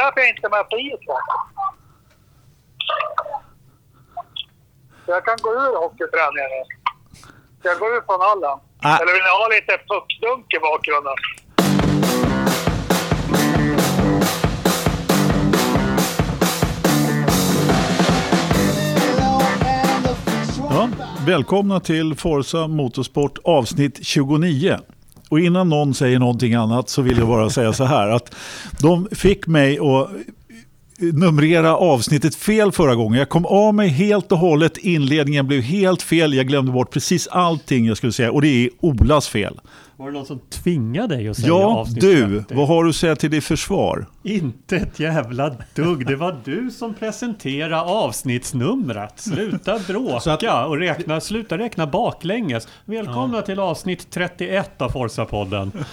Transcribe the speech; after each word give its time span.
därför 0.00 0.20
jag 0.20 0.28
inte 0.28 0.46
är 0.46 0.50
med 0.50 0.66
på 0.70 0.76
isen. 0.78 1.22
Jag 5.06 5.24
kan 5.24 5.36
gå 5.44 5.50
ur 5.50 5.76
hockeyträningen 5.84 6.50
nu. 6.56 6.62
Jag 7.62 7.78
går 7.78 7.96
ur 7.96 8.02
från 8.06 8.20
hallen. 8.20 8.56
Ah. 8.82 8.96
Eller 9.00 9.12
vill 9.16 9.26
ni 9.28 9.32
ha 9.40 9.48
lite 9.56 9.74
puckdunk 9.90 10.46
i 10.56 10.58
bakgrunden? 10.68 11.18
Ja, 20.70 20.88
välkomna 21.26 21.80
till 21.80 22.14
Forza 22.16 22.66
Motorsport 22.66 23.38
avsnitt 23.44 24.06
29. 24.06 24.78
Och 25.28 25.40
innan 25.40 25.68
någon 25.68 25.94
säger 25.94 26.18
någonting 26.18 26.54
annat 26.54 26.88
så 26.88 27.02
vill 27.02 27.18
jag 27.18 27.28
bara 27.28 27.50
säga 27.50 27.72
så 27.72 27.84
här 27.84 28.08
att 28.08 28.34
de 28.80 29.08
fick 29.12 29.46
mig 29.46 29.78
att 29.78 30.10
numrera 30.98 31.76
avsnittet 31.76 32.34
fel 32.34 32.72
förra 32.72 32.94
gången. 32.94 33.18
Jag 33.18 33.28
kom 33.28 33.46
av 33.46 33.74
mig 33.74 33.88
helt 33.88 34.32
och 34.32 34.38
hållet. 34.38 34.76
Inledningen 34.76 35.46
blev 35.46 35.60
helt 35.60 36.02
fel. 36.02 36.34
Jag 36.34 36.46
glömde 36.46 36.72
bort 36.72 36.90
precis 36.90 37.26
allting 37.26 37.86
jag 37.86 37.96
skulle 37.96 38.12
säga 38.12 38.32
och 38.32 38.42
det 38.42 38.48
är 38.48 38.70
Olas 38.80 39.28
fel. 39.28 39.60
Var 39.98 40.06
det 40.06 40.12
någon 40.12 40.26
som 40.26 40.38
tvingade 40.50 41.16
dig 41.16 41.28
att 41.28 41.36
säga 41.36 41.48
Ja, 41.48 41.64
avsnitt 41.78 42.00
du. 42.00 42.38
30? 42.38 42.54
Vad 42.54 42.68
har 42.68 42.84
du 42.84 42.90
att 42.90 42.96
säga 42.96 43.16
till 43.16 43.30
ditt 43.30 43.44
försvar? 43.44 44.06
Inte 44.22 44.76
ett 44.76 45.00
jävla 45.00 45.56
dugg. 45.74 46.06
Det 46.06 46.16
var 46.16 46.36
du 46.44 46.70
som 46.70 46.94
presenterade 46.94 47.80
avsnittsnumret. 47.80 49.12
Sluta 49.20 49.78
bråka 49.88 50.32
att- 50.32 50.68
och 50.68 50.76
räkna, 50.78 51.20
sluta 51.20 51.58
räkna 51.58 51.86
baklänges. 51.86 52.68
Välkomna 52.84 53.42
till 53.42 53.58
avsnitt 53.60 54.10
31 54.10 54.82
av 54.82 54.90
Forza-podden. 54.90 55.84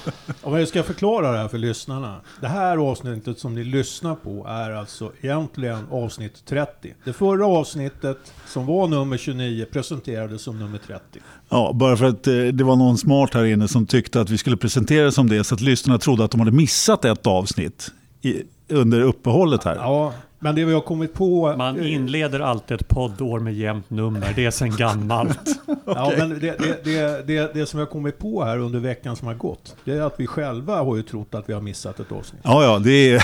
Om 0.42 0.60
jag 0.60 0.68
ska 0.68 0.84
förklara 0.84 1.32
det 1.32 1.38
här 1.38 1.48
för 1.48 1.58
lyssnarna. 1.58 2.22
Det 2.42 2.48
här 2.48 2.78
avsnittet 2.78 3.40
som 3.40 3.56
ni 3.56 3.64
lyssnar 3.64 4.16
på 4.16 4.46
är 4.50 4.72
alltså 4.72 5.12
egentligen 5.22 5.88
avsnitt 5.92 6.46
30. 6.46 6.94
Det 7.06 7.14
förra 7.14 7.48
avsnittet 7.48 8.34
som 8.48 8.66
var 8.66 8.88
nummer 8.88 9.18
29 9.18 9.66
presenterades 9.72 10.42
som 10.42 10.60
nummer 10.60 10.80
30. 10.88 11.20
Ja, 11.56 11.72
bara 11.74 11.98
för 11.98 12.06
att 12.06 12.28
eh, 12.28 12.34
det 12.34 12.64
var 12.64 12.76
någon 12.76 12.98
smart 12.98 13.34
här 13.34 13.46
inne 13.46 13.68
som 13.68 13.86
tyckte 13.86 14.22
att 14.22 14.30
vi 14.30 14.38
skulle 14.38 14.58
presentera 14.58 15.06
det 15.06 15.12
som 15.12 15.30
det 15.30 15.44
så 15.44 15.56
att 15.56 15.62
lyssnarna 15.62 16.00
trodde 16.00 16.24
att 16.24 16.32
de 16.32 16.40
hade 16.40 16.52
missat 16.52 17.06
ett 17.06 17.28
avsnitt 17.28 17.92
i, 18.22 18.42
under 18.70 19.02
uppehållet 19.02 19.64
här. 19.64 19.76
Ja, 19.76 20.14
men 20.46 20.56
det 20.56 20.66
vi 20.66 20.74
har 20.74 20.82
kommit 20.82 21.14
på... 21.14 21.56
Man 21.58 21.86
inleder 21.86 22.40
alltid 22.40 22.76
ett 22.76 22.88
poddår 22.88 23.40
med 23.40 23.54
jämnt 23.54 23.90
nummer. 23.90 24.34
Det 24.36 24.46
är 24.46 24.52
sen 24.52 24.76
gammalt. 24.76 25.40
Ja, 25.86 26.14
men 26.18 26.30
det, 26.30 26.40
det, 26.40 26.84
det, 26.84 27.28
det, 27.28 27.54
det 27.54 27.66
som 27.66 27.78
vi 27.78 27.86
har 27.86 27.92
kommit 27.92 28.20
på 28.20 28.44
här 28.44 28.58
under 28.58 28.80
veckan 28.80 29.16
som 29.16 29.28
har 29.28 29.36
gått, 29.36 29.76
det 29.86 29.92
är 29.92 30.02
att 30.02 30.14
vi 30.18 30.28
själva 30.28 30.84
har 30.84 30.96
ju 30.96 31.02
trott 31.02 31.36
att 31.36 31.50
vi 31.50 31.54
har 31.54 31.62
missat 31.62 32.00
ett 32.00 32.12
avsnitt. 32.12 32.42
Ja, 32.44 32.64
ja, 32.64 32.80
det 32.80 32.92
är, 32.92 33.24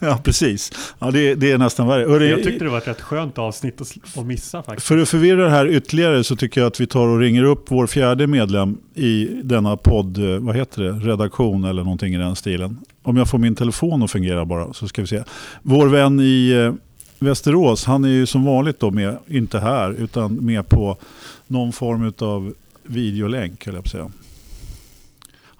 ja 0.00 0.20
precis. 0.24 0.72
Ja, 0.98 1.10
det, 1.10 1.34
det 1.34 1.52
är 1.52 1.58
nästan 1.58 1.88
värre. 1.88 2.26
Jag 2.26 2.42
tyckte 2.42 2.64
det 2.64 2.70
var 2.70 2.78
ett 2.78 2.88
rätt 2.88 3.00
skönt 3.00 3.38
avsnitt 3.38 3.80
att 3.80 4.26
missa 4.26 4.62
faktiskt. 4.62 4.86
För 4.86 4.98
att 4.98 5.08
förvirra 5.08 5.44
det 5.44 5.50
här 5.50 5.66
ytterligare 5.66 6.24
så 6.24 6.36
tycker 6.36 6.60
jag 6.60 6.68
att 6.68 6.80
vi 6.80 6.86
tar 6.86 7.08
och 7.08 7.18
ringer 7.18 7.42
upp 7.44 7.64
vår 7.68 7.86
fjärde 7.86 8.26
medlem 8.26 8.78
i 8.94 9.24
denna 9.42 9.76
podd, 9.76 10.18
eh, 10.18 10.38
vad 10.38 10.56
heter 10.56 10.82
det, 10.82 10.90
redaktion 10.92 11.64
eller 11.64 11.82
någonting 11.84 12.14
i 12.14 12.18
den 12.18 12.36
stilen. 12.36 12.78
Om 13.06 13.16
jag 13.16 13.28
får 13.28 13.38
min 13.38 13.54
telefon 13.54 14.02
att 14.02 14.10
fungera 14.10 14.44
bara 14.44 14.72
så 14.72 14.88
ska 14.88 15.02
vi 15.02 15.06
se. 15.06 15.22
Vår 15.62 15.86
vän 15.86 16.20
i 16.20 16.50
eh, 16.50 16.74
Västerås, 17.18 17.84
han 17.84 18.04
är 18.04 18.08
ju 18.08 18.26
som 18.26 18.44
vanligt 18.44 18.80
då 18.80 18.90
med, 18.90 19.18
inte 19.26 19.58
här, 19.58 19.90
utan 19.90 20.34
med 20.34 20.68
på 20.68 20.96
någon 21.46 21.72
form 21.72 22.12
av 22.18 22.54
videolänk, 22.82 23.66
höll 23.66 23.74
jag 23.74 23.84
på 23.84 23.90
säga. 23.90 24.10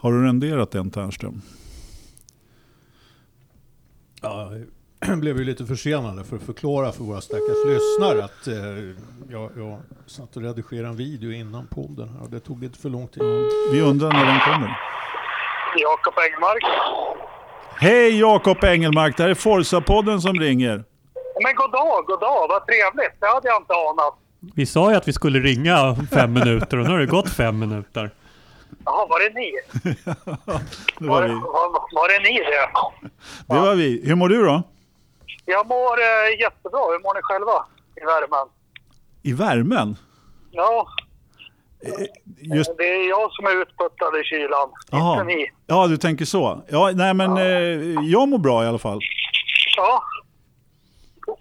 Har 0.05 0.13
du 0.13 0.25
renderat 0.25 0.71
den 0.71 0.91
Ternström? 0.91 1.43
Ja, 4.23 4.53
jag 5.01 5.19
blev 5.21 5.39
ju 5.39 5.45
lite 5.45 5.67
försenade 5.67 6.25
för 6.25 6.37
att 6.37 6.43
förklara 6.43 6.93
för 6.93 7.05
våra 7.05 7.21
stackars 7.21 7.67
lyssnare 7.67 8.25
att 8.25 8.47
eh, 8.47 8.95
jag, 9.31 9.51
jag 9.57 9.81
satt 10.07 10.37
och 10.37 10.43
redigerade 10.43 10.89
en 10.89 10.97
video 10.97 11.33
innan 11.33 11.67
podden 11.67 12.09
här 12.09 12.23
och 12.23 12.31
det 12.31 12.41
tog 12.41 12.63
lite 12.63 12.79
för 12.79 12.89
lång 12.89 13.09
tid. 13.09 13.23
Vi 13.73 13.81
undrar 13.81 14.13
när 14.13 14.25
den 14.25 14.41
kommer. 14.41 14.79
Jakob 15.77 16.15
Engmark. 16.17 16.65
Hej 17.79 18.21
Jakob 18.21 18.65
Engelmark, 18.65 19.17
det 19.17 19.23
här 19.23 19.31
är 19.31 19.35
Forza-podden 19.35 20.19
som 20.21 20.35
ringer. 20.41 20.85
Men 21.43 21.55
god 21.55 21.73
dag, 21.73 22.05
god 22.07 22.21
dag. 22.21 22.49
Vad 22.49 22.67
trevligt. 22.67 23.21
Det 23.21 23.27
hade 23.27 23.49
jag 23.49 23.61
inte 23.63 23.75
anat. 23.75 24.15
Vi 24.55 24.67
sa 24.67 24.91
ju 24.91 24.97
att 24.97 25.09
vi 25.09 25.13
skulle 25.13 25.39
ringa 25.39 25.83
om 25.83 26.07
fem 26.07 26.33
minuter 26.33 26.77
och 26.79 26.85
nu 26.87 26.91
har 26.91 26.99
det 26.99 27.07
gått 27.07 27.31
fem 27.31 27.59
minuter. 27.59 28.11
Jaha, 28.85 29.07
var 29.07 29.21
det 29.21 29.35
ni? 29.35 29.53
Det 30.99 31.07
Var, 31.07 31.15
var 31.15 31.23
det- 31.23 31.29
vi. 31.29 31.35
var, 31.35 31.73
var 31.95 32.09
det 32.09 32.29
ni 32.31 32.39
det? 32.39 32.69
Det 33.55 33.61
var 33.61 33.75
vi. 33.75 34.03
Hur 34.07 34.15
mår 34.15 34.29
du 34.29 34.45
då? 34.45 34.63
Jag 35.45 35.67
mår 35.67 35.99
eh, 36.01 36.41
jättebra. 36.41 36.81
Hur 36.81 37.03
mår 37.03 37.15
ni 37.15 37.21
själva 37.23 37.67
i 37.97 38.05
värmen? 38.05 38.49
I 39.23 39.33
värmen? 39.33 39.97
Ja, 40.51 40.87
Just, 42.57 42.77
det 42.79 42.85
är 42.85 43.09
jag 43.09 43.33
som 43.33 43.45
är 43.47 43.63
utputtad 43.63 44.21
i 44.21 44.25
kylan. 44.25 44.69
Aha. 44.93 45.13
Inte 45.13 45.25
ni. 45.25 45.51
ja, 45.67 45.87
du 45.87 45.97
tänker 45.97 46.25
så. 46.25 46.63
Ja, 46.69 46.91
nej, 46.95 47.15
men 47.15 47.37
eh, 47.37 47.45
jag 48.05 48.29
mår 48.29 48.39
bra 48.39 48.65
i 48.65 48.67
alla 48.67 48.79
fall. 48.79 49.01
Ja. 49.77 50.03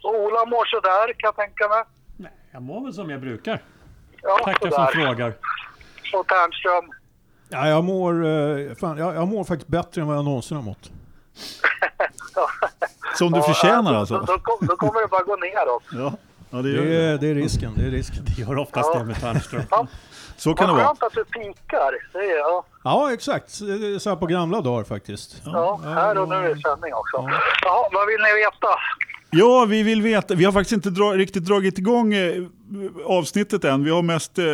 Ola 0.02 0.44
mår 0.46 0.64
sådär 0.64 1.06
kan 1.12 1.28
jag 1.28 1.36
tänka 1.36 1.68
mig. 1.68 1.82
Nej, 2.16 2.32
jag 2.52 2.62
mår 2.62 2.84
väl 2.84 2.92
som 2.94 3.10
jag 3.10 3.20
brukar. 3.20 3.62
Ja, 4.22 4.38
Tackar 4.44 4.70
sådär. 4.70 4.90
som 4.92 5.02
frågar. 5.02 5.28
Och 6.14 6.26
Ternström. 6.26 6.90
Ja, 7.48 7.68
jag, 7.68 7.84
mår, 7.84 8.26
eh, 8.26 8.74
fan, 8.74 8.98
jag, 8.98 9.14
jag 9.14 9.28
mår 9.28 9.44
faktiskt 9.44 9.68
bättre 9.68 10.00
än 10.00 10.06
vad 10.06 10.16
jag 10.16 10.24
någonsin 10.24 10.56
har 10.56 10.64
mått. 10.64 10.90
Som 13.18 13.32
du 13.32 13.38
Ja, 13.38 13.42
förtjänar 13.42 13.92
då, 13.92 13.98
alltså. 13.98 14.18
Då, 14.18 14.38
kom- 14.38 14.66
då 14.66 14.76
kommer 14.76 15.00
det 15.00 15.06
bara 15.08 15.22
gå 15.22 15.36
neråt. 15.36 15.82
Ja, 15.92 16.12
ja 16.50 16.58
det 16.62 16.68
gör 16.70 16.82
Det 16.82 16.88
det. 16.88 17.04
är, 17.04 17.18
det 17.18 17.26
är 17.28 17.34
risken, 17.34 17.72
det 17.76 17.82
är 17.86 17.90
risken. 17.90 18.24
Det 18.24 18.42
gör 18.42 18.58
oftast 18.58 18.90
Ja. 18.94 18.98
det 18.98 19.04
med 19.04 19.20
Ternström. 19.20 19.62
Ja, 19.70 19.86
Så 20.36 20.54
kan 20.54 20.66
det 20.66 20.72
vad 20.72 20.82
vara. 20.82 20.86
skönt 20.88 21.02
att 21.02 21.12
du 21.12 21.24
pikar. 21.24 21.94
Det 22.12 22.18
är, 22.18 22.38
ja. 22.38 22.64
Ja, 22.84 23.12
exakt. 23.12 23.58
Det 23.60 23.66
är 23.94 23.98
Så 23.98 24.08
här 24.10 24.16
på 24.16 24.26
gamla 24.26 24.60
dagar 24.60 24.84
faktiskt. 24.84 25.42
Ja, 25.44 25.80
här 25.84 26.18
och 26.18 26.28
nu 26.28 26.34
är 26.34 26.40
sändning 26.54 26.94
också. 26.94 27.16
Jaha, 27.62 27.88
vad 27.92 28.06
vill 28.06 28.20
ni 28.20 28.40
veta? 28.44 28.68
Ja, 29.36 29.64
vi 29.68 29.82
vill 29.82 30.02
veta. 30.02 30.34
Vi 30.34 30.44
har 30.44 30.52
faktiskt 30.52 30.72
inte 30.72 30.90
dra, 30.90 31.04
riktigt 31.04 31.44
dragit 31.44 31.78
igång 31.78 32.14
eh, 32.14 32.42
avsnittet 33.06 33.64
än. 33.64 33.84
Vi 33.84 33.90
har 33.90 34.02
mest 34.02 34.38
eh, 34.38 34.44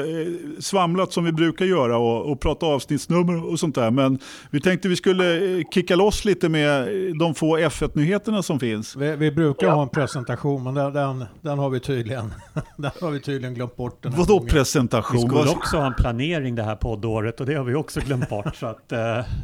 svamlat 0.60 1.12
som 1.12 1.24
vi 1.24 1.32
brukar 1.32 1.64
göra 1.64 1.98
och, 1.98 2.32
och 2.32 2.40
prata 2.40 2.66
avsnittsnummer 2.66 3.50
och 3.52 3.58
sånt 3.60 3.74
där. 3.74 3.90
Men 3.90 4.18
vi 4.50 4.60
tänkte 4.60 4.88
vi 4.88 4.96
skulle 4.96 5.56
eh, 5.58 5.62
kicka 5.74 5.96
loss 5.96 6.24
lite 6.24 6.48
med 6.48 6.80
eh, 6.82 7.14
de 7.14 7.34
få 7.34 7.58
F1-nyheterna 7.58 8.42
som 8.42 8.60
finns. 8.60 8.96
Vi, 8.96 9.16
vi 9.16 9.30
brukar 9.32 9.66
Ja. 9.66 9.72
ha 9.74 9.82
en 9.82 9.88
presentation, 9.88 10.62
men 10.64 10.74
den, 10.74 10.92
den, 10.92 11.24
den, 11.40 11.58
har 11.58 11.70
vi 11.70 11.80
tydligen, 11.80 12.34
den 12.76 12.90
har 13.00 13.10
vi 13.10 13.20
tydligen 13.20 13.54
glömt 13.54 13.76
bort. 13.76 14.02
Den 14.02 14.12
Vadå 14.12 14.24
gången. 14.34 14.44
Vi 14.46 14.50
presentation? 14.52 15.20
skulle 15.20 15.34
Vad- 15.44 15.48
också 15.56 15.76
ha 15.76 15.86
en 15.86 15.94
planering 15.94 16.54
det 16.54 16.62
här 16.62 16.76
poddåret 16.76 17.40
och 17.40 17.46
det 17.46 17.54
har 17.54 17.64
vi 17.64 17.74
också 17.74 18.00
glömt 18.00 18.19
bort. 18.28 18.56
Så 18.56 18.66
att, 18.66 18.92
eh, 18.92 18.98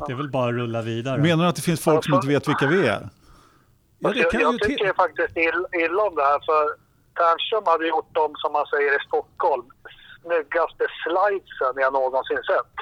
det 0.07 0.13
är 0.13 0.15
väl 0.15 0.31
bara 0.31 0.49
att 0.49 0.55
rulla 0.55 0.83
vidare. 0.83 1.19
Menar 1.19 1.45
du 1.45 1.49
att 1.49 1.57
det 1.57 1.63
finns 1.63 1.81
folk 1.81 2.05
som 2.05 2.15
inte 2.15 2.29
vet 2.29 2.49
vilka 2.49 2.67
vi 2.67 2.87
är? 2.87 3.09
Ja, 3.99 4.11
det 4.11 4.19
jag 4.19 4.31
kan 4.31 4.41
jag 4.41 4.53
ju 4.53 4.59
tycker 4.59 4.85
till... 4.85 4.95
faktiskt 4.95 5.37
ill, 5.37 5.67
illa 5.85 6.03
om 6.03 6.15
det 6.15 6.23
här 6.23 6.41
för 6.49 6.65
Ternström 7.19 7.67
hade 7.67 7.87
gjort 7.87 8.15
dem, 8.15 8.33
som 8.37 8.53
man 8.53 8.67
säger 8.67 8.93
i 8.97 9.05
Stockholm, 9.09 9.67
snyggaste 10.23 10.85
slidesen 11.03 11.75
jag 11.85 11.93
någonsin 11.93 12.43
sett. 12.53 12.75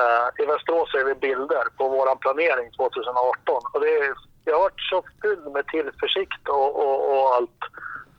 Eh, 0.00 0.26
I 0.42 0.44
Västerås 0.46 0.90
ser 0.92 1.04
vi 1.04 1.14
bilder 1.14 1.64
på 1.78 1.88
våran 1.88 2.18
planering 2.18 2.68
2018 2.70 3.62
och 3.72 3.80
det 3.80 3.90
är, 3.98 4.14
jag 4.44 4.54
har 4.54 4.62
varit 4.62 4.80
så 4.90 4.98
fylld 5.22 5.46
med 5.56 5.66
tillförsikt 5.66 6.44
och, 6.48 6.70
och, 6.84 6.98
och 7.10 7.34
allt. 7.34 7.60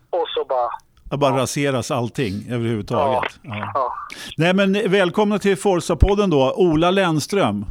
Och 0.09 0.27
så 0.35 0.45
bara, 0.45 0.69
Att 1.13 1.19
bara 1.19 1.37
raseras 1.37 1.91
allting 1.91 2.47
överhuvudtaget. 2.49 3.39
Ja. 3.41 3.71
ja. 3.73 3.93
Nej 4.37 4.53
men 4.53 4.73
välkomna 4.91 5.39
till 5.39 5.55
Forza-podden 5.57 6.29
då, 6.29 6.53
Ola 6.57 6.91
Lennström. 6.91 7.65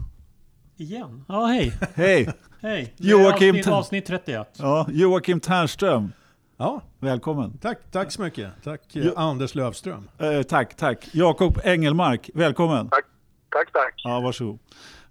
Igen? 0.77 1.25
Ja, 1.29 1.47
hej. 1.47 1.73
Hej! 1.95 2.29
Hej. 2.61 2.95
Joakim 2.97 3.49
Avsnitt, 3.57 3.67
avsnitt 3.69 4.07
31. 4.07 4.49
Ja, 4.59 4.87
Joakim 4.91 5.41
Ternström, 5.41 6.13
Ja, 6.59 6.81
välkommen. 6.99 7.59
tack, 7.59 7.79
tack 7.91 8.13
så 8.13 8.23
mycket. 8.23 8.51
Tack 8.65 8.97
eh, 8.97 9.03
Jo. 9.07 9.13
Anders 9.17 9.55
Lövström. 9.55 10.09
Eh, 10.19 10.43
tack, 10.43 10.77
tack. 10.77 11.09
Jakob 11.13 11.61
Engelmark, 11.65 12.31
välkommen. 12.35 12.89
tack, 12.89 13.05
tack, 13.51 13.73
tack. 13.73 13.95
Ja, 14.05 14.21
varsågod. 14.21 14.59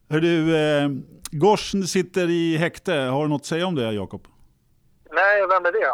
Hör 0.10 0.22
du, 0.22 0.57
eh, 0.57 0.89
Gorsen 1.31 1.88
sitter 1.88 2.30
i 2.30 2.57
häkte. 2.57 2.94
Har 2.94 3.24
du 3.24 3.30
något 3.30 3.42
att 3.42 3.45
säga 3.45 3.68
om 3.68 3.75
det, 3.75 3.92
Jakob? 3.92 4.27
Nej, 5.13 5.42
vem 5.42 5.66
är 5.66 5.72
det? 5.72 5.94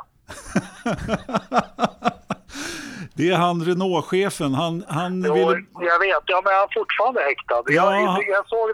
Det 3.13 3.29
är 3.29 3.35
han 3.35 3.61
Renault-chefen. 3.65 4.53
Han, 4.53 4.83
han 4.87 5.23
Jo, 5.27 5.33
ville... 5.33 5.63
jag 5.91 5.99
vet, 5.99 6.23
ja, 6.25 6.41
men 6.43 6.53
han 6.53 6.63
är 6.63 6.79
fortfarande 6.79 7.21
häktad. 7.21 7.63
Ja. 7.65 7.95
Jag, 7.95 8.29
jag, 8.35 8.47
såg, 8.47 8.69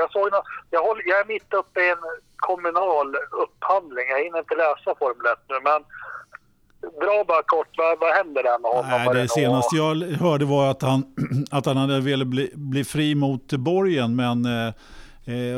jag, 0.00 0.12
såg, 0.12 0.28
jag, 0.70 0.82
håller, 0.82 1.02
jag 1.06 1.20
är 1.20 1.24
mitt 1.24 1.54
uppe 1.54 1.80
i 1.80 1.90
en 1.90 2.04
kommunal 2.36 3.16
upphandling. 3.42 4.06
Jag 4.08 4.24
hinner 4.24 4.38
inte 4.38 4.54
läsa 4.54 4.98
Formel 4.98 5.26
1 5.32 5.38
nu, 5.48 5.56
men 5.64 5.80
dra 7.02 7.24
bara 7.24 7.42
kort, 7.42 7.68
vad, 7.76 7.98
vad 8.00 8.14
händer 8.14 8.42
där 8.42 8.58
med 8.58 8.70
honom? 8.70 8.90
Nej, 8.90 9.22
det 9.22 9.28
senaste 9.28 9.76
jag 9.76 9.94
hörde 10.24 10.44
var 10.44 10.70
att 10.70 10.82
han, 10.82 11.04
att 11.50 11.66
han 11.66 11.76
hade 11.76 12.00
velat 12.00 12.26
bli, 12.26 12.50
bli 12.54 12.84
fri 12.84 13.14
mot 13.14 13.52
borgen, 13.52 14.16
men 14.16 14.44
Eh, 14.44 14.72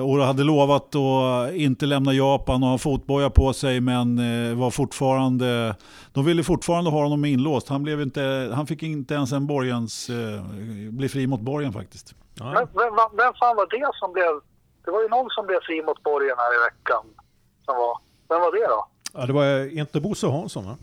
och 0.04 0.24
hade 0.24 0.44
lovat 0.44 0.94
att 0.94 1.52
inte 1.52 1.86
lämna 1.86 2.12
Japan 2.12 2.62
och 2.62 2.68
ha 2.68 2.78
fotboja 2.78 3.30
på 3.30 3.52
sig 3.52 3.80
men 3.80 4.18
eh, 4.18 4.58
var 4.58 4.70
fortfarande, 4.70 5.74
de 6.12 6.24
ville 6.24 6.44
fortfarande 6.44 6.90
ha 6.90 7.02
honom 7.02 7.24
inlåst. 7.24 7.68
Han, 7.68 7.82
blev 7.82 8.00
inte, 8.00 8.52
han 8.54 8.66
fick 8.66 8.82
inte 8.82 9.14
ens 9.14 9.32
en 9.32 9.46
borgens, 9.46 10.10
eh, 10.10 10.42
bli 10.90 11.08
fri 11.08 11.26
mot 11.26 11.40
borgen 11.40 11.72
faktiskt. 11.72 12.14
Men, 12.34 12.54
vem, 12.54 12.94
vem 13.16 13.34
fan 13.34 13.56
var 13.56 13.66
det 13.70 13.90
som 13.94 14.12
blev... 14.12 14.40
Det 14.84 14.90
var 14.90 15.02
ju 15.02 15.08
någon 15.08 15.30
som 15.30 15.46
blev 15.46 15.60
fri 15.62 15.82
mot 15.82 16.02
borgen 16.02 16.36
här 16.38 16.54
i 16.54 16.58
veckan. 16.70 17.04
Som 17.64 17.76
var, 17.76 17.98
vem 18.28 18.40
var 18.40 18.52
det 18.52 18.66
då? 18.66 18.86
Ja, 19.12 19.26
det 19.26 19.32
var 19.32 19.78
inte 19.78 20.00
Bosse 20.00 20.26
Hansson 20.26 20.64
va? 20.64 20.76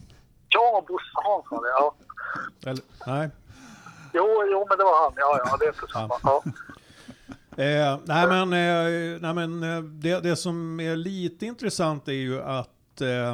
Ja, 0.50 0.84
Bosse 0.88 1.14
Hansson. 1.14 1.64
Ja. 1.78 1.94
Eller, 2.70 2.84
nej. 3.08 3.30
Jo, 4.14 4.26
jo, 4.52 4.66
men 4.70 4.78
det 4.78 4.84
var 4.84 5.04
han. 5.04 5.14
Ja, 5.16 5.40
ja, 5.46 5.58
det 5.60 5.66
är 5.66 5.70
inte 5.70 5.94
samma. 5.94 6.16
Ja. 6.24 6.44
Eh, 7.58 8.00
nej 8.06 8.28
men, 8.28 8.54
eh, 8.54 9.22
nej, 9.22 9.34
men 9.34 9.64
eh, 9.64 9.84
det, 9.84 10.24
det 10.24 10.36
som 10.36 10.80
är 10.80 10.96
lite 10.96 11.46
intressant 11.46 12.08
är 12.08 12.14
ju 12.14 12.42
att 12.42 13.02
eh, 13.02 13.32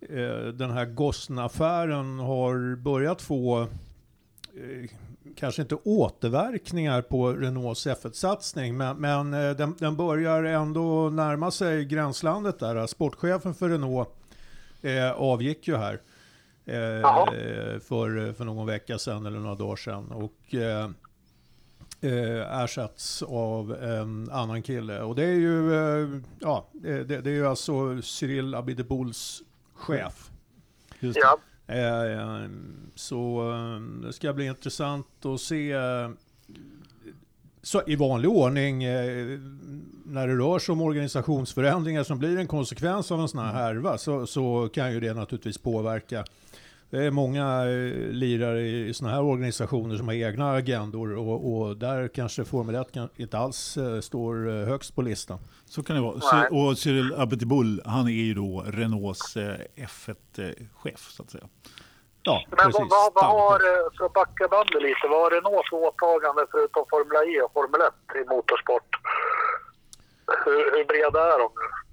eh, 0.00 0.46
den 0.54 0.70
här 0.70 0.84
Gosna-affären 0.84 2.18
har 2.18 2.76
börjat 2.76 3.22
få 3.22 3.60
eh, 3.60 4.90
kanske 5.36 5.62
inte 5.62 5.74
återverkningar 5.74 7.02
på 7.02 7.32
Renaults 7.32 7.86
F1-satsning, 7.86 8.76
men, 8.76 8.96
men 8.96 9.30
den, 9.30 9.74
den 9.78 9.96
börjar 9.96 10.44
ändå 10.44 11.10
närma 11.10 11.50
sig 11.50 11.84
gränslandet 11.84 12.58
där. 12.58 12.86
Sportchefen 12.86 13.54
för 13.54 13.68
Renault 13.68 14.08
avgick 15.16 15.68
ju 15.68 15.76
här 15.76 16.00
för, 17.80 18.32
för 18.32 18.44
någon 18.44 18.66
vecka 18.66 18.98
sedan 18.98 19.26
eller 19.26 19.38
några 19.38 19.54
dagar 19.54 19.76
sedan. 19.76 20.12
Och, 20.12 20.54
eh, 22.00 22.62
ersatts 22.62 23.22
av 23.22 23.74
en 23.82 24.30
annan 24.30 24.62
kille. 24.62 25.00
Och 25.00 25.14
det 25.14 25.24
är 25.24 25.34
ju, 25.34 25.74
eh, 25.74 26.20
ja, 26.38 26.68
det, 26.72 27.04
det 27.04 27.30
är 27.30 27.34
ju 27.34 27.46
alltså 27.46 28.02
Cyril 28.02 28.54
Abiteboul's 28.54 29.42
chef. 29.74 30.30
Just 31.00 31.14
det. 31.14 31.20
ja. 31.20 31.38
Eh, 31.74 32.50
så 32.94 33.52
eh, 33.52 33.80
det 34.06 34.12
ska 34.12 34.32
bli 34.32 34.46
intressant 34.46 35.26
att 35.26 35.40
se 35.40 35.74
så 37.62 37.82
i 37.86 37.96
vanlig 37.96 38.30
ordning 38.30 38.84
eh, 38.84 39.38
när 40.04 40.28
det 40.28 40.34
rör 40.34 40.58
sig 40.58 40.72
om 40.72 40.80
organisationsförändringar 40.80 42.04
som 42.04 42.18
blir 42.18 42.38
en 42.38 42.46
konsekvens 42.46 43.12
av 43.12 43.20
en 43.20 43.28
sån 43.28 43.40
här 43.40 43.52
härva 43.52 43.98
så, 43.98 44.26
så 44.26 44.68
kan 44.74 44.92
ju 44.92 45.00
det 45.00 45.14
naturligtvis 45.14 45.58
påverka. 45.58 46.24
Det 46.90 47.04
är 47.04 47.10
många 47.10 47.42
eh, 47.42 48.12
lirare 48.12 48.60
i, 48.60 48.94
såna 48.94 49.10
här 49.10 49.22
organisationer 49.22 49.96
som 49.96 50.08
har 50.08 50.14
egna 50.14 50.52
agendor 50.52 51.16
och, 51.16 51.52
och 51.52 51.76
där 51.76 52.08
kanske 52.08 52.44
Formel 52.44 52.74
1 52.74 52.92
kan, 52.92 53.08
inte 53.16 53.38
alls 53.38 53.76
eh, 53.76 54.00
står 54.00 54.48
eh, 54.48 54.66
högst 54.66 54.94
på 54.94 55.02
listan. 55.02 55.38
Så 55.66 55.82
kan 55.82 55.96
det 55.96 56.02
vara. 56.02 56.20
Nej. 56.32 56.48
Och 56.50 56.78
Cyril 56.78 57.14
Abiteboul, 57.16 57.82
han 57.86 58.06
är 58.06 58.22
ju 58.28 58.34
då 58.34 58.64
Renaults 58.66 59.36
eh, 59.36 59.56
F1-chef 59.76 61.00
så 61.10 61.22
att 61.22 61.30
säga. 61.30 61.44
Ja, 62.22 62.44
Men 62.48 62.56
precis. 62.56 62.80
vad, 62.90 63.14
vad, 63.14 63.24
har, 63.24 63.58
för 63.96 64.04
att 64.04 64.12
backa 64.12 64.48
bandet 64.48 64.82
lite, 64.82 65.06
vad 65.10 65.20
har 65.20 65.30
Renault 65.30 65.68
för 65.70 65.76
åtagande 65.76 66.46
förutom 66.50 66.84
Formel 66.90 67.34
E 67.34 67.40
och 67.42 67.52
Formel 67.52 67.80
1 67.80 67.94
i 68.20 68.28
motorsport? 68.28 68.90
Hur, 70.44 70.76
hur 70.76 70.84
breda 70.84 71.34
är 71.34 71.38
de 71.38 71.50
nu? 71.60 71.89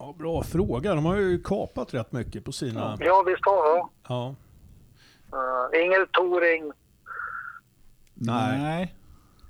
Ja, 0.00 0.14
bra 0.18 0.42
fråga. 0.42 0.94
De 0.94 1.04
har 1.04 1.16
ju 1.16 1.42
kapat 1.42 1.94
rätt 1.94 2.12
mycket 2.12 2.44
på 2.44 2.52
sina... 2.52 2.96
Ja, 3.00 3.24
visst 3.26 3.46
har 3.46 3.76
jag. 3.76 3.88
Ja. 4.08 4.34
Uh, 5.32 5.82
Inger 5.84 6.06
Touring. 6.06 6.72
Nej. 8.14 8.94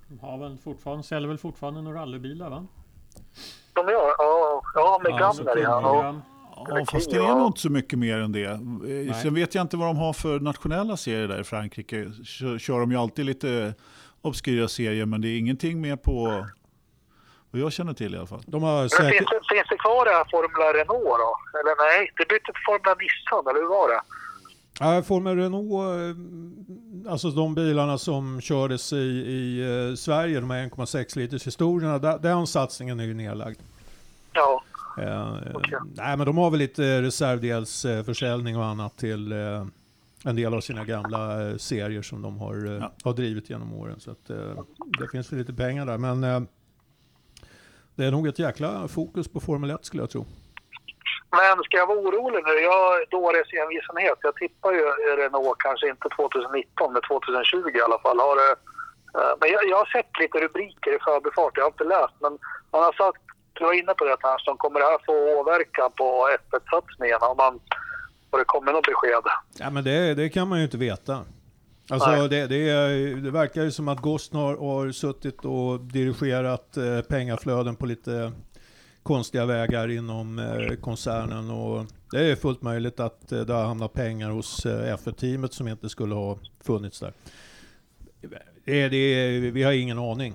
De 0.09 0.19
har 0.19 0.39
väl 0.39 0.59
fortfarande, 0.59 1.03
säljer 1.05 1.29
väl 1.29 1.39
fortfarande 1.39 1.83
några 1.83 2.01
rallybilar 2.01 2.51
va? 2.51 2.67
De 3.73 3.81
gör, 3.89 4.15
ja, 4.19 4.63
ja 4.75 5.01
med 5.03 5.13
Ja, 5.21 5.33
så 5.33 5.45
Gamler 5.45 5.63
ja. 5.63 6.15
Ja. 6.69 6.85
fast 6.91 7.11
det 7.11 7.17
är 7.17 7.35
nog 7.35 7.47
inte 7.47 7.61
så 7.61 7.71
mycket 7.71 7.99
mer 7.99 8.19
än 8.19 8.33
det. 8.33 8.45
Eh, 8.45 9.15
Sen 9.23 9.35
vet 9.35 9.55
jag 9.55 9.63
inte 9.63 9.77
vad 9.77 9.89
de 9.89 9.97
har 9.97 10.13
för 10.13 10.41
nationella 10.41 10.97
serier 10.97 11.29
där 11.29 11.41
i 11.41 11.45
Frankrike. 11.45 12.11
Kör, 12.25 12.59
kör 12.59 12.81
de 12.81 12.91
ju 12.91 12.97
alltid 12.97 13.25
lite 13.25 13.75
obskyra 14.23 14.69
serier, 14.69 15.07
men 15.07 15.21
det 15.21 15.29
är 15.29 15.39
ingenting 15.39 15.81
mer 15.81 15.97
på 15.97 16.47
vad 17.51 17.61
jag 17.63 17.73
känner 17.73 17.93
till 17.93 18.15
i 18.15 18.19
alla 18.19 18.27
fall. 18.27 18.43
De 18.47 18.63
har 18.63 18.81
Men 18.81 18.91
säkert... 18.91 19.09
finns, 19.19 19.31
det, 19.31 19.55
finns 19.55 19.69
det 19.71 19.77
kvar 19.77 20.05
det 20.05 20.11
här 20.11 20.25
Formula 20.31 20.73
Renault 20.79 21.05
då? 21.05 21.59
Eller 21.61 21.77
nej, 21.89 22.13
det 22.17 22.29
bytte 22.29 22.45
till 22.45 22.63
Formula 22.67 22.95
Nissan, 23.01 23.47
eller 23.51 23.61
hur 23.61 23.69
var 23.69 23.89
det? 23.89 24.01
Ja, 24.81 25.03
Formel 25.03 25.37
Renault, 25.37 25.73
eh, 25.73 27.13
alltså 27.13 27.31
de 27.31 27.55
bilarna 27.55 27.99
som 27.99 28.41
kördes 28.41 28.93
i, 28.93 28.97
i 28.97 29.61
eh, 29.91 29.95
Sverige, 29.95 30.41
de 30.41 30.51
här 30.51 30.67
1,6 30.67 31.19
liters 31.19 31.47
historierna, 31.47 31.99
där- 31.99 32.19
den 32.19 32.47
satsningen 32.47 33.01
är 33.01 33.05
ju 33.05 33.15
nedlagd. 33.15 33.59
Ja, 34.33 34.63
Eh, 34.99 35.33
Okej. 35.55 35.79
Nej, 35.95 36.17
men 36.17 36.27
de 36.27 36.39
har 36.39 36.51
väl 36.51 36.59
lite 36.59 37.03
reservdelsförsäljning 37.03 38.57
och 38.59 38.65
annat 38.65 38.97
till 38.97 39.33
eh, 39.33 39.67
en 40.25 40.37
del 40.37 40.55
av 40.55 40.61
sina 40.61 40.85
gamla 40.85 41.49
eh, 41.51 41.57
serier 41.57 42.03
som 42.03 42.23
de 42.23 42.39
har, 42.39 42.67
eh, 42.67 42.73
Ja. 42.73 42.93
har 43.05 43.13
drivit 43.13 43.51
genom 43.51 43.75
åren. 43.75 44.01
Så 44.01 44.11
att, 44.11 44.31
eh, 44.31 44.37
det 44.99 45.09
finns 45.13 45.33
väl 45.33 45.39
lite 45.39 45.53
pengar 45.53 45.87
där. 45.87 45.99
Men 45.99 46.25
eh, 46.25 46.41
det 48.01 48.07
är 48.07 48.11
nog 48.11 48.27
ett 48.27 48.39
jäkla 48.39 48.89
fokus 48.89 49.27
på 49.29 49.41
Formel 49.41 49.71
1 49.71 49.85
skulle 49.85 50.03
jag 50.03 50.11
tro. 50.11 50.25
Men 51.39 51.57
ska 51.67 51.77
jag 51.77 51.87
vara 51.87 51.99
orolig 51.99 52.43
nu? 52.49 52.55
Jag 52.69 52.77
har 52.87 52.97
dåres 53.19 53.49
envisenhet. 53.63 54.19
Jag 54.29 54.35
tippar 54.43 54.73
ju 54.79 54.85
Renault 55.21 55.59
kanske 55.67 55.87
inte 55.95 56.09
2019 56.17 56.93
men 56.93 57.03
2020 57.03 57.79
i 57.81 57.83
alla 57.87 57.99
fall. 58.05 58.19
Har, 58.27 58.37
det, 58.43 58.53
eh, 59.19 59.33
men 59.41 59.49
jag, 59.55 59.63
jag 59.71 59.79
har 59.83 59.89
sett 59.97 60.13
lite 60.23 60.37
rubriker 60.45 60.91
i 60.97 60.99
förbifart. 61.09 61.57
Jag 61.57 61.65
har 61.65 61.73
inte 61.77 61.91
läst 61.95 62.17
men 62.25 62.33
man 62.73 62.83
har 62.89 62.95
sagt, 63.03 63.23
du 63.53 63.65
var 63.65 63.73
inne 63.83 63.95
på 63.99 64.05
det 64.05 64.17
här, 64.29 64.39
som 64.47 64.57
kommer 64.63 64.79
det 64.81 64.87
här 64.93 65.01
få 65.09 65.17
åverkan 65.39 65.91
på 66.01 66.07
F1-satsningen? 66.41 67.21
Om 67.31 67.37
man, 67.37 67.55
och 68.31 68.39
det 68.39 68.49
kommer 68.55 68.73
något 68.73 68.91
besked? 68.93 69.25
Ja, 69.63 69.71
men 69.71 69.85
det, 69.85 70.15
det 70.21 70.29
kan 70.29 70.49
man 70.49 70.59
ju 70.59 70.65
inte 70.65 70.83
veta. 70.89 71.15
Alltså 71.91 72.29
det, 72.29 72.47
det, 72.47 73.21
det 73.21 73.31
verkar 73.31 73.63
ju 73.63 73.71
som 73.71 73.89
att 73.89 74.01
Gosn 74.01 74.37
har, 74.37 74.57
har 74.57 74.93
suttit 74.93 75.45
och 75.45 75.81
dirigerat 75.81 76.77
eh, 76.77 77.01
pengaflöden 77.01 77.77
på 77.77 77.87
lite 77.87 78.33
konstiga 79.03 79.47
vägar 79.47 79.89
inom 79.91 80.39
eh, 80.39 80.77
koncernen. 80.77 81.51
Och 81.51 81.87
det 82.11 82.31
är 82.31 82.37
fullt 82.37 82.63
möjligt 82.63 83.01
att 83.01 83.33
eh, 83.33 83.41
det 83.41 83.53
har 83.53 83.65
hamnat 83.65 83.93
pengar 83.93 84.31
hos 84.31 84.67
eh, 84.67 84.97
F1-teamet 84.97 85.53
som 85.53 85.69
inte 85.69 85.89
skulle 85.89 86.15
ha 86.15 86.39
funnits 86.65 87.01
där. 87.01 87.13
Det, 88.65 88.83
är- 88.83 88.91
det, 88.91 88.97
är- 88.97 89.51
vi 89.51 89.63
har 89.63 89.73
ingen 89.73 89.99
aning. 89.99 90.35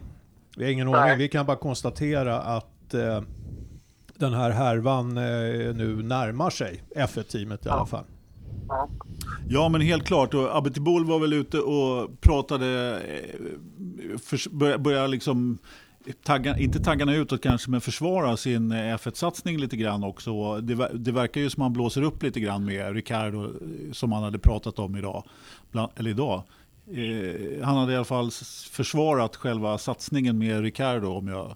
Vi 0.58 0.64
har 0.64 0.72
ingen 0.72 0.92
Nej. 0.92 1.00
aning. 1.02 1.18
Vi 1.18 1.28
kan 1.30 1.46
bara 1.46 1.58
konstatera 1.58 2.40
att 2.42 2.94
eh, 2.94 3.22
den 4.16 4.34
här 4.34 4.50
härvan 4.52 5.18
eh, 5.18 5.24
nu 5.76 6.04
närmar 6.04 6.50
sig 6.50 6.84
F1-teamet 6.96 7.66
i 7.66 7.70
alla 7.70 7.86
fall. 7.86 8.04
Ja. 8.68 8.90
Ja, 9.50 9.70
men 9.70 9.82
helt 9.82 10.04
klart. 10.04 10.34
Och 10.34 10.42
var 10.42 11.20
väl 11.20 11.34
ute 11.34 11.60
och 11.60 12.22
pratade, 12.22 13.00
eh, 13.02 14.78
började, 14.78 15.08
liksom 15.08 15.58
tagga, 16.24 16.58
inte 16.58 16.80
taggarna 16.80 17.16
utåt 17.16 17.42
kanske, 17.42 17.72
men 17.72 17.82
försvara 17.82 18.38
sin 18.38 18.72
eh, 18.72 18.96
F1-satsning 18.96 19.58
lite 19.58 19.78
grann 19.78 20.04
också. 20.04 20.62
Det, 20.62 20.90
det 20.94 21.12
verkar 21.12 21.42
ju 21.42 21.50
som 21.50 21.62
han 21.62 21.74
blåser 21.74 22.02
upp 22.02 22.24
lite 22.24 22.40
grann 22.40 22.66
med 22.66 22.94
Ricardo 22.94 23.44
eh, 23.44 23.92
som 23.92 24.12
han 24.12 24.24
hade 24.24 24.40
pratat 24.40 24.80
om 24.80 24.96
idag. 24.96 25.24
Bland, 25.72 25.92
eller 25.96 26.10
idag. 26.10 26.44
Eh, 26.94 27.66
han 27.66 27.78
hade 27.78 27.94
i 27.94 27.96
alla 27.96 28.06
fall 28.06 28.32
försvarat 28.72 29.36
själva 29.36 29.78
satsningen 29.78 30.38
med 30.38 30.62
Ricardo 30.62 31.08
om 31.08 31.28
jag 31.28 31.56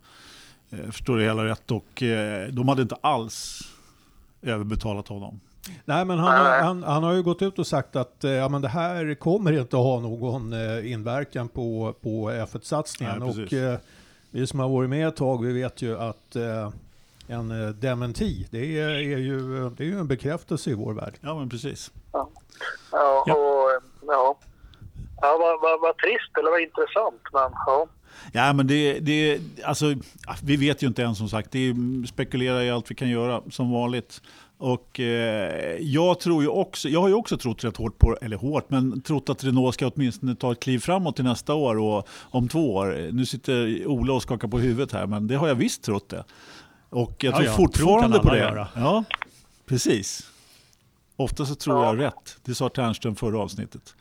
eh, 0.70 0.92
förstår 0.92 1.18
det 1.18 1.24
hela 1.24 1.46
rätt. 1.46 1.72
Och 1.72 2.04
eh, 2.04 2.48
de 2.48 2.68
hade 2.68 2.82
inte 2.82 2.96
alls 3.02 3.62
överbetalat 4.42 5.08
honom. 5.08 5.40
Nej, 5.86 6.06
men 6.06 6.20
han, 6.20 6.44
Nej. 6.44 6.62
han, 6.62 6.84
han 6.84 7.04
har 7.04 7.14
ju 7.14 7.24
gått 7.24 7.42
ut 7.42 7.60
och 7.60 7.68
sagt 7.68 7.96
att 7.96 8.24
eh, 8.24 8.32
ja, 8.32 8.50
men 8.50 8.62
det 8.62 8.68
här 8.68 9.16
kommer 9.16 9.52
inte 9.60 9.78
att 9.78 9.84
ha 9.84 10.00
någon 10.00 10.54
eh, 10.54 10.92
inverkan 10.92 11.50
på, 11.50 11.96
på 12.02 12.32
F1-satsningen. 12.32 13.20
Nej, 13.20 13.28
precis. 13.30 13.54
Och 13.54 13.60
eh, 13.60 13.78
vi 14.32 14.48
som 14.48 14.60
har 14.60 14.70
varit 14.70 14.90
med 14.90 15.08
ett 15.08 15.16
tag, 15.16 15.46
vi 15.46 15.54
vet 15.54 15.82
ju 15.82 16.00
att 16.00 16.36
eh, 16.36 16.70
en 17.28 17.76
dementi, 17.80 18.48
det 18.52 18.80
är, 18.80 18.90
är, 18.90 19.18
ju, 19.18 19.70
det 19.70 19.84
är 19.84 19.88
ju 19.88 20.00
en 20.00 20.08
bekräftelse 20.08 20.70
i 20.70 20.74
vår 20.74 20.94
värld. 20.94 21.14
Ja, 21.22 21.40
men 21.40 21.50
precis. 21.50 21.92
Ja, 22.12 22.30
Ja. 22.92 23.22
och 23.22 23.82
ja. 24.08 24.38
Ja, 25.22 25.38
vad, 25.40 25.62
vad, 25.62 25.82
vad 25.82 25.98
trist 25.98 26.38
eller 26.40 26.52
vad 26.52 26.62
intressant. 26.62 27.22
Men 27.34 27.52
ja. 27.66 27.88
Ja, 28.34 28.54
men 28.54 28.68
det, 28.68 29.00
det, 29.00 29.40
alltså, 29.64 29.86
vi 30.44 30.58
vet 30.58 30.84
ju 30.84 30.88
inte 30.88 31.04
än 31.04 31.16
som 31.16 31.30
sagt. 31.30 31.52
Det 31.52 31.74
spekulerar 32.08 32.62
i 32.62 32.70
allt 32.70 32.92
vi 32.92 32.96
kan 32.96 33.10
göra 33.10 33.42
som 33.50 33.72
vanligt. 33.72 34.22
Och 34.62 35.00
eh, 35.00 35.76
jag 35.80 36.20
tror 36.20 36.44
ju 36.44 36.50
också, 36.50 36.90
jag 36.90 37.02
har 37.02 37.08
ju 37.08 37.14
också 37.14 37.38
trott 37.38 37.64
rätt 37.64 37.78
hårt 37.78 37.98
på, 37.98 38.18
eller 38.22 38.38
hårt, 38.38 38.70
men 38.70 39.02
trott 39.02 39.30
att 39.30 39.44
Renault 39.44 39.74
ska 39.74 39.88
åtminstone 39.88 40.36
ta 40.36 40.52
ett 40.52 40.60
kliv 40.60 40.80
framåt 40.80 41.16
till 41.16 41.26
nästa 41.26 41.54
år 41.54 41.78
och 41.80 42.08
om 42.32 42.48
två 42.48 42.76
år. 42.76 43.10
Nu 43.12 43.26
sitter 43.26 43.88
Ola 43.88 44.14
och 44.14 44.22
skakar 44.22 44.48
på 44.48 44.60
huvudet 44.60 44.92
här, 44.92 45.08
men 45.08 45.28
det 45.28 45.36
har 45.36 45.48
jag 45.48 45.56
visst 45.56 45.84
trott 45.84 46.10
det. 46.10 46.24
Och 46.90 47.24
jag 47.24 47.32
Ja, 47.32 47.36
tror 47.38 47.48
ja, 47.48 47.54
fortfarande 47.54 48.08
tro 48.18 48.24
kan 48.24 48.30
på 48.30 48.36
det. 48.36 48.40
göra. 48.42 48.68
Ja, 48.76 49.04
precis. 49.66 50.32
Ofta 51.16 51.46
så 51.46 51.56
tror 51.56 51.78
Ja. 51.78 51.86
jag 51.86 52.00
rätt. 52.00 52.38
Det 52.46 52.56
sa 52.56 52.70
Ternström 52.70 53.16
förra 53.16 53.40
avsnittet. 53.40 53.96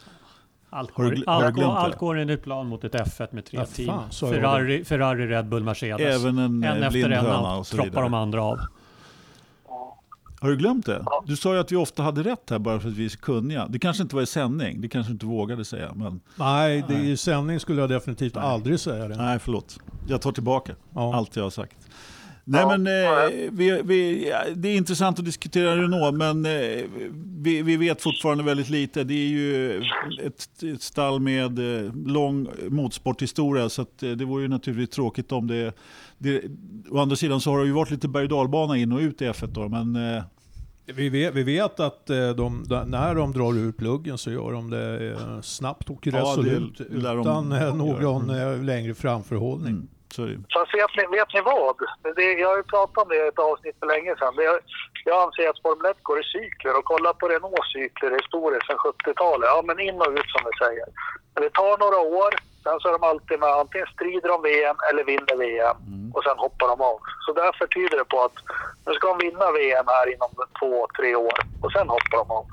Allt 0.71 0.91
Har 0.91 1.05
du 1.05 1.11
går, 1.11 1.27
har 1.33 1.41
du 1.41 1.47
allt, 1.47 1.55
går, 1.57 1.65
allt 1.65 1.99
går 1.99 2.19
enligt 2.19 2.43
plan 2.43 2.67
mot 2.67 2.85
ett 2.85 2.95
F1 2.95 3.29
med 3.31 3.45
tre 3.45 3.59
Ja, 3.61 3.65
team. 3.67 3.87
fan, 3.87 4.11
Ferrari, 4.33 4.85
Ferrari, 4.85 5.27
Red 5.27 5.49
Bull, 5.49 5.63
Mercedes. 5.65 6.21
Även 6.21 6.39
en, 6.39 6.65
en 6.65 6.91
blind 6.93 7.13
efter 7.13 7.57
en 7.57 7.65
så 7.65 7.77
troppar 7.77 8.03
de 8.03 8.15
andra 8.15 8.43
av. 8.45 8.59
Har 10.41 10.49
du 10.51 10.57
glömt 10.57 10.87
det? 10.87 11.03
Ja. 11.07 11.25
Du 11.27 11.37
sa 11.37 11.55
ju 11.55 11.61
att 11.61 11.73
vi 11.73 11.77
ofta 11.77 12.03
hade 12.03 12.23
rätt 12.23 12.51
här 12.51 12.59
bara 12.59 12.81
för 12.81 12.89
att 12.89 12.95
vi 12.95 13.05
är 13.05 13.09
kunniga. 13.09 13.67
Det 13.69 13.79
kanske 13.79 14.03
inte 14.03 14.15
var 14.17 14.23
i 14.23 14.27
sändning, 14.27 14.81
det 14.81 14.89
kanske 14.89 15.11
du 15.11 15.13
inte 15.13 15.27
vågade 15.27 15.65
säga. 15.65 15.93
Men 15.95 16.21
Nej, 16.37 16.85
det, 16.89 16.95
i 16.95 17.17
sändning 17.17 17.61
skulle 17.61 17.81
jag 17.81 17.91
definitivt 17.91 18.35
Nej. 18.35 18.45
aldrig 18.45 18.81
säga 18.81 19.09
det. 19.09 19.17
nej, 19.17 19.39
förlåt. 19.39 19.79
Jag 20.09 20.23
tar 20.23 20.33
tillbaka 20.33 20.73
Ja. 20.95 21.15
allt 21.17 21.37
jag 21.37 21.43
har 21.43 21.51
sagt. 21.51 21.77
Nej, 22.51 22.61
Ja, 22.61 22.77
men 22.79 22.87
eh, 22.87 23.51
vi, 23.53 23.83
vi, 23.85 24.29
ja, 24.29 24.39
det 24.57 24.69
är 24.69 24.77
intressant 24.77 25.19
att 25.19 25.25
diskutera 25.25 25.77
Renault, 25.77 26.17
men 26.17 26.47
eh, 26.47 26.85
vi, 27.41 27.63
vi 27.63 27.77
vet 27.77 28.03
fortfarande 28.03 28.45
väldigt 28.45 28.71
lite. 28.71 29.05
Det 29.05 29.15
är 29.15 29.29
ju 29.29 29.83
ett, 30.23 30.63
ett 30.63 30.83
stall 30.83 31.21
med 31.21 31.59
eh, 31.85 31.93
lång 32.07 32.49
motorsporthistoria, 32.69 33.69
så 33.69 33.83
att, 33.83 34.03
eh, 34.03 34.11
det 34.11 34.25
vore 34.25 34.43
ju 34.43 34.49
naturligtvis 34.49 34.95
tråkigt 34.97 35.33
om 35.33 35.47
det, 35.47 35.73
det... 36.19 36.43
Å 36.91 36.99
andra 36.99 37.17
sidan 37.17 37.41
så 37.41 37.51
har 37.51 37.61
det 37.61 37.67
ju 37.67 37.73
varit 37.73 37.91
lite 37.91 38.09
berg 38.09 38.23
och 38.23 38.29
dalbana 38.29 38.77
in 38.77 38.93
och 38.93 38.99
ut 39.01 39.23
i 39.23 39.25
F1 39.25 39.47
då, 39.47 39.69
men 39.69 39.97
eh, 40.17 40.23
Vi, 40.87 41.09
vet, 41.09 41.35
vi 41.35 41.43
vet 41.43 41.81
att 41.81 42.11
eh, 42.11 42.31
de, 42.31 42.65
när 42.87 43.15
de 43.15 43.33
drar 43.33 43.59
ur 43.59 43.73
pluggen 43.73 44.19
så 44.19 44.31
gör 44.31 44.53
de 44.53 44.71
det 44.71 45.17
snabbt 45.43 45.91
och 45.91 46.07
Ja, 46.07 46.13
det 46.13 46.19
resolut 46.21 46.81
lär 46.91 47.15
de 47.17 47.21
utan 47.21 47.51
göra. 47.51 47.75
någon 47.75 48.31
eh, 48.31 48.63
längre 48.63 48.95
framförhållning. 48.95 49.75
mm, 49.75 49.89
så 50.15 50.23
är 50.23 50.27
det. 50.27 50.39
Fast 50.55 50.75
vet 50.75 50.93
ni, 50.97 51.17
vet 51.17 51.35
ni 51.35 51.41
vad? 51.41 51.77
Det, 52.17 52.33
jag 52.43 52.49
har 52.49 52.57
ju 52.57 52.63
pratat 52.63 53.03
om 53.03 53.09
det 53.09 53.17
i 53.17 53.29
ett 53.29 53.39
avsnitt 53.51 53.77
för 53.81 53.87
länge 53.87 54.17
sedan. 54.17 54.35
Jag, 54.37 54.59
jag 55.05 55.17
anser 55.25 55.49
att 55.49 55.63
Formel 55.63 55.91
1 55.91 56.03
går 56.03 56.21
i 56.21 56.25
cykler 56.35 56.79
och 56.79 56.85
kolla 56.85 57.11
på 57.13 57.29
Renaults 57.29 57.73
cykler 57.73 58.11
historiskt 58.21 58.67
sedan 58.67 58.85
70-talet. 58.89 59.49
Ja, 59.53 59.63
men 59.69 59.81
in 59.81 60.01
och 60.05 60.13
ut 60.21 60.31
som 60.35 60.43
vi 60.49 60.55
säger. 60.65 60.87
Men 61.33 61.41
det 61.45 61.51
tar 61.51 61.75
några 61.85 62.01
år, 62.23 62.31
sen 62.65 62.81
så 62.81 62.89
är 62.89 62.93
de 62.99 63.03
alltid 63.03 63.41
med. 63.41 63.49
Antingen 63.49 63.87
strider 63.95 64.31
om 64.37 64.43
VM 64.43 64.77
eller 64.89 65.05
vinner 65.05 65.37
VM 65.45 65.77
och 66.15 66.23
sen 66.25 66.39
hoppar 66.45 66.69
de 66.69 66.81
av. 66.81 66.99
Så 67.25 67.33
därför 67.33 67.67
tyder 67.67 67.97
det 67.99 68.09
på 68.15 68.19
att 68.27 68.39
nu 68.87 68.93
ska 68.95 69.05
de 69.09 69.19
vinna 69.27 69.47
VM 69.53 69.87
här 69.97 70.07
inom 70.15 70.31
två, 70.61 70.73
tre 70.99 71.11
år 71.17 71.39
och 71.63 71.73
sen 71.73 71.89
hoppar 71.89 72.17
de 72.23 72.31
av. 72.39 72.47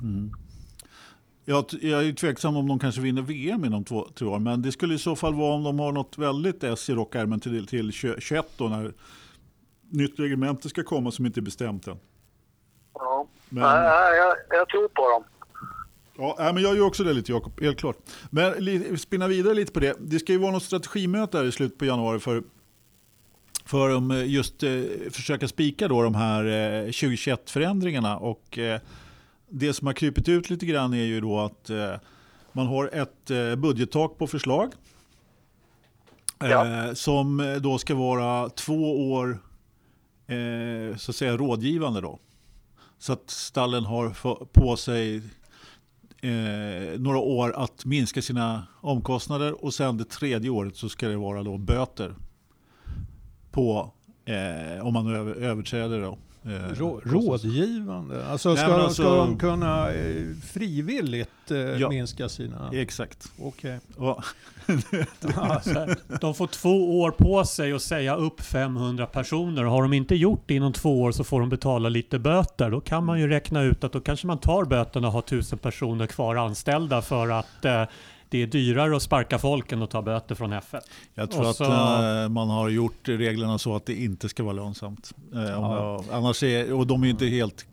Jag, 1.46 1.66
jag 1.82 2.00
är 2.00 2.04
ju 2.04 2.14
tveksam 2.14 2.58
om 2.58 2.68
de 2.68 2.80
kanske 2.80 3.02
vinner 3.02 3.22
VM 3.22 3.66
inom 3.66 3.84
två, 3.84 4.08
tre 4.16 4.28
år, 4.28 4.40
men 4.40 4.62
det 4.62 4.72
skulle 4.72 4.94
i 4.94 4.98
så 4.98 5.16
fall 5.16 5.34
vara 5.34 5.54
om 5.54 5.64
de 5.64 5.80
har 5.80 5.92
något 5.92 6.18
väldigt 6.18 6.64
S 6.64 6.90
i 6.90 6.94
rockärmen 6.94 7.40
till, 7.40 7.68
till 7.68 7.92
21 7.92 8.46
då 8.58 8.68
när 8.68 8.94
nytt 9.90 10.20
reglemente 10.20 10.70
ska 10.70 10.84
komma 10.84 11.12
som 11.12 11.26
inte 11.26 11.40
är 11.40 11.42
bestämt 11.42 11.88
än. 11.88 11.98
Ja. 12.94 13.28
Men- 13.50 13.64
nej, 13.64 14.18
jag, 14.18 14.36
jag 14.50 14.70
tror 14.70 14.88
på 14.88 15.10
dem. 15.10 15.24
Ja, 16.18 16.52
men 16.54 16.64
jag 16.64 16.76
gör 16.78 16.86
också 16.86 17.04
det 17.04 17.14
lite 17.14 17.32
Jakob, 17.32 17.62
helt 17.62 17.80
klart. 17.80 17.98
Men 18.30 18.98
spinna 18.98 19.28
vidare 19.28 19.54
lite 19.54 19.72
på 19.72 19.80
det. 19.80 19.96
Det 20.00 20.20
ska 20.20 20.32
ju 20.32 20.38
vara 20.40 20.52
något 20.52 20.64
strategimöte 20.64 21.38
här 21.38 21.46
i 21.46 21.52
slutet 21.52 21.78
på 21.78 21.86
januari 21.86 22.20
för, 22.20 22.44
för 23.66 23.90
att 23.90 24.12
eh, 24.12 24.32
just 24.32 24.64
eh, 24.64 24.82
försöka 25.12 25.48
spika 25.48 25.88
då 25.88 26.04
de 26.04 26.16
här 26.16 26.46
eh, 26.46 26.88
2021-förändringarna. 26.88 28.18
Och 28.18 28.58
eh, 28.60 28.80
det 29.50 29.74
som 29.74 29.88
har 29.88 29.94
krypit 29.94 30.30
ut 30.30 30.50
lite 30.50 30.66
grann 30.66 30.94
är 30.94 31.04
ju 31.04 31.22
då 31.22 31.40
att 31.40 31.70
eh, 31.70 31.94
man 32.52 32.68
har 32.68 32.90
ett 32.94 33.32
eh, 33.32 33.56
budgettak 33.56 34.18
på 34.18 34.28
förslag. 34.28 34.74
Eh, 36.44 36.50
Ja. 36.50 36.96
Som 36.96 37.58
då 37.62 37.78
ska 37.78 37.96
vara 37.96 38.50
två 38.50 39.12
år 39.12 39.40
så 40.98 41.12
att 41.12 41.16
säga 41.16 41.38
rådgivande 41.38 42.02
då. 42.02 42.20
Så 42.98 43.14
att 43.14 43.30
stallen 43.30 43.86
har 43.86 44.10
på 44.54 44.78
sig 44.78 45.22
några 46.98 47.18
år 47.18 47.54
att 47.56 47.86
minska 47.86 48.22
sina 48.22 48.68
omkostnader 48.82 49.66
och 49.66 49.74
sen 49.74 49.98
det 49.98 50.06
tredje 50.06 50.50
året 50.50 50.76
så 50.76 50.90
ska 50.90 51.08
det 51.08 51.18
vara 51.18 51.44
då 51.44 51.58
böter 51.58 52.16
på 53.52 53.94
om 54.82 54.94
man 54.94 55.16
över, 55.16 55.36
överträder 55.36 56.02
då. 56.02 56.18
Eh, 56.46 56.52
Rå, 56.78 57.02
rådgivande? 57.06 58.26
Alltså 58.28 58.50
Nej, 58.50 58.58
ska, 58.58 58.68
de- 58.68 58.74
alltså- 58.82 59.02
ska 59.04 59.16
de 59.16 59.38
kunna 59.40 59.92
eh, 59.92 60.24
frivilligt 60.54 61.52
eh, 61.52 61.58
Ja. 61.58 61.90
minska 61.90 62.30
sina... 62.30 62.70
Exakt. 62.74 63.32
Okej. 63.42 63.80
Och, 63.98 64.24
Ja, 65.36 65.62
de 66.22 66.34
får 66.36 66.48
två 66.48 67.02
år 67.02 67.12
på 67.12 67.46
sig 67.46 67.74
att 67.74 67.82
säga 67.82 68.16
upp 68.16 68.42
500 68.42 69.06
personer. 69.06 69.64
Har 69.64 69.82
de 69.82 69.94
inte 69.94 70.16
gjort 70.16 70.44
det 70.46 70.54
inom 70.56 70.74
två 70.74 71.02
år 71.02 71.12
så 71.12 71.24
får 71.24 71.40
de 71.40 71.50
betala 71.50 71.90
lite 71.90 72.20
böter. 72.20 72.70
Då 72.72 72.82
kan 72.82 73.06
man 73.06 73.20
ju 73.20 73.28
räkna 73.28 73.62
ut 73.62 73.84
att 73.84 73.92
då 73.94 74.00
kanske 74.00 74.28
man 74.28 74.38
tar 74.38 74.66
böterna 74.66 75.08
och 75.08 75.14
har 75.14 75.22
tusen 75.22 75.58
personer 75.60 76.08
kvar 76.08 76.36
anställda 76.36 77.02
för 77.02 77.30
att 77.30 77.66
eh, 77.66 77.84
det 78.30 78.44
är 78.44 78.48
dyrare 78.48 78.96
att 78.96 79.02
sparka 79.02 79.40
folk 79.40 79.72
än 79.72 79.82
att 79.82 79.90
ta 79.92 80.02
böter 80.02 80.36
från 80.36 80.54
F1. 80.54 80.82
jag 81.14 81.32
tror 81.32 81.42
Och 81.44 81.50
att 81.50 81.56
så- 81.56 81.64
eh, 81.64 82.30
man 82.30 82.50
har 82.50 82.70
gjort 82.70 83.08
reglerna 83.08 83.58
så 83.58 83.76
att 83.76 83.86
det 83.86 83.94
inte 83.94 84.30
ska 84.30 84.44
vara 84.44 84.54
lönsamt. 84.54 85.12
Eh, 85.34 85.40
om 85.40 85.46
Ja. 85.46 86.04
jag, 86.08 86.18
annars 86.18 86.44
är, 86.44 86.74
och 86.74 86.88
de 86.88 87.04
är 87.04 87.08
inte 87.08 87.26
helt 87.26 87.66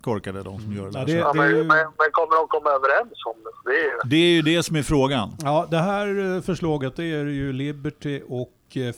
korkade 0.00 0.42
de 0.42 0.60
som 0.60 0.72
gör 0.76 0.90
det. 0.90 0.98
Ja, 0.98 1.04
det- 1.04 1.12
Så 1.12 1.18
Ja, 1.18 1.32
det 1.32 1.38
men, 1.38 1.48
ju- 1.50 1.56
men, 1.56 1.66
men 1.68 2.08
kommer 2.12 2.36
de 2.36 2.46
komma 2.48 2.70
överens 2.70 3.12
om 3.26 3.34
det? 3.44 3.70
Det 3.70 3.76
är 3.80 3.84
ju... 3.84 3.90
det 4.04 4.16
är 4.16 4.30
ju 4.32 4.42
det 4.42 4.62
som 4.62 4.76
är 4.76 4.82
frågan. 4.82 5.30
Ja, 5.42 5.66
det 5.70 5.78
här 5.78 6.34
eh, 6.36 6.40
förslaget 6.42 6.96
det 6.96 7.04
är 7.04 7.24
ju 7.24 7.52
Liberty 7.52 8.20
och 8.28 8.52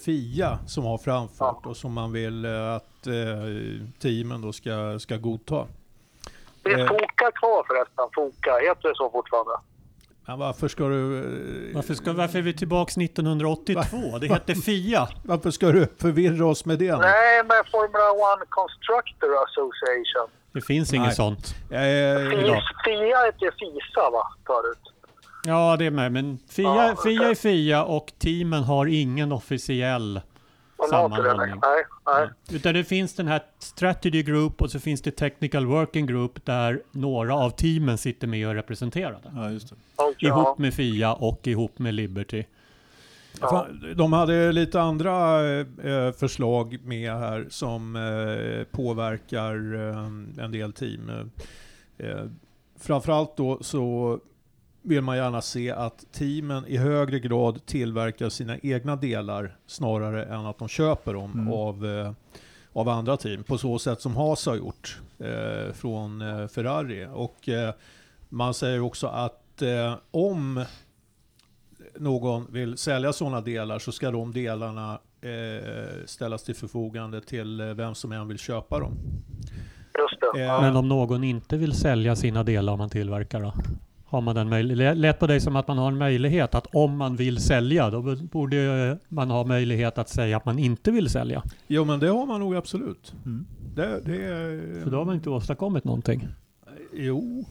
Fia 0.05 0.59
som 0.67 0.85
har 0.85 0.99
framfört 0.99 1.67
och 1.67 1.77
som 1.77 1.93
man 1.93 2.13
vill 2.13 2.47
att 2.47 3.07
eh, 3.07 3.13
teamen 4.03 4.41
då 4.43 4.53
ska, 4.53 4.99
ska 4.99 5.17
godta. 5.17 5.67
Det 6.63 6.71
är. 6.73 6.89
Foka 6.89 7.31
kvar 7.41 7.65
förresten. 7.67 8.05
Foka, 8.15 8.51
heter 8.69 8.89
det 8.89 8.95
så 8.95 9.11
fortfarande? 9.11 9.53
Men 10.27 10.39
varför 10.39 10.69
ska 10.69 10.89
du... 10.89 11.19
eh, 11.19 11.75
Varför, 11.75 11.95
ska, 11.95 12.13
varför 12.13 12.39
är 12.39 12.43
vi 12.43 12.53
tillbaks 12.55 12.97
1982? 12.99 13.83
Det 14.21 14.27
hette 14.29 14.55
FIA. 14.55 15.09
Varför 15.23 15.51
ska 15.51 15.73
du 15.73 15.87
förvirra 15.99 16.47
oss 16.47 16.65
med 16.65 16.79
det? 16.79 16.97
Nej, 16.97 17.43
men 17.49 17.65
Formula 17.71 18.13
One 18.13 18.45
Constructor 18.49 19.29
Association. 19.45 20.29
Det 20.53 20.61
finns 20.61 20.93
inget 20.95 21.15
sånt. 21.15 21.55
Eh. 21.71 21.77
FIA 22.85 23.25
heter 23.25 23.45
ju 23.45 23.51
FISA 23.51 24.11
va, 24.13 24.23
förut? 24.47 24.79
Ja, 25.45 25.77
det 25.79 25.87
är 25.87 25.91
med. 25.91 26.13
Men 26.13 26.39
FIA, 26.51 26.65
Ja, 26.65 26.97
FIA 27.05 27.23
är 27.31 27.35
FIA 27.35 27.85
och 27.85 28.13
teamen 28.19 28.63
har 28.63 28.87
ingen 28.87 29.33
officiell 29.33 30.21
sammanhållning. 30.91 31.61
Nej, 31.63 31.85
nej. 32.07 32.29
Utan 32.51 32.75
det 32.75 32.85
finns 32.85 33.15
den 33.15 33.27
här 33.27 33.43
Strategy 33.59 34.23
Group 34.23 34.63
och 34.63 34.71
så 34.71 34.81
finns 34.81 35.03
det 35.03 35.11
Technical 35.11 35.67
Working 35.67 36.07
Group 36.07 36.45
där 36.45 36.83
några 36.91 37.35
av 37.35 37.51
teamen 37.51 37.99
sitter 37.99 38.27
med 38.27 38.47
och 38.47 38.51
är 38.51 38.55
representerade. 38.57 39.33
Ja, 39.35 39.51
just 39.51 39.69
det. 39.69 39.75
Okej, 39.97 40.29
Ihop 40.29 40.45
ja. 40.47 40.55
med 40.59 40.75
FIA 40.75 41.13
och 41.13 41.47
ihop 41.47 41.79
med 41.79 41.95
Liberty. 41.95 42.45
Fan, 43.41 43.95
De 43.97 44.13
hade 44.13 44.53
lite 44.53 44.81
andra 44.81 45.41
eh, 45.51 46.13
förslag 46.13 46.79
med 46.85 47.13
här 47.13 47.47
som 47.51 47.97
eh, 47.97 48.65
påverkar 48.77 49.75
eh, 49.75 50.45
en 50.45 50.53
del 50.53 50.73
team. 50.73 51.31
Framförallt 52.81 53.37
då 53.37 53.59
så 53.63 54.19
vill 54.83 55.01
man 55.01 55.17
gärna 55.17 55.41
se 55.43 55.71
att 55.71 56.05
teamen 56.13 56.67
i 56.67 56.77
högre 56.77 57.19
grad 57.21 57.67
tillverkar 57.67 58.29
sina 58.29 58.59
egna 58.63 58.97
delar 58.97 59.57
snarare 59.67 60.25
än 60.25 60.47
att 60.47 60.59
de 60.59 60.69
köper 60.69 61.15
dem 61.15 61.33
Mm. 61.35 61.53
av, 61.53 61.87
eh, 61.87 62.13
av 62.73 62.89
andra 62.89 63.17
team. 63.17 63.45
På 63.45 63.59
så 63.59 63.79
sätt 63.79 64.01
som 64.01 64.17
Haas 64.17 64.47
har 64.47 64.57
gjort 64.57 65.01
eh, 65.19 65.73
från 65.73 66.21
eh, 66.23 66.47
Ferrari. 66.49 67.07
Och 67.13 67.49
eh, 67.49 67.75
man 68.29 68.55
säger 68.55 68.81
också 68.81 69.07
att 69.07 69.63
eh, 69.63 69.95
om 70.11 70.65
någon 71.99 72.47
vill 72.53 72.77
sälja 72.79 73.13
sådana 73.13 73.41
delar 73.41 73.79
så 73.79 73.93
ska 73.93 74.11
de 74.11 74.33
delarna 74.33 74.99
eh, 75.21 76.05
ställas 76.07 76.43
till 76.43 76.55
förfogande 76.55 77.21
till 77.21 77.63
vem 77.77 77.95
som 77.95 78.13
än 78.13 78.29
vill 78.29 78.39
köpa 78.39 78.79
dem. 78.81 78.93
Just 79.99 80.21
det. 80.35 80.43
Eh, 80.43 80.61
Men 80.61 80.77
om 80.77 80.89
någon 80.89 81.25
inte 81.25 81.57
vill 81.57 81.73
sälja 81.73 82.17
sina 82.17 82.43
delar 82.45 82.77
man 82.77 82.91
tillverkar 82.91 83.41
då? 83.41 83.53
Har 84.13 84.21
man 84.21 84.35
den 84.35 84.49
möjligheten? 84.49 85.01
Lät 85.01 85.19
på 85.19 85.27
dig 85.27 85.41
som 85.41 85.57
att 85.57 85.69
man 85.69 85.79
har 85.79 85.89
en 85.89 85.99
möjlighet 85.99 86.55
att 86.55 86.67
om 86.73 86.97
man 86.97 87.17
vill 87.17 87.39
sälja 87.39 87.91
då 87.91 88.17
borde 88.17 88.99
man 89.09 89.31
ha 89.31 89.45
möjlighet 89.45 89.99
att 89.99 90.09
säga 90.09 90.37
att 90.37 90.45
man 90.45 90.59
inte 90.59 90.91
vill 90.91 91.09
sälja. 91.09 91.43
Jo 91.67 91.85
men 91.85 92.01
det 92.01 92.09
har 92.09 92.27
man 92.27 92.41
nog 92.41 92.57
absolut. 92.57 93.15
Mm. 93.25 93.47
Det, 93.75 94.01
det 94.05 94.25
är... 94.25 94.83
För 94.83 94.91
då 94.91 94.97
har 94.97 95.05
man 95.05 95.15
inte 95.15 95.31
åstadkommit 95.31 95.85
någonting. 95.85 96.29
Jo. 96.93 97.45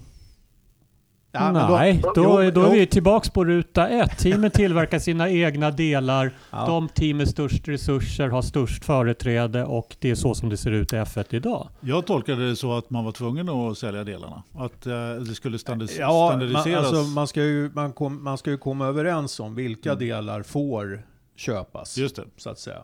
Ja, 1.34 1.52
men 1.52 1.68
då- 1.68 1.76
Nej, 1.76 2.02
jo, 2.04 2.12
då, 2.16 2.52
då 2.52 2.62
är 2.64 2.72
vi 2.72 2.88
tillbaks 2.88 3.30
på 3.30 3.46
ruta 3.46 3.88
ett. 3.90 4.18
Teamen 4.18 4.52
tillverkar 4.52 5.00
sina 5.00 5.30
egna 5.30 5.72
delar. 5.72 6.32
Ja. 6.52 6.66
De 6.68 6.90
team 6.90 7.18
med 7.18 7.30
störst 7.30 7.68
resurser 7.68 8.28
har 8.30 8.42
störst 8.42 8.86
företräde 8.86 9.66
och 9.66 9.96
det 10.00 10.10
är 10.12 10.16
så 10.16 10.36
som 10.36 10.50
det 10.50 10.58
ser 10.58 10.72
ut 10.72 10.94
i 10.94 10.96
F1 10.96 11.26
idag. 11.36 11.68
Jag 11.82 12.06
tolkade 12.06 12.50
det 12.50 12.56
så 12.56 12.78
att 12.78 12.90
man 12.90 13.06
var 13.06 13.12
tvungen 13.12 13.50
att 13.50 13.78
sälja 13.78 14.04
delarna. 14.04 14.44
Att 14.56 14.86
eh, 14.88 14.94
det 15.28 15.36
skulle 15.36 15.58
standardis- 15.58 15.96
Ja, 16.00 16.08
man, 16.08 16.30
standardiseras. 16.50 16.86
alltså, 16.94 17.04
man, 17.12 17.28
ska 17.28 17.44
ju, 17.44 17.72
man, 17.74 17.94
kom, 17.94 18.24
man 18.24 18.38
ska 18.38 18.50
ju 18.52 18.58
komma 18.58 18.88
överens 18.88 19.40
om 19.40 19.56
vilka 19.56 19.90
Mm. 19.92 20.00
delar 20.08 20.44
får 20.44 21.04
köpas. 21.36 21.98
Just 21.98 22.16
det. 22.16 22.24
så 22.38 22.50
att 22.50 22.60
säga. 22.60 22.80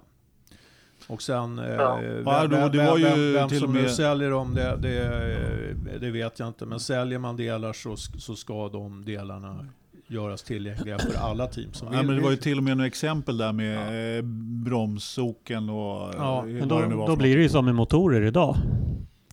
Och 1.08 1.22
sen, 1.22 1.60
eh, 1.60 1.66
Ja. 1.72 1.96
vem, 2.02 2.24
Ja, 2.26 2.48
vem, 2.50 2.72
det 2.72 2.78
var 2.86 2.98
ju 2.98 3.04
vem, 3.04 3.34
vem 3.34 3.50
till 3.50 3.60
som 3.60 3.74
nu 3.74 3.82
med- 3.82 3.92
säljer 3.92 4.32
dem, 4.32 4.54
det, 4.56 4.78
det, 4.82 6.00
det 6.00 6.12
vet 6.12 6.40
jag 6.40 6.48
inte. 6.48 6.66
Men 6.66 6.80
säljer 6.80 7.20
man 7.20 7.36
delar 7.38 7.74
så, 7.74 7.96
så 7.98 8.36
ska 8.36 8.70
de 8.70 9.06
delarna 9.06 9.66
göras 10.08 10.44
tillgängliga 10.44 10.98
för 11.00 11.18
alla 11.20 11.48
team 11.48 11.74
som 11.74 11.88
Ja, 11.94 11.98
vill. 12.00 12.08
men 12.08 12.16
det 12.16 12.22
var 12.22 12.32
ju 12.32 12.38
till 12.38 12.58
och 12.58 12.64
med 12.64 12.78
några 12.78 12.88
exempel 12.88 13.38
där 13.38 13.54
med 13.54 14.18
eh, 14.18 14.24
bromsoken 14.66 15.70
och 15.70 16.14
Ja, 16.18 16.40
eh, 16.40 16.46
Men 16.54 16.68
då, 16.68 16.80
det 16.82 16.88
nu 16.88 16.96
var 16.96 17.08
då 17.08 17.16
blir 17.16 17.36
det 17.38 17.42
ju 17.44 17.50
som 17.50 17.66
med 17.66 17.76
motorer 17.76 18.22
idag. 18.22 18.56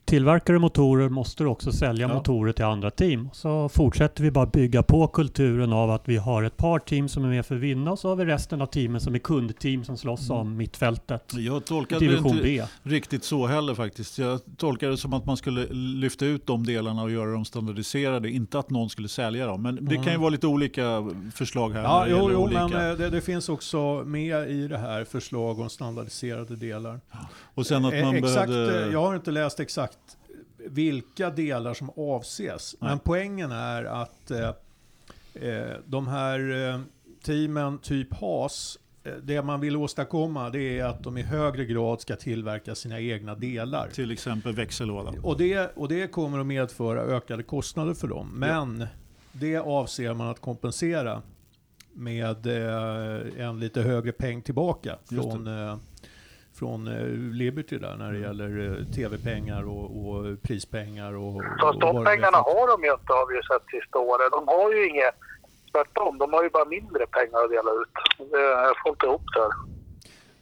Tillverkare 0.04 0.58
motorer 0.58 1.08
måste 1.08 1.44
också 1.46 1.72
sälja 1.72 2.08
Ja. 2.08 2.14
motorer 2.14 2.52
till 2.52 2.64
andra 2.64 2.90
team. 2.90 3.28
Så 3.32 3.68
fortsätter 3.68 4.22
vi 4.22 4.30
bara 4.30 4.46
bygga 4.46 4.82
på 4.82 5.06
kulturen 5.06 5.72
av 5.72 5.90
att 5.90 6.08
vi 6.08 6.16
har 6.16 6.42
ett 6.42 6.56
par 6.56 6.78
team 6.78 7.08
som 7.08 7.24
är 7.24 7.28
med 7.28 7.46
för 7.46 7.54
att 7.54 7.60
vinna 7.60 7.92
och 7.92 7.98
så 7.98 8.08
har 8.08 8.16
vi 8.16 8.24
resten 8.24 8.62
av 8.62 8.66
teamen 8.66 9.00
som 9.00 9.14
är 9.14 9.18
kundteam 9.18 9.84
som 9.84 9.96
slåss 9.96 10.30
om 10.30 10.56
mittfältet. 10.56 11.32
Jag 11.36 11.64
tolkade 11.64 12.06
det 12.06 12.16
inte 12.18 12.40
B. 12.42 12.62
riktigt 12.82 13.24
så 13.24 13.46
heller 13.46 13.74
faktiskt. 13.74 14.18
Jag 14.18 14.40
tolkade 14.56 14.92
det 14.92 14.96
som 14.98 15.12
att 15.12 15.26
man 15.26 15.36
skulle 15.36 15.66
lyfta 15.72 16.26
ut 16.26 16.46
de 16.46 16.66
delarna 16.66 17.02
och 17.02 17.10
göra 17.10 17.30
dem 17.32 17.44
standardiserade. 17.44 18.30
Inte 18.30 18.58
att 18.58 18.70
någon 18.70 18.90
skulle 18.90 19.08
sälja 19.08 19.46
dem. 19.46 19.62
Men 19.62 19.84
det 19.84 19.96
kan 19.96 20.12
ju 20.12 20.18
vara 20.18 20.30
lite 20.30 20.46
olika 20.46 21.06
förslag 21.34 21.70
här. 21.70 21.82
Ja, 21.82 22.06
jo, 22.08 22.28
jo 22.32 22.38
olika. 22.38 22.68
men 22.68 22.90
eh, 22.90 22.96
det, 22.96 23.10
det 23.10 23.20
finns 23.20 23.48
också 23.48 24.02
med 24.06 24.50
i 24.50 24.68
det 24.68 24.78
här 24.78 25.04
förslag 25.04 25.60
om 25.60 25.68
standardiserade 25.70 26.56
delar. 26.56 27.00
Och 27.54 27.66
sen 27.66 27.84
att 27.84 27.94
Eh, 27.94 28.04
man 28.04 28.16
exakt, 28.16 28.48
behövde... 28.48 28.84
eh, 28.86 28.92
Jag 28.92 29.00
har 29.02 29.14
inte 29.16 29.30
läst 29.30 29.60
exakt 29.60 29.98
vilka 30.58 31.30
delar 31.30 31.74
som 31.74 31.90
avses. 31.96 32.76
Nej. 32.80 32.90
Men 32.90 32.98
poängen 32.98 33.52
är 33.52 33.84
att 33.84 34.30
eh, 34.30 34.48
eh, 35.34 35.76
de 35.86 36.08
här 36.08 36.68
eh, 36.68 36.80
teamen, 37.24 37.78
typ 37.78 38.14
HAS, 38.14 38.78
det 39.22 39.42
man 39.42 39.60
vill 39.60 39.76
åstadkomma 39.76 40.50
det 40.50 40.78
är 40.78 40.84
att 40.84 41.02
de 41.02 41.18
i 41.18 41.22
högre 41.22 41.64
grad 41.64 42.00
ska 42.00 42.16
tillverka 42.16 42.74
sina 42.74 43.00
egna 43.00 43.34
delar. 43.34 43.88
Till 43.88 44.10
exempel 44.10 44.52
växellåda. 44.54 45.12
Och 45.22 45.38
det, 45.38 45.76
och 45.76 45.88
det 45.88 46.06
kommer 46.12 46.38
att 46.38 46.46
medföra 46.46 47.00
ökade 47.00 47.42
kostnader 47.42 47.94
för 47.94 48.08
dem. 48.08 48.30
Men 48.34 48.86
det 49.32 49.56
avser 49.56 50.14
man 50.14 50.28
att 50.28 50.40
kompensera 50.40 51.22
med 51.92 52.46
eh, 52.46 53.46
en 53.46 53.60
lite 53.60 53.82
högre 53.82 54.12
peng 54.12 54.42
tillbaka 54.42 54.96
från, 55.08 55.48
från 56.58 56.88
eh, 56.88 57.06
Liberty 57.42 57.78
där 57.78 57.96
när 57.96 58.12
det 58.12 58.18
gäller 58.18 58.50
eh, 58.80 58.84
tv-pengar 58.94 59.62
och, 59.68 59.84
och 60.08 60.42
prispengar. 60.42 61.12
Och, 61.14 61.42
Fast 61.62 61.74
och 61.74 61.94
de 61.94 62.04
pengarna 62.04 62.38
har 62.38 62.68
de 62.68 62.84
ju 62.84 62.92
inte 62.92 63.12
har 63.12 63.28
vi 63.28 63.34
ju 63.36 63.42
sett 63.42 63.66
sista 63.70 63.98
året. 63.98 64.28
De 64.32 64.48
har 64.48 64.72
ju 64.74 64.88
inget, 64.88 65.14
tvärtom, 65.72 66.18
de 66.18 66.32
har 66.32 66.42
ju 66.42 66.50
bara 66.50 66.64
mindre 66.64 67.06
pengar 67.06 67.38
att 67.44 67.50
dela 67.50 67.70
ut. 67.82 67.94
Jag 68.68 68.74
får 68.82 68.90
inte 68.92 69.06
ihop 69.06 69.22
det 69.34 69.40
här. 69.40 69.74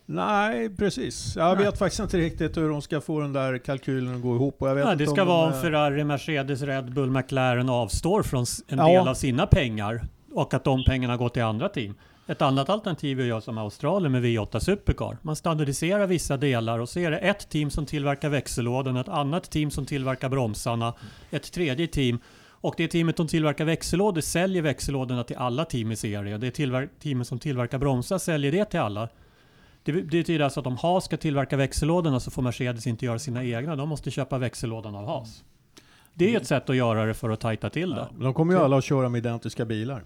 Nej, 0.07 0.77
precis. 0.77 1.37
Jag 1.37 1.57
Nej. 1.57 1.65
vet 1.67 1.79
faktiskt 1.79 2.01
inte 2.01 2.17
riktigt 2.17 2.57
hur 2.57 2.69
de 2.69 2.83
ska 2.83 3.01
få 3.01 3.21
den 3.21 3.33
där 3.33 3.59
kalkylen 3.59 4.15
att 4.17 4.23
gå 4.23 4.35
ihop. 4.35 4.63
Och 4.63 4.69
jag 4.69 4.75
vet 4.75 4.85
inte 4.85 4.97
det 5.05 5.07
ska 5.11 5.23
om 5.23 5.29
vara 5.29 5.47
om 5.47 5.53
eh, 5.53 5.61
Ferrari, 5.61 6.05
Mercedes, 6.05 6.63
Red 6.63 6.93
Bull, 6.95 7.11
McLaren 7.11 7.69
avstår 7.69 8.23
från 8.23 8.45
en 8.69 8.79
Ja. 8.79 8.87
del 8.89 9.09
av 9.09 9.15
sina 9.15 9.47
pengar 9.47 10.01
och 10.33 10.55
att 10.55 10.65
de 10.65 10.85
pengarna 10.85 11.17
går 11.17 11.29
till 11.29 11.43
andra 11.43 11.69
team. 11.69 11.95
Ett 12.33 12.43
annat 12.43 12.69
alternativ 12.69 13.19
är 13.21 13.23
att 13.23 13.29
göra 13.29 13.41
som 13.41 13.59
Australien 13.59 14.13
med 14.13 14.25
V8 14.25 14.59
Supercar. 14.59 15.19
Man 15.23 15.37
standardiserar 15.37 16.07
vissa 16.07 16.37
delar 16.37 16.79
och 16.79 16.89
så 16.89 16.99
är 16.99 17.11
det 17.11 17.19
ett 17.19 17.49
team 17.49 17.71
som 17.71 17.87
tillverkar 17.87 18.29
växellådan, 18.29 18.97
ett 18.97 19.09
annat 19.09 19.51
team 19.51 19.71
som 19.71 19.87
tillverkar 19.87 20.29
bromsarna, 20.29 20.95
ett 21.31 21.53
tredje 21.53 21.87
team 21.87 22.19
och 22.45 22.75
det 22.77 22.89
teamet 22.89 23.17
som 23.17 23.29
tillverkar 23.29 23.65
växellådor 23.65 24.21
säljer 24.21 24.63
växellådorna 24.63 25.25
till 25.25 25.37
alla 25.37 25.65
team 25.65 25.93
i 25.93 25.97
serien. 25.97 26.41
Det 26.41 26.51
teamet 27.01 27.27
som 27.27 27.39
tillverkar 27.39 27.79
bromsar 27.79 28.19
säljer 28.19 28.53
det 28.53 28.65
till 28.65 28.81
alla. 28.81 29.09
Det 29.83 29.93
betyder 29.93 30.41
alltså 30.41 30.61
att 30.61 30.67
om 30.67 30.77
Haas 30.77 31.05
ska 31.05 31.17
tillverka 31.17 31.57
växellådorna 31.57 32.21
så 32.21 32.31
får 32.31 32.43
Mercedes 32.43 32.87
inte 32.87 33.05
göra 33.05 33.19
sina 33.19 33.45
egna. 33.45 33.77
De 33.77 33.89
måste 33.89 34.11
köpa 34.11 34.39
växellådan 34.39 34.95
av 34.95 35.07
Haas. 35.07 35.45
Det 36.15 36.35
är 36.35 36.41
ett 36.41 36.47
sätt 36.47 36.71
att 36.71 36.77
göra 36.77 37.07
det 37.07 37.15
för 37.15 37.31
att 37.31 37.41
tajta 37.41 37.71
till 37.71 37.91
det. 37.91 38.09
De 38.19 38.35
kommer 38.35 38.55
ju 38.55 38.61
alla 38.61 38.77
att 38.77 38.85
köra 38.85 39.09
med 39.09 39.19
identiska 39.19 39.65
bilar. 39.65 40.03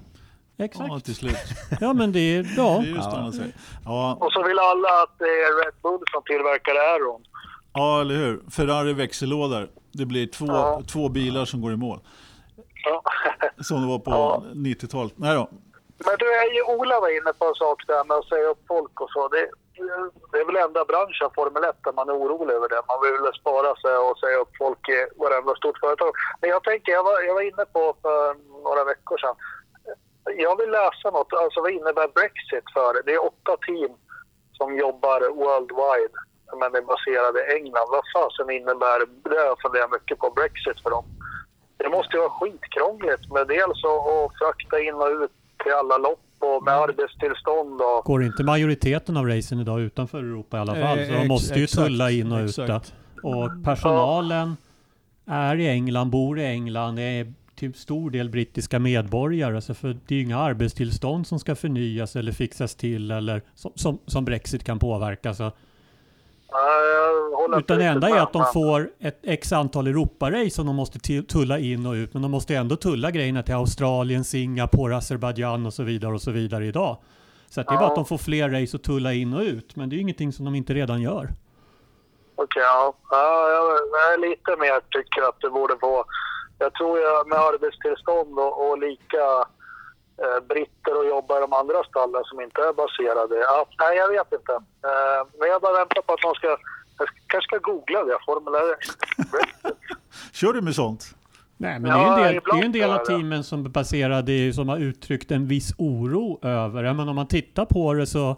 Exakt. 0.59 0.89
Ja, 0.89 1.01
till 1.01 1.15
slut. 1.15 1.37
Ja, 1.81 1.93
men 1.93 2.13
det 2.13 2.19
är... 2.37 2.43
Det 2.43 2.49
Ja. 2.57 2.77
är 2.79 2.83
just 2.87 3.13
man 3.13 3.33
säger. 3.33 3.53
Ja, 3.85 4.17
Och 4.21 4.33
så 4.33 4.43
vill 4.43 4.59
alla 4.59 4.89
att 5.03 5.19
det 5.19 5.25
är 5.25 5.65
Red 5.65 5.75
Bull 5.83 6.01
som 6.13 6.23
tillverkar 6.23 6.75
Aeron. 6.75 7.23
ja, 7.73 8.01
eller 8.01 8.15
hur. 8.15 8.41
Ferrari 8.51 8.93
växellådor. 8.93 9.69
Det 9.93 10.07
blir 10.07 10.27
två, 10.27 10.47
Ja. 10.49 10.83
två 10.93 11.09
bilar 11.09 11.45
som 11.45 11.61
går 11.63 11.73
i 11.73 11.77
mål. 11.77 11.99
Ja. 12.85 13.03
Som 13.69 13.81
det 13.83 13.89
var 13.89 13.99
på 13.99 14.11
Ja. 14.11 14.43
90-talet. 14.55 15.13
Nej 15.17 15.35
då. 15.35 15.45
Men 16.07 16.15
du, 16.19 16.27
är 16.43 16.49
ju 16.57 16.63
Ola 16.77 17.01
var 17.01 17.11
inne 17.19 17.33
på 17.39 17.45
en 17.51 17.55
sak 17.65 17.79
där 17.87 18.05
med 18.09 18.17
att 18.17 18.29
säga 18.33 18.47
upp 18.55 18.63
folk 18.69 18.95
och 19.01 19.11
så. 19.15 19.29
Det, 19.35 19.43
det 20.33 20.39
är 20.43 20.47
väl 20.49 20.57
enda 20.67 20.85
branschen, 20.93 21.29
Formel 21.39 21.65
1, 21.65 21.77
där 21.85 21.93
man 21.99 22.09
är 22.13 22.17
orolig 22.23 22.55
över 22.59 22.69
det. 22.75 22.81
Man 22.93 22.99
vill 23.05 23.17
spara 23.43 23.71
sig 23.83 23.95
och 24.07 24.15
säga 24.23 24.37
upp 24.45 24.53
folk 24.65 24.83
i 24.97 24.99
varenda 25.23 25.53
stort 25.61 25.79
företag. 25.85 26.13
Men 26.41 26.51
jag 26.55 26.63
tänker, 26.71 26.89
jag 26.99 27.05
var, 27.09 27.17
jag 27.29 27.35
var 27.39 27.45
inne 27.51 27.65
på 27.77 27.83
för 28.05 28.21
några 28.67 28.83
veckor 28.93 29.17
sedan. 29.23 29.37
Jag 30.47 30.55
vill 30.61 30.71
läsa 30.81 31.07
något, 31.17 31.33
alltså 31.43 31.59
vad 31.65 31.71
innebär 31.79 32.09
Brexit 32.19 32.67
för? 32.77 32.91
Det 33.07 33.13
är 33.19 33.23
åtta 33.31 33.55
team 33.67 33.93
som 34.59 34.69
jobbar 34.85 35.19
worldwide, 35.43 36.15
men 36.61 36.71
är 36.79 36.85
baserade 36.93 37.39
i 37.47 37.47
England. 37.59 37.89
Vad 37.97 38.05
fasen 38.15 38.49
innebär 38.59 38.99
det? 39.31 39.41
Jag 39.51 39.57
funderar 39.65 39.89
mycket 39.97 40.19
på 40.19 40.29
Brexit 40.39 40.79
för 40.83 40.91
dem. 40.91 41.05
Det 41.77 41.89
måste 41.97 42.13
ju 42.17 42.21
vara 42.27 42.37
skitkrångligt 42.39 43.25
med 43.35 43.45
dels 43.57 43.81
att 43.85 44.33
frakta 44.41 44.77
in 44.87 44.95
och 44.95 45.11
ut 45.23 45.33
till 45.63 45.73
alla 45.81 45.99
lopp 45.99 46.21
och 46.39 46.63
med 46.65 46.75
arbetstillstånd 46.75 47.81
och... 47.83 48.05
Går 48.05 48.23
inte 48.25 48.43
majoriteten 48.45 49.17
av 49.17 49.27
racen 49.27 49.61
idag 49.61 49.81
utanför 49.81 50.19
Europa 50.19 50.57
i 50.57 50.61
alla 50.61 50.75
fall? 50.75 50.99
Eh, 50.99 51.07
Så 51.07 51.13
de 51.13 51.19
ex- 51.19 51.29
måste 51.29 51.55
ju 51.63 51.67
tulla 51.67 52.11
in 52.11 52.33
och 52.33 52.41
ut. 52.41 52.59
Och 53.23 53.49
personalen 53.65 54.57
är 55.27 55.57
i 55.57 55.69
England, 55.69 56.11
bor 56.11 56.39
i 56.39 56.45
England, 56.45 56.99
är 56.99 57.33
till 57.57 57.75
stor 57.75 58.11
del 58.11 58.31
brittiska 58.31 58.79
medborgare. 58.79 59.61
Så 59.61 59.75
för 59.75 59.89
det 59.89 60.15
är 60.15 60.17
ju 60.17 60.23
inga 60.25 60.39
arbetstillstånd 60.39 61.27
som 61.27 61.39
ska 61.39 61.55
förnyas 61.55 62.17
eller 62.17 62.33
fixas 62.33 62.75
till 62.75 63.11
eller 63.11 63.43
som, 63.55 63.73
som, 63.75 63.99
som 64.07 64.25
Brexit 64.25 64.65
kan 64.65 64.79
påverka. 64.79 65.35
Så 65.35 65.53
Ja, 66.51 67.49
jag 67.49 67.59
Utan 67.59 67.79
det 67.79 67.85
enda 67.85 68.09
är 68.09 68.21
att 68.21 68.33
de 68.33 68.45
får 68.53 68.91
ett 69.01 69.19
x 69.23 69.53
antal 69.53 69.87
Europarace 69.87 70.51
som 70.51 70.67
de 70.67 70.77
måste 70.77 71.23
tulla 71.23 71.59
in 71.59 71.87
och 71.87 71.93
ut. 71.93 72.13
Men 72.13 72.23
de 72.23 72.31
måste 72.31 72.57
ändå 72.57 72.77
tulla 72.77 73.11
grejerna 73.11 73.43
till 73.43 73.55
Australien, 73.55 74.25
Singapore, 74.25 74.97
Azerbaijan 74.97 75.67
och 75.67 75.75
så 75.75 75.83
vidare 75.83 76.15
och 76.15 76.23
så 76.23 76.31
vidare 76.31 76.67
idag. 76.67 76.97
Så 77.49 77.63
det 77.63 77.71
är 77.71 77.77
bara 77.77 77.87
att 77.87 77.95
de 77.95 78.05
får 78.05 78.19
fler 78.19 78.49
race 78.61 78.77
att 78.77 78.83
tulla 78.83 79.13
in 79.13 79.35
och 79.35 79.43
ut. 79.43 79.77
Men 79.77 79.89
det 79.89 79.95
är 79.95 79.97
ju 79.97 80.03
ingenting 80.03 80.33
som 80.33 80.45
de 80.45 80.55
inte 80.55 80.75
redan 80.75 81.03
gör. 81.03 81.29
Okej, 82.35 82.63
ja. 82.63 82.95
ja. 83.11 83.49
Jag 83.51 83.77
jag 83.93 84.15
är 84.15 84.19
lite 84.31 84.57
mer 84.61 84.81
tycker 84.91 85.29
att 85.29 85.41
det 85.41 85.51
borde 85.51 85.75
vara... 85.83 86.05
Jag 86.59 86.75
tror 86.75 86.99
jag 86.99 87.29
med 87.29 87.39
arbetstillstånd 87.39 88.39
och, 88.39 88.53
och 88.71 88.79
lika 88.79 89.25
eh, 90.23 90.39
britter 90.49 90.99
och 90.99 91.07
jobbar 91.07 91.37
i 91.39 91.41
de 91.41 91.53
andra 91.53 91.85
stallen 91.85 92.23
som 92.25 92.41
inte 92.41 92.61
är 92.61 92.73
baserade. 92.73 93.35
Ja, 93.37 93.67
nej, 93.79 93.97
jag 93.97 94.09
vet 94.09 94.33
inte. 94.33 94.53
Eh, 94.91 95.21
men 95.39 95.49
jag 95.49 95.61
bara 95.63 95.77
väntar 95.79 96.03
på 96.03 96.13
att 96.13 96.23
någon 96.23 96.35
ska... 96.35 96.49
Jag 96.99 97.09
ska- 97.09 97.17
kanske 97.27 97.49
ska 97.49 97.59
googla 97.73 98.05
det. 98.05 98.19
Formulär 98.27 98.67
Brexit. 98.69 98.97
Kör 100.33 100.53
du 100.53 100.61
med 100.61 100.75
sånt? 100.75 101.15
Nej, 101.57 101.79
men 101.81 101.91
Ja, 101.91 102.17
det 102.17 102.23
är 102.23 102.33
ju 102.33 102.37
en 102.37 102.43
del, 102.43 102.43
det 102.53 102.59
är 102.61 102.65
en 102.65 102.73
del 102.73 102.91
av 102.91 103.05
teamen 103.05 103.45
som 103.45 103.65
är 103.65 103.69
baserade 103.69 104.53
som 104.53 104.69
har 104.69 104.79
uttryckt 104.79 105.31
en 105.31 105.47
viss 105.47 105.75
oro 105.79 106.39
över 106.43 106.83
det. 106.83 106.93
Men 106.95 107.09
om 107.09 107.17
man 107.17 107.27
tittar 107.29 107.65
på 107.65 107.93
det 107.95 108.07
så 108.07 108.37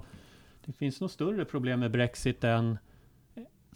det 0.67 0.73
finns 0.73 1.01
nog 1.01 1.11
större 1.11 1.45
problem 1.45 1.81
med 1.81 1.91
Brexit 1.91 2.45
än 2.45 2.79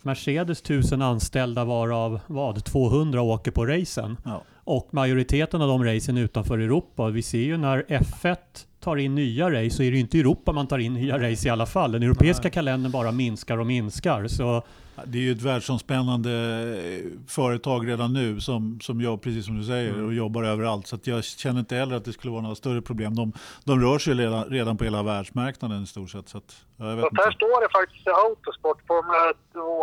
Mercedes 0.02 0.60
1000 0.60 1.02
anställda 1.02 1.64
varav 1.64 2.20
vad 2.26 2.64
200 2.64 3.22
åker 3.22 3.50
på 3.50 3.66
racen. 3.66 4.16
Ja. 4.24 4.42
Och 4.64 4.88
majoriteten 4.90 5.62
av 5.62 5.68
de 5.68 5.84
racen 5.84 6.18
utanför 6.18 6.58
Europa. 6.58 7.08
Vi 7.08 7.22
ser 7.22 7.38
ju 7.38 7.56
när 7.56 7.82
F1 7.82 8.36
tar 8.80 8.96
in 8.96 9.14
nya 9.14 9.50
race 9.50 9.70
så 9.70 9.82
är 9.82 9.90
det 9.90 9.96
ju 9.96 10.00
inte 10.00 10.16
i 10.16 10.20
Europa 10.20 10.52
man 10.52 10.66
tar 10.66 10.78
in 10.78 10.94
nya 10.94 11.30
race 11.30 11.48
i 11.48 11.50
alla 11.50 11.66
fall. 11.66 11.92
Den 11.92 12.02
europeiska 12.02 12.50
kalendern 12.50 12.92
bara 12.92 13.12
minskar 13.12 13.58
och 13.58 13.66
minskar. 13.66 14.28
Så 14.28 14.62
Det 15.06 15.18
är 15.18 15.22
ju 15.22 15.32
ett 15.32 15.42
världsomspännande 15.42 16.30
eh, 16.30 17.10
företag 17.28 17.88
redan 17.88 18.12
nu 18.12 18.40
som, 18.40 18.80
som 18.80 19.00
jag, 19.00 19.22
precis 19.22 19.46
som 19.46 19.58
du 19.58 19.64
säger, 19.64 19.92
Mm. 19.92 20.06
och 20.06 20.14
jobbar 20.14 20.42
överallt. 20.44 20.86
Så 20.86 20.98
jag 21.04 21.24
känner 21.24 21.60
inte 21.60 21.76
heller 21.76 21.96
att 21.96 22.04
det 22.04 22.12
skulle 22.12 22.30
vara 22.30 22.42
några 22.42 22.54
större 22.54 22.82
problem. 22.82 23.14
De, 23.14 23.32
de 23.64 23.80
rör 23.80 23.98
sig 23.98 24.14
redan, 24.14 24.44
redan 24.44 24.76
på 24.76 24.84
hela 24.84 25.02
världsmarknaden 25.02 25.82
i 25.82 25.86
stort 25.86 26.10
sett. 26.10 26.28
Så 26.28 26.38
att, 26.38 26.56
ja, 26.76 26.88
jag 26.88 26.96
vet 26.96 27.04
här 27.04 27.30
står 27.32 27.60
det 27.62 27.68
faktiskt 27.72 28.06
i 28.06 28.10
Autosport. 28.10 28.78
Formula 28.86 29.32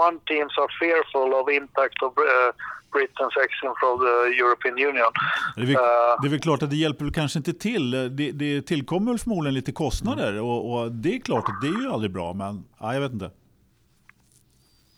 One 0.08 0.20
teams 0.30 0.54
are 0.62 0.72
fearful 0.82 1.34
of 1.40 1.50
impact 1.60 1.98
of 2.04 2.14
uh, 2.18 2.50
Britain's 2.96 3.38
exit 3.46 3.74
from 3.82 3.94
the 4.06 4.14
European 4.44 4.76
Union. 4.90 5.12
Det 5.56 5.62
är, 5.62 5.66
väl, 5.66 5.76
Eh, 5.76 6.22
det 6.22 6.28
är 6.28 6.32
väl 6.32 6.40
klart 6.40 6.64
att 6.64 6.70
det 6.70 6.76
hjälper 6.76 7.06
väl 7.06 7.14
kanske 7.14 7.40
inte 7.40 7.54
till. 7.54 7.92
Det, 7.92 8.32
det 8.32 8.62
tillkommer 8.62 9.12
väl 9.12 9.20
förmodligen 9.20 9.54
lite 9.54 9.72
kostnader 9.72 10.42
och, 10.42 10.74
och 10.74 10.92
det 10.92 11.16
är 11.16 11.20
klart 11.20 11.44
att 11.50 11.62
det 11.62 11.68
är 11.68 11.82
ju 11.82 11.90
aldrig 11.92 12.12
bra. 12.12 12.34
Men 12.34 12.64
ja, 12.80 12.94
jag 12.94 13.02
vet 13.02 13.12
inte. 13.14 13.32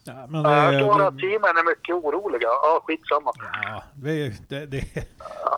Ja, 0.03 0.25
men 0.29 0.45
Här 0.45 0.71
det- 0.71 0.79
står 0.79 0.99
det- 0.99 1.07
att 1.07 1.17
teamen 1.17 1.49
är 1.57 1.69
mycket 1.69 1.95
oroliga. 1.95 2.47
Ja, 2.47 2.81
skitsamma. 2.83 3.31
Ja, 3.63 3.83
vi, 4.01 4.33
det, 4.47 4.65
det, 4.65 4.83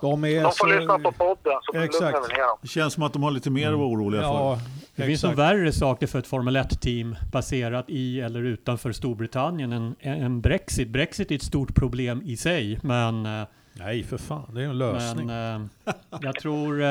de 0.01 0.23
är 0.25 0.35
De 0.35 0.43
får 0.43 0.51
så... 0.51 0.65
lyssna 0.79 0.99
på 0.99 1.11
podden 1.11 1.59
så 1.61 1.77
Exakt. 1.79 2.17
Det 2.61 2.67
känns 2.67 2.93
som 2.93 3.03
att 3.03 3.13
de 3.13 3.23
har 3.23 3.31
lite 3.31 3.49
mer 3.49 3.71
att 3.71 3.77
vara 3.77 3.87
oroliga 3.87 4.21
för. 4.21 4.27
Ja, 4.27 4.59
Det 4.95 5.03
finns 5.03 5.23
nog 5.23 5.33
värre 5.35 5.71
saker 5.71 6.07
för 6.07 6.19
ett 6.19 6.27
Formel 6.27 6.57
1-team 6.57 7.15
baserat 7.31 7.85
i 7.87 8.21
eller 8.21 8.41
utanför 8.43 8.91
Storbritannien 8.91 9.71
än, 9.73 9.95
än 9.99 10.41
Brexit. 10.41 10.87
Brexit 10.89 11.31
är 11.31 11.35
ett 11.35 11.43
stort 11.43 11.75
problem 11.75 12.21
i 12.25 12.37
sig, 12.37 12.79
men, 12.83 13.25
eh, 13.25 13.47
Nej, 13.73 14.03
för 14.03 14.17
fan. 14.17 14.51
Det 14.53 14.61
är 14.61 14.65
en 14.65 14.77
lösning. 14.77 15.27
men 15.27 15.69
eh, 15.85 15.93
jag 16.21 16.35
tror... 16.35 16.83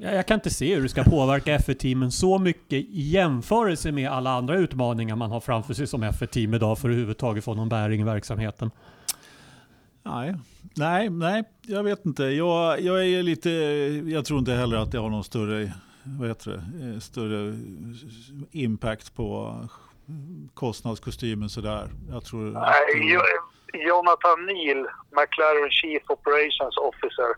Ja, 0.00 0.10
Jag 0.10 0.26
kan 0.26 0.34
inte 0.34 0.50
se 0.50 0.74
hur 0.74 0.82
det 0.82 0.88
ska 0.88 1.02
påverka 1.04 1.58
F1-teamen 1.58 2.10
så 2.12 2.38
mycket 2.38 2.72
i 2.72 2.86
jämförelse 3.02 3.92
med 3.92 4.10
alla 4.10 4.30
andra 4.30 4.56
utmaningar 4.56 5.16
man 5.16 5.30
har 5.30 5.40
framför 5.40 5.74
sig 5.74 5.86
som 5.86 6.04
F1-team 6.04 6.54
idag 6.54 6.78
för 6.78 6.88
att 6.88 6.92
överhuvudtaget 6.92 7.44
få 7.44 7.54
någon 7.54 7.68
bäring 7.68 8.00
i 8.00 8.04
verksamheten. 8.04 8.70
Nej, 10.02 10.34
nej, 10.74 11.10
nej, 11.10 11.44
jag 11.66 11.82
vet 11.82 12.06
inte. 12.06 12.24
Jag, 12.24 12.80
jag 12.80 13.06
är 13.06 13.22
lite, 13.22 13.50
jag 14.10 14.24
tror 14.24 14.38
inte 14.38 14.52
heller 14.52 14.76
att 14.76 14.92
det 14.92 14.98
har 14.98 15.10
någon 15.10 15.24
större, 15.24 15.72
vad 16.02 16.28
heter 16.28 16.50
det, 16.72 16.90
eh, 16.94 16.98
större 16.98 17.58
impact 18.50 19.14
på 19.14 19.56
kostnadskostymen 20.54 21.48
sådär. 21.48 21.88
Jag 22.10 22.24
tror 22.24 22.46
att, 22.48 22.52
Nej, 22.54 23.12
Jo- 23.14 23.80
Jonathan 23.88 24.46
Neal, 24.46 24.86
McLaren 25.10 25.70
Chief 25.70 26.02
Operations 26.10 26.76
Officer. 26.76 27.30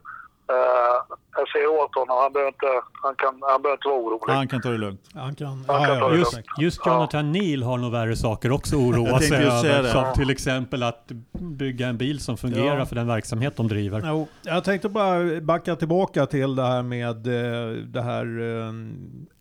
Eh, 0.51 1.17
jag 1.37 1.49
säger 1.49 1.67
åt 1.83 1.95
honom, 1.95 2.17
han 2.23 2.33
behöver 2.33 2.49
inte, 2.49 2.67
han 3.03 3.15
kan, 3.15 3.35
han 3.51 3.63
behöver 3.63 3.77
inte 3.77 3.89
vara 3.89 3.99
orolig. 4.01 4.33
han 4.35 4.49
kan 4.49 4.61
ta 4.61 4.69
det 4.69 4.79
lugnt. 4.79 5.09
Han 5.15 5.35
kan... 5.35 5.65
Han 5.69 5.87
kan 5.87 5.99
ta 6.01 6.09
det 6.09 6.17
Just, 6.19 6.33
lugnt. 6.33 6.47
just 6.59 6.87
Jonathan 6.87 7.33
Neal 7.33 7.63
har 7.63 7.79
nog 7.79 7.93
värre 7.93 8.17
saker 8.17 8.53
också 8.53 8.77
att 8.77 8.83
oroa 8.83 9.19
sig 9.21 9.37
över. 9.45 9.83
det. 9.83 9.89
Som 9.89 10.05
till 10.15 10.31
exempel 10.31 10.83
att 10.83 11.07
bygga 11.33 11.87
en 11.89 11.97
bil 11.99 12.21
som 12.21 12.37
fungerar 12.37 12.79
Ja. 12.79 12.87
för 12.87 12.95
den 12.95 13.07
verksamhet 13.07 13.57
de 13.57 13.69
driver. 13.69 14.03
Jo, 14.05 14.29
jag 14.43 14.65
tänkte 14.65 14.89
bara 14.89 15.41
backa 15.41 15.77
tillbaka 15.77 16.27
till 16.27 16.57
det 16.57 16.63
här 16.67 16.83
med 16.83 17.27
eh, 17.27 17.73
det 17.85 18.03
här 18.03 18.25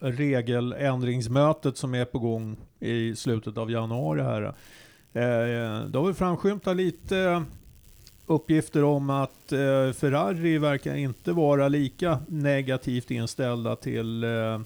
eh, 0.03 0.07
regeländringsmötet 0.07 1.77
som 1.77 1.95
är 1.95 2.05
på 2.05 2.19
gång 2.19 2.57
i 2.79 3.15
slutet 3.15 3.57
av 3.57 3.71
januari 3.71 4.21
här. 4.21 4.53
Det 5.13 5.97
har 5.99 6.05
väl 6.05 6.13
framskymtat 6.13 6.75
lite 6.75 7.43
uppgifter 8.29 8.83
om 8.83 9.09
att 9.09 9.51
eh, 9.51 9.91
Ferrari 9.91 10.57
verkar 10.57 10.95
inte 10.95 11.31
vara 11.31 11.67
lika 11.67 12.19
negativt 12.27 13.11
inställda 13.11 13.75
till, 13.75 14.23
eh, 14.23 14.59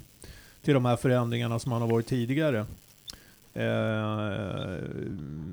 till 0.62 0.74
de 0.74 0.86
här 0.86 0.96
förändringarna 0.96 1.60
som 1.60 1.70
man 1.70 1.82
har 1.82 1.90
varit 1.90 2.08
tidigare. 2.08 2.66
Eh, 3.54 4.78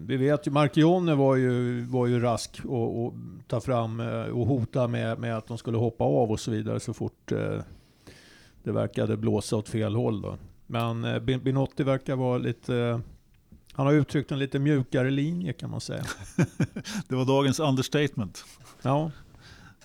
vi 0.06 0.16
vet 0.16 0.46
ju, 0.46 0.50
Marchione 0.50 1.14
var 1.14 1.36
ju, 1.36 1.82
var 1.84 2.06
ju 2.06 2.20
rask 2.20 2.60
och, 2.64 3.04
och 3.04 3.14
ta 3.46 3.60
fram 3.60 4.00
eh, 4.00 4.22
och 4.22 4.46
hota 4.46 4.88
med, 4.88 5.18
med 5.18 5.36
att 5.36 5.46
de 5.46 5.58
skulle 5.58 5.78
hoppa 5.78 6.04
av 6.04 6.30
och 6.30 6.40
så 6.40 6.50
vidare 6.50 6.80
så 6.80 6.94
fort 6.94 7.32
eh, 7.32 7.60
det 8.62 8.72
verkade 8.72 9.16
blåsa 9.16 9.56
åt 9.56 9.68
fel 9.68 9.94
håll. 9.94 10.22
Då. 10.22 10.36
Men 10.66 11.04
eh, 11.04 11.18
Binotti 11.18 11.82
verkar 11.82 12.16
vara 12.16 12.38
lite, 12.38 12.76
eh, 12.76 13.00
han 13.80 13.86
har 13.86 13.94
uttryckt 13.94 14.32
en 14.32 14.38
lite 14.38 14.58
mjukare 14.58 15.10
linje 15.10 15.52
kan 15.52 15.70
man 15.70 15.80
säga. 15.80 16.04
Det 17.08 17.14
var 17.14 17.24
dagens 17.24 17.60
understatement. 17.60 18.44
Ja, 18.82 19.10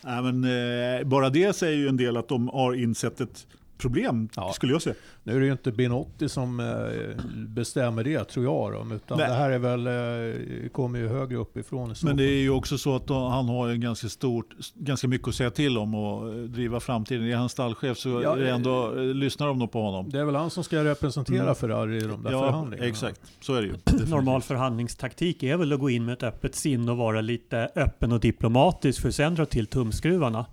Nej, 0.02 0.24
men, 0.24 0.44
eh, 0.44 1.08
bara 1.08 1.30
det 1.30 1.56
säger 1.56 1.78
ju 1.78 1.88
en 1.88 1.98
del 1.98 2.18
att 2.18 2.28
de 2.28 2.48
har 2.48 2.74
insett 2.74 3.22
ett 3.22 3.48
problem, 3.78 4.30
Ja. 4.36 4.54
skulle 4.54 4.74
jag 4.74 4.82
säga. 4.82 4.96
nu 5.24 5.36
är 5.36 5.40
det 5.40 5.46
ju 5.46 5.52
inte 5.52 5.72
Binotti 5.72 6.30
som 6.30 6.60
eh, 6.60 7.26
bestämmer 7.48 8.04
det 8.04 8.24
tror 8.24 8.46
jag 8.46 8.74
då, 8.90 8.96
utan 8.96 9.18
Nej. 9.18 9.28
det 9.28 9.34
här 9.34 9.52
är 9.52 9.60
väl, 9.60 9.88
eh, 9.88 10.70
kommer 10.70 11.00
ju 11.00 11.08
högre 11.08 11.38
uppifrån 11.38 11.94
Men 12.04 12.18
det 12.18 12.24
är 12.24 12.42
ju 12.42 12.50
också 12.50 12.78
så 12.78 12.96
att 12.96 13.10
han 13.10 13.50
har 13.50 13.70
en 13.70 13.82
ganska, 13.82 14.10
stort, 14.10 14.50
ganska 14.76 15.08
mycket 15.08 15.28
att 15.28 15.36
säga 15.36 15.52
till 15.52 15.78
om 15.78 15.96
och 15.96 16.30
eh, 16.30 16.36
driva 16.36 16.80
framtiden. 16.80 17.28
Är 17.32 17.36
han 17.36 17.50
stallchef 17.50 17.98
så 17.98 18.22
Ja, 18.24 18.38
ändå, 18.38 18.92
lyssnar 18.96 19.48
de 19.48 19.60
nog 19.60 19.72
på 19.72 19.82
honom. 19.82 20.10
Det 20.10 20.20
är 20.20 20.26
väl 20.26 20.36
han 20.36 20.50
som 20.50 20.64
ska 20.64 20.84
representera 20.84 21.42
Mm. 21.44 21.56
Ferrari 21.56 21.98
i 21.98 22.00
de 22.08 22.24
där 22.24 22.32
Ja, 22.32 22.40
förhandlingarna. 22.46 22.90
exakt. 22.90 23.22
Så 23.42 23.54
är 23.54 23.62
det 23.62 23.68
ju. 23.68 23.74
Normal 24.10 24.42
förhandlingstaktik 24.42 25.44
är 25.44 25.58
väl 25.58 25.74
att 25.74 25.80
gå 25.80 25.90
in 25.90 26.06
med 26.06 26.14
ett 26.14 26.24
öppet 26.24 26.56
sinne 26.56 26.92
och 26.92 26.98
vara 26.98 27.22
lite 27.22 27.70
öppen 27.76 28.12
och 28.12 28.20
diplomatisk 28.20 29.02
för 29.02 29.10
att 29.10 29.16
sen 29.16 29.36
dra 29.36 29.46
till 29.46 29.68
tumskruvarna. 29.68 30.46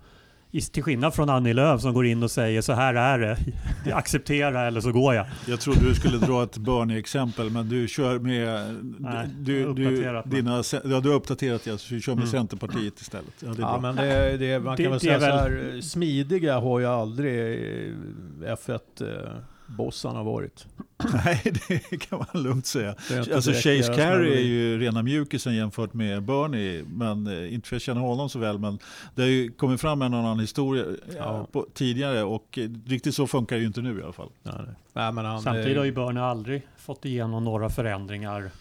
Till 0.61 0.83
skillnad 0.83 1.13
från 1.13 1.29
Annie 1.29 1.53
Lööf 1.53 1.81
som 1.81 1.93
går 1.93 2.05
in 2.05 2.23
och 2.23 2.31
säger 2.31 2.61
så 2.61 2.73
här 2.73 2.93
är 2.93 3.19
det, 3.19 3.37
Jag 3.85 3.97
accepterar 3.97 4.67
eller 4.67 4.81
så 4.81 4.91
går 4.91 5.13
jag. 5.15 5.25
Jag 5.47 5.59
trodde 5.61 5.79
du 5.79 5.95
skulle 5.95 6.17
dra 6.17 6.43
ett 6.43 6.57
Bernie-exempel, 6.57 7.49
men 7.49 7.69
du 7.69 7.87
kör 7.87 8.19
med... 8.19 8.75
Nej, 8.99 9.27
du, 9.39 9.73
du, 9.73 9.85
uppdaterat 9.87 10.31
dina, 10.31 10.63
ja, 10.83 10.99
du 10.99 11.09
har 11.09 11.15
uppdaterat, 11.15 11.67
ja, 11.67 11.77
så 11.77 11.93
du 11.93 12.01
kör 12.01 12.11
med 12.15 12.21
Mm. 12.23 12.31
Centerpartiet 12.31 13.01
istället. 13.01 13.33
Ja, 13.39 13.47
det 13.47 13.57
är 13.57 13.61
Ja, 13.61 13.79
bra. 13.79 13.81
men 13.81 13.95
det, 13.95 14.37
det, 14.37 14.59
man 14.59 14.75
Det- 14.75 14.83
kan 14.83 14.91
väl 14.91 14.99
det 15.01 15.09
är 15.09 15.19
säga 15.19 15.19
så 15.19 15.25
väl- 15.49 15.71
här, 15.73 15.81
smidiga 15.81 16.59
har 16.59 16.79
ju 16.79 16.85
aldrig 16.85 17.59
eh, 19.73 19.77
F1-bossarna 19.77 20.23
varit. 20.23 20.67
Nej, 21.25 21.53
det 21.67 21.97
kan 21.97 22.19
man 22.33 22.43
lugnt 22.43 22.65
säga. 22.65 22.95
Alltså 23.33 23.51
Chase 23.51 23.93
Carey 23.95 24.33
är 24.33 24.41
ju 24.41 24.79
rena 24.79 25.03
mjukisen 25.03 25.55
jämfört 25.55 25.93
med 25.93 26.23
Bernie, 26.23 26.83
men 26.87 27.27
eh, 27.27 27.53
inte 27.53 27.69
för 27.69 27.75
att 27.75 27.79
jag 27.79 27.81
känner 27.81 28.01
honom 28.01 28.29
så 28.29 28.39
väl, 28.39 28.59
men 28.59 28.79
det 29.15 29.21
har 29.21 29.29
ju 29.29 29.51
kommit 29.51 29.81
fram 29.81 30.01
en 30.01 30.13
annan 30.13 30.39
historia 30.39 30.85
ja. 31.07 31.15
Ja. 31.17 31.47
på, 31.51 31.67
tidigare 31.73 32.23
och 32.23 32.57
eh, 32.57 32.69
riktigt 32.85 33.15
så 33.15 33.27
funkar 33.27 33.55
det 33.55 33.61
ju 33.61 33.67
inte 33.67 33.81
nu 33.81 33.99
i 33.99 34.03
alla 34.03 34.13
fall. 34.13 34.29
Nej, 34.43 34.55
nej. 34.57 34.75
Nej, 34.93 35.11
men 35.11 35.25
han, 35.25 35.41
Samtidigt 35.41 35.77
har 35.77 35.83
eh, 35.83 35.89
ju 35.89 35.93
Börne 35.95 36.23
aldrig 36.23 36.61
fått 36.77 37.05
igenom 37.05 37.43
några 37.43 37.69
förändringar 37.69 38.51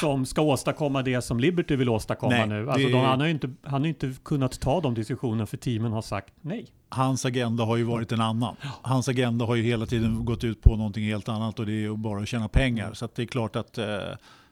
som 0.00 0.26
ska 0.26 0.42
åstadkomma 0.42 1.02
det 1.02 1.22
som 1.22 1.40
Liberty 1.40 1.76
vill 1.76 1.88
åstadkomma 1.88 2.36
Nej, 2.36 2.46
nu. 2.48 2.70
Alltså 2.70 2.86
det- 2.86 2.92
de, 2.92 3.04
han 3.04 3.20
har 3.20 3.26
ju 3.26 3.32
inte, 3.32 3.50
han 3.62 3.80
har 3.80 3.88
inte 3.88 4.14
kunnat 4.24 4.60
ta 4.60 4.80
de 4.80 4.94
diskussionerna 4.94 5.46
för 5.46 5.56
teamen 5.56 5.92
har 5.92 6.02
sagt 6.02 6.34
nej. 6.40 6.66
Hans 6.88 7.24
agenda 7.24 7.64
har 7.64 7.76
ju 7.76 7.84
varit 7.84 8.12
en 8.12 8.20
annan. 8.20 8.56
Hans 8.82 9.08
agenda 9.08 9.44
har 9.44 9.54
ju 9.54 9.62
hela 9.62 9.86
tiden 9.86 10.24
gått 10.24 10.44
ut 10.44 10.62
på 10.62 10.76
någonting 10.76 11.04
helt 11.04 11.28
annat 11.28 11.58
och 11.58 11.66
det 11.66 11.72
är 11.72 11.80
ju 11.80 11.96
bara 11.96 12.22
att 12.22 12.28
tjäna 12.28 12.48
pengar. 12.48 12.92
Så 12.94 13.04
att 13.04 13.14
det 13.14 13.22
är 13.22 13.26
klart 13.26 13.56
att 13.56 13.78
eh, 13.78 13.86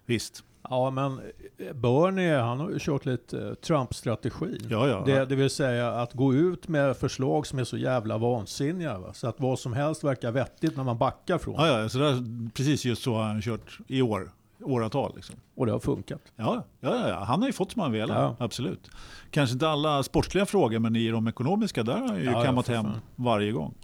visst, 0.07 0.43
Ja, 0.71 0.91
men 0.91 1.21
eh, 1.59 1.73
Bernie, 1.73 2.39
han 2.39 2.61
har 2.61 2.71
ju 2.71 2.79
kört 2.81 3.07
lite 3.07 3.47
eh, 3.47 3.55
Trump-strategi. 3.55 4.59
ja 4.69 4.89
ja. 4.89 5.03
Det, 5.07 5.25
det 5.25 5.37
vill 5.37 5.51
säga 5.51 5.91
att 5.91 6.13
gå 6.13 6.35
ut 6.35 6.69
med 6.69 6.97
förslag 6.97 7.47
som 7.47 7.59
är 7.59 7.65
så 7.65 7.77
jävla 7.77 8.19
vansinniga. 8.19 8.99
Va? 8.99 9.13
Så 9.13 9.29
att 9.29 9.41
vad 9.41 9.59
som 9.59 9.73
helst 9.73 10.05
verkar 10.05 10.33
vettigt 10.33 10.77
när 10.77 10.85
man 10.85 10.99
backar 10.99 11.39
från. 11.39 11.55
Ja, 11.55 11.81
ja, 11.81 11.89
så 11.89 11.99
där, 11.99 12.51
precis 12.55 12.85
just 12.85 13.03
så 13.03 13.15
har 13.15 13.23
han 13.23 13.43
kört 13.43 13.79
i 13.87 14.03
år, 14.03 14.31
åratal. 14.67 15.13
Liksom. 15.17 15.37
Och 15.57 15.67
det 15.67 15.73
har 15.73 15.81
funkat. 15.81 16.21
Ja, 16.37 16.67
ja, 16.81 17.09
ja, 17.09 17.25
han 17.25 17.41
har 17.41 17.49
ju 17.49 17.53
fått 17.53 17.73
som 17.73 17.83
han 17.83 17.93
velat, 17.93 18.17
Ja. 18.17 18.37
absolut. 18.39 18.91
Kanske 19.31 19.53
inte 19.53 19.69
alla 19.69 20.03
sportsliga 20.03 20.47
frågor, 20.47 20.79
men 20.79 20.97
i 20.97 21.09
de 21.09 21.29
ekonomiska, 21.29 21.83
där 21.83 21.93
har 21.99 22.09
han 22.09 22.17
ju 22.19 22.25
Ja, 22.25 22.43
kammat 22.45 22.69
hem 22.69 22.87
varje 23.17 23.53
gång. 23.53 23.75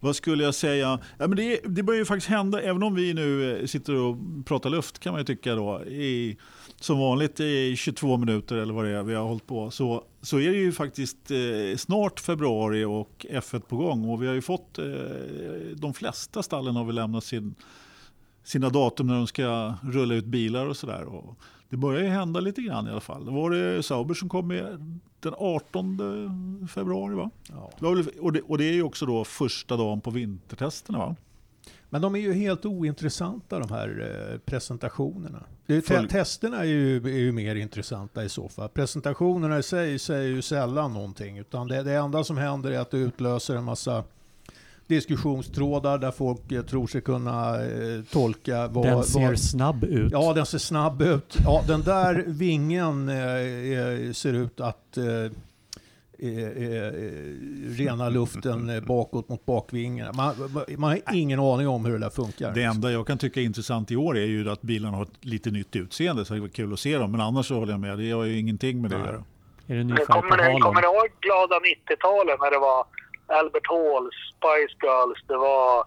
Vad 0.00 0.16
skulle 0.16 0.44
jag 0.44 0.54
säga? 0.54 0.98
Ja, 1.18 1.26
men 1.26 1.36
det, 1.36 1.60
det 1.66 1.82
börjar 1.82 1.98
ju 1.98 2.04
faktiskt 2.04 2.28
hända, 2.30 2.60
även 2.62 2.82
om 2.82 2.94
vi 2.94 3.14
nu 3.14 3.58
eh, 3.60 3.66
sitter 3.66 3.94
och 3.94 4.16
pratar 4.46 4.70
luft 4.70 4.98
kan 4.98 5.12
man 5.12 5.20
ju 5.20 5.24
tycka 5.24 5.54
då, 5.54 5.84
i, 5.84 6.36
som 6.80 6.98
vanligt 6.98 7.40
i 7.40 7.76
22 7.76 8.16
minuter 8.16 8.56
eller 8.56 8.74
vad 8.74 8.84
det 8.84 8.90
är 8.90 9.02
vi 9.02 9.14
har 9.14 9.24
hållit 9.24 9.46
på, 9.46 9.70
så, 9.70 10.04
så 10.22 10.38
är 10.40 10.50
det 10.50 10.56
ju 10.58 10.72
faktiskt 10.72 11.30
eh, 11.30 11.76
snart 11.76 12.20
februari 12.20 12.84
och 12.84 13.26
F1 13.30 13.60
på 13.60 13.76
gång 13.76 14.08
och 14.10 14.22
vi 14.22 14.26
har 14.26 14.34
ju 14.34 14.42
fått, 14.42 14.78
eh, 14.78 14.84
de 15.74 15.94
flesta 15.94 16.42
stallen 16.42 16.76
har 16.76 16.84
väl 16.84 16.94
lämnat 16.94 17.24
sin 17.24 17.54
sina 18.46 18.68
datum 18.70 19.06
när 19.06 19.14
de 19.14 19.26
ska 19.26 19.74
rulla 19.82 20.14
ut 20.14 20.24
bilar 20.24 20.66
och 20.66 20.76
sådär. 20.76 21.06
Det 21.68 21.76
börjar 21.76 22.02
ju 22.02 22.08
hända 22.08 22.40
lite 22.40 22.62
grann 22.62 22.86
i 22.86 22.90
alla 22.90 23.00
fall. 23.00 23.24
Det 23.24 23.30
var 23.30 23.50
det 23.50 23.82
Sauber 23.82 24.14
som 24.14 24.28
kom 24.28 24.48
med 24.48 25.00
den 25.20 25.34
18 25.38 26.68
februari 26.74 27.14
va? 27.14 27.30
Ja. 27.48 27.88
Och, 28.20 28.32
det, 28.32 28.40
och 28.40 28.58
det 28.58 28.64
är 28.64 28.72
ju 28.72 28.82
också 28.82 29.06
då 29.06 29.24
första 29.24 29.76
dagen 29.76 30.00
på 30.00 30.10
vintertesterna 30.10 30.98
va? 30.98 31.16
Men 31.90 32.02
de 32.02 32.14
är 32.14 32.18
ju 32.18 32.32
helt 32.32 32.66
ointressanta 32.66 33.58
de 33.58 33.70
här 33.70 33.88
eh, 34.32 34.38
presentationerna. 34.38 35.42
Följ- 35.66 35.80
te- 36.02 36.08
testerna 36.08 36.56
är 36.60 36.64
ju, 36.64 36.96
är 36.96 37.18
ju 37.18 37.32
mer 37.32 37.54
intressanta 37.54 38.24
i 38.24 38.28
så 38.28 38.48
fall. 38.48 38.68
Presentationerna 38.68 39.58
i 39.58 39.62
sig 39.62 39.98
säger 39.98 40.28
ju 40.28 40.42
sällan 40.42 40.92
någonting. 40.94 41.38
Utan 41.38 41.68
det, 41.68 41.82
det 41.82 41.92
enda 41.92 42.24
som 42.24 42.36
händer 42.36 42.70
är 42.70 42.78
att 42.78 42.90
det 42.90 42.98
utlöser 42.98 43.56
en 43.56 43.64
massa 43.64 44.04
diskussionstrådar 44.86 45.98
där 45.98 46.10
folk 46.10 46.52
eh, 46.52 46.62
tror 46.62 46.86
sig 46.86 47.00
kunna 47.00 47.64
eh, 47.64 48.02
tolka 48.12 48.68
vad... 48.68 48.86
Den 48.86 49.02
ser 49.04 49.26
vad, 49.28 49.38
snabb 49.38 49.84
ut. 49.84 50.12
Ja, 50.12 50.32
den 50.32 50.46
ser 50.46 50.58
snabb 50.58 51.02
ut. 51.02 51.36
Ja, 51.44 51.62
den 51.68 51.82
där 51.82 52.24
vingen 52.26 53.08
eh, 53.08 54.12
ser 54.12 54.32
ut 54.32 54.60
att 54.60 54.98
rena 57.68 58.08
luften 58.08 58.84
bakåt 58.86 59.28
mot 59.28 59.46
bakvingarna. 59.46 60.12
Man, 60.12 60.34
man 60.76 60.90
har 60.90 61.14
ingen 61.14 61.40
aning 61.40 61.68
om 61.68 61.84
hur 61.84 61.92
det 61.92 61.98
där 61.98 62.10
funkar. 62.10 62.54
Det 62.54 62.62
enda 62.62 62.92
jag 62.92 63.06
kan 63.06 63.18
tycka 63.18 63.40
är 63.40 63.44
intressant 63.44 63.90
i 63.90 63.96
år 63.96 64.16
är 64.16 64.24
ju 64.26 64.50
att 64.50 64.62
bilarna 64.62 64.96
har 64.96 65.02
ett 65.02 65.24
lite 65.24 65.50
nytt 65.50 65.76
utseende 65.76 66.24
så 66.24 66.34
det 66.34 66.40
var 66.40 66.48
kul 66.48 66.72
att 66.72 66.80
se 66.80 66.98
dem. 66.98 67.12
Men 67.12 67.20
annars 67.20 67.46
så 67.46 67.54
håller 67.54 67.72
jag 67.72 67.80
med, 67.80 67.98
det 67.98 68.10
har 68.10 68.24
ju 68.24 68.38
ingenting 68.38 68.82
med 68.82 68.90
det 68.90 68.96
att 68.96 69.06
göra. 69.06 69.24
Är 69.66 69.74
det 69.74 69.84
ny 69.84 69.88
Men 69.88 69.96
färg 69.96 70.06
på 70.06 70.12
Kommer 70.12 70.36
ni, 70.36 70.42
halen? 70.42 70.60
kommer 70.60 70.80
ni 70.80 70.86
ihåg 70.86 71.08
glada 71.20 71.54
90-talet 71.54 72.36
när 72.40 72.50
det 72.50 72.58
var 72.58 72.86
Albert 73.28 73.66
Hall, 73.68 74.10
Spice 74.32 74.74
Girls, 74.86 75.18
det 75.28 75.36
var 75.36 75.84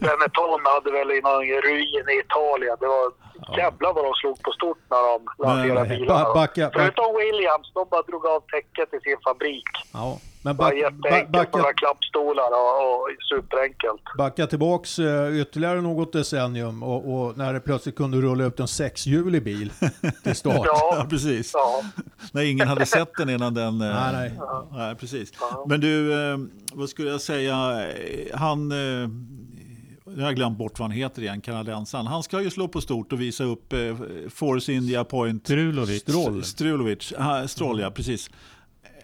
Benetton 0.00 0.60
hade 0.64 0.90
väl 0.90 1.10
i 1.10 1.20
någon 1.20 1.42
ruin 1.44 2.04
i 2.08 2.18
Italien. 2.24 2.76
Det 2.80 2.86
var 2.86 3.12
jävlar 3.56 3.92
vad 3.92 4.04
de 4.04 4.14
slog 4.14 4.42
på 4.42 4.50
stort 4.52 4.78
när 4.90 5.02
de 5.12 5.28
lanserade 5.46 5.88
bilarna. 5.88 6.24
ba- 6.24 6.34
backa- 6.34 6.64
back- 6.66 6.72
Förutom 6.74 7.16
Williams, 7.16 7.70
de 7.74 7.86
bara 7.90 8.02
drog 8.02 8.26
av 8.26 8.40
täcket 8.40 8.94
i 8.94 9.00
sin 9.00 9.16
fabrik. 9.24 9.64
Ja, 9.92 10.18
Men 10.44 10.56
Bara 10.56 10.68
back, 10.68 10.74
ba- 10.74 10.78
jätteenkelt, 10.80 11.32
backa, 11.32 11.58
några 11.58 11.72
klappstolar 11.72 12.44
och, 12.52 12.94
och 13.00 13.08
superenkelt. 13.34 14.02
backa 14.18 14.46
tillbaks 14.46 14.98
eh, 14.98 15.40
ytterligare 15.40 15.80
något 15.80 16.12
decennium 16.12 16.82
och, 16.82 17.14
och 17.26 17.36
när 17.38 17.52
det 17.52 17.60
plötsligt 17.60 17.96
kunde 17.96 18.16
rulla 18.20 18.44
ut 18.44 18.60
en 18.60 18.68
sexhjulig 18.68 19.44
bil 19.44 19.72
till 20.22 20.34
start. 20.34 20.54
Ja, 20.64 20.96
Ja, 20.98 21.06
precis. 21.10 21.50
ja. 21.54 21.82
När 22.32 22.42
ingen 22.42 22.68
hade 22.68 22.86
sett 22.86 23.10
den 23.18 23.30
innan 23.30 23.54
den... 23.54 23.80
eh, 23.80 23.88
Nej, 23.94 24.12
nej. 24.12 24.32
nej 24.72 24.94
precis. 24.94 25.32
Men 25.66 25.80
du, 25.80 26.12
eh, 26.32 26.38
vad 26.72 26.88
skulle 26.88 27.10
jag 27.10 27.20
säga? 27.20 27.56
Han... 28.34 28.68
Nu 30.06 30.20
har 30.20 30.28
jag 30.28 30.36
glömt 30.36 30.58
bort 30.58 30.78
vad 30.78 30.88
han 30.88 30.96
heter 30.96 31.22
igen, 31.22 31.40
kanadensaren. 31.40 32.06
Han 32.06 32.22
ska 32.22 32.40
ju 32.42 32.50
slå 32.50 32.68
på 32.68 32.80
stort 32.80 33.12
och 33.12 33.20
visa 33.20 33.44
upp 33.44 33.72
eh, 33.72 33.78
Force 34.30 34.72
India 34.72 35.04
Point. 35.04 35.42
Strulovic. 35.44 36.00
Stroll. 36.02 36.44
Strulovic. 36.44 37.12
Ah, 37.18 37.46
Stroll, 37.46 37.80
ja 37.80 37.90
precis. 37.90 38.30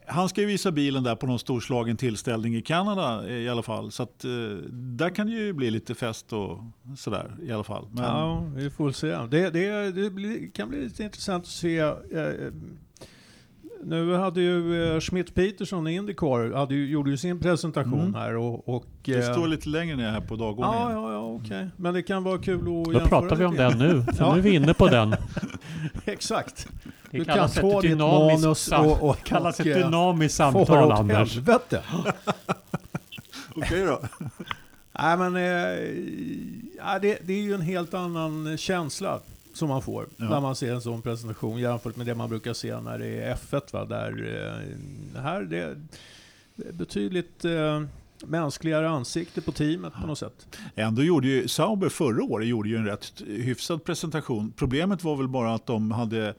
Han 0.09 0.29
ska 0.29 0.41
ju 0.41 0.47
visa 0.47 0.73
bilen 0.73 1.03
där 1.03 1.17
på 1.17 1.27
någon 1.27 1.39
storslagen 1.39 1.97
tillställning 1.97 2.57
i 2.57 2.63
Kanada 2.63 3.29
eh, 3.29 3.35
i 3.35 3.49
alla 3.49 3.63
fall. 3.63 3.93
Så 3.93 4.03
att, 4.03 4.25
eh, 4.25 4.31
där 4.73 5.11
kan 5.11 5.27
det 5.27 5.33
ju 5.33 5.53
bli 5.53 5.71
lite 5.71 5.95
fest 5.95 6.33
och 6.33 6.59
sådär 6.97 7.37
i 7.43 7.53
alla 7.53 7.65
fall. 7.65 7.89
Men, 7.93 8.05
Ja, 8.05 8.45
vi 8.55 8.71
får 8.71 8.93
se. 8.93 9.07
Det, 9.07 9.51
det, 9.51 9.91
det 9.91 10.49
kan 10.55 10.69
bli 10.69 10.85
lite 10.85 11.05
intressant 11.05 11.45
att 11.45 11.51
se. 11.51 11.79
Eh, 11.79 11.93
nu 13.85 14.15
hade 14.15 14.41
ju 14.41 14.85
eh, 14.95 15.01
Schmidt 15.01 15.35
Peterson 15.35 15.89
i 15.89 15.95
Indycar, 15.95 16.53
hade 16.57 16.75
ju, 16.75 16.87
gjorde 16.91 17.11
ju 17.11 17.17
sin 17.17 17.41
presentation 17.41 18.01
Mm. 18.01 18.15
här 18.15 18.37
och... 18.37 18.69
och 18.69 18.85
det 19.05 19.15
eh, 19.27 19.33
står 19.33 19.49
lite 19.49 19.69
längre 19.69 19.97
ner 19.97 20.11
här 20.11 20.21
på 20.21 20.37
dagordningen. 20.37 20.83
Ja, 20.83 20.93
ja, 20.93 21.13
ja, 21.13 21.21
okej. 21.45 21.69
Men 21.77 21.95
det 21.95 22.03
kan 22.03 22.25
vara 22.25 22.39
kul 22.39 22.59
att 22.59 22.93
Då 22.93 23.01
pratar 23.09 23.37
vi 23.37 23.45
om 23.45 23.57
den 23.57 23.79
nu, 23.79 24.03
för 24.03 24.25
Ja. 24.25 24.33
nu 24.33 24.39
är 24.39 24.43
vi 24.43 24.51
inne 24.55 24.75
på 24.75 24.87
den. 24.89 25.15
Exakt. 26.05 26.69
Det 27.11 27.19
Du 27.19 27.25
kan 27.25 27.39
ett 27.45 27.55
ditt 27.55 27.81
dynamiskt, 27.83 28.43
manus 28.45 28.59
sam- 28.59 28.87
och- 28.87 29.03
och- 29.11 29.25
kallas 29.25 29.61
och, 29.61 29.67
ett 29.67 29.77
eh, 29.77 29.83
dynamiskt 29.85 30.35
samtal, 30.37 30.93
Anders. 30.93 31.35
helvete. 31.35 31.83
Okej 33.57 33.85
då. 33.87 34.01
Nej, 35.01 35.17
men 35.17 35.37
eh, 35.37 35.43
ja, 36.79 36.99
det, 37.03 37.19
det 37.27 37.33
är 37.33 37.43
ju 37.43 37.55
en 37.55 37.61
helt 37.61 37.95
annan 37.95 38.57
känsla 38.59 39.21
som 39.59 39.69
man 39.69 39.83
får 39.83 40.09
Ja. 40.17 40.29
när 40.29 40.41
man 40.41 40.57
ser 40.57 40.75
en 40.75 40.81
sån 40.81 41.03
presentation 41.03 41.59
jämfört 41.59 41.97
med 41.97 42.07
det 42.07 42.15
man 42.15 42.29
brukar 42.29 42.53
se 42.53 42.81
när 42.81 42.99
det 42.99 43.07
är 43.07 43.35
F1. 43.35 43.73
Va? 43.73 43.85
Där, 43.85 44.11
eh, 45.15 45.23
här 45.23 45.43
det, 45.43 45.59
är 45.59 45.77
betydligt 46.73 47.45
eh, 47.45 47.83
mänskligare 48.27 48.89
ansikte 48.89 49.41
på 49.41 49.53
teamet 49.53 49.93
på 50.01 50.07
något 50.07 50.19
sätt. 50.19 50.57
Ändå 50.75 51.03
gjorde 51.03 51.29
ju 51.29 51.49
Sauber 51.49 51.89
förra 51.89 52.25
året 52.25 52.49
gjorde 52.49 52.69
ju 52.69 52.77
en 52.77 52.87
rätt 52.87 53.23
hyfsad 53.27 53.85
presentation. 53.85 54.53
Problemet 54.57 55.05
var 55.05 55.17
väl 55.17 55.29
bara 55.29 55.55
att 55.55 55.67
de 55.67 55.91
hade 55.91 56.35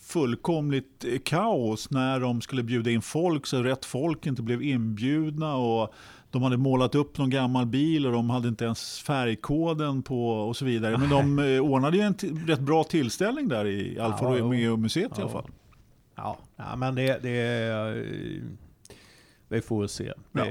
fullkomligt 0.00 1.04
kaos 1.24 1.90
när 1.90 2.20
de 2.20 2.40
skulle 2.40 2.62
bjuda 2.62 2.90
in 2.90 3.02
folk 3.02 3.46
så 3.46 3.62
rätt 3.62 3.84
folk 3.84 4.26
inte 4.26 4.42
blev 4.42 4.62
inbjudna 4.62 5.56
och 5.56 5.94
de 6.30 6.42
hade 6.42 6.56
målat 6.56 6.94
upp 6.94 7.18
någon 7.18 7.30
gammal 7.30 7.66
bil 7.66 8.06
och 8.06 8.12
de 8.12 8.30
hade 8.30 8.48
inte 8.48 8.64
ens 8.64 9.00
färgkoden 9.02 10.02
på 10.02 10.30
och 10.30 10.56
så 10.56 10.64
vidare. 10.64 10.98
Men 10.98 11.10
de 11.10 11.38
eh, 11.54 11.60
ordnade 11.60 11.96
ju 11.96 12.02
en 12.02 12.14
rätt 12.46 12.60
bra 12.60 12.84
tillställning 12.84 13.48
där 13.48 13.66
i 13.66 14.00
Alfa 14.00 14.24
Ja. 14.24 14.38
Romeo-museet 14.38 15.18
i 15.18 15.22
alla 15.22 15.22
Ja. 15.22 15.28
fall. 15.28 15.50
Ja, 16.16 16.38
ja 16.56 16.76
men 16.76 16.94
det, 16.94 17.18
det 17.22 17.30
är... 17.40 18.04
Vi 19.48 19.60
får 19.60 19.86
se. 19.86 20.12
Ja. 20.32 20.44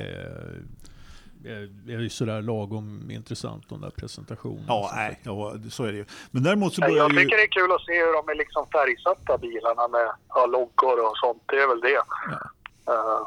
Det 1.40 1.50
är, 1.52 1.70
det 1.86 1.94
är 1.94 2.00
ju 2.00 2.10
sådär 2.10 2.42
lagom 2.42 3.12
intressant 3.12 3.70
de 3.70 3.82
där 3.82 3.90
presentationerna. 3.90 4.66
Ja, 4.68 4.92
nej, 4.96 5.20
ja, 5.24 5.54
så 5.70 5.84
är 5.84 5.92
det 5.92 5.98
ju. 5.98 6.06
Men 6.32 6.44
däremot 6.44 6.74
så 6.74 6.82
börjar 6.82 6.96
Jag 6.98 7.12
ju... 7.12 7.18
tycker 7.18 7.38
det 7.38 7.44
är 7.44 7.48
kul 7.62 7.72
att 7.72 7.82
se 7.82 7.94
hur 8.06 8.14
de 8.14 8.30
är 8.32 8.36
liksom 8.36 8.66
färgsatta 8.72 9.38
bilarna 9.38 9.88
med 9.88 10.08
ja, 10.30 10.46
loggor 10.46 10.98
och 11.10 11.18
sånt. 11.18 11.44
Det 11.46 11.56
är 11.56 11.68
väl 11.68 11.82
det. 11.82 12.02
Eh, 12.94 13.22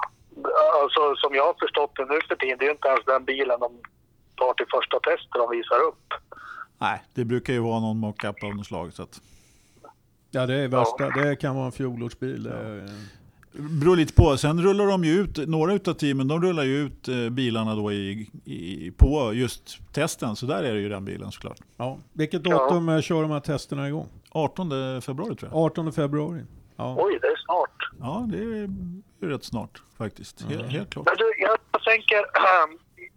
alltså, 0.82 1.00
som 1.16 1.34
jag 1.34 1.44
har 1.46 1.56
förstått 1.60 1.92
det 1.96 2.04
nu 2.04 2.18
för 2.28 2.36
tiden, 2.36 2.56
det 2.58 2.64
är 2.64 2.66
ju 2.66 2.72
inte 2.72 2.88
ens 2.88 3.04
den 3.04 3.24
bilen 3.24 3.60
de 3.60 3.70
tar 4.36 4.54
till 4.54 4.66
första 4.76 5.00
testet 5.00 5.32
de 5.32 5.50
visar 5.50 5.80
upp. 5.88 6.06
Nej, 6.78 7.02
det 7.14 7.24
brukar 7.24 7.52
ju 7.52 7.58
vara 7.58 7.80
någon 7.80 7.98
mockup 7.98 8.44
av 8.44 8.54
något 8.56 8.66
slag. 8.66 8.92
Så 8.92 9.02
att... 9.02 9.20
Ja, 10.30 10.46
det 10.46 10.54
är 10.54 10.68
värsta. 10.68 11.10
Det 11.10 11.36
kan 11.36 11.56
vara 11.56 11.66
en 11.66 11.72
fjolårsbil. 11.72 12.46
är- 12.46 13.20
beror 13.52 13.96
lite 13.96 14.12
på. 14.12 14.36
Sen 14.36 14.62
rullar 14.62 14.86
de 14.86 15.04
ju 15.04 15.12
ut, 15.20 15.48
några 15.48 15.72
utav 15.72 15.94
teamen 15.94 16.28
de 16.28 16.42
rullar 16.42 16.64
ju 16.64 16.76
ut 16.76 17.08
eh, 17.08 17.28
bilarna 17.30 17.74
då 17.74 17.92
i, 17.92 18.30
i, 18.44 18.90
på 18.90 19.32
just 19.34 19.92
testen. 19.92 20.36
Så 20.36 20.46
där 20.46 20.62
är 20.62 20.74
det 20.74 20.80
ju 20.80 20.88
den 20.88 21.04
bilen 21.04 21.32
såklart. 21.32 21.58
Ja. 21.76 21.98
Vilket 22.12 22.44
datum 22.44 22.88
eh, 22.88 23.00
kör 23.00 23.22
de 23.22 23.30
här 23.30 23.40
testerna 23.40 23.88
igång? 23.88 24.08
18 24.30 25.02
februari 25.02 25.36
tror 25.36 25.50
jag. 25.52 25.58
18 25.64 25.92
februari. 25.92 26.40
Ja. 26.76 26.96
Oj, 26.98 27.18
det 27.20 27.26
är 27.26 27.36
snart. 27.44 27.90
Ja, 28.00 28.26
det 28.30 28.38
är 28.38 28.68
ju 29.22 29.32
rätt 29.32 29.44
snart 29.44 29.82
faktiskt. 29.98 30.42
Helt, 30.42 30.72
helt 30.72 30.92
klart. 30.92 31.06
Men 31.06 31.16
du, 31.16 31.32
jag 31.38 31.58
tänker, 31.84 32.26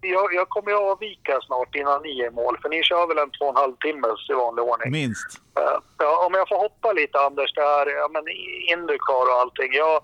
jag, 0.00 0.34
jag 0.34 0.48
kommer 0.48 0.70
ju 0.70 0.76
avvika 0.76 1.40
snart 1.46 1.74
innan 1.74 2.02
ni 2.02 2.20
är 2.20 2.26
i 2.26 2.30
mål. 2.30 2.58
För 2.62 2.68
ni 2.68 2.82
kör 2.82 3.06
väl 3.06 3.18
en 3.18 3.30
två 3.30 3.44
och 3.44 3.50
en 3.50 3.56
halv 3.56 3.76
timmes 3.76 4.30
i 4.30 4.32
vanlig 4.32 4.64
ordning? 4.64 4.92
Minst. 4.92 5.40
Eh, 5.60 5.78
Ja, 5.98 6.26
om 6.26 6.34
jag 6.34 6.48
får 6.48 6.56
hoppa 6.56 6.92
lite 6.92 7.18
Anders, 7.20 7.54
det 7.54 7.60
här 7.60 7.86
ja, 7.86 8.08
men 8.12 8.24
Indycar 8.72 9.24
och 9.32 9.40
allting. 9.40 9.72
Jag, 9.72 9.96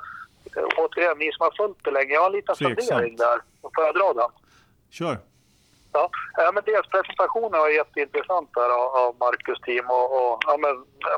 eh, 0.57 0.65
återigen, 0.77 1.19
ni 1.19 1.33
som 1.33 1.43
har 1.45 1.55
följt 1.57 1.85
det 1.85 1.91
länge, 1.91 2.15
jag 2.15 2.21
har 2.21 2.27
en 2.31 2.33
liten 2.33 2.57
fundering 2.57 3.17
där. 3.17 3.39
Får 3.63 3.85
jag 3.85 3.95
dra 3.95 4.13
den? 4.13 4.31
Kör. 4.91 5.19
Ja, 5.93 6.11
ja 6.37 6.53
men 6.55 6.63
deras 6.67 6.87
presentationer 6.87 7.59
var 7.59 7.69
jätteintressant 7.69 8.51
där 8.55 8.71
av, 8.81 8.89
av 9.03 9.17
Marcus 9.21 9.61
team 9.61 9.87
och, 9.91 10.09
och 10.33 10.43
ja, 10.47 10.57
men, 10.57 10.75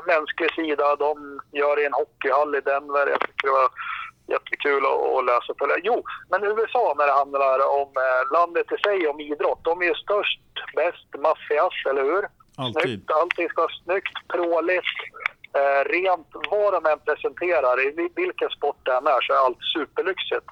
mänsklig 0.07 0.51
sida. 0.53 0.95
De 0.95 1.39
gör 1.51 1.79
i 1.81 1.85
en 1.85 1.93
hockeyhall 1.93 2.55
i 2.55 2.61
Denver. 2.61 3.07
Jag 3.07 3.19
tycker 3.19 3.47
det 3.47 3.51
var 3.53 3.69
jättekul 4.35 4.83
att, 4.91 5.01
att 5.15 5.25
läsa 5.31 5.51
på 5.59 5.65
det. 5.71 5.79
Jo, 5.89 5.95
men 6.29 6.43
USA 6.43 6.85
när 6.97 7.07
det 7.07 7.13
handlar 7.21 7.57
om 7.81 7.89
eh, 8.05 8.21
landet 8.37 8.67
i 8.75 8.77
sig, 8.85 9.07
om 9.07 9.19
idrott. 9.19 9.61
De 9.63 9.81
är 9.81 9.85
ju 9.85 9.95
störst, 9.95 10.41
bäst, 10.75 11.07
maffigast, 11.25 11.81
eller 11.89 12.03
hur? 12.03 12.23
Alltid. 12.57 12.81
Snyggt, 12.83 13.11
allting 13.11 13.49
ska 13.49 13.61
vara 13.61 13.71
snyggt, 13.83 14.15
pråligt, 14.33 14.93
eh, 15.59 15.81
rent. 15.95 16.27
Vad 16.51 16.73
de 16.73 16.81
än 16.91 16.99
presenterar, 16.99 17.75
i 17.87 17.91
vil- 17.97 18.15
vilken 18.15 18.49
sport 18.49 18.79
det 18.83 18.93
än 18.97 19.07
är, 19.07 19.21
så 19.21 19.33
är 19.33 19.37
allt 19.37 19.63
superlyxigt. 19.75 20.47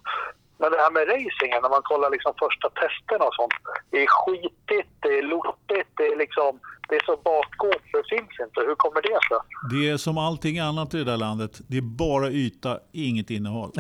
Men 0.61 0.71
det 0.71 0.77
här 0.85 0.91
med 0.97 1.03
racingen, 1.13 1.59
när 1.63 1.69
man 1.75 1.81
kollar 1.91 2.09
liksom 2.15 2.33
första 2.43 2.67
testerna 2.81 3.25
och 3.29 3.35
sånt. 3.39 3.53
Det 3.91 3.97
är 4.05 4.07
skitigt, 4.19 4.91
det 5.03 5.13
är 5.19 5.23
lortigt, 5.33 5.89
det 5.97 6.03
är 6.13 6.17
liksom... 6.17 6.59
Det 6.89 6.95
är 6.95 7.05
så 7.05 7.15
bakgård 7.31 7.81
så 7.91 7.97
det 8.01 8.07
finns 8.15 8.33
inte. 8.45 8.59
Hur 8.69 8.75
kommer 8.75 9.01
det 9.01 9.19
sig? 9.29 9.37
Det 9.73 9.89
är 9.89 9.97
som 9.97 10.17
allting 10.17 10.59
annat 10.59 10.93
i 10.93 10.97
det 10.97 11.03
där 11.11 11.17
landet. 11.17 11.51
Det 11.69 11.77
är 11.77 11.81
bara 12.05 12.27
yta, 12.29 12.79
inget 12.91 13.29
innehåll. 13.29 13.71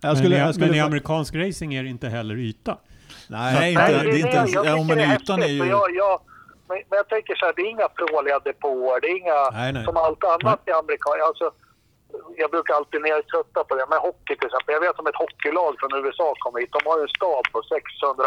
Jag 0.00 0.16
skulle, 0.16 0.34
men, 0.34 0.38
i, 0.38 0.46
jag 0.46 0.54
skulle, 0.54 0.66
men 0.66 0.76
i 0.76 0.80
amerikansk 0.80 1.34
racing 1.34 1.74
är 1.74 1.82
det 1.82 1.88
inte 1.88 2.08
heller 2.08 2.36
yta. 2.36 2.78
nej, 3.28 3.54
Nej, 3.54 3.70
inte- 3.72 4.02
det 4.02 4.10
är 4.10 4.16
inte 4.16 4.28
ens- 4.28 4.52
jag 4.54 4.66
ja, 4.66 4.76
men 4.88 4.98
det 4.98 5.04
är 5.04 5.16
ytan 5.16 5.42
är 5.42 5.46
ju- 5.46 5.66
Jag, 5.66 5.94
jag, 5.94 6.20
men, 6.68 6.76
men 6.90 6.96
jag 6.96 7.08
tänker 7.08 7.34
så 7.34 7.46
här, 7.46 7.52
det 7.56 7.62
är 7.62 7.70
inga 7.70 7.88
pråliga 7.88 8.38
depåer, 8.38 9.00
det 9.00 9.06
är 9.06 9.16
inga... 9.22 9.50
Nej, 9.60 9.72
nej. 9.72 9.84
Som 9.84 9.96
allt 9.96 10.24
annat 10.24 10.60
i 10.66 10.70
amerikan... 10.70 11.12
Alltså, 11.28 11.50
jag 12.36 12.50
brukar 12.50 12.74
alltid 12.74 13.02
ner 13.02 13.22
trötta 13.22 13.64
på 13.64 13.74
det. 13.74 13.86
Men 13.90 13.98
hockey 13.98 14.34
till 14.36 14.48
exempel. 14.48 14.72
Jag 14.74 14.80
vet 14.80 14.98
om 14.98 15.06
ett 15.06 15.22
hockeylag 15.24 15.72
från 15.80 15.94
USA 16.00 16.34
kommer 16.38 16.60
hit. 16.60 16.72
De 16.76 16.82
har 16.90 16.98
en 17.02 17.08
stab 17.08 17.44
på 17.52 17.62
600 17.62 18.24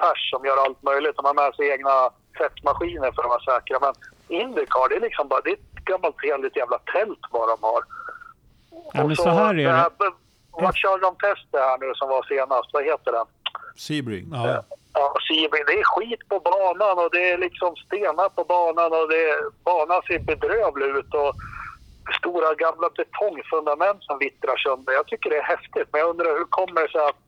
pers 0.00 0.30
som 0.30 0.40
gör 0.46 0.58
allt 0.64 0.82
möjligt. 0.82 1.16
De 1.16 1.24
har 1.24 1.34
med 1.34 1.54
sig 1.54 1.68
egna 1.74 1.96
tvättmaskiner 2.38 3.10
för 3.12 3.22
att 3.22 3.34
vara 3.34 3.48
säkra. 3.52 3.76
Men 3.84 3.94
Indycar, 4.40 4.88
det 4.88 4.96
är 4.96 5.00
liksom 5.00 5.28
bara... 5.28 5.40
Det 5.40 5.50
är 5.50 5.54
ett 5.54 5.84
gammalt 5.92 6.20
heligt 6.22 6.56
jävla 6.56 6.78
tält 6.78 7.22
vad 7.30 7.48
de 7.48 7.56
har. 7.70 7.82
Ja, 8.70 9.02
men 9.02 9.10
Och 9.10 9.16
så 9.16 9.30
här 9.30 9.54
är 9.58 9.72
det. 9.72 9.90
Vad 10.50 10.76
körde 10.76 11.02
de 11.02 11.14
testet 11.16 11.60
här 11.68 11.78
nu 11.78 11.94
som 11.94 12.08
var 12.08 12.22
senast? 12.22 12.68
Vad 12.72 12.84
heter 12.84 13.12
den? 13.12 13.26
Sebring. 13.76 14.26
ja. 14.32 14.62
Ja, 14.94 15.14
Sebring, 15.28 15.64
det 15.66 15.72
är 15.72 15.84
skit 15.84 16.28
på 16.28 16.40
banan 16.40 16.98
och 17.04 17.10
det 17.12 17.30
är 17.30 17.38
liksom 17.38 17.76
stenar 17.76 18.28
på 18.28 18.44
banan 18.44 18.92
och 18.98 19.08
det 19.08 19.24
banan 19.64 20.02
ser 20.06 20.18
bedrövlig 20.18 20.86
ut 20.86 21.14
och 21.14 21.34
stora 22.20 22.54
gamla 22.64 22.88
betongfundament 22.96 24.00
som 24.08 24.16
vittrar 24.18 24.56
sönder. 24.56 24.92
Jag 24.92 25.06
tycker 25.06 25.30
det 25.30 25.36
är 25.36 25.48
häftigt, 25.54 25.88
men 25.92 25.98
jag 26.00 26.08
undrar 26.10 26.38
hur 26.38 26.48
kommer 26.58 26.80
det 26.82 26.90
sig 26.94 27.00
att, 27.10 27.24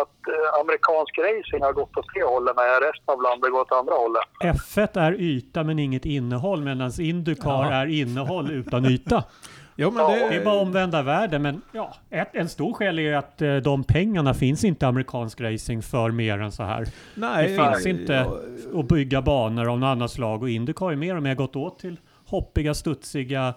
att 0.00 0.18
eh, 0.34 0.60
amerikansk 0.60 1.14
racing 1.18 1.62
har 1.66 1.72
gått 1.72 1.96
åt 1.96 2.06
det 2.14 2.24
hållet 2.34 2.56
när 2.56 2.80
resten 2.88 3.08
av 3.14 3.22
landet 3.22 3.50
går 3.52 3.60
åt 3.60 3.72
andra 3.72 3.94
hållet? 3.94 4.24
F1 4.44 4.98
är 5.06 5.12
yta 5.20 5.64
men 5.64 5.78
inget 5.78 6.04
innehåll 6.04 6.60
medan 6.62 6.90
Indycar 7.00 7.64
Ja. 7.70 7.72
är 7.72 7.86
innehåll 7.86 8.50
utan 8.50 8.84
yta. 8.86 9.24
Jo, 9.78 9.90
men 9.90 10.02
Ja, 10.02 10.08
det, 10.10 10.28
Det 10.28 10.36
är 10.36 10.44
bara 10.44 10.60
omvända 10.60 11.02
världen 11.02 11.42
men 11.42 11.62
ja, 11.72 11.94
ett, 12.10 12.28
en 12.32 12.48
stor 12.48 12.72
skäl 12.72 12.98
är 12.98 13.14
att 13.16 13.42
eh, 13.42 13.56
de 13.56 13.84
pengarna 13.84 14.34
finns 14.34 14.64
inte 14.64 14.86
amerikansk 14.86 15.40
racing 15.40 15.82
för 15.82 16.10
mer 16.10 16.38
än 16.38 16.52
så 16.52 16.62
här. 16.62 16.86
nej, 17.14 17.48
det 17.48 17.56
finns 17.56 17.84
ja, 17.84 17.90
inte 17.90 18.26
att 18.74 18.88
bygga 18.88 19.22
banor 19.22 19.68
av 19.70 19.78
något 19.78 19.86
annat 19.86 20.10
slag 20.10 20.42
och 20.42 20.48
Indycar 20.50 20.92
är 20.92 20.96
mer 20.96 21.16
och 21.16 21.22
mer 21.22 21.34
gått 21.34 21.56
åt 21.56 21.78
till 21.78 21.96
hoppiga, 22.26 22.74
studsiga 22.74 23.54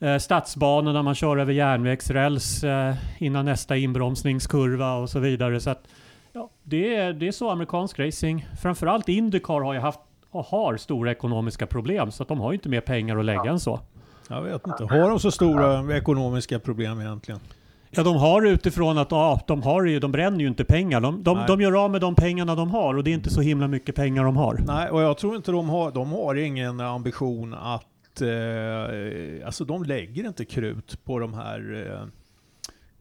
eh, 0.00 0.18
stadsbanor 0.18 0.92
där 0.92 1.02
man 1.02 1.14
kör 1.14 1.36
över 1.36 1.52
järnvägsräls 1.52 2.64
eh, 2.64 2.94
innan 3.18 3.44
nästa 3.44 3.76
inbromsningskurva 3.76 4.94
och 4.94 5.10
så 5.10 5.18
vidare. 5.18 5.60
Så 5.60 5.70
att, 5.70 5.88
ja, 6.32 6.50
det, 6.62 6.94
är, 6.94 7.12
det 7.12 7.28
är 7.28 7.32
så 7.32 7.50
amerikansk 7.50 7.98
racing. 7.98 8.46
Framförallt 8.62 9.08
Indycar 9.08 9.60
har 9.60 9.74
ju 9.74 9.80
haft 9.80 10.00
och 10.30 10.44
har 10.44 10.76
stora 10.76 11.10
ekonomiska 11.10 11.66
problem 11.66 12.10
så 12.10 12.22
att 12.22 12.28
de 12.28 12.40
har 12.40 12.52
ju 12.52 12.54
inte 12.54 12.68
mer 12.68 12.80
pengar 12.80 13.16
att 13.16 13.24
lägga 13.24 13.50
än 13.50 13.60
så. 13.60 13.80
Jag 14.28 14.42
vet 14.42 14.66
inte. 14.66 14.84
Har 14.84 15.10
de 15.10 15.20
så 15.20 15.30
stora 15.30 15.96
ekonomiska 15.96 16.58
problem 16.58 17.00
egentligen? 17.00 17.40
Ja, 17.90 18.02
de 18.02 18.16
har 18.16 18.46
utifrån 18.46 18.98
att 18.98 19.10
ja, 19.10 19.40
de, 19.46 19.62
har 19.62 19.84
ju, 19.84 20.00
de 20.00 20.12
bränner 20.12 20.40
ju 20.40 20.48
inte 20.48 20.64
pengar. 20.64 21.00
De, 21.00 21.22
de, 21.22 21.44
de 21.46 21.60
gör 21.60 21.84
av 21.84 21.90
med 21.90 22.00
de 22.00 22.14
pengarna 22.14 22.54
de 22.54 22.70
har 22.70 22.94
och 22.94 23.04
det 23.04 23.10
är 23.10 23.14
inte 23.14 23.30
så 23.30 23.40
himla 23.40 23.68
mycket 23.68 23.94
pengar 23.94 24.24
de 24.24 24.36
har. 24.36 24.60
Nej, 24.66 24.90
och 24.90 25.02
jag 25.02 25.18
tror 25.18 25.36
inte 25.36 25.52
de 25.52 25.68
har, 25.68 25.90
de 25.90 26.12
har 26.12 26.34
ingen 26.34 26.80
ambition 26.80 27.54
att, 27.54 27.84
eh, 28.22 29.46
alltså 29.46 29.64
de 29.64 29.84
lägger 29.84 30.26
inte 30.26 30.44
krut 30.44 31.04
på 31.04 31.18
de 31.18 31.34
här 31.34 31.86
eh, 31.86 32.06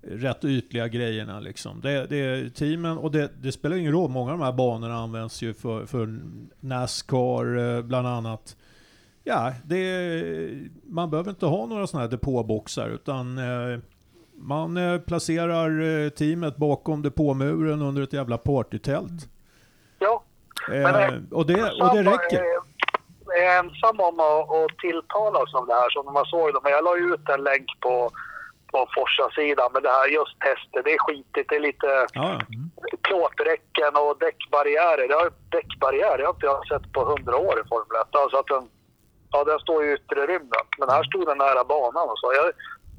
rätt 0.01 0.45
ytliga 0.45 0.88
grejerna 0.88 1.39
liksom. 1.39 1.82
Det, 1.82 2.06
det 2.10 2.17
är 2.17 2.49
teamen, 2.49 2.97
och 2.97 3.12
det, 3.12 3.32
det 3.41 3.51
spelar 3.51 3.75
ingen 3.75 3.91
roll, 3.91 4.10
många 4.10 4.32
av 4.32 4.38
de 4.38 4.43
här 4.43 4.51
banorna 4.51 4.95
används 4.95 5.41
ju 5.41 5.53
för, 5.53 5.86
för 5.86 6.19
Nascar 6.60 7.58
eh, 7.58 7.82
bland 7.82 8.08
annat. 8.08 8.58
Ja, 9.23 9.53
det, 9.65 10.13
man 10.84 11.10
behöver 11.10 11.30
inte 11.30 11.45
ha 11.45 11.65
några 11.65 11.88
sådana 11.88 12.03
här 12.06 12.12
depåboxar 12.12 12.89
utan 12.89 13.38
eh, 13.38 13.80
man 14.36 14.77
eh, 14.77 14.99
placerar 14.99 15.82
eh, 15.82 16.10
teamet 16.10 16.58
bakom 16.58 17.01
depåmuren 17.01 17.82
under 17.82 18.01
ett 18.01 18.13
jävla 18.13 18.38
partytält. 18.38 19.30
Ja, 19.99 20.23
Eh, 20.71 20.82
eh, 20.82 21.13
och, 21.32 21.45
det, 21.45 21.71
och 21.71 21.95
det 21.95 22.03
räcker. 22.03 22.43
Är 23.35 23.59
ensam 23.59 23.99
om 23.99 24.19
att, 24.19 24.51
att 24.55 24.77
tilltalas 24.77 25.53
av 25.53 25.67
det 25.67 25.73
här 25.73 25.89
som 25.89 26.13
man 26.13 26.25
såg 26.25 26.53
det. 26.53 26.59
Men 26.63 26.71
jag 26.71 26.83
la 26.83 26.95
ut 26.97 27.29
en 27.29 27.43
länk 27.43 27.69
på, 27.79 28.09
på 28.71 28.87
Forsa-sidan. 28.95 29.69
Men 29.73 29.83
det 29.83 29.89
här 29.89 30.07
just 30.07 30.39
testet, 30.39 30.85
det 30.85 30.93
är 30.93 31.05
skitigt. 31.05 31.49
Det 31.49 31.55
är 31.55 31.59
lite 31.59 31.87
Ja, 32.13 32.39
ja. 32.49 32.97
plåträcken 33.07 33.93
och 34.03 34.17
däckbarriärer. 34.19 35.05
Jag 35.09 35.19
har 35.19 35.31
däckbarriär, 35.49 36.17
det 36.17 36.23
har 36.25 36.33
inte 36.33 36.45
jag 36.45 36.67
sett 36.67 36.93
på 36.93 37.01
hundra 37.11 37.37
år 37.37 37.55
i 37.61 37.67
Formel 37.69 38.01
1. 38.01 38.15
Alltså 38.15 38.37
att 38.37 38.47
den, 38.47 38.69
ja, 39.31 39.43
den 39.43 39.59
står 39.59 39.85
i 39.85 39.93
yttre 39.93 40.21
rymden. 40.27 40.65
Men 40.77 40.89
här 40.89 41.03
stod 41.03 41.25
den 41.25 41.37
nära 41.37 41.63
banan 41.63 42.09
och 42.09 42.19
så. 42.19 42.27
Jag, 42.39 42.45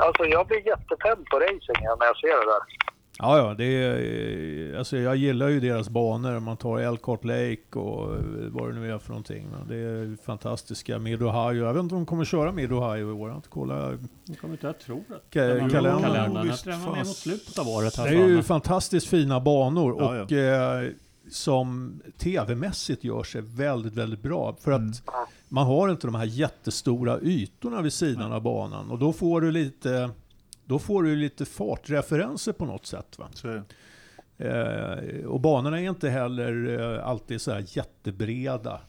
alltså 0.06 0.24
jag 0.24 0.46
blir 0.46 0.66
jättetänd 0.66 1.26
på 1.30 1.36
racing 1.40 1.80
när 1.98 2.06
jag 2.06 2.18
ser 2.18 2.36
det 2.40 2.50
där. 2.52 2.62
Ja, 3.20 3.38
ja, 3.38 3.54
det 3.54 3.64
är, 3.64 4.78
alltså 4.78 4.96
jag 4.98 5.16
gillar 5.16 5.48
ju 5.48 5.60
deras 5.60 5.88
banor. 5.88 6.40
Man 6.40 6.56
tar 6.56 6.78
Elkhart 6.78 7.24
Lake 7.24 7.78
och 7.78 8.14
eh, 8.14 8.20
vad 8.50 8.68
det 8.68 8.74
nu 8.80 8.92
är 8.92 8.98
för 8.98 9.08
någonting. 9.08 9.48
Det 9.68 9.76
är 9.76 10.16
fantastiska. 10.24 10.98
Mid 10.98 11.22
Ohio. 11.22 11.64
Jag 11.64 11.74
vet 11.74 11.82
inte 11.82 11.94
om 11.94 12.00
de 12.00 12.06
kommer 12.06 12.24
köra 12.24 12.52
Mid 12.52 12.72
Ohio 12.72 13.08
i 13.08 13.12
år. 13.12 13.28
Jag 13.28 13.28
har 13.28 13.36
inte 13.36 13.48
kollat. 13.48 13.94
Jag 14.24 14.38
kommer 14.38 14.54
inte 14.54 14.66
jag 14.66 14.78
tro 14.78 15.04
det. 15.08 15.38
Ka- 15.40 15.70
kalendern. 15.70 16.00
kalendern. 16.02 16.34
Jag 16.34 16.42
Visst, 16.52 16.64
tror 16.64 16.72
fast- 16.72 16.96
mot 16.96 17.16
slutet 17.16 17.58
av 17.58 17.68
året. 17.68 17.96
Det 17.96 18.02
är 18.08 18.28
ju 18.28 18.42
fantastiskt 18.42 19.06
fina 19.06 19.40
banor 19.40 19.96
Ja, 19.98 20.22
och 20.22 20.32
eh, 20.32 20.88
som 21.30 22.00
tv-mässigt 22.18 23.04
gör 23.04 23.22
sig 23.22 23.40
väldigt, 23.44 23.94
väldigt 23.94 24.22
bra. 24.22 24.56
För 24.60 24.72
att 24.72 24.78
Mm. 24.80 24.92
man 25.48 25.66
har 25.66 25.88
inte 25.88 26.06
de 26.06 26.14
här 26.14 26.24
jättestora 26.24 27.20
ytorna 27.20 27.82
vid 27.82 27.92
sidan 27.92 28.32
av 28.32 28.42
banan. 28.42 28.90
Och 28.90 28.98
då 28.98 29.12
får 29.12 29.40
du 29.40 29.50
lite, 29.50 30.10
då 30.68 30.78
får 30.78 31.02
du 31.02 31.16
lite 31.16 31.44
fartreferenser 31.44 32.52
på 32.52 32.66
något 32.66 32.86
sätt. 32.86 33.18
Va? 33.18 33.28
Eh, 34.38 35.24
och 35.26 35.40
banorna 35.40 35.80
är 35.80 35.88
inte 35.88 36.08
heller 36.08 36.80
eh, 36.96 37.08
alltid 37.08 37.40
så 37.40 37.52
här 37.52 37.64
jättebreda. 37.66 38.80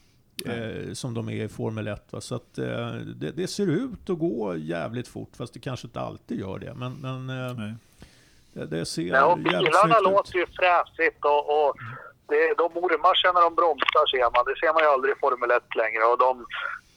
Eh, 0.45 0.93
som 0.93 1.13
de 1.13 1.29
är 1.29 1.43
i 1.43 1.47
Formel 1.47 1.87
1. 1.87 2.13
Va? 2.13 2.21
Så 2.21 2.35
att, 2.35 2.57
eh, 2.57 2.91
det, 3.15 3.31
det 3.31 3.47
ser 3.47 3.67
ut 3.67 4.09
att 4.09 4.19
gå 4.19 4.57
jävligt 4.57 5.07
fort, 5.07 5.29
fast 5.37 5.53
det 5.53 5.59
kanske 5.59 5.87
inte 5.87 5.99
alltid 6.01 6.39
gör 6.39 6.59
det. 6.59 6.73
Men, 6.73 6.93
men 6.93 7.29
eh, 7.29 7.53
Nej. 7.57 7.73
det, 8.53 8.65
det 8.65 8.85
ser 8.85 9.01
Ja, 9.03 9.25
och 9.25 9.37
jävligt 9.37 9.51
bilarna 9.53 9.71
snyggt 9.83 9.97
ut. 9.99 10.03
låter 10.11 10.35
ju 10.37 10.45
fräsigt 10.45 11.25
och, 11.25 11.67
och 11.67 11.75
det, 12.33 12.43
de 12.63 12.67
ormar 12.85 13.15
sig 13.19 13.29
när 13.35 13.43
de 13.47 13.51
bromsar 13.59 14.05
ser 14.13 14.27
man. 14.35 14.43
Det 14.49 14.55
ser 14.61 14.71
man 14.75 14.83
ju 14.83 14.89
aldrig 14.93 15.11
i 15.15 15.19
Formel 15.23 15.51
1 15.51 15.63
längre. 15.81 16.03
Och 16.11 16.17
de, 16.25 16.31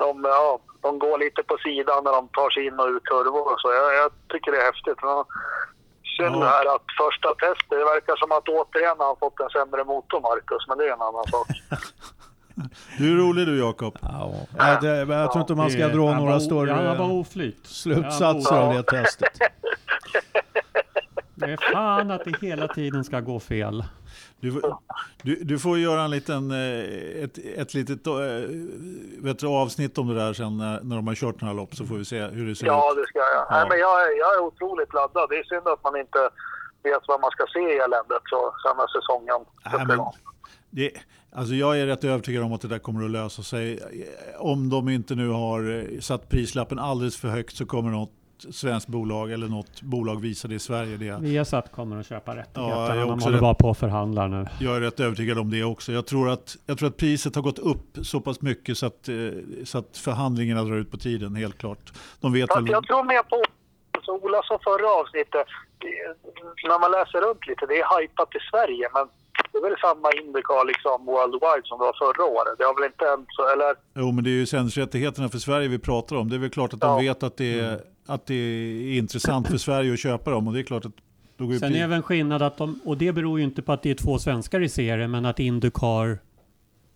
de, 0.02 0.10
ja, 0.36 0.58
de 0.86 0.90
går 1.04 1.16
lite 1.24 1.42
på 1.50 1.56
sidan 1.66 2.04
när 2.04 2.12
de 2.18 2.22
tar 2.38 2.50
sig 2.54 2.62
in 2.68 2.78
och 2.82 2.88
ut 2.94 3.04
kurvor 3.12 3.46
och 3.52 3.60
så. 3.62 3.68
Jag, 3.78 3.88
jag 4.00 4.10
tycker 4.32 4.48
det 4.52 4.58
är 4.62 4.68
häftigt. 4.72 5.00
Men 5.08 5.18
Synd 6.16 6.36
Ja. 6.42 6.44
här 6.54 6.64
att 6.74 6.86
första 7.02 7.28
testet, 7.34 7.70
det 7.70 7.84
verkar 7.94 8.16
som 8.16 8.32
att 8.32 8.48
återigen 8.48 8.96
har 8.98 9.06
han 9.06 9.16
fått 9.24 9.40
en 9.40 9.50
sämre 9.50 9.84
motor, 9.84 10.20
Marcus. 10.20 10.62
Men 10.68 10.78
det 10.78 10.84
är 10.88 10.92
en 10.98 11.02
annan 11.10 11.26
sak. 11.34 11.48
Du 12.98 13.12
är 13.12 13.16
rolig 13.16 13.46
du 13.46 13.58
Jakob. 13.58 13.98
Ja, 14.02 14.32
nej, 14.58 14.78
det, 14.82 15.06
men 15.06 15.18
jag 15.18 15.32
tror 15.32 15.40
inte 15.42 15.54
man 15.54 15.70
ska 15.70 15.88
dra 15.88 16.14
några 16.14 16.32
Ja, 16.32 16.40
större 16.40 16.98
oflyt. 17.20 17.66
slutsatser 17.66 18.56
av 18.56 18.74
det 18.74 18.82
testet. 18.82 19.32
Det 21.46 21.52
är 21.52 21.72
fan 21.72 22.10
att 22.10 22.24
det 22.24 22.36
hela 22.46 22.68
tiden 22.68 23.04
ska 23.04 23.20
gå 23.20 23.40
fel. 23.40 23.84
Du, 24.40 24.52
får- 24.52 24.78
du, 25.22 25.34
du 25.44 25.58
får 25.58 25.78
göra 25.78 26.02
en 26.02 26.10
liten, 26.10 26.50
eh, 26.50 27.24
ett, 27.24 27.38
ett 27.56 27.74
litet 27.74 28.06
eh, 28.06 28.12
vet 29.18 29.38
du, 29.38 29.46
avsnitt 29.46 29.98
om 29.98 30.08
det 30.08 30.14
där 30.14 30.32
sen 30.32 30.56
när, 30.58 30.80
när 30.82 30.96
de 30.96 31.06
har 31.06 31.14
kört 31.14 31.40
några 31.40 31.54
lopp 31.54 31.74
så 31.74 31.86
får 31.86 31.94
vi 31.94 32.04
se 32.04 32.22
hur 32.22 32.46
det 32.48 32.54
ser 32.54 32.66
Ja, 32.66 32.90
ut. 32.92 32.96
det 32.98 33.06
ska 33.08 33.18
jag. 33.18 33.28
Ja. 33.34 33.46
Nej, 33.50 33.66
men 33.68 33.78
jag, 33.78 34.02
är- 34.02 34.18
jag 34.18 34.34
är 34.34 34.40
otroligt 34.42 34.94
laddad. 34.94 35.26
Det 35.30 35.36
är 35.38 35.44
synd 35.44 35.68
att 35.68 35.84
man 35.84 35.96
inte 36.00 36.18
vet 36.82 37.02
vad 37.08 37.20
man 37.20 37.30
ska 37.30 37.44
se 37.52 37.60
i 37.60 37.76
eländet 37.78 38.22
så, 38.24 38.52
sen 38.66 38.76
när 38.76 38.86
säsongen 39.00 39.40
Nej, 39.72 39.86
men, 39.86 40.06
det, 40.70 40.90
alltså 41.32 41.54
jag 41.54 41.78
är 41.80 41.86
rätt 41.86 42.04
övertygad 42.04 42.42
om 42.44 42.52
att 42.52 42.60
det 42.60 42.68
där 42.68 42.78
kommer 42.78 43.04
att 43.04 43.10
lösa 43.10 43.42
sig. 43.42 43.80
Om 44.38 44.70
de 44.70 44.88
inte 44.88 45.14
nu 45.14 45.28
har 45.28 45.78
eh, 45.92 46.00
satt 46.00 46.28
prislappen 46.28 46.78
alldeles 46.78 47.16
för 47.16 47.28
högt 47.28 47.56
så 47.56 47.66
kommer 47.66 47.90
något 47.90 48.12
svenskt 48.50 48.88
bolag 48.88 49.32
eller 49.32 49.48
något 49.48 49.82
bolag 49.82 50.20
visa 50.20 50.48
det 50.48 50.54
i 50.54 50.58
Sverige. 50.58 50.96
Det. 50.96 51.18
Viasat 51.20 51.72
kommer 51.72 52.00
att 52.00 52.06
köpa 52.06 52.34
Ja, 52.34 52.40
rättigheterna. 52.40 52.94
är 52.94 52.96
de 53.06 53.20
håller 53.20 53.32
rätt- 53.32 53.40
bara 53.40 53.54
på 53.54 53.68
och 53.68 53.76
förhandlar 53.78 54.28
nu. 54.28 54.46
Jag 54.60 54.76
är 54.76 54.80
rätt 54.80 55.00
övertygad 55.00 55.38
om 55.38 55.50
det 55.50 55.64
också. 55.64 55.92
Jag 55.92 56.06
tror 56.06 56.30
att, 56.30 56.56
jag 56.66 56.78
tror 56.78 56.88
att 56.88 56.96
priset 56.96 57.34
har 57.34 57.42
gått 57.42 57.58
upp 57.58 57.98
så 58.02 58.20
pass 58.20 58.40
mycket 58.40 58.78
så 58.78 58.86
att, 58.86 59.08
eh, 59.08 59.14
så 59.64 59.78
att 59.78 59.96
förhandlingarna 59.96 60.62
drar 60.64 60.76
ut 60.76 60.90
på 60.90 60.96
tiden, 60.96 61.34
helt 61.34 61.58
klart. 61.58 61.92
De 62.20 62.32
vet 62.32 62.56
väl... 62.56 62.68
jag 62.70 62.86
tror 62.86 63.04
mer 63.04 63.22
på, 63.22 63.42
som 64.02 64.14
Ola 64.14 64.42
sa 64.44 64.58
förra 64.64 64.90
avsnittet, 65.00 65.46
när 66.68 66.78
man 66.80 66.90
läser 66.90 67.18
runt 67.28 67.46
lite, 67.46 67.66
det 67.66 67.74
är 67.80 68.00
hypat 68.00 68.28
i 68.34 68.38
Sverige, 68.50 68.88
men 68.94 69.06
det 69.52 69.58
är 69.58 69.62
väl 69.62 69.78
samma 69.80 70.08
Indycar 70.20 70.66
liksom 70.66 71.06
worldwide 71.06 71.64
som 71.68 71.78
det 71.78 71.84
var 71.84 71.96
förra 72.04 72.24
året. 72.24 72.54
Det 72.58 72.64
har 72.64 72.74
väl 72.80 72.90
inte 72.92 73.04
hänt 73.04 73.26
så, 73.28 73.42
eller? 73.54 73.74
Jo, 74.00 74.12
men 74.12 74.24
det 74.24 74.30
är 74.30 74.38
ju 74.42 74.46
sändningsrättigheterna 74.46 75.28
för 75.28 75.38
Sverige 75.38 75.68
vi 75.68 75.78
pratar 75.78 76.16
om. 76.16 76.28
Det 76.28 76.36
är 76.36 76.38
väl 76.38 76.50
klart 76.50 76.74
att 76.74 76.80
de 76.80 76.90
Ja. 76.90 76.98
vet 76.98 77.22
att 77.22 77.36
det, 77.36 77.60
är, 77.60 77.80
att 78.06 78.26
det 78.26 78.34
är 78.34 78.98
intressant 78.98 79.48
för 79.48 79.58
Sverige 79.58 79.92
att 79.92 80.00
köpa 80.00 80.30
dem. 80.30 80.48
Och 80.48 80.54
det 80.54 80.60
är 80.60 80.64
klart 80.64 80.84
att 80.84 80.92
då 81.36 81.46
går 81.46 81.54
Sen 81.54 81.74
är 81.74 81.88
det 81.88 81.94
en 81.94 82.02
skillnad 82.02 82.42
att 82.42 82.56
de, 82.56 82.80
och 82.84 82.98
det 82.98 83.12
beror 83.12 83.38
ju 83.38 83.44
inte 83.44 83.62
på 83.62 83.72
att 83.72 83.82
det 83.82 83.90
är 83.90 83.94
två 83.94 84.18
svenskar 84.18 84.60
i 84.60 84.68
serien, 84.68 85.10
men 85.10 85.24
att 85.24 85.40
Indycar 85.40 86.18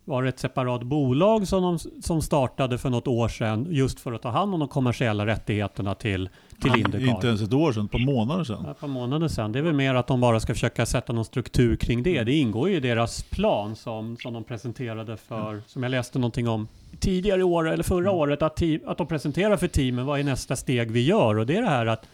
var 0.05 0.25
ett 0.25 0.39
separat 0.39 0.83
bolag 0.83 1.49
som, 1.49 1.63
de, 1.63 1.79
som 2.03 2.23
startade 2.23 2.79
för 2.79 2.91
något 2.91 3.07
år 3.09 3.29
sedan 3.29 3.67
just 3.71 4.01
för 4.01 4.13
att 4.13 4.23
ta 4.23 4.31
hand 4.31 4.55
om 4.55 4.61
de 4.61 4.69
kommersiella 4.69 5.27
rättigheterna 5.27 5.95
till, 5.95 6.29
till 6.61 6.81
Indycar. 6.81 7.15
Inte 7.15 7.27
ens 7.27 7.43
ett 7.43 7.53
år 7.53 7.73
sedan, 7.73 7.89
på 7.89 7.99
månader 7.99 8.45
sedan. 8.45 8.65
Ja, 8.67 8.75
par 8.75 8.89
månader 8.89 9.29
sedan. 9.29 9.53
Det 9.53 9.59
är 9.59 9.63
väl 9.63 9.73
mer 9.73 9.95
att 9.95 10.07
de 10.07 10.21
bara 10.21 10.41
ska 10.41 10.55
försöka 10.55 10.87
sätta 10.87 11.13
någon 11.13 11.25
struktur 11.25 11.77
kring 11.77 12.03
det. 12.03 12.23
Det 12.23 12.33
ingår 12.33 12.69
ju 12.69 12.77
i 12.77 12.81
deras 12.81 13.23
plan 13.23 13.77
som, 13.77 14.17
som 14.17 14.33
de 14.33 14.45
presenterade 14.45 15.17
för, 15.17 15.63
som 15.67 15.83
jag 15.83 15.91
läste 15.91 16.19
någonting 16.19 16.49
om 16.49 16.69
tidigare 17.01 17.41
i 17.41 17.45
år, 17.45 17.69
eller 17.69 17.85
förra 17.85 18.11
året, 18.11 18.43
att, 18.43 18.63
att 18.87 18.99
de 18.99 19.07
presenterar 19.07 19.57
för 19.57 19.69
teamen 19.69 20.07
vad 20.07 20.21
är 20.21 20.25
nästa 20.25 20.57
steg 20.57 20.91
vi 20.91 21.05
gör. 21.05 21.39
Och 21.39 21.47
det 21.47 21.57
är 21.57 21.63
det 21.63 21.69
här 21.69 21.87
att 21.87 22.07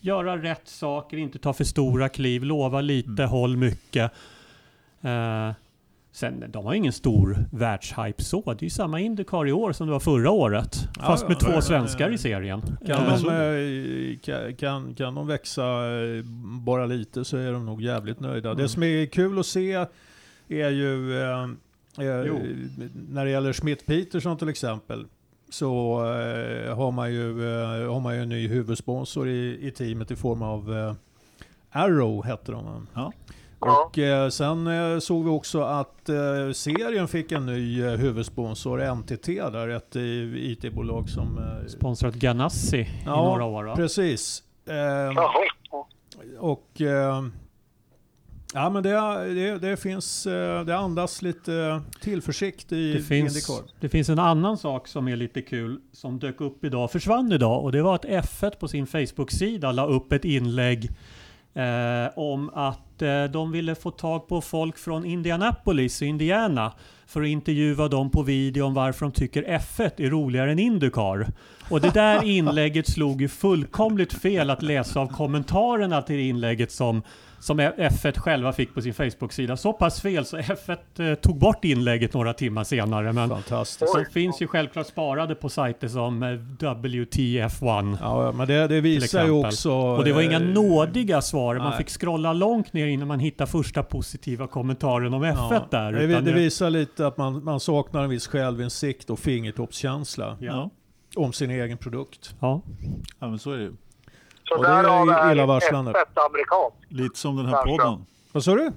göra 0.00 0.42
rätt 0.42 0.68
saker, 0.68 1.16
inte 1.16 1.38
ta 1.38 1.52
för 1.52 1.64
stora 1.64 2.08
kliv, 2.08 2.44
lova 2.44 2.80
lite, 2.80 3.24
håll 3.24 3.56
mycket. 3.56 4.12
Eh, 5.00 5.50
sen, 6.18 6.44
de 6.48 6.66
har 6.66 6.74
ingen 6.74 6.92
stor 6.92 7.36
världshype 7.52 8.24
så. 8.24 8.42
Det 8.46 8.60
är 8.60 8.64
ju 8.64 8.70
samma 8.70 9.00
Indycar 9.00 9.48
i 9.48 9.52
år 9.52 9.72
som 9.72 9.86
det 9.86 9.92
var 9.92 10.00
förra 10.00 10.30
året. 10.30 10.88
Ja, 10.96 11.02
fast 11.02 11.28
med 11.28 11.36
ja, 11.40 11.46
två 11.46 11.52
ja, 11.52 11.60
svenskar 11.60 12.08
ja. 12.08 12.14
i 12.14 12.18
serien. 12.18 12.62
Kan, 12.86 13.22
de, 13.22 14.18
eh, 14.38 14.54
kan, 14.56 14.94
kan, 14.94 15.14
de 15.14 15.26
växa 15.26 15.62
eh, 15.62 16.24
bara 16.64 16.86
lite 16.86 17.24
så 17.24 17.36
är 17.36 17.52
de 17.52 17.66
nog 17.66 17.82
jävligt 17.82 18.20
nöjda. 18.20 18.50
Mm. 18.50 18.62
Det 18.62 18.68
som 18.68 18.82
är 18.82 19.06
kul 19.06 19.38
att 19.38 19.46
se 19.46 19.72
är 20.48 20.70
ju 20.70 21.22
eh, 21.22 21.42
eh, 21.42 22.34
när 23.08 23.24
det 23.24 23.30
gäller 23.30 23.52
Schmidt 23.52 23.86
Peterson 23.86 24.38
till 24.38 24.48
exempel 24.48 25.06
så 25.48 26.00
eh, 26.00 26.76
har, 26.76 26.90
man 26.90 27.12
ju, 27.12 27.52
eh, 27.52 27.92
har 27.92 28.00
man 28.00 28.14
ju 28.14 28.22
en 28.22 28.28
ny 28.28 28.48
huvudsponsor 28.48 29.28
i, 29.28 29.58
i 29.66 29.70
teamet 29.70 30.10
i 30.10 30.16
form 30.16 30.42
av 30.42 30.76
eh, 30.76 30.94
Arrow 31.70 32.24
hette 32.24 32.52
de. 32.52 32.86
Ja. 32.94 33.12
Ja. 33.60 33.84
Och 33.86 33.98
eh, 33.98 34.28
sen 34.28 34.66
eh, 34.66 34.98
såg 34.98 35.24
vi 35.24 35.30
också 35.30 35.60
att 35.62 36.08
eh, 36.08 36.52
serien 36.52 37.08
fick 37.08 37.32
en 37.32 37.46
ny 37.46 37.82
eh, 37.82 37.90
huvudsponsor, 37.90 38.94
NTT 38.94 39.26
där, 39.26 39.68
ett 39.68 39.96
eh, 39.96 40.02
IT-bolag 40.50 41.08
som... 41.08 41.38
Eh, 41.38 41.66
Sponsrat 41.68 42.14
Ganassi 42.14 42.76
i 42.78 42.88
Ja, 43.04 43.24
några 43.24 43.44
år 43.44 43.64
va? 43.64 43.76
Precis. 43.76 44.42
Eh, 44.66 44.74
Jaha. 44.76 45.28
och 46.38 46.80
eh, 46.80 47.24
ja, 48.54 48.70
men 48.70 48.82
det, 48.82 48.90
det, 49.34 49.58
det 49.58 49.76
finns, 49.76 50.26
eh, 50.26 50.64
det 50.64 50.76
andas 50.76 51.22
lite 51.22 51.80
tillförsikt 52.00 52.72
i 52.72 52.92
Det 52.92 53.00
finns, 53.02 53.50
Indycar. 53.50 53.70
det 53.80 53.88
finns 53.88 54.08
en 54.08 54.18
annan 54.18 54.58
sak 54.58 54.88
som 54.88 55.08
är 55.08 55.16
lite 55.16 55.42
kul 55.42 55.80
som 55.92 56.18
dök 56.18 56.40
upp 56.40 56.64
idag, 56.64 56.90
försvann 56.90 57.32
idag 57.32 57.64
och 57.64 57.72
det 57.72 57.82
var 57.82 57.94
att 57.94 58.04
F1 58.04 58.58
på 58.58 58.68
sin 58.68 58.86
Facebook-sida 58.86 59.72
la 59.72 59.86
upp 59.86 60.12
ett 60.12 60.24
inlägg 60.24 60.90
eh, 61.54 62.18
om 62.18 62.50
att 62.54 62.80
Eh, 63.02 63.24
de 63.24 63.52
ville 63.52 63.74
få 63.74 63.90
tag 63.90 64.28
på 64.28 64.40
folk 64.40 64.78
från 64.78 65.04
Indianapolis 65.04 66.00
och 66.00 66.06
Indiana 66.06 66.72
för 67.06 67.22
att 67.22 67.28
intervjua 67.28 67.88
dem 67.88 68.10
på 68.10 68.22
video 68.22 68.64
om 68.64 68.74
varför 68.74 69.06
de 69.06 69.12
tycker 69.12 69.42
F1 69.42 69.90
är 69.96 70.10
roligare 70.10 70.52
än 70.52 70.58
Indycar. 70.58 71.26
Och 71.70 71.80
det 71.80 71.90
där 71.94 72.24
inlägget 72.24 72.88
slog 72.88 73.20
ju 73.20 73.28
fullkomligt 73.28 74.12
fel 74.12 74.50
att 74.50 74.62
läsa 74.62 75.00
av 75.00 75.06
kommentarerna 75.06 76.02
till 76.02 76.20
inlägget 76.20 76.72
som 76.72 77.02
som 77.40 77.60
F1 77.60 78.18
själva 78.18 78.52
fick 78.52 78.74
på 78.74 78.82
sin 78.82 78.94
Facebook-sida. 78.94 79.56
Så 79.56 79.72
pass 79.72 80.00
fel 80.00 80.24
så 80.24 80.36
F1 80.38 81.10
eh, 81.10 81.14
tog 81.14 81.38
bort 81.38 81.64
inlägget 81.64 82.14
några 82.14 82.32
timmar 82.32 82.64
senare. 82.64 83.12
Men 83.12 83.28
Fantastiskt. 83.28 83.92
så 83.92 84.04
finns 84.12 84.42
ju 84.42 84.46
självklart 84.46 84.86
sparade 84.86 85.34
på 85.34 85.48
sajter 85.48 85.88
som 85.88 86.22
eh, 86.22 86.26
WTF1. 86.28 87.96
Ja, 88.00 88.32
men 88.32 88.46
det, 88.48 88.66
det 88.66 88.80
visar 88.80 89.24
ju 89.24 89.30
också... 89.30 89.72
Och 89.72 90.04
det 90.04 90.12
var 90.12 90.22
inga 90.22 90.36
eh, 90.36 90.42
nådiga 90.42 91.22
svar. 91.22 91.54
Man 91.56 91.68
nej. 91.68 91.78
fick 91.78 91.88
scrolla 92.00 92.32
långt 92.32 92.72
ner 92.72 92.86
innan 92.86 93.08
man 93.08 93.20
hittade 93.20 93.50
första 93.50 93.82
positiva 93.82 94.46
kommentaren 94.46 95.14
om 95.14 95.24
F1 95.24 95.62
där. 95.70 95.92
Det, 95.92 96.02
utan 96.02 96.24
det 96.24 96.30
det- 96.30 96.38
visar 96.38 96.70
lite 96.70 97.06
att 97.06 97.16
man, 97.16 97.44
man 97.44 97.60
saknar 97.60 98.02
en 98.04 98.10
viss 98.10 98.26
självinsikt 98.26 99.10
och 99.10 99.18
fingertoppskänsla 99.18 100.36
Ja. 100.40 100.70
Om 101.18 101.32
sin 101.32 101.50
egen 101.50 101.78
produkt. 101.78 102.34
Ja. 102.40 102.60
Ja, 103.18 103.28
men 103.28 103.38
så 103.38 103.52
är 103.52 103.58
det. 103.58 103.72
Så 104.48 104.56
Och 104.56 104.62
det 104.62 104.68
är 104.68 104.82
därav 104.82 105.06
ju 105.06 105.12
är 105.12 105.32
illavarslande. 105.32 105.92
F1 105.92 106.26
amerikanskt. 106.26 106.92
Lite 106.92 107.18
som 107.18 107.36
den 107.36 107.46
här 107.46 107.52
Kanske. 107.54 107.76
podden. 107.76 108.06
Vad 108.32 108.44
sa 108.44 108.54
du? 108.54 108.72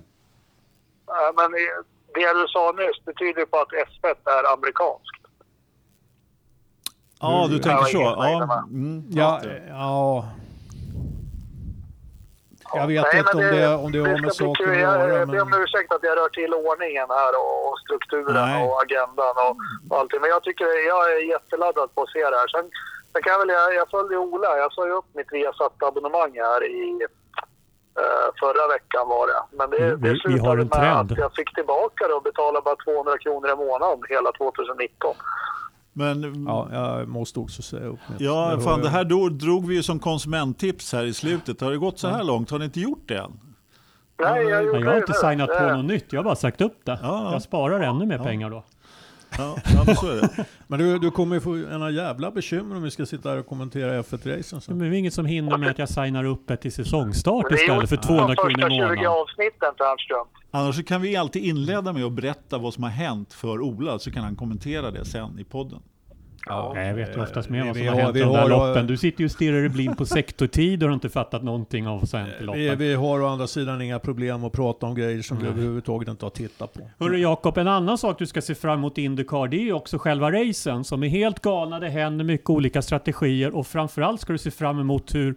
Men 1.35 1.51
det 2.13 2.33
du 2.33 2.47
sa 2.47 2.71
nyss 2.71 3.05
betyder 3.05 3.45
på 3.45 3.57
att 3.57 3.67
F1 3.69 4.29
är 4.29 4.53
amerikanskt. 4.53 5.07
Ja, 7.19 7.47
du 7.49 7.59
tänker 7.59 7.85
så. 7.85 7.97
Ja, 8.01 8.63
mm, 8.69 9.03
Ja, 9.09 9.39
det. 9.43 9.63
ja. 9.69 10.29
Jag 12.73 12.87
vet 12.87 13.05
Nej, 13.13 13.19
inte 13.19 13.37
om 13.37 13.41
det, 13.55 13.67
om 13.83 13.91
det 13.91 13.99
har 13.99 14.07
med 14.21 14.33
kul. 14.57 14.71
att 14.71 14.77
göra. 14.79 15.07
jag 15.19 15.27
ber 15.29 15.41
om 15.41 15.53
ursäkt 15.63 15.93
att 15.93 16.03
jag 16.03 16.17
rör 16.17 16.29
till 16.29 16.53
ordningen 16.53 17.07
här 17.09 17.31
och, 17.41 17.55
och 17.67 17.75
strukturen 17.85 18.33
Nej. 18.49 18.63
och 18.63 18.81
agendan 18.83 19.35
och, 19.45 19.53
och 19.89 19.97
allting. 19.99 20.21
Men 20.21 20.29
jag 20.29 20.43
tycker 20.43 20.65
jag 20.93 21.11
är 21.11 21.19
jätteladdad 21.33 21.87
på 21.95 22.01
att 22.03 22.09
se 22.09 22.19
det 22.29 22.37
här. 22.41 22.47
Sen, 22.47 22.65
sen 23.11 23.21
kan 23.23 23.31
jag 23.33 23.39
väl, 23.39 23.49
jag, 23.49 23.75
jag 23.75 23.89
följde 23.89 24.17
Ola. 24.17 24.57
Jag 24.57 24.73
sa 24.73 24.85
ju 24.87 24.93
upp 24.99 25.09
mitt 25.13 25.31
Viasat-abonnemang 25.31 26.33
här 26.49 26.61
i 26.65 26.83
eh, 28.01 28.27
förra 28.39 28.67
veckan 28.75 29.07
var 29.13 29.27
det. 29.27 29.41
Men 29.57 29.69
det, 29.69 29.95
vi- 29.95 30.09
det 30.09 30.19
slutade 30.19 30.47
har 30.49 30.57
en 30.57 30.67
med 30.67 30.99
att 30.99 31.17
jag 31.17 31.31
fick 31.35 31.55
tillbaka 31.55 32.07
det 32.07 32.13
och 32.13 32.23
betalade 32.23 32.61
bara 32.69 32.75
200 32.85 33.17
kronor 33.17 33.49
i 33.49 33.55
månaden 33.55 33.99
hela 34.09 34.31
2019. 34.31 35.15
Men 35.93 36.45
Ja, 36.47 36.67
jag 36.71 37.07
måste 37.07 37.39
också 37.39 37.61
säga 37.61 37.85
upp 37.85 37.99
mitt. 38.11 38.21
Ja, 38.21 38.59
fan 38.63 38.71
jag. 38.71 38.81
det 38.81 38.89
här 38.89 39.03
då, 39.03 39.29
drog 39.29 39.67
vi 39.67 39.75
ju 39.75 39.83
som 39.83 39.99
konsumenttips 39.99 40.93
här 40.93 41.05
i 41.05 41.13
slutet. 41.13 41.61
Har 41.61 41.71
det 41.71 41.77
gått 41.77 41.99
så 41.99 42.07
här 42.07 42.23
långt? 42.23 42.49
Har 42.51 42.59
ni 42.59 42.65
inte 42.65 42.79
gjort 42.79 43.03
det 43.07 43.17
än? 43.17 43.31
Nej, 44.23 44.43
jag, 44.43 44.65
jag 44.65 44.85
har 44.85 44.97
inte 44.97 45.13
signat 45.13 45.49
på 45.57 45.75
något 45.75 45.85
nytt. 45.85 46.05
Jag 46.13 46.19
har 46.19 46.23
bara 46.23 46.35
sagt 46.35 46.61
upp 46.61 46.77
det. 46.85 46.99
Ja, 47.03 47.23
ja. 47.23 47.31
Jag 47.33 47.41
sparar 47.41 47.79
ännu 47.79 48.05
mer 48.05 48.17
Ja. 48.17 48.23
pengar 48.23 48.49
då. 48.49 48.63
Ja, 49.37 49.55
ja 49.73 49.83
men 49.85 49.95
så 49.95 50.07
är 50.07 50.15
det. 50.15 50.45
Men 50.67 50.79
du, 50.79 50.99
du 50.99 51.11
kommer 51.11 51.35
ju 51.35 51.41
få 51.41 51.53
en 51.53 51.95
jävla 51.95 52.31
bekymmer 52.31 52.75
om 52.75 52.83
vi 52.83 52.91
ska 52.91 53.05
sitta 53.05 53.29
här 53.29 53.37
och 53.37 53.47
kommentera 53.47 54.01
F1-racen 54.01 54.47
Men 54.51 54.61
sen. 54.61 54.79
det 54.79 54.85
är 54.85 54.91
inget 54.91 55.13
som 55.13 55.25
hindrar 55.25 55.57
mig 55.57 55.69
att 55.69 55.79
jag 55.79 55.89
signar 55.89 56.23
upp 56.23 56.49
ett 56.49 56.61
till 56.61 56.71
säsongstart 56.71 57.51
istället 57.51 57.89
för 57.89 57.95
ju 57.95 58.01
200 58.01 58.27
de 58.27 58.35
kronor 58.35 58.51
i 58.51 58.55
första 58.55 58.69
20 58.69 58.81
månaden. 58.81 59.07
avsnitten, 59.07 59.69
Ternström. 59.77 60.27
Annars 60.51 60.75
så 60.75 60.83
kan 60.83 61.01
vi 61.01 61.15
alltid 61.15 61.43
inleda 61.45 61.93
med 61.93 62.03
att 62.03 62.13
berätta 62.13 62.57
vad 62.57 62.73
som 62.73 62.83
har 62.83 62.89
hänt 62.89 63.33
för 63.33 63.61
Ola, 63.61 63.99
så 63.99 64.11
kan 64.11 64.23
han 64.23 64.35
kommentera 64.35 64.91
det 64.91 65.05
sen 65.05 65.39
i 65.39 65.43
podden. 65.43 65.79
Ja, 66.51 66.71
Nej, 66.75 66.87
jag 66.87 66.95
vet 66.95 67.17
ju 67.17 67.21
oftast 67.21 67.49
mer 67.49 67.65
vad 67.65 67.75
som 67.75 67.81
vi 67.83 67.87
har 67.87 67.95
hänt 67.95 68.15
i 68.15 68.19
de 68.19 68.33
där 68.33 68.47
loppen. 68.49 68.87
Du 68.87 68.97
sitter 68.97 69.19
ju 69.19 69.25
och 69.25 69.31
stirrar 69.31 69.59
dig 69.59 69.69
blind 69.69 69.97
på 69.97 70.05
sektortid 70.05 70.83
och 70.83 70.89
har 70.89 70.93
inte 70.93 71.09
fattat 71.09 71.43
någonting 71.43 71.87
av 71.87 71.99
vad 71.99 72.09
som 72.09 72.19
har 72.19 72.25
hänt 72.27 72.35
i 72.37 72.39
Vi, 72.39 72.45
loppen. 72.45 72.77
vi 72.77 72.93
har 72.93 73.21
å 73.21 73.27
andra 73.27 73.47
sidan 73.47 73.81
inga 73.81 73.99
problem 73.99 74.43
att 74.43 74.53
prata 74.53 74.85
om 74.85 74.95
grejer 74.95 75.21
som 75.21 75.39
vi 75.39 75.47
överhuvudtaget 75.47 76.07
inte 76.09 76.25
har 76.25 76.29
tittat 76.29 76.73
på. 76.73 76.79
Hörru 76.99 77.17
Jakob, 77.17 77.57
en 77.57 77.67
annan 77.67 77.97
sak 77.97 78.19
du 78.19 78.25
ska 78.25 78.41
se 78.41 78.55
fram 78.55 78.79
emot 78.79 78.97
i 78.97 79.01
Indycar, 79.03 79.47
det 79.47 79.57
är 79.57 79.63
ju 79.63 79.73
också 79.73 79.97
själva 79.97 80.31
racen 80.31 80.83
som 80.83 81.03
är 81.03 81.07
helt 81.07 81.39
galna. 81.39 81.79
Det 81.79 81.89
händer 81.89 82.25
mycket 82.25 82.49
olika 82.49 82.81
strategier 82.81 83.55
och 83.55 83.67
framförallt 83.67 84.21
ska 84.21 84.33
du 84.33 84.39
se 84.39 84.51
fram 84.51 84.79
emot 84.79 85.15
hur 85.15 85.35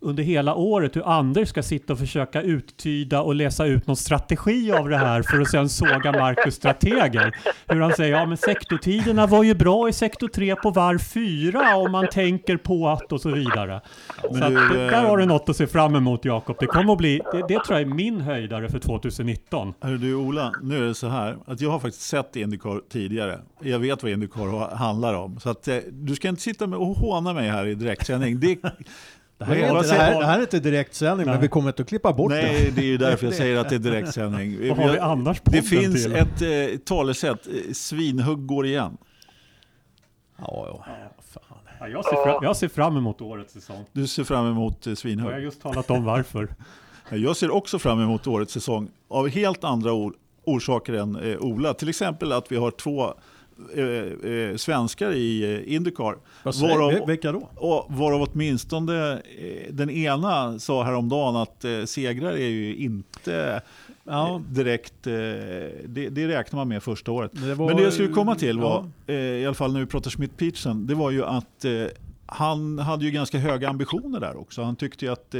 under 0.00 0.22
hela 0.22 0.54
året 0.54 0.96
hur 0.96 1.08
Anders 1.08 1.48
ska 1.48 1.62
sitta 1.62 1.92
och 1.92 1.98
försöka 1.98 2.42
uttyda 2.42 3.20
och 3.22 3.34
läsa 3.34 3.66
ut 3.66 3.86
någon 3.86 3.96
strategi 3.96 4.72
av 4.72 4.88
det 4.88 4.96
här 4.96 5.22
för 5.22 5.40
att 5.40 5.50
sen 5.50 5.68
såga 5.68 6.12
Marcus 6.12 6.54
strateger. 6.54 7.36
Hur 7.66 7.80
han 7.80 7.92
säger, 7.92 8.12
ja 8.16 8.26
men 8.26 8.36
sektortiderna 8.36 9.26
var 9.26 9.42
ju 9.42 9.54
bra 9.54 9.88
i 9.88 9.92
sektor 9.92 10.28
3 10.28 10.56
på 10.56 10.70
varv 10.70 10.98
4 10.98 11.76
om 11.76 11.92
man 11.92 12.06
tänker 12.08 12.56
på 12.56 12.88
att 12.88 13.12
och 13.12 13.20
så 13.20 13.30
vidare. 13.30 13.80
Så 14.22 14.28
Men 14.32 14.42
att, 14.42 14.72
det- 14.72 14.84
eh, 14.84 14.90
där 14.90 15.02
har 15.08 15.16
du 15.16 15.26
något 15.26 15.48
att 15.48 15.56
se 15.56 15.66
fram 15.66 15.94
emot 15.96 16.24
Jakob. 16.24 16.56
Det 16.60 16.66
kommer 16.66 16.92
att 16.92 16.98
bli, 16.98 17.20
det, 17.32 17.38
det 17.48 17.64
tror 17.64 17.78
jag 17.78 17.80
är 17.80 17.94
min 17.94 18.20
höjdare 18.20 18.68
för 18.68 18.78
2019. 18.78 19.74
Hörru 19.80 19.98
du 19.98 20.14
Ola, 20.14 20.52
nu 20.62 20.76
är 20.76 20.82
det 20.82 20.94
så 20.94 21.08
här 21.08 21.36
att 21.46 21.60
jag 21.60 21.70
har 21.70 21.78
faktiskt 21.78 22.06
sett 22.08 22.36
Indycar 22.36 22.80
tidigare. 22.92 23.38
Jag 23.62 23.78
vet 23.78 24.02
vad 24.02 24.12
Indycar 24.12 24.46
ha- 24.46 24.74
handlar 24.76 25.14
om. 25.14 25.40
Så 25.40 25.50
att, 25.50 25.68
eh, 25.68 25.76
du 25.90 26.14
ska 26.14 26.28
inte 26.28 26.42
sitta 26.42 26.64
och 26.64 26.86
håna 26.96 27.32
mig 27.32 27.48
här 27.48 27.66
i 27.66 27.74
direktsändning. 27.74 28.40
Det, 28.40 28.58
Det 29.38 29.44
här, 29.44 29.56
är 29.56 29.82
det, 29.82 29.88
här, 29.94 30.20
det 30.20 30.26
här 30.26 30.38
är 30.38 30.42
inte 30.42 30.60
direktsändning, 30.60 31.26
men 31.26 31.34
Nej. 31.34 31.42
vi 31.42 31.48
kommer 31.48 31.68
inte 31.68 31.82
att 31.82 31.88
klippa 31.88 32.12
bort 32.12 32.30
det. 32.30 32.42
Nej, 32.42 32.72
det 32.74 32.80
är 32.80 32.84
ju 32.86 32.96
därför 32.96 33.26
jag 33.26 33.34
säger 33.42 33.56
att 33.56 33.68
det 33.68 33.74
är 33.74 33.78
direktsändning. 33.78 34.68
Vad 34.68 34.78
har 34.78 34.92
vi 34.92 34.98
annars 34.98 35.40
Det 35.44 35.62
finns 35.62 36.02
till? 36.04 36.14
ett 36.16 36.42
eh, 36.42 36.78
talesätt, 36.78 37.46
eh, 37.46 37.72
svinhugg 37.72 38.46
går 38.46 38.66
igen. 38.66 38.96
Ja, 40.38 40.44
ja. 40.66 40.84
Fan. 41.32 41.42
Ja, 41.80 41.88
jag, 41.88 42.04
ser 42.04 42.24
fram, 42.24 42.44
jag 42.44 42.56
ser 42.56 42.68
fram 42.68 42.96
emot 42.96 43.20
årets 43.20 43.52
säsong. 43.52 43.84
Du 43.92 44.06
ser 44.06 44.24
fram 44.24 44.46
emot 44.46 44.72
eh, 44.72 44.76
Och 44.76 44.86
jag 44.86 44.90
har 44.90 44.96
svinhugg. 44.96 45.42
just 45.42 45.62
talat 45.62 45.90
om 45.90 46.04
varför. 46.04 46.48
Jag 47.10 47.36
ser 47.36 47.50
också 47.50 47.78
fram 47.78 48.00
emot 48.00 48.26
årets 48.26 48.52
säsong 48.52 48.88
av 49.08 49.28
helt 49.28 49.64
andra 49.64 49.90
or- 49.90 50.12
orsaker 50.44 50.92
än 50.92 51.16
eh, 51.16 51.38
Ola. 51.38 51.74
Till 51.74 51.88
exempel 51.88 52.32
att 52.32 52.52
vi 52.52 52.56
har 52.56 52.70
två 52.70 53.14
eh, 53.74 54.30
eh, 54.32 54.56
svenskar 54.56 55.12
i 55.12 55.54
eh, 55.66 55.74
Indycar. 55.74 56.16
Varav- 56.44 56.92
vil- 56.92 57.06
vilka 57.06 57.32
då? 57.32 57.48
Och 57.54 57.86
varav 57.88 58.22
åtminstone 58.32 59.12
eh, 59.12 59.72
den 59.72 59.90
ena 59.90 60.58
sa 60.58 60.82
häromdagen 60.84 61.36
att 61.36 61.64
eh, 61.64 61.84
segrar 61.84 62.32
är 62.32 62.48
ju 62.48 62.76
inte 62.76 63.60
Ja. 64.04 64.34
eh, 64.34 64.40
direkt, 64.40 64.94
det, 65.02 66.08
det 66.10 66.28
räknar 66.28 66.56
man 66.56 66.68
med 66.68 66.82
första 66.82 67.12
året. 67.12 67.30
Det 67.34 67.54
var- 67.54 67.66
Men 67.66 67.76
det 67.76 67.82
jag 67.82 67.92
skulle 67.92 68.08
komma 68.08 68.34
till 68.34 68.58
var, 68.58 68.90
Ja. 69.06 69.12
i 69.14 69.46
alla 69.46 69.54
fall 69.54 69.72
när 69.72 69.80
vi 69.80 69.86
pratar 69.86 70.10
Schmidt-Peterson, 70.10 70.86
det 70.86 70.94
var 70.94 71.10
ju 71.10 71.24
att 71.24 71.64
han 72.26 72.78
hade 72.78 73.04
ju 73.04 73.10
ganska 73.10 73.38
höga 73.38 73.68
ambitioner 73.68 74.20
där 74.20 74.36
också. 74.40 74.62
Han 74.62 74.76
tyckte 74.76 75.04
ju 75.04 75.12
att 75.12 75.30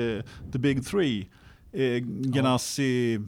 the 0.52 0.58
big 0.58 0.86
three, 0.86 1.26
Ganassi, 2.20 3.14
eh, 3.14 3.20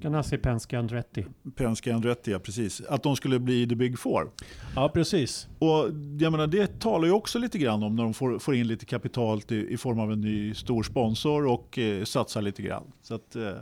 Ganassi, 0.00 0.38
Penske, 0.38 0.78
Andretti. 0.78 1.26
Penske, 1.56 1.94
Andretti, 1.94 2.30
ja, 2.30 2.38
precis, 2.38 2.80
att 2.80 3.02
de 3.02 3.16
skulle 3.16 3.38
bli 3.38 3.68
the 3.68 3.74
big 3.74 3.98
four. 3.98 4.30
Ja, 4.76 4.88
precis. 4.88 5.48
Och 5.58 5.90
jag 6.18 6.32
menar, 6.32 6.46
det 6.46 6.80
talar 6.80 7.06
ju 7.06 7.12
också 7.12 7.38
lite 7.38 7.58
grann 7.58 7.82
om 7.82 7.96
när 7.96 8.02
de 8.02 8.14
får, 8.14 8.38
får 8.38 8.54
in 8.54 8.66
lite 8.66 8.86
kapital 8.86 9.42
till, 9.42 9.68
i 9.68 9.76
form 9.76 9.98
av 9.98 10.12
en 10.12 10.20
ny 10.20 10.54
stor 10.54 10.82
sponsor 10.82 11.46
och 11.46 11.78
eh, 11.78 12.04
satsar 12.04 12.42
lite 12.42 12.62
grann. 12.62 12.92
Så 13.02 13.14
att, 13.14 13.36
eh, 13.36 13.52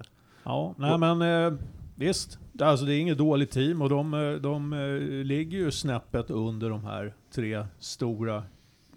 Ja, 0.45 0.75
nej 0.79 0.99
men 0.99 1.23
eh, 1.23 1.59
visst. 1.95 2.39
Alltså 2.61 2.87
det 2.87 2.95
är 2.95 3.01
inget 3.01 3.19
dåligt 3.19 3.51
team 3.51 3.83
och 3.83 3.89
de, 3.89 4.15
eh, 4.15 4.33
de 4.33 4.73
eh, 4.73 5.25
ligger 5.25 5.59
ju 5.59 5.71
snäppet 5.71 6.31
under 6.31 6.71
de 6.71 6.85
här 6.85 7.15
tre 7.35 7.67
stora. 7.79 8.43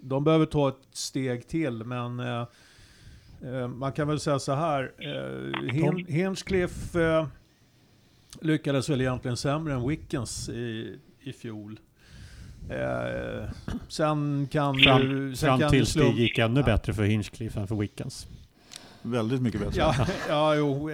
De 0.00 0.24
behöver 0.24 0.46
ta 0.46 0.68
ett 0.68 0.74
steg 0.92 1.48
till 1.48 1.84
men 1.84 2.20
eh, 2.20 2.26
eh, 2.26 2.46
man 3.68 3.92
kan 3.92 4.08
väl 4.08 4.20
säga 4.20 4.38
så 4.38 4.52
här. 4.54 4.92
Eh, 4.98 5.74
eh, 6.94 7.26
lyckades 8.40 8.90
väl 8.90 9.00
egentligen 9.00 9.36
sämre 9.36 9.74
än 9.74 9.88
Wickens 9.88 10.48
i, 10.48 10.98
i 11.20 11.32
fjol. 11.32 11.80
Eh, 12.70 13.48
sen 13.88 14.48
kan 14.50 14.78
Fram, 14.78 15.02
ju... 15.02 15.36
Sen 15.36 15.48
fram 15.48 15.60
kan 15.60 15.70
tills 15.70 15.96
ju 15.96 16.00
det 16.00 16.06
slump- 16.06 16.18
gick 16.18 16.38
ännu 16.38 16.62
bättre 16.62 16.94
för 16.94 17.02
Hinchcliffe 17.02 17.60
än 17.60 17.68
för 17.68 17.76
Wickens. 17.76 18.28
Väldigt 19.10 19.42
mycket 19.42 19.60
bättre. 19.60 19.78
Ja, 19.80 19.94
ja 20.28 20.54
jo. 20.54 20.90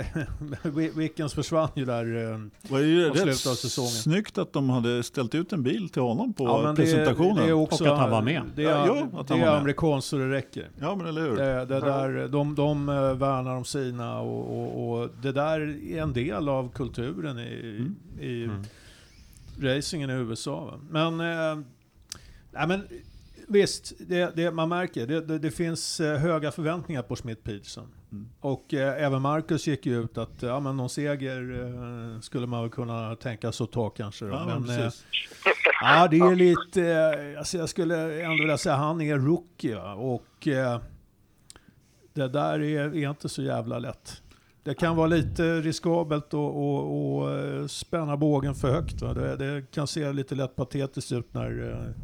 Wickens 0.96 1.34
försvann 1.34 1.68
ju 1.74 1.84
där. 1.84 2.32
eh, 2.32 2.38
Det 2.62 2.70
var 2.72 2.78
ju 2.78 3.10
Och 3.10 3.16
rätt 3.16 3.22
slutet 3.22 3.46
av 3.46 3.54
säsongen. 3.54 3.90
snyggt 3.90 4.38
att 4.38 4.52
de 4.52 4.70
hade 4.70 5.02
ställt 5.02 5.34
ut 5.34 5.52
en 5.52 5.62
bil 5.62 5.88
till 5.88 6.02
honom 6.02 6.32
på 6.32 6.44
Ja, 6.44 6.68
det 6.70 6.76
presentationen. 6.76 7.36
Det 7.36 7.42
är 7.48 7.52
också, 7.52 7.84
Och 7.84 7.92
att 7.92 7.98
han 7.98 8.10
var 8.10 8.22
med. 8.22 8.42
Det 8.56 8.64
är, 8.64 8.68
Ja, 8.70 8.84
jo, 9.12 9.18
att 9.18 9.28
det 9.28 9.34
han 9.34 9.42
är 9.42 9.56
amerikanskt 9.56 10.08
så 10.10 10.16
det 10.16 10.30
räcker. 10.30 10.68
Ja, 10.80 10.94
men 10.96 11.06
eller 11.06 11.20
hur? 11.20 11.36
Det, 11.36 11.64
det 11.64 11.80
där, 11.80 12.28
de, 12.28 12.54
de 12.54 12.88
eh, 12.88 12.94
värnar 13.14 13.56
om 13.56 13.64
sina 13.64 14.20
och, 14.20 14.58
och, 14.62 14.92
och 15.02 15.08
det 15.22 15.32
där 15.32 15.60
är 15.92 16.02
en 16.02 16.12
del 16.12 16.48
av 16.48 16.70
kulturen 16.72 17.38
i, 17.38 17.76
Mm. 17.76 17.96
i 18.20 18.44
Mm. 18.44 18.62
racingen 19.60 20.10
i 20.10 20.12
USA. 20.12 20.64
va. 20.64 20.80
Men, 20.90 21.20
eh, 21.20 21.64
nej, 22.52 22.66
men 22.68 22.82
visst, 23.48 23.92
det, 24.08 24.36
det, 24.36 24.50
man 24.50 24.68
märker 24.68 25.06
det, 25.06 25.20
det, 25.20 25.38
det 25.38 25.50
finns 25.50 26.00
eh, 26.00 26.18
höga 26.18 26.50
förväntningar 26.52 27.02
på 27.02 27.16
Smith 27.16 27.40
Peterson. 27.42 27.86
Mm. 28.12 28.28
Och 28.40 28.74
eh, 28.74 29.04
även 29.04 29.22
Marcus 29.22 29.66
gick 29.66 29.86
ju 29.86 30.02
ut 30.04 30.18
att 30.18 30.42
ja, 30.42 30.60
men 30.60 30.76
någon 30.76 30.88
seger 30.90 31.64
eh, 32.14 32.20
skulle 32.20 32.46
man 32.46 32.60
väl 32.62 32.70
kunna 32.70 33.16
tänka 33.16 33.52
sig 33.52 33.64
att 33.64 33.72
ta 33.72 33.90
kanske. 33.90 34.24
Då. 34.24 34.30
Ja, 34.32 34.46
men 34.46 34.62
men, 34.62 34.80
eh. 34.80 34.92
Ja, 35.82 36.08
det 36.08 36.18
är 36.18 36.34
lite... 36.36 36.82
eh, 37.32 37.38
Alltså 37.38 37.58
jag 37.58 37.68
skulle 37.68 38.22
ändå 38.24 38.36
vilja 38.42 38.58
säga 38.58 38.76
han 38.76 39.00
är 39.00 39.16
rookie. 39.18 39.74
Va? 39.74 39.94
Och 39.94 40.48
eh, 40.48 40.80
det 42.14 42.28
där 42.28 42.60
är, 42.62 42.96
är 42.96 43.10
inte 43.10 43.28
så 43.28 43.42
jävla 43.42 43.78
lätt. 43.78 44.22
det 44.62 44.74
kan 44.74 44.96
vara 44.96 45.06
lite 45.06 45.60
riskabelt 45.60 46.34
att 46.34 46.42
eh, 46.44 47.66
spänna 47.68 48.16
bågen 48.16 48.54
för 48.54 48.70
högt. 48.72 49.00
Det, 49.00 49.36
det 49.36 49.70
kan 49.70 49.86
se 49.86 50.12
lite 50.12 50.34
lätt 50.34 50.56
patetiskt 50.56 51.12
ut 51.12 51.34
när, 51.34 51.94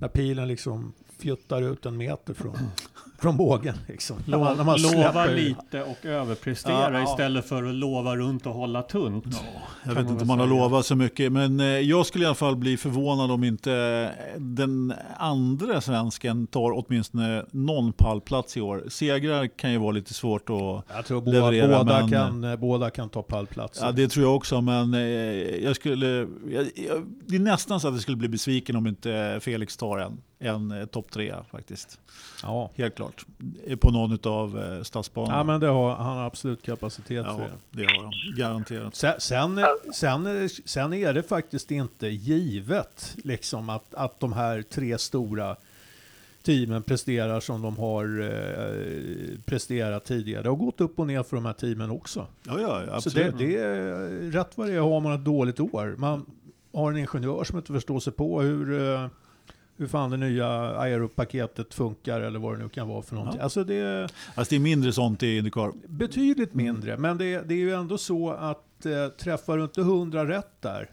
när 0.00 0.08
pilen 0.08 0.48
liksom 0.48 0.92
fjuttar 1.18 1.62
ut 1.62 1.86
en 1.86 1.96
meter 1.96 2.34
från, 2.34 2.56
från 3.22 3.36
bågen. 3.36 3.74
Liksom. 3.88 4.16
När 4.26 4.38
man, 4.38 4.56
när 4.56 4.64
man 4.64 4.82
lova 4.82 5.26
lite 5.26 5.82
och 5.82 6.06
överprestera 6.06 6.92
Ja, 6.92 6.98
ja. 6.98 7.04
istället 7.04 7.48
för 7.48 7.64
att 7.64 7.74
lova 7.74 8.16
runt 8.16 8.46
och 8.46 8.54
hålla 8.54 8.82
tunt. 8.82 9.24
Jag 9.84 9.94
Kan 9.94 10.02
vet 10.02 10.10
inte 10.10 10.22
om 10.22 10.28
man 10.28 10.40
har 10.40 10.46
lovat 10.46 10.86
så 10.86 10.96
mycket, 10.96 11.32
men 11.32 11.60
eh, 11.60 11.66
jag 11.66 12.06
skulle 12.06 12.24
i 12.24 12.26
alla 12.26 12.34
fall 12.34 12.56
bli 12.56 12.76
förvånad 12.76 13.30
om 13.30 13.44
inte 13.44 13.72
den 14.38 14.94
andra 15.16 15.80
svensken 15.80 16.46
tar 16.46 16.84
åtminstone 16.86 17.44
någon 17.50 17.92
pallplats 17.92 18.56
i 18.56 18.60
år. 18.60 18.84
Segrar 18.88 19.46
kan 19.46 19.72
ju 19.72 19.78
vara 19.78 19.90
lite 19.90 20.14
svårt 20.14 20.50
att... 20.50 20.94
Jag 20.96 21.06
tror 21.06 21.20
båda, 21.20 21.32
leverera, 21.50 21.78
båda, 21.78 22.00
men- 22.00 22.10
kan, 22.10 22.44
eh, 22.44 22.56
båda 22.56 22.90
kan 22.90 23.08
ta 23.08 23.22
pallplatser. 23.22 23.86
Ja, 23.86 23.92
det 23.92 24.08
tror 24.08 24.26
jag 24.26 24.36
också, 24.36 24.60
men 24.60 24.94
eh, 24.94 25.00
jag 25.64 25.76
skulle... 25.76 26.06
Jag, 26.06 26.66
jag, 26.74 27.06
det 27.26 27.36
är 27.36 27.40
nästan 27.40 27.80
så 27.80 27.88
att 27.88 27.94
jag 27.94 28.02
skulle 28.02 28.16
bli 28.16 28.28
besviken 28.28 28.76
om 28.76 28.86
inte 28.86 29.38
Felix 29.42 29.76
tar 29.76 29.98
en, 29.98 30.18
en 30.42 30.70
eh, 30.70 30.84
topp 30.86 31.10
tre 31.10 31.34
faktiskt. 31.50 31.98
ja. 32.42 32.70
Helt 32.74 32.94
klart. 32.94 33.26
På 33.80 33.90
någon 33.90 34.18
av 34.32 34.58
eh, 34.58 34.82
stadsbanorna. 34.82 35.36
ja, 35.36 35.44
men 35.44 35.60
det 35.60 35.66
har, 35.66 35.94
han 35.94 36.16
har 36.16 36.24
absolut 36.26 36.62
kapacitet 36.62 37.24
Ja, 37.26 37.36
för 37.36 37.44
det. 37.44 37.82
det 37.82 37.92
har 37.92 38.02
han. 38.04 38.12
Garanterat. 38.36 38.94
Sen, 38.94 39.14
sen, 39.18 39.60
sen, 39.94 40.48
sen 40.64 40.92
är 40.92 41.14
det 41.14 41.22
faktiskt 41.22 41.70
inte 41.70 42.08
givet 42.08 43.16
liksom, 43.24 43.68
att, 43.70 43.94
att 43.94 44.20
de 44.20 44.32
här 44.32 44.62
tre 44.62 44.98
stora 44.98 45.56
teamen 46.42 46.82
presterar 46.82 47.40
som 47.40 47.62
de 47.62 47.76
har 47.78 48.20
eh, 48.20 49.38
presterat 49.44 50.04
tidigare. 50.04 50.42
Det 50.42 50.48
har 50.48 50.56
gått 50.56 50.80
upp 50.80 50.98
och 50.98 51.06
ner 51.06 51.22
för 51.22 51.36
de 51.36 51.46
här 51.46 51.52
teamen 51.52 51.90
också. 51.90 52.26
Ja, 52.42 52.60
ja, 52.60 52.84
Så 52.86 52.92
absolut. 52.92 53.38
det, 53.38 53.46
det 53.46 53.56
är, 53.56 54.30
rätt 54.30 54.50
vad 54.54 54.68
det 54.68 54.74
är 54.74 54.80
har 54.80 55.00
man 55.00 55.12
ett 55.12 55.24
dåligt 55.24 55.60
år. 55.60 55.94
Man 55.98 56.26
har 56.74 56.90
en 56.92 56.96
ingenjör 56.98 57.44
som 57.44 57.58
inte 57.58 57.72
förstår 57.72 58.00
sig 58.00 58.12
på 58.12 58.40
hur, 58.42 58.82
eh, 58.94 59.06
hur 59.76 59.86
fan 59.86 60.10
det 60.10 60.16
nya 60.16 60.48
aeropaketet 60.78 61.74
funkar 61.74 62.20
eller 62.20 62.38
vad 62.38 62.54
det 62.58 62.62
nu 62.62 62.68
kan 62.68 62.88
vara 62.88 63.02
för 63.02 63.14
någonting. 63.14 63.38
Ja. 63.38 63.44
Alltså 63.44 63.64
det 63.64 63.74
är 63.74 64.02
Alltså 64.34 64.50
det 64.50 64.56
är 64.56 64.60
mindre 64.60 64.92
sånt 64.92 65.22
i 65.22 65.36
Indycar. 65.36 65.72
betydligt 65.88 66.54
mindre, 66.54 66.96
men 66.96 67.18
det, 67.18 67.48
det 67.48 67.54
är 67.54 67.58
ju 67.58 67.72
ändå 67.74 67.98
så 67.98 68.30
att 68.30 68.86
eh, 68.86 69.08
träffar 69.08 69.56
du 69.56 69.62
inte 69.64 69.80
100 69.80 70.28
rätt 70.28 70.62
där 70.62 70.90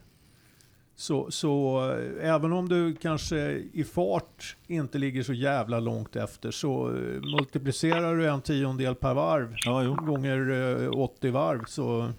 så, 0.95 1.32
så 1.32 1.80
eh, 1.91 2.30
även 2.30 2.53
om 2.53 2.69
du 2.69 2.95
kanske 2.95 3.51
i 3.73 3.84
fart 3.84 4.55
inte 4.67 4.97
ligger 4.97 5.23
så 5.23 5.34
jävla 5.34 5.80
långt 5.80 6.15
efter 6.15 6.51
så 6.51 6.88
eh, 6.89 7.21
multiplicerar 7.21 8.15
du 8.15 8.27
en 8.30 8.41
tiondel 8.41 8.95
per 8.95 9.13
varv 9.13 9.53
Ja, 9.65 9.84
gånger 9.84 10.51
eh, 10.84 10.89
80 10.99 11.32
varv 11.32 11.63
så 11.67 12.11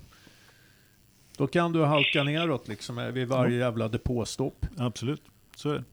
då 1.36 1.46
kan 1.46 1.72
du 1.72 1.84
halka 1.84 2.22
neråt 2.22 2.68
liksom 2.68 2.98
eh, 2.98 3.06
vid 3.06 3.28
varje 3.28 3.58
jävla 3.58 3.88
depåstopp. 3.88 4.66
Absolut. 4.78 5.22
Så 5.56 5.70
är 5.70 5.74
det. 5.74 5.84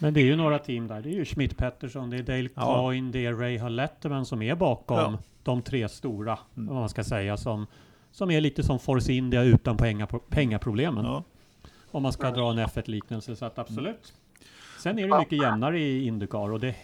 Men 0.00 0.14
det 0.14 0.20
är 0.20 0.24
ju 0.24 0.36
några 0.36 0.58
team 0.58 0.86
där. 0.88 1.00
Det 1.02 1.08
är 1.08 1.14
ju 1.14 1.24
Schmidt 1.24 1.56
Pettersson, 1.56 2.10
det 2.10 2.16
är 2.16 2.22
Dale 2.22 2.48
Ja. 2.54 2.74
Coyne, 2.82 3.12
det 3.12 3.26
är 3.26 3.32
Ray 3.34 3.68
Letterman 3.70 4.26
som 4.26 4.42
är 4.42 4.54
bakom 4.54 4.96
Ja. 4.98 5.18
de 5.42 5.62
tre 5.62 5.88
stora, 5.88 6.38
Mm. 6.56 6.68
vad 6.68 6.76
man 6.80 6.88
ska 6.88 7.04
säga, 7.04 7.36
som, 7.36 7.66
som 8.10 8.30
är 8.30 8.40
lite 8.40 8.62
som 8.62 8.78
Force 8.78 9.12
India 9.12 9.42
utan 9.42 9.76
penga, 9.76 10.06
pengaproblemen. 10.06 11.04
Ja. 11.04 11.22
Om 11.90 12.02
man 12.02 12.12
ska 12.12 12.30
dra 12.30 12.50
en 12.50 12.58
F1-liknelse, 12.58 13.36
så 13.36 13.44
att 13.44 13.58
absolut. 13.58 14.12
Sen 14.82 14.98
är 14.98 15.08
det 15.08 15.18
mycket 15.18 15.42
jämnare 15.42 15.80
i 15.80 16.06
Indycar 16.06 16.52
och 16.52 16.60
det, 16.60 16.74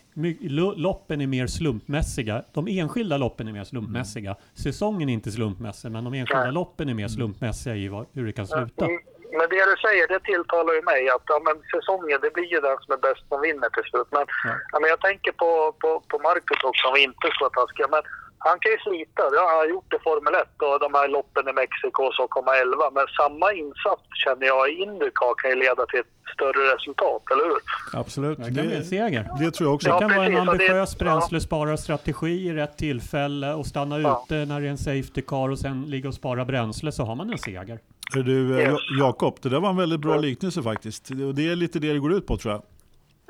loppen 0.76 1.20
är 1.20 1.26
mer 1.26 1.46
slumpmässiga. 1.46 2.44
De 2.52 2.68
enskilda 2.68 3.16
loppen 3.16 3.48
är 3.48 3.52
mer 3.52 3.64
slumpmässiga. 3.64 4.36
Säsongen 4.54 5.08
är 5.08 5.12
inte 5.12 5.32
slumpmässig, 5.32 5.90
men 5.90 6.04
de 6.04 6.14
enskilda 6.14 6.50
loppen 6.50 6.88
är 6.88 6.94
mer 6.94 7.08
slumpmässiga 7.08 7.76
i 7.76 7.88
vad, 7.88 8.06
hur 8.12 8.26
det 8.26 8.32
kan 8.32 8.46
sluta. 8.46 8.86
Men 9.38 9.48
det 9.48 9.64
du 9.70 9.76
säger, 9.86 10.08
det 10.08 10.20
tilltalar 10.20 10.72
ju 10.74 10.82
mig 10.82 11.08
att 11.14 11.22
ja, 11.26 11.40
men 11.46 11.56
säsongen, 11.74 12.18
det 12.22 12.32
blir 12.36 12.50
ju 12.54 12.60
den 12.60 12.78
som 12.82 12.92
är 12.96 13.00
bäst 13.06 13.28
som 13.28 13.40
vinner 13.40 13.68
till 13.68 13.86
slut. 13.90 14.08
Men, 14.10 14.24
Ja. 14.44 14.52
ja. 14.72 14.76
men 14.80 14.90
jag 14.90 15.00
tänker 15.00 15.32
på, 15.32 15.50
på, 15.82 15.90
på 16.10 16.18
Marcus 16.18 16.64
också, 16.64 16.86
om 16.88 16.94
vi 16.94 17.02
inte 17.02 17.26
ska 17.30 17.44
vara 17.44 17.58
taskiga. 17.60 17.86
Men 17.94 18.02
han 18.46 18.56
kan 18.62 18.70
ju 18.74 18.78
slita, 18.86 19.22
ja, 19.36 19.42
han 19.50 19.58
har 19.62 19.68
gjort 19.74 19.88
det 19.90 19.96
i 20.00 20.04
Formel 20.08 20.34
1 20.34 20.62
och 20.68 20.76
de 20.84 20.88
här 20.98 21.08
loppen 21.16 21.44
i 21.50 21.52
Mexiko 21.60 22.00
och 22.08 22.14
så 22.18 22.24
komma 22.36 22.52
11. 22.56 22.90
Men 22.96 23.06
samma 23.20 23.48
insats 23.62 24.02
känner 24.24 24.46
jag 24.52 24.62
i 24.70 24.72
Indycar 24.84 25.32
kan 25.40 25.50
ju 25.52 25.56
leda 25.64 25.82
till 25.86 26.00
ett 26.04 26.14
större 26.34 26.62
resultat, 26.74 27.22
eller 27.32 27.44
hur? 27.50 27.60
Absolut. 28.02 28.38
Det 28.38 28.44
kan 28.44 28.54
Det- 28.54 28.62
bli 28.62 28.76
en 28.76 28.84
seger. 28.84 29.22
Det 29.40 29.50
tror 29.50 29.66
jag 29.68 29.74
också. 29.74 29.88
Det 29.88 29.94
Ja, 29.94 29.98
kan 30.00 30.10
vara 30.16 30.26
en 30.26 30.32
det- 30.34 30.40
ambitiös 30.40 30.96
ja. 30.98 31.04
bränslespararstrategi 31.04 32.46
i 32.48 32.52
rätt 32.52 32.76
tillfälle 32.78 33.54
och 33.54 33.66
stanna 33.66 33.98
Ja. 34.00 34.24
ute 34.26 34.34
när 34.34 34.60
det 34.60 34.66
är 34.66 34.70
en 34.70 34.78
safety 34.78 35.22
car 35.22 35.48
och 35.50 35.58
sen 35.58 35.82
ligga 35.82 36.08
och 36.08 36.14
spara 36.14 36.44
bränsle 36.44 36.92
så 36.92 37.02
har 37.04 37.14
man 37.14 37.30
en 37.30 37.38
seger. 37.38 37.78
Hör 38.14 38.22
du, 38.22 38.58
eh, 38.60 38.70
Yes. 38.72 38.78
Ja- 39.00 39.06
Jakob, 39.06 39.36
det 39.42 39.48
där 39.48 39.60
var 39.60 39.70
en 39.70 39.76
väldigt 39.76 40.00
bra 40.00 40.14
Ja. 40.14 40.20
liknelse 40.20 40.62
faktiskt. 40.62 41.08
Det- 41.18 41.24
Och 41.24 41.34
det 41.34 41.48
är 41.48 41.56
lite 41.56 41.78
det 41.78 41.92
det 41.92 41.98
går 41.98 42.12
ut 42.12 42.26
på 42.26 42.36
tror 42.36 42.54
jag. 42.54 42.62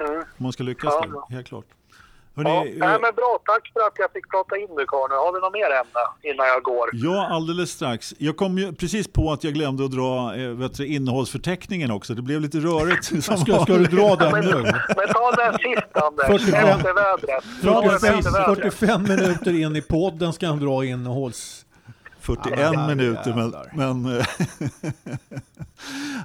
Mm. 0.09 0.21
Om 0.21 0.25
man 0.39 0.53
ska 0.53 0.63
lyckas 0.63 0.95
Ja, 0.95 1.01
där, 1.01 1.11
ja. 1.15 1.27
helt 1.31 1.47
klart. 1.49 1.65
Ja, 2.35 2.43
Hörrni, 2.43 2.74
nej, 2.78 2.89
eh, 2.95 3.01
men 3.01 3.14
bra, 3.14 3.39
tack 3.45 3.70
för 3.72 3.81
att 3.81 3.93
jag 3.97 4.12
fick 4.12 4.31
prata 4.31 4.57
Indycar 4.57 5.09
nu. 5.09 5.14
Har 5.14 5.33
vi 5.35 5.41
något 5.41 5.53
mer 5.53 5.70
ämne 5.81 6.33
innan 6.35 6.47
jag 6.47 6.62
går? 6.62 6.91
Ja, 6.93 7.28
alldeles 7.31 7.70
strax. 7.70 8.14
Jag 8.18 8.37
kom 8.37 8.59
ju 8.59 8.72
precis 8.72 9.09
på 9.09 9.33
att 9.33 9.45
jag 9.45 9.55
glömde 9.55 9.85
att 9.85 9.91
dra 9.91 10.35
eh, 10.37 10.49
vet 10.49 10.74
du, 10.76 10.87
innehållsförteckningen 10.87 11.91
också. 11.91 12.14
Det 12.14 12.22
blev 12.22 12.41
lite 12.41 12.59
rörigt. 12.59 13.05
som 13.24 13.37
Ska, 13.39 13.59
ska 13.61 13.72
du 13.74 13.85
dra 13.85 14.16
den 14.16 14.33
Men, 14.33 14.45
nu? 14.45 14.62
men 14.97 15.09
ta 15.09 15.33
den 15.37 15.53
sist 15.59 15.97
Anders, 15.97 16.26
45 16.26 16.68
efter 16.68 16.95
vädret. 16.95 17.45
Ta 17.62 17.81
den 17.81 17.91
45, 17.91 18.18
efter 18.18 18.31
vädret. 18.33 18.74
45 18.74 19.03
minuter 19.03 19.61
in 19.61 19.76
i 19.76 19.83
podden 19.83 20.33
ska 20.33 20.47
han 20.47 20.59
dra 20.59 20.85
innehålls... 20.85 21.66
41 22.21 22.59
Ja, 22.61 22.87
minuter. 22.89 23.35
Men, 23.35 23.39
jävlar. 23.45 23.73
men, 23.75 24.18
eh, 24.18 24.27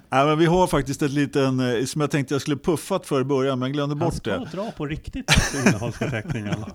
nej, 0.10 0.26
men 0.26 0.38
vi 0.39 0.46
har 0.46 0.68
faktiskt 0.68 1.02
ett 1.02 1.12
liten, 1.12 1.60
eh, 1.60 1.86
som 1.86 2.02
jag 2.02 2.12
tänkte 2.12 2.34
jag 2.34 2.41
skulle 2.41 2.58
puffat 2.58 3.06
för 3.06 3.22
i 3.22 3.24
början, 3.24 3.60
men 3.60 3.72
glömde 3.72 3.96
Han 3.96 4.00
bort 4.00 4.14
ska 4.14 4.38
det. 4.38 4.50
dra 4.54 4.72
på 4.72 4.86
riktigt 4.86 5.32
innehållsförteckningen. 5.68 6.56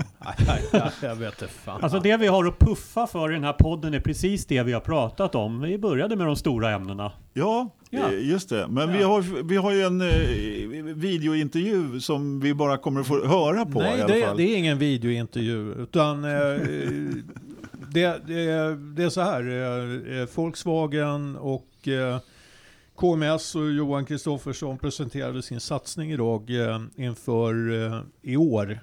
Jag 1.02 1.16
vet 1.16 1.42
inte 1.42 1.54
fan. 1.54 1.82
Alltså 1.82 2.00
det 2.00 2.16
vi 2.16 2.26
har 2.26 2.44
att 2.46 2.58
puffa 2.58 3.06
för 3.06 3.30
i 3.30 3.34
den 3.34 3.44
här 3.44 3.52
podden 3.52 3.94
är 3.94 4.00
precis 4.00 4.46
det 4.46 4.62
vi 4.62 4.72
har 4.72 4.80
pratat 4.80 5.34
om. 5.34 5.60
Vi 5.60 5.78
började 5.78 6.16
med 6.16 6.26
de 6.26 6.36
stora 6.36 6.70
ämnena. 6.70 7.12
Ja, 7.32 7.70
Ja. 7.90 7.98
eh, 8.12 8.28
just 8.28 8.48
det. 8.48 8.66
Men 8.68 8.92
vi, 8.92 9.00
Ja. 9.00 9.08
har, 9.08 9.42
vi 9.42 9.56
har 9.56 9.72
ju 9.72 9.82
en 9.82 10.00
eh, 10.00 10.94
videointervju 10.94 12.00
som 12.00 12.40
vi 12.40 12.54
bara 12.54 12.76
kommer 12.78 13.00
att 13.00 13.06
få 13.06 13.26
höra 13.26 13.66
på 13.66 13.80
i 13.80 13.82
Nej, 13.82 14.02
alla 14.02 14.14
det, 14.14 14.22
fall. 14.26 14.36
det 14.36 14.42
är 14.42 14.56
ingen 14.56 14.78
videointervju. 14.78 15.72
Utan 15.72 16.24
eh, 16.24 16.30
det, 17.92 18.26
det, 18.26 18.76
det 18.76 19.04
är 19.04 19.08
så 19.08 19.20
här. 19.20 19.46
Eh, 19.48 20.18
eh, 20.18 20.28
Volkswagen 20.34 21.36
och 21.36 21.88
eh, 21.88 22.18
KMS 22.96 23.54
och 23.54 23.70
Johan 23.70 24.04
Kristoffersson 24.04 24.78
presenterade 24.78 25.42
sin 25.42 25.60
satsning 25.60 26.12
idag 26.12 26.50
inför 26.96 27.54
i 28.22 28.36
år 28.36 28.80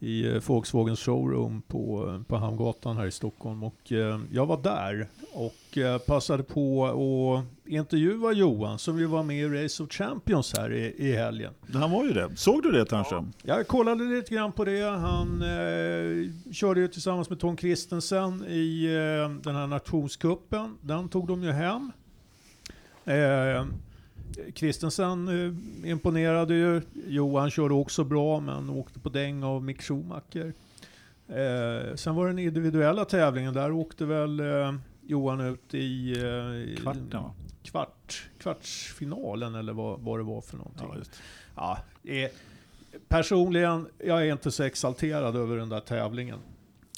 i 0.00 0.38
Volkswagens 0.46 1.00
showroom 1.00 1.62
på, 1.62 2.22
på 2.28 2.36
Hamngatan 2.36 2.96
här 2.96 3.06
i 3.06 3.10
Stockholm. 3.10 3.64
Och 3.64 3.92
jag 4.32 4.46
var 4.46 4.62
där 4.62 5.08
och 5.32 5.78
passade 6.06 6.42
på 6.42 6.86
att 6.86 7.44
intervjua 7.66 8.32
Johan 8.32 8.78
som 8.78 8.98
ju 8.98 9.06
var 9.06 9.22
med 9.22 9.38
i 9.38 9.48
Race 9.48 9.82
of 9.82 9.92
Champions 9.92 10.54
här 10.56 10.72
i, 10.72 10.94
i 10.98 11.12
helgen. 11.12 11.52
Han 11.72 11.90
var 11.90 12.04
ju 12.04 12.12
det. 12.12 12.30
Såg 12.36 12.62
du 12.62 12.72
det 12.72 12.84
Ternström? 12.84 13.32
Jag 13.42 13.66
kollade 13.66 14.04
lite 14.04 14.34
grann 14.34 14.52
på 14.52 14.64
det. 14.64 14.82
Han 14.82 15.42
eh, 15.42 16.52
körde 16.52 16.80
ju 16.80 16.88
tillsammans 16.88 17.30
med 17.30 17.40
Tom 17.40 17.56
Kristensen 17.56 18.44
i 18.48 18.84
eh, 18.84 19.42
den 19.42 19.54
här 19.56 19.66
nationskuppen. 19.66 20.78
Den 20.80 21.08
tog 21.08 21.28
de 21.28 21.42
ju 21.42 21.50
hem. 21.50 21.92
Eh, 23.04 23.66
Kristensen 24.54 25.28
eh, 25.28 25.90
imponerade 25.90 26.54
ju. 26.54 26.82
Johan 27.06 27.50
körde 27.50 27.74
också 27.74 28.04
bra 28.04 28.40
men 28.40 28.70
åkte 28.70 29.00
på 29.00 29.08
däng 29.08 29.44
av 29.44 29.62
Mick 29.64 29.82
Schumacher. 29.82 30.52
Eh, 31.28 31.94
sen 31.94 32.14
var 32.14 32.24
det 32.24 32.30
den 32.30 32.38
individuella 32.38 33.04
tävlingen. 33.04 33.54
Där 33.54 33.72
åkte 33.72 34.04
väl 34.04 34.40
eh, 34.40 34.74
Johan 35.06 35.40
ut 35.40 35.74
i 35.74 36.12
eh, 36.12 36.82
Kvarten 36.82 37.22
va? 37.22 37.34
Kvart, 37.64 38.28
kvartsfinalen 38.38 39.54
eller 39.54 39.72
vad, 39.72 40.00
vad 40.00 40.18
det 40.18 40.22
var 40.22 40.40
för 40.40 40.56
någonting. 40.56 40.88
Ja, 40.90 40.98
just. 40.98 41.22
Ja, 41.56 41.78
eh, 42.04 42.30
personligen, 43.08 43.88
jag 43.98 44.26
är 44.26 44.32
inte 44.32 44.50
så 44.50 44.62
exalterad 44.62 45.36
över 45.36 45.56
den 45.56 45.68
där 45.68 45.80
tävlingen. 45.80 46.38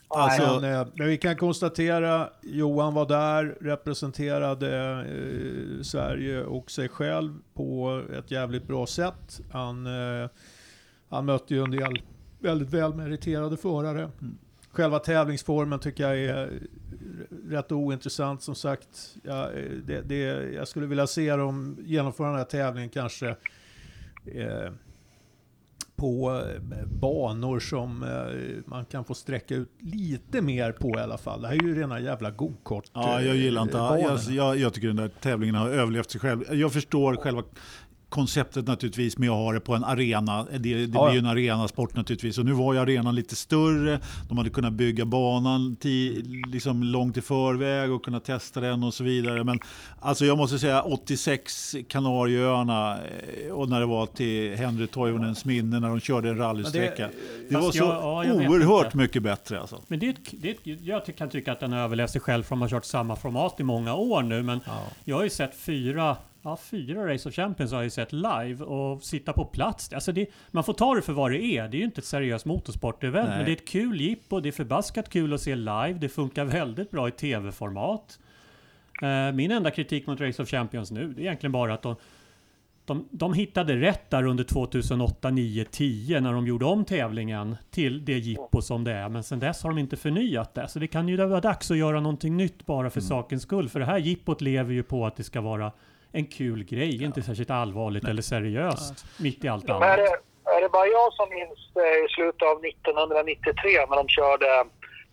Alltså, 0.09 0.61
men, 0.61 0.73
eh, 0.73 0.87
men 0.95 1.07
vi 1.07 1.19
kan 1.19 1.37
konstatera, 1.37 2.31
Johan 2.43 2.95
var 2.95 3.07
där, 3.07 3.57
representerade 3.61 4.93
eh, 4.93 5.83
Sverige 5.83 6.45
och 6.45 6.71
sig 6.71 6.89
själv 6.89 7.39
på 7.55 8.03
ett 8.19 8.31
jävligt 8.31 8.67
bra 8.67 8.87
sätt. 8.87 9.41
Han, 9.51 9.87
eh, 9.87 10.29
han 11.09 11.25
mötte 11.25 11.55
ju 11.55 11.63
en 11.63 11.71
del 11.71 12.03
väldigt 12.39 12.71
välmeriterade 12.71 13.57
förare. 13.57 14.11
Mm. 14.21 14.39
Själva 14.77 14.99
tävlingsformen 14.99 15.79
tycker 15.79 16.03
jag 16.09 16.19
är 16.19 16.51
rätt 17.49 17.73
ointressant 17.73 18.43
som 18.43 18.55
sagt. 18.55 19.17
Ja, 19.23 19.53
eh, 19.53 19.71
det, 19.87 20.01
det, 20.01 20.19
jag 20.53 20.69
skulle 20.69 20.87
vilja 20.87 21.07
se 21.07 21.37
dem 21.37 21.79
genomföra 21.85 22.29
den 22.29 22.37
här 22.37 22.45
tävlingen 22.45 22.91
kanske 22.91 23.29
eh, 24.27 24.73
på 25.97 26.43
eh, 26.51 26.87
banor 26.87 27.61
som 27.61 28.03
eh, 28.03 28.63
man 28.67 28.85
kan 28.85 29.05
få 29.05 29.15
sträcka 29.15 29.55
ut 29.55 29.71
lite 29.81 30.43
mer 30.43 30.73
på 30.73 30.89
i 30.89 31.01
alla 31.01 31.19
fall. 31.19 31.43
Det 31.43 31.49
här 31.49 31.55
är 31.55 31.63
ju 31.63 31.75
rena 31.81 32.01
jävla 32.01 32.31
gokart 32.31 32.85
Ja, 32.93 33.23
jag 33.23 33.37
gillar 33.37 33.63
inte... 33.63 33.79
eh, 33.79 33.85
Jag, 34.01 34.19
jag, 34.29 34.59
jag 34.59 34.75
tycker 34.75 34.87
den 34.87 34.97
där 34.97 35.09
tävlingen 35.09 35.55
har 35.55 35.69
överlevt 35.69 36.11
sig 36.11 36.21
själv. 36.21 36.55
Jag 36.55 36.73
förstår 36.73 37.17
själva 37.17 37.43
konceptet 38.09 38.67
naturligtvis 38.67 39.19
med 39.19 39.31
att 39.31 39.37
ha 39.37 39.53
det 39.53 39.61
på 39.61 39.75
en 39.75 39.85
arena. 39.85 40.45
Det, 40.45 40.59
det 40.59 40.99
Ja, 40.99 41.05
blir 41.05 41.13
ju 41.13 41.19
en 41.19 41.27
arenasport 41.27 41.95
naturligtvis. 41.97 42.39
Och 42.39 42.45
nu 42.47 42.53
var 42.53 42.73
ju 42.75 42.79
arenan 42.79 43.15
lite 43.15 43.37
större. 43.37 44.01
De 44.29 44.39
hade 44.39 44.51
kunnat 44.51 44.73
bygga 44.73 45.05
banan 45.05 45.77
ti, 45.77 46.23
liksom 46.53 46.83
långt 46.83 47.17
i 47.17 47.21
förväg 47.21 47.93
och 47.93 48.05
kunna 48.05 48.21
testa 48.21 48.61
den 48.61 48.83
och 48.85 48.95
så 48.95 49.05
vidare. 49.05 49.45
Men 49.45 49.59
alltså 50.01 50.25
jag 50.25 50.39
måste 50.39 50.59
säga 50.59 50.83
86 50.83 51.75
Kanarieöarna 51.89 52.99
eh, 53.47 53.53
och 53.53 53.69
när 53.69 53.81
det 53.81 53.87
var 53.87 54.07
till 54.07 54.57
Henry 54.57 54.87
Toivonens 54.87 55.45
minne 55.45 55.81
när 55.81 55.89
de 55.89 56.01
körde 56.01 56.29
en 56.29 56.37
rallysträcka. 56.39 57.09
Det, 57.49 57.55
Fast 57.55 57.65
var 57.65 57.73
så 57.73 57.79
jag- 57.79 57.87
ja, 58.03 58.25
jag 58.25 58.51
oerhört 58.51 58.95
mycket 58.95 59.23
bättre 59.23 59.61
alltså. 59.61 59.81
Men 59.89 59.99
det 59.99 60.17
det 60.33 60.57
jag 60.65 61.17
kan 61.17 61.29
tycka 61.31 61.53
att 61.53 61.61
den 61.61 61.73
har 61.73 61.79
överlevt 61.79 62.11
sig 62.11 62.21
själv 62.21 62.43
för 62.43 62.51
de 62.51 62.61
har 62.61 62.69
kört 62.69 62.85
samma 62.85 63.17
format 63.17 63.61
i 63.61 63.63
många 63.63 63.95
år 63.95 64.23
nu. 64.23 64.43
Men 64.43 64.61
Ja. 64.67 64.73
jag 65.05 65.17
har 65.17 65.25
ju 65.25 65.31
sett 65.31 65.57
fyra, 65.57 66.17
ja, 66.47 66.57
fyra 66.57 67.13
Race 67.13 67.29
of 67.29 67.35
Champions 67.35 67.73
har 67.73 67.79
jag 67.79 67.85
ju 67.85 67.91
sett 67.91 68.13
live 68.13 68.65
och 68.65 69.03
sitta 69.03 69.33
på 69.33 69.45
plats. 69.45 69.93
Alltså 69.93 70.13
det, 70.13 70.27
man 70.51 70.65
får 70.65 70.73
ta 70.73 70.95
det 70.95 71.03
för 71.03 71.13
vad 71.13 71.31
det 71.31 71.45
är. 71.45 71.69
Det 71.69 71.77
är 71.77 71.79
ju 71.79 71.85
inte 71.85 72.01
ett 72.01 72.05
seriöst 72.05 72.45
motorsportevent. 72.45 73.29
Men 73.29 73.45
det 73.45 73.51
är 73.51 73.57
ett 73.57 73.69
kul 73.69 74.01
jippo. 74.01 74.41
Det 74.41 74.49
är 74.49 74.53
förbaskat 74.53 75.09
kul 75.09 75.33
att 75.33 75.41
se 75.41 75.55
live. 75.55 75.97
Det 76.01 76.09
funkar 76.09 76.45
väldigt 76.45 76.91
bra 76.91 77.09
i 77.09 77.11
tv-format. 77.11 78.19
Eh, 79.03 79.33
min 79.33 79.51
enda 79.51 79.71
kritik 79.71 80.07
mot 80.07 80.21
Race 80.21 80.43
of 80.43 80.49
Champions 80.49 80.91
nu, 80.91 81.09
det 81.09 81.21
är 81.21 81.25
egentligen 81.25 81.53
bara 81.53 81.75
att 81.75 81.83
de 81.83 81.97
de, 82.87 83.09
de 83.11 83.35
hittade 83.35 83.77
rätt 83.77 84.11
där 84.11 84.25
under 84.25 84.45
2008, 84.45 85.31
9, 85.31 85.65
10 85.65 86.21
när 86.21 86.33
de 86.33 86.47
gjorde 86.47 86.65
om 86.65 86.85
tävlingen 86.85 87.57
till 87.71 88.05
det 88.05 88.19
jippo 88.19 88.63
som 88.63 88.85
det 88.85 88.93
är. 88.93 89.09
Men 89.09 89.23
sen 89.23 89.39
dess 89.39 89.63
har 89.63 89.71
de 89.71 89.79
inte 89.79 89.97
förnyat 89.97 90.55
det. 90.55 90.69
Så 90.69 90.79
det 90.79 90.87
kan 90.87 91.09
ju 91.09 91.17
vara 91.17 91.41
dags 91.41 91.71
att 91.71 91.77
göra 91.77 92.01
någonting 92.01 92.37
nytt 92.37 92.67
bara 92.67 92.91
för 92.91 93.01
sakens 93.01 93.43
skull. 93.43 93.69
För 93.69 93.81
det 93.81 93.87
här 93.87 93.99
jippot 93.99 94.41
lever 94.41 94.73
ju 94.73 94.83
på 94.83 95.07
att 95.07 95.17
det 95.17 95.25
ska 95.25 95.41
vara 95.41 95.73
en 96.17 96.27
kul 96.27 96.65
grej, 96.65 97.05
inte 97.05 97.23
särskilt 97.23 97.51
allvarligt 97.51 98.05
eller 98.05 98.23
seriöst 98.23 99.07
mitt 99.19 99.45
i 99.45 99.49
allt 99.49 99.65
Men 99.69 99.77
är, 99.77 99.87
annat. 99.87 99.97
det, 99.97 100.51
är 100.57 100.61
det 100.61 100.69
bara 100.69 100.87
jag 100.87 101.13
som 101.13 101.27
minns 101.31 101.59
eh, 101.77 102.05
i 102.05 102.09
slutet 102.17 102.43
av 102.43 102.57
1993 102.65 103.87
när 103.91 103.97
de 103.97 104.09
körde 104.09 104.47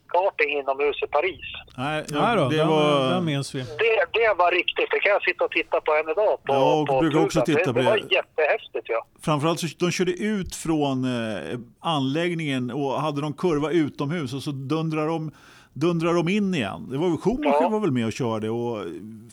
karting 0.08 0.50
inomhus 0.58 1.02
i 1.02 1.06
Paris? 1.06 1.46
Nej, 1.76 2.04
Nej 2.10 2.36
då, 2.36 2.48
det 2.48 2.64
var... 2.64 3.10
den 3.10 3.24
minns 3.24 3.54
vi. 3.54 3.58
Det, 3.60 3.94
det 4.12 4.34
var 4.38 4.50
riktigt. 4.52 4.88
Det 4.90 5.00
kan 5.00 5.12
jag 5.12 5.22
sitta 5.22 5.44
och 5.44 5.50
titta 5.50 5.80
på 5.80 5.92
än 5.92 6.08
idag. 6.10 6.42
På, 6.44 6.52
Ja, 6.54 6.80
och 6.80 6.86
på 6.86 7.00
brukar 7.00 7.24
också 7.24 7.40
titta 7.40 7.58
det, 7.58 7.72
på 7.72 7.78
det. 7.78 7.84
var 7.84 7.96
det. 7.96 8.14
jättehäftigt 8.14 8.86
ja. 8.88 9.06
Framförallt 9.22 9.60
så 9.60 9.66
de 9.78 9.90
körde 9.90 10.12
ut 10.12 10.54
från 10.56 11.04
eh, 11.04 11.58
anläggningen 11.80 12.70
och 12.70 12.92
hade 13.00 13.20
de 13.20 13.32
kurva 13.32 13.70
utomhus 13.70 14.34
och 14.34 14.42
så 14.42 14.50
dundrar 14.50 15.06
de, 15.06 15.30
dundrar 15.74 16.14
de 16.14 16.28
in 16.28 16.54
igen. 16.54 16.86
Det 16.90 16.98
var 16.98 17.08
väl 17.08 17.18
Schumacher 17.18 17.62
Ja. 17.62 17.68
var 17.68 17.80
väl 17.80 17.90
med 17.98 18.06
och 18.06 18.12
körde 18.12 18.50
och 18.50 18.76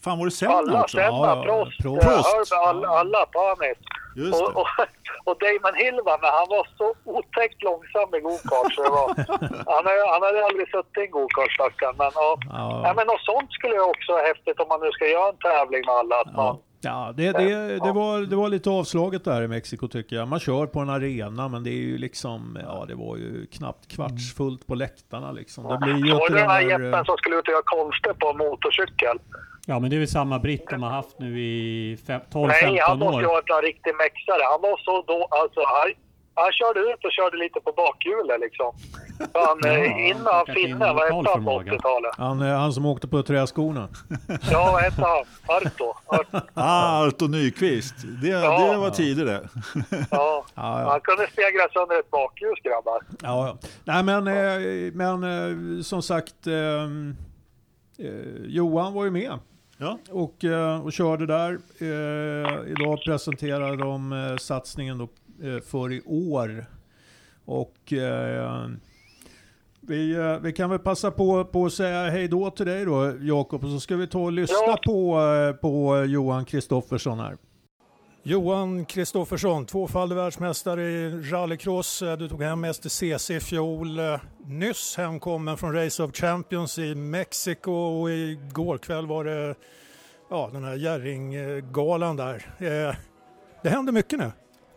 fan 0.03 0.17
var 0.19 0.25
det 0.25 0.31
Senna 0.31 0.53
Alla, 0.53 0.81
också? 0.81 0.97
Senna, 0.97 1.07
Ja, 1.29 1.43
Prost, 1.45 1.77
Prost. 1.83 2.03
eh, 2.03 2.09
Herb, 2.09 2.67
all, 2.67 2.85
alla 2.85 3.21
Panis. 3.25 3.77
Just 4.15 4.41
Och, 4.41 4.47
det. 4.51 4.55
och, 4.61 4.67
och 5.29 5.35
Damon 5.43 5.75
Hill 5.83 5.99
va, 6.07 6.15
men 6.23 6.31
han 6.39 6.47
var 6.55 6.63
så 6.79 6.87
otäckt 7.19 7.59
långsam 7.67 8.09
i 8.17 8.19
gokart 8.27 8.71
så 8.75 8.79
det 8.87 8.93
var, 8.99 9.07
han, 9.75 9.83
har- 9.89 10.11
han 10.13 10.21
hade 10.27 10.39
aldrig 10.49 10.67
suttit 10.75 10.97
i 10.97 11.01
en 11.07 11.11
gokart 11.19 11.51
stackarn. 11.57 11.95
Men, 12.01 12.11
ja. 12.21 12.29
Ja. 12.57 12.81
Ja, 12.85 12.91
men 12.97 13.05
något 13.11 13.25
sånt 13.31 13.49
skulle 13.57 13.75
ju 13.79 13.85
också 13.93 14.09
vara 14.15 14.25
häftigt 14.31 14.57
om 14.63 14.67
man 14.73 14.79
nu 14.85 14.89
ska 14.91 15.03
göra 15.15 15.29
en 15.33 15.41
tävling 15.49 15.83
med 15.87 15.95
alla. 16.01 16.15
Att 16.23 16.33
man, 16.41 16.53
Ja, 16.83 17.13
det, 17.17 17.31
det, 17.31 17.79
det, 17.79 17.91
var, 17.91 18.21
det 18.21 18.35
var 18.35 18.49
lite 18.49 18.69
avslaget 18.69 19.23
där 19.23 19.41
i 19.41 19.47
Mexiko 19.47 19.87
tycker 19.87 20.15
jag. 20.15 20.27
Man 20.27 20.39
kör 20.39 20.65
på 20.65 20.79
en 20.79 20.89
arena 20.89 21.47
men 21.47 21.63
det 21.63 21.69
är 21.69 21.81
ju 21.81 21.97
liksom, 21.97 22.59
ja 22.63 22.85
det 22.87 22.95
var 22.95 23.17
ju 23.17 23.45
knappt 23.45 23.87
kvartsfullt 23.87 24.67
på 24.67 24.75
läktarna 24.75 25.31
liksom. 25.31 25.63
Det 25.63 25.77
blir 25.77 25.93
ju 26.05 26.11
inte 26.13 26.33
ju 26.33 26.35
den 26.39 26.49
här 26.49 26.61
där, 26.61 26.69
jeppen 26.69 26.93
eh, 26.93 27.03
som 27.03 27.17
skulle 27.17 27.35
ut 27.35 27.47
och 27.47 27.51
göra 27.51 27.61
konster 27.65 28.13
på 28.13 28.33
motorcykel. 28.33 29.17
Ja, 29.65 29.79
men 29.79 29.89
det 29.89 29.95
är 29.95 29.99
väl 29.99 30.07
samma 30.07 30.39
britt 30.39 30.69
de 30.69 30.83
har 30.83 30.89
haft 30.89 31.19
nu 31.19 31.39
i 31.41 31.97
fem- 32.07 32.21
12-15 32.31 32.47
Nej, 32.47 32.79
han 32.87 32.99
måste 32.99 33.19
ju 33.21 33.25
år. 33.25 33.29
ha 33.29 33.33
varit 33.33 33.49
en 33.49 33.61
riktig 33.61 33.95
mexare. 33.95 34.41
Han 34.51 34.61
var 34.61 34.77
så 34.77 35.03
då, 35.07 35.27
alltså 35.41 35.59
han, 35.65 35.87
han 36.35 36.51
körde 36.51 36.79
ut 36.79 37.05
och 37.05 37.11
körde 37.11 37.37
lite 37.37 37.59
på 37.59 37.71
bakhjulet 37.71 38.39
liksom. 38.39 38.71
Han, 39.33 39.57
Ja, 39.63 39.69
eh, 39.69 40.09
innan 40.09 40.57
in 40.57 40.79
vad 40.79 40.99
hette 40.99 41.13
han 41.13 41.23
på 41.23 41.31
förmåga. 41.31 41.71
80-talet? 41.73 42.11
han, 42.17 42.41
eh, 42.41 42.57
han 42.59 42.73
som 42.73 42.85
åkte 42.85 43.07
på 43.07 43.23
träskorna. 43.23 43.89
Ja, 44.51 44.69
vad 44.71 44.81
hette 44.81 45.01
han? 45.01 45.25
Arto? 45.55 45.93
Ar- 46.05 46.43
Ah, 46.53 47.03
Arto 47.07 47.27
Nyqvist. 47.27 47.95
Det, 48.21 48.27
Ja. 48.27 48.71
det 48.71 48.77
var 48.77 48.89
tider 48.89 49.25
det. 49.25 49.49
Ja. 50.11 50.45
Ja, 50.55 50.81
ja. 50.81 50.89
Han 50.89 51.01
kunde 51.01 51.27
stegra 51.31 51.67
sönder 51.73 51.99
ett 51.99 52.11
bakhjul 52.11 52.55
grabbar. 52.63 53.01
Ja, 53.21 53.47
ja. 53.47 53.57
Nej 53.83 54.03
men, 54.03 54.27
eh, 54.27 54.93
men 54.93 55.23
eh, 55.23 55.81
som 55.81 56.01
sagt, 56.01 56.47
eh, 56.47 56.53
eh, 58.07 58.45
Johan 58.45 58.93
var 58.93 59.03
ju 59.03 59.11
med 59.11 59.39
Ja. 59.77 59.97
och, 60.09 60.35
och 60.83 60.93
körde 60.93 61.25
där. 61.25 61.51
Eh, 61.79 62.71
idag 62.71 62.99
presenterar 63.05 63.75
de 63.75 64.13
eh, 64.13 64.37
satsningen 64.37 64.97
då, 64.97 65.07
för 65.65 65.91
i 65.93 66.01
år. 66.05 66.65
Och 67.45 67.93
eh, 67.93 68.67
vi, 69.81 70.11
eh, 70.15 70.39
vi 70.39 70.53
kan 70.53 70.69
väl 70.69 70.79
passa 70.79 71.11
på, 71.11 71.45
på 71.45 71.65
att 71.65 71.73
säga 71.73 72.09
hej 72.09 72.27
då 72.27 72.49
till 72.51 72.65
dig 72.65 72.85
då 72.85 73.13
Jakob 73.21 73.63
och 73.63 73.69
så 73.69 73.79
ska 73.79 73.95
vi 73.95 74.07
ta 74.07 74.19
och 74.19 74.31
lyssna 74.31 74.55
Ja. 74.67 74.77
på, 74.85 75.21
eh, 75.21 75.53
på 75.55 76.03
Johan 76.05 76.45
Kristoffersson 76.45 77.19
här. 77.19 77.37
Johan 78.23 78.85
Kristoffersson, 78.85 79.65
tvåfaldig 79.65 80.15
världsmästare 80.15 80.83
i 80.91 81.09
rallycross. 81.31 82.01
Eh, 82.01 82.17
Du 82.17 82.29
tog 82.29 82.43
hem 82.43 82.63
STCC 82.73 83.29
i 83.35 83.39
fjol. 83.39 83.99
Eh, 83.99 84.19
Nyss 84.45 84.97
hemkommen 84.97 85.57
från 85.57 85.73
Race 85.73 86.03
of 86.03 86.11
Champions 86.15 86.79
i 86.79 86.95
Mexiko 86.95 87.71
och 87.71 88.11
igår 88.11 88.77
kväll 88.77 89.07
var 89.07 89.23
det 89.23 89.55
ja, 90.29 90.49
den 90.53 90.63
här 90.63 90.75
Jerringgalan 90.75 92.15
där. 92.15 92.35
Eh, 92.57 92.95
Det 93.63 93.69
händer 93.69 93.93
mycket 93.93 94.19
nu. 94.19 94.31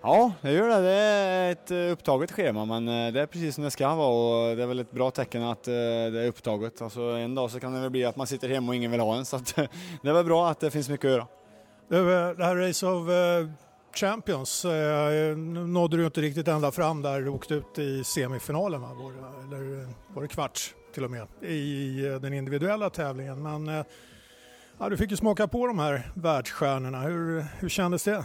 Ja, 0.07 0.33
det 0.41 0.53
gör 0.53 0.69
det. 0.69 0.83
Det 0.83 0.91
är 0.91 1.53
ett 1.53 1.71
eh, 1.71 1.93
upptaget 1.93 2.33
schema 2.33 2.65
men 2.65 2.89
eh, 2.89 3.13
det 3.13 3.21
är 3.21 3.27
precis 3.27 3.55
som 3.55 3.65
det 3.65 3.71
ska 3.71 3.95
vara 3.95 4.09
och 4.09 4.57
det 4.57 4.63
är 4.63 4.67
väl 4.67 4.79
ett 4.79 4.91
bra 4.91 5.11
tecken 5.11 5.43
att 5.43 5.69
eh, 5.69 5.73
det 5.73 6.21
är 6.21 6.27
upptaget. 6.27 6.83
Alltså 6.83 7.01
en 7.01 7.35
dag 7.35 7.51
så 7.51 7.61
kan 7.61 7.75
det 7.75 7.81
väl 7.81 7.91
bli 7.91 8.05
att 8.05 8.17
man 8.17 8.27
sitter 8.27 8.49
hemma 8.49 8.69
och 8.69 8.75
ingen 8.75 8.91
vill 8.91 9.01
ha 9.01 9.17
en 9.17 9.25
så 9.25 9.37
att 9.37 9.55
det 10.03 10.09
är 10.09 10.13
väl 10.13 10.25
bra 10.25 10.51
att 10.51 10.61
det 10.61 10.71
finns 10.71 10.89
mycket 10.89 11.05
att 11.05 11.11
göra. 11.11 11.27
Du, 11.89 11.99
eh, 11.99 12.37
Det 12.37 12.45
här 12.45 12.57
Race 12.57 12.87
of 12.87 13.09
Champions 13.95 14.67
nådde 15.67 15.97
du 15.97 16.05
inte 16.05 16.21
riktigt 16.21 16.49
ända 16.49 16.73
fram 16.73 17.03
där. 17.03 17.21
Du 17.21 17.29
åkte 17.29 17.55
ut 17.55 17.79
i 17.79 18.05
semifinalen, 18.05 18.81
va? 18.81 18.89
Var 18.95 19.13
det, 19.13 19.57
eller 19.57 19.89
var 20.15 20.23
det 20.23 20.29
kvarts 20.29 20.75
till 20.95 21.05
och 21.05 21.11
med, 21.11 21.27
i 21.51 22.01
den 22.21 22.33
individuella 22.33 22.91
tävlingen. 22.91 23.43
Men 23.43 23.85
ja, 24.79 24.89
du 24.89 24.97
fick 24.97 25.11
ju 25.11 25.17
smaka 25.17 25.49
på 25.49 25.67
de 25.67 25.79
här 25.79 26.11
världsstjärnorna. 26.15 27.01
Hur, 27.01 27.47
hur 27.59 27.69
kändes 27.69 28.05
det? 28.05 28.25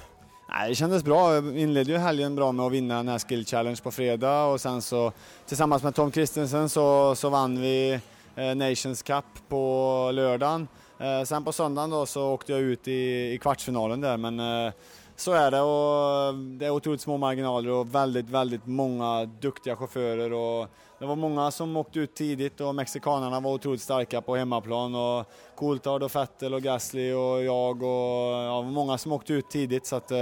Nej, 0.52 0.70
det 0.70 0.76
kändes 0.76 1.04
bra. 1.04 1.34
Jag 1.34 1.58
inledde 1.58 1.92
ju 1.92 1.98
helgen 1.98 2.36
bra 2.36 2.52
med 2.52 2.66
att 2.66 2.72
vinna 2.72 2.96
den 2.98 3.08
här 3.08 3.20
Skill 3.20 3.46
Challenge 3.46 3.80
på 3.84 3.92
fredag 3.92 4.46
och 4.46 4.62
sen 4.62 4.82
så 4.82 5.12
tillsammans 5.46 5.84
med 5.84 5.96
Tom 5.96 6.12
Kristensen 6.12 6.70
så, 6.70 7.16
så 7.16 7.30
vann 7.30 7.62
vi 7.62 8.00
eh, 8.36 8.56
Nations 8.56 9.02
Cup 9.02 9.26
på 9.48 10.12
lördagen. 10.14 10.68
Eh, 11.00 11.24
sen 11.24 11.44
på 11.44 11.52
söndagen 11.52 11.90
då 11.90 12.06
så 12.06 12.30
åkte 12.34 12.52
jag 12.52 12.62
ut 12.62 12.88
i, 12.88 13.32
i 13.34 13.38
kvartsfinalen 13.42 14.02
där 14.02 14.18
men 14.18 14.40
eh, 14.40 14.74
så 15.16 15.32
är 15.32 15.52
det 15.52 15.62
och 15.62 16.36
det 16.60 16.66
är 16.66 16.70
otroligt 16.70 17.02
små 17.02 17.18
marginaler 17.18 17.70
och 17.70 17.96
väldigt, 17.96 18.30
väldigt 18.30 18.66
många 18.66 19.26
duktiga 19.26 19.76
chaufförer 19.76 20.34
och 20.34 20.68
det 21.00 21.06
var 21.06 21.16
många 21.16 21.52
som 21.52 21.78
åkte 21.78 22.00
ut 22.00 22.16
tidigt 22.16 22.62
och 22.62 22.76
mexikanerna 22.76 23.40
var 23.40 23.54
otroligt 23.54 23.82
starka 23.82 24.22
på 24.22 24.36
hemmaplan 24.36 24.96
och 24.96 25.26
Coulthard 25.58 26.04
och 26.04 26.16
Vettel 26.16 26.54
och 26.54 26.62
Gasly 26.62 27.14
och 27.14 27.44
jag 27.44 27.84
och 27.84 28.34
ja, 28.34 28.62
många 28.62 28.98
som 28.98 29.12
åkte 29.12 29.34
ut 29.34 29.50
tidigt 29.50 29.86
så 29.86 29.96
att 29.96 30.12
eh, 30.12 30.18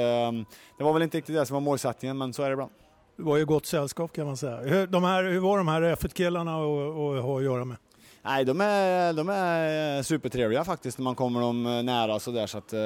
det 0.77 0.83
var 0.83 0.93
väl 0.93 1.01
inte 1.01 1.17
riktigt 1.17 1.35
det 1.35 1.45
som 1.45 1.53
var 1.53 1.61
målsättningen 1.61 2.17
men 2.17 2.33
så 2.33 2.43
är 2.43 2.47
det 2.47 2.53
ibland. 2.53 2.71
Det 3.17 3.23
var 3.23 3.37
ju 3.37 3.45
gott 3.45 3.65
sällskap 3.65 4.13
kan 4.13 4.25
man 4.25 4.37
säga. 4.37 4.57
Hur, 4.57 4.87
de 4.87 5.03
här, 5.03 5.23
hur 5.23 5.39
var 5.39 5.57
de 5.57 5.67
här 5.67 5.81
F1-killarna 5.81 6.55
att, 6.57 7.23
ha 7.23 7.37
att 7.37 7.43
göra 7.43 7.65
med? 7.65 7.77
Nej, 8.21 8.45
de 8.45 8.61
är, 8.61 9.13
de 9.13 9.29
är 9.29 10.03
supertrevliga 10.03 10.63
faktiskt 10.63 10.97
när 10.97 11.03
man 11.03 11.15
kommer 11.15 11.41
dem 11.41 11.85
nära 11.85 12.19
så 12.19 12.31
där 12.31 12.47
så 12.47 12.57
att 12.57 12.73
eh, 12.73 12.79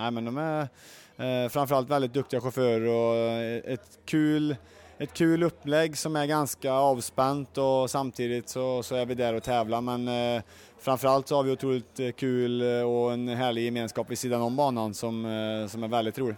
nej 0.00 0.10
men 0.10 0.24
de 0.24 0.38
är 0.38 0.68
eh, 1.16 1.48
framförallt 1.48 1.90
väldigt 1.90 2.12
duktiga 2.12 2.40
chaufförer 2.40 2.88
och 2.88 3.16
eh, 3.16 3.72
ett 3.72 3.98
kul 4.04 4.56
ett 4.98 5.12
kul 5.12 5.42
upplägg 5.42 5.98
som 5.98 6.16
är 6.16 6.26
ganska 6.26 6.72
avspänt 6.72 7.58
och 7.58 7.90
samtidigt 7.90 8.48
så, 8.48 8.82
så 8.82 8.94
är 8.94 9.06
vi 9.06 9.14
där 9.14 9.34
och 9.34 9.42
tävlar 9.42 9.80
men 9.80 10.08
eh, 10.08 10.42
framförallt 10.78 11.28
så 11.28 11.36
har 11.36 11.42
vi 11.42 11.52
otroligt 11.52 12.00
eh, 12.00 12.10
kul 12.12 12.62
eh, 12.62 12.82
och 12.82 13.12
en 13.12 13.28
härlig 13.28 13.64
gemenskap 13.64 14.10
vid 14.10 14.18
sidan 14.18 14.42
om 14.42 14.56
banan 14.56 14.94
som, 14.94 15.24
eh, 15.24 15.68
som 15.68 15.82
är 15.82 15.88
väldigt 15.88 16.18
rolig. 16.18 16.36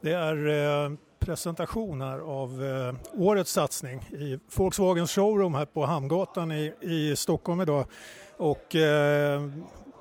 Det 0.00 0.12
är 0.12 0.48
eh, 0.84 0.92
presentation 1.18 2.00
här 2.00 2.18
av 2.18 2.64
eh, 2.64 2.94
årets 3.22 3.52
satsning 3.52 4.00
i 4.00 4.38
Volkswagens 4.56 5.10
showroom 5.10 5.54
här 5.54 5.64
på 5.64 5.86
Hamngatan 5.86 6.52
i, 6.52 6.72
i 6.80 7.16
Stockholm 7.16 7.60
idag. 7.60 7.84
Och 8.36 8.76
eh, 8.76 9.42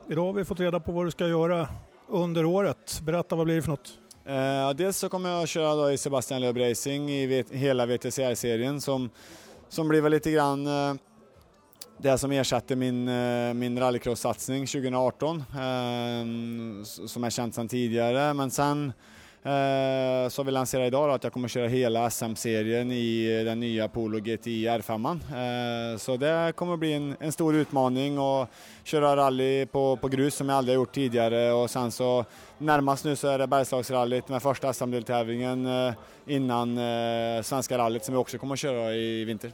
idag 0.10 0.26
har 0.26 0.34
vi 0.34 0.46
fått 0.46 0.60
reda 0.60 0.80
på 0.80 0.92
vad 0.92 1.06
du 1.06 1.12
ska 1.12 1.28
göra 1.28 1.68
under 2.08 2.46
året. 2.46 3.02
Berätta, 3.04 3.36
vad 3.36 3.46
blir 3.46 3.56
det 3.56 3.62
för 3.62 3.70
något? 3.70 3.98
Eh, 4.26 4.70
dels 4.70 4.98
så 4.98 5.10
kommer 5.10 5.30
jag 5.30 5.44
att 5.44 5.50
köra 5.50 5.76
då 5.76 5.92
i 5.92 5.98
Sebastian 5.98 6.42
Loeb 6.42 6.58
Racing 6.58 7.12
i 7.12 7.26
vet, 7.26 7.52
hela 7.52 7.86
VTCR-serien 7.86 8.82
som, 8.82 9.10
som 9.70 9.88
blir 9.88 10.02
väl 10.02 10.12
lite 10.12 10.32
grann 10.32 10.68
eh, 10.68 10.94
det 11.98 12.18
som 12.18 12.32
ersatte 12.32 12.76
min, 12.76 13.08
eh, 13.08 13.54
min 13.54 13.80
rallycross-satsning 13.80 14.68
2018 14.68 15.38
eh, 15.38 15.44
som 16.84 17.24
är 17.24 17.30
känt 17.30 17.56
sedan 17.56 17.68
tidigare. 17.68 18.34
Men 18.34 18.52
sen 18.52 18.94
Eh, 19.44 20.30
så 20.30 20.44
vi 20.44 20.52
lanserar 20.52 20.84
idag 20.84 21.10
då 21.10 21.14
att 21.14 21.24
jag 21.24 21.34
kommer 21.34 21.48
köra 21.48 21.68
hela 21.68 22.10
SM-serien 22.10 22.92
i 22.92 23.38
eh, 23.40 23.46
den 23.46 23.60
nya 23.60 23.88
Polo 23.88 24.20
GTI 24.20 24.68
R5. 24.68 25.12
Eh, 25.94 25.98
så 25.98 26.18
det 26.18 26.54
kommer 26.56 26.78
bli 26.78 26.94
en, 26.94 27.16
en, 27.20 27.32
stor 27.32 27.56
utmaning 27.56 28.20
och 28.20 28.48
köra 28.84 29.16
rally 29.16 29.66
på, 29.66 29.98
på 29.98 30.08
grus 30.08 30.36
som 30.36 30.50
jag 30.50 30.58
aldrig 30.58 30.78
har 30.78 30.82
gjort 30.82 30.94
tidigare 30.94 31.52
och 31.52 31.70
sen 31.70 31.92
så 31.92 32.26
närmast 32.58 33.06
nu 33.06 33.16
så 33.16 33.28
är 33.28 33.38
det 33.40 33.48
Bergslagsrallyt 33.48 34.30
med 34.30 34.42
första 34.42 34.74
SM-deltävlingen 34.74 35.66
eh, 35.66 35.94
innan 36.26 36.78
eh, 36.78 37.42
Svenska 37.42 37.78
rallyt 37.78 38.06
som 38.06 38.14
vi 38.14 38.20
också 38.20 38.38
kommer 38.38 38.54
att 38.54 38.60
köra 38.60 38.94
i 38.94 39.26
vinter. 39.26 39.52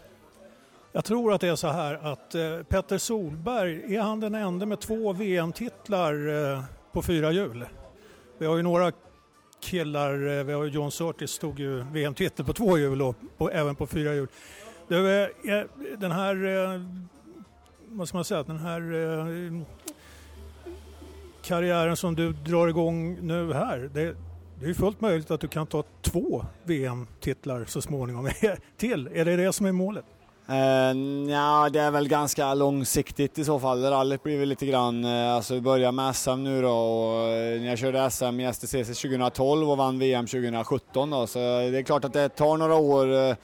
Jag 0.91 1.05
tror 1.05 1.33
att 1.33 1.41
det 1.41 1.47
är 1.47 1.55
så 1.55 1.67
här 1.67 2.11
att 2.11 2.35
eh, 2.35 2.63
Petter 2.69 2.97
Solberg, 2.97 3.95
är 3.95 4.01
han 4.01 4.19
den 4.19 4.35
enda 4.35 4.65
med 4.65 4.79
två 4.79 5.13
VM-titlar 5.13 6.63
på 6.93 7.01
fyra 7.01 7.31
hjul? 7.31 7.65
Vi 8.37 8.45
har 8.45 8.57
ju 8.57 8.63
några 8.63 8.91
killar, 9.59 10.37
eh, 10.37 10.43
vi 10.43 10.53
har 10.53 10.65
John 10.65 10.91
Surtis 10.91 11.39
tog 11.39 11.59
ju 11.59 11.83
VM-titel 11.91 12.45
på 12.45 12.53
två 12.53 12.77
hjul 12.77 13.01
och 13.01 13.15
på, 13.37 13.51
även 13.51 13.75
på 13.75 13.87
fyra 13.87 14.13
hjul. 14.13 14.27
Det, 14.87 15.23
eh, 15.23 15.63
den 15.97 16.11
här, 16.11 16.45
eh, 16.45 16.81
vad 17.87 18.07
ska 18.07 18.17
man 18.17 18.25
säga, 18.25 18.43
den 18.43 18.59
här 18.59 18.81
karriären 21.41 21.97
som 21.97 22.15
du 22.15 22.33
drar 22.33 22.67
igång 22.67 23.17
nu 23.21 23.53
här. 23.53 23.89
Det, 23.93 24.15
det 24.59 24.69
är 24.69 24.73
fullt 24.73 25.01
möjligt 25.01 25.31
att 25.31 25.41
du 25.41 25.47
kan 25.47 25.67
ta 25.67 25.83
två 26.01 26.45
VM-titlar 26.63 27.65
så 27.65 27.81
småningom 27.81 28.29
till. 28.77 29.09
Är 29.13 29.25
det 29.25 29.35
det 29.35 29.53
som 29.53 29.65
är 29.65 29.71
målet? 29.71 30.05
Eh, 30.49 30.95
uh, 30.95 31.31
ja, 31.31 31.69
det 31.73 31.79
är 31.79 31.91
väl 31.91 32.07
ganska 32.07 32.53
långsiktigt 32.53 33.37
i 33.37 33.45
så 33.45 33.59
fall. 33.59 33.83
Rallyt 33.83 34.23
blir 34.23 34.39
väl 34.39 34.49
lite 34.49 34.65
grann, 34.65 35.05
uh, 35.05 35.33
alltså 35.33 35.53
vi 35.53 35.61
börjar 35.61 35.91
med 35.91 36.15
SM 36.15 36.43
nu 36.43 36.61
då 36.61 36.71
och 36.71 37.27
uh, 37.27 37.67
jag 37.67 37.77
körde 37.77 38.09
SM 38.09 38.39
i 38.39 38.53
STCC 38.53 39.01
2012 39.01 39.71
och 39.71 39.77
vann 39.77 39.99
VM 39.99 40.27
2017 40.27 41.09
då, 41.09 41.27
så 41.27 41.39
det 41.39 41.77
är 41.77 41.83
klart 41.83 42.05
att 42.05 42.13
det 42.13 42.29
tar 42.29 42.57
några 42.57 42.75
år 42.75 43.07
uh, 43.07 43.35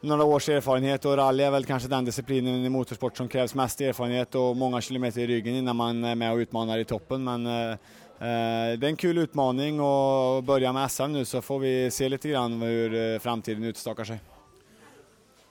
några 0.00 0.24
års 0.24 0.48
erfarenhet 0.48 1.04
och 1.04 1.16
rally 1.16 1.42
är 1.42 1.50
väl 1.50 1.64
kanske 1.64 1.88
den 1.88 2.04
disciplinen 2.04 2.64
i 2.64 2.68
motorsport 2.68 3.16
som 3.16 3.28
krävs 3.28 3.54
mest 3.54 3.80
erfarenhet 3.80 4.34
och 4.34 4.56
många 4.56 4.80
kilometer 4.80 5.20
i 5.20 5.26
ryggen 5.26 5.54
innan 5.54 5.76
man 5.76 6.04
är 6.04 6.14
med 6.14 6.32
och 6.32 6.36
utmanar 6.36 6.78
i 6.78 6.84
toppen. 6.84 7.24
Men 7.24 7.46
eh, 7.46 7.76
det 8.18 8.26
är 8.26 8.84
en 8.84 8.96
kul 8.96 9.18
utmaning 9.18 9.80
och 9.80 10.44
börja 10.44 10.72
med 10.72 10.90
SM 10.90 11.12
nu 11.12 11.24
så 11.24 11.42
får 11.42 11.58
vi 11.58 11.90
se 11.90 12.08
lite 12.08 12.28
grann 12.28 12.62
hur 12.62 13.18
framtiden 13.18 13.64
utstakar 13.64 14.04
sig. 14.04 14.33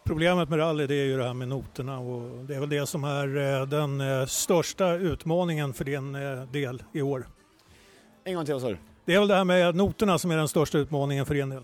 Problemet 0.05 0.49
med 0.49 0.59
rally 0.59 0.87
det 0.87 0.95
är 0.95 1.05
ju 1.05 1.17
det 1.17 1.23
här 1.23 1.33
med 1.33 1.47
noterna 1.47 1.99
och 1.99 2.45
det 2.45 2.55
är 2.55 2.59
väl 2.59 2.69
det 2.69 2.85
som 2.85 3.03
är 3.03 3.37
eh, 3.37 3.67
den 3.67 4.01
eh, 4.01 4.25
största 4.25 4.93
utmaningen 4.93 5.73
för 5.73 5.85
din 5.85 6.15
eh, 6.15 6.43
del 6.43 6.83
i 6.93 7.01
år. 7.01 7.27
En 8.23 8.35
gång 8.35 8.45
till, 8.45 8.53
vad 8.53 8.61
sa 8.61 8.69
du? 8.69 8.77
Det 9.05 9.13
är 9.13 9.19
väl 9.19 9.27
det 9.27 9.35
här 9.35 9.43
med 9.43 9.75
noterna 9.75 10.17
som 10.17 10.31
är 10.31 10.37
den 10.37 10.47
största 10.47 10.77
utmaningen 10.77 11.25
för 11.25 11.35
din 11.35 11.49
del? 11.49 11.63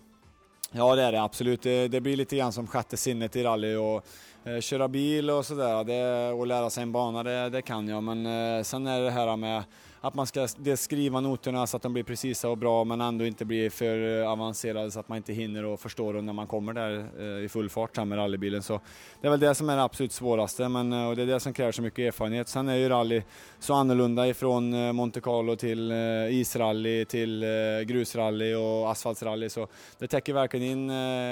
Ja 0.71 0.95
det 0.95 1.03
är 1.03 1.11
det 1.11 1.21
absolut. 1.21 1.61
Det, 1.61 1.87
det 1.87 2.01
blir 2.01 2.15
lite 2.15 2.37
grann 2.37 2.51
som 2.51 2.67
sjätte 2.67 2.97
sinnet 2.97 3.35
i 3.35 3.43
rally 3.43 3.75
och 3.75 4.05
eh, 4.43 4.59
köra 4.59 4.87
bil 4.87 5.29
och 5.29 5.45
sådär 5.45 6.33
och 6.33 6.47
lära 6.47 6.69
sig 6.69 6.83
en 6.83 6.91
bana 6.91 7.23
det, 7.23 7.49
det 7.49 7.61
kan 7.61 7.87
jag 7.87 8.03
men 8.03 8.25
eh, 8.25 8.63
sen 8.63 8.87
är 8.87 9.01
det 9.01 9.11
här 9.11 9.35
med 9.35 9.63
att 10.02 10.14
man 10.14 10.28
ska 10.28 10.47
skriva 10.78 11.20
noterna 11.20 11.68
så 11.68 11.78
att 11.78 11.84
de 11.84 11.93
blir 11.93 12.04
precisa 12.04 12.50
och 12.50 12.58
bra 12.58 12.84
men 12.84 13.02
ändå 13.02 13.26
inte 13.26 13.45
blir 13.45 13.70
för 13.70 14.22
eh, 14.22 14.32
avancerade 14.32 14.91
så 14.91 15.00
att 15.00 15.10
man 15.10 15.18
inte 15.18 15.34
hinner 15.34 15.66
och 15.66 15.80
förstår 15.80 16.14
dem 16.14 16.26
när 16.26 16.34
man 16.34 16.47
kommer 16.47 16.74
där 16.74 17.08
eh, 17.20 17.45
i 17.45 17.50
full 17.50 17.70
fart 17.70 17.97
med 18.08 18.18
rallybilen. 18.18 18.64
Så 18.64 18.82
det 19.22 19.28
är 19.28 19.32
väl 19.32 19.39
det 19.39 19.56
som 19.56 19.70
är 19.70 19.76
det 19.76 19.84
absolut 19.84 20.12
svåraste 20.12 20.70
men, 20.70 20.93
eh, 20.93 21.08
och 21.08 21.16
det 21.16 21.22
är 21.22 21.26
det 21.26 21.39
som 21.39 21.54
kräver 21.54 21.72
så 21.72 21.82
mycket 21.82 22.00
erfarenhet. 22.00 22.47
Sen 22.47 22.70
är 22.70 22.76
ju 22.76 22.89
rally 22.89 23.22
så 23.60 23.74
annorlunda 23.74 24.28
ifrån 24.28 24.95
Monte 24.95 25.22
Carlo 25.22 25.56
till 25.56 25.91
isrally 26.32 27.06
till 27.06 27.45
grusrally 27.88 28.54
och 28.54 28.91
asfaltsrally 28.91 29.50
så 29.50 29.68
det 30.00 30.08
täcker 30.08 30.34
verkligen 30.34 30.68
in 30.68 30.89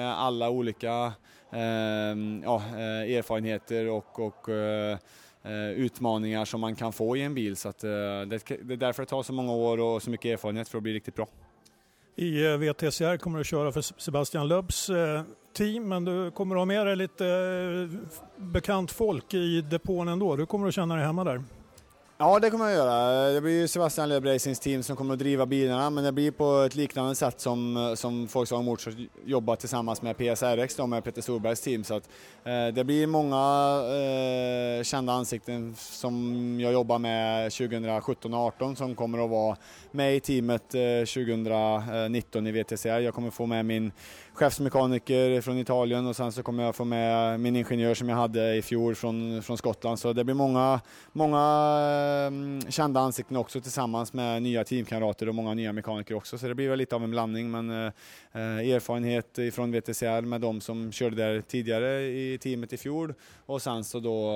alla 0.08 0.50
olika 0.50 1.14
ja, 2.44 2.62
erfarenheter 2.72 3.90
och, 3.90 4.20
och 4.20 4.50
Eh, 4.50 4.98
Eh, 5.44 5.70
utmaningar 5.70 6.46
som 6.46 6.62
man 6.62 6.76
kan 6.76 6.94
få 6.94 7.18
i 7.18 7.22
en 7.22 7.34
bil. 7.36 7.56
Så 7.56 7.70
att, 7.70 7.84
eh, 7.84 7.90
det, 7.90 8.52
är 8.52 8.78
därför 8.78 9.04
det 9.04 9.10
tar 9.10 9.24
så 9.24 9.34
många 9.34 9.52
år 9.54 9.78
och 9.80 10.04
så 10.04 10.10
mycket 10.10 10.34
erfarenhet 10.34 10.70
för 10.70 10.78
att 10.78 10.84
bli 10.84 10.94
riktigt 10.94 11.16
bra. 11.16 11.28
I 12.16 12.46
eh, 12.46 12.58
VTCR 12.58 13.18
kommer 13.18 13.38
du 13.38 13.42
att 13.42 13.48
köra 13.48 13.72
för 13.72 13.82
Sebastian 13.82 14.48
Löbs 14.48 14.90
team 15.54 15.88
men 15.88 16.06
du 16.06 16.32
kommer 16.32 16.56
att 16.56 16.60
ha 16.60 16.66
med 16.66 16.88
dig 16.88 16.96
lite 16.96 17.90
bekant 18.38 18.92
folk 18.92 19.34
i 19.34 19.62
depån 19.62 20.08
ändå. 20.08 20.36
Du 20.36 20.46
kommer 20.46 20.68
att 20.68 20.74
känna 20.74 20.96
dig 20.96 21.06
hemma 21.06 21.24
där. 21.24 21.44
Ja, 22.20 22.40
det 22.40 22.50
kommer 22.50 22.66
jag 22.66 22.74
göra. 22.74 23.30
Det 23.30 23.42
blir 23.42 23.68
Sebastian 23.68 24.10
Loeb 24.10 24.26
Racings 24.26 24.60
team 24.60 24.84
som 24.84 24.96
kommer 24.96 25.14
att 25.14 25.20
driva 25.20 25.46
bilarna, 25.46 25.90
men 25.90 26.04
det 26.04 26.12
blir 26.12 26.32
på 26.32 26.62
ett 26.62 26.76
liknande 26.76 27.16
sätt 27.16 27.40
som, 27.40 27.94
som 27.98 28.26
Volkswagen 28.26 28.66
Motors 28.66 28.96
jobbar 29.26 29.56
tillsammans 29.56 30.02
med 30.02 30.18
PSRX, 30.18 30.76
då, 30.76 30.88
med 30.88 31.04
Peter 31.04 31.22
Solbergs 31.22 31.62
team. 31.62 31.84
Så 31.84 31.96
att, 31.96 32.10
eh, 32.44 32.68
det 32.68 32.84
blir 32.84 33.08
många 33.08 33.38
eh, 34.78 34.84
kända 34.84 35.14
ansikten 35.14 35.76
som 35.78 36.58
jag 36.60 36.74
jobbar 36.74 37.00
med 37.00 37.52
2017 37.52 38.34
och 38.34 38.54
2018 38.54 38.76
som 38.76 38.96
kommer 38.96 39.24
att 39.24 39.30
vara 39.30 39.58
med 39.92 40.16
i 40.16 40.20
teamet 40.20 40.76
eh, 40.76 41.06
2019 41.06 42.48
i 42.48 42.52
VTCR. 42.52 43.00
Jag 43.00 43.14
kommer 43.14 43.30
få 43.30 43.46
med 43.46 43.66
min 43.66 43.92
chefsmekaniker 44.38 45.42
från 45.42 45.58
Italien 45.58 46.08
och 46.08 46.16
sen 46.16 46.32
så 46.32 46.44
kommer 46.44 46.64
jag 46.64 46.76
få 46.76 46.86
med 46.86 47.40
min 47.40 47.56
ingenjör 47.56 47.94
som 47.94 48.10
jag 48.10 48.16
hade 48.16 48.56
i 48.56 48.62
fjol 48.62 48.96
från, 48.96 49.44
från 49.44 49.58
Skottland. 49.58 50.00
Så 50.00 50.14
det 50.14 50.24
blir 50.24 50.36
många, 50.36 50.82
många 51.12 51.42
mm, 52.28 52.62
kända 52.72 53.00
ansikten 53.00 53.38
också 53.38 53.62
tillsammans 53.62 54.14
med 54.14 54.44
nya 54.44 54.64
teamkamrater 54.64 55.30
och 55.30 55.36
många 55.36 55.54
nya 55.54 55.74
mekaniker 55.74 56.16
också. 56.16 56.38
Så 56.38 56.48
det 56.48 56.56
blir 56.56 56.70
väl 56.70 56.78
lite 56.78 56.96
av 56.96 57.04
en 57.04 57.12
blandning 57.12 57.52
men 57.52 57.70
eh, 57.70 57.92
eh 58.34 58.74
erfarenhet 58.76 59.40
från 59.54 59.72
VTCR 59.72 60.22
med 60.22 60.42
de 60.42 60.62
som 60.62 60.92
körde 60.92 61.16
där 61.16 61.42
tidigare 61.42 62.02
i 62.02 62.38
teamet 62.42 62.74
i 62.74 62.78
fjol 62.78 63.14
och 63.46 63.62
sen 63.62 63.84
så 63.84 64.00
då 64.00 64.32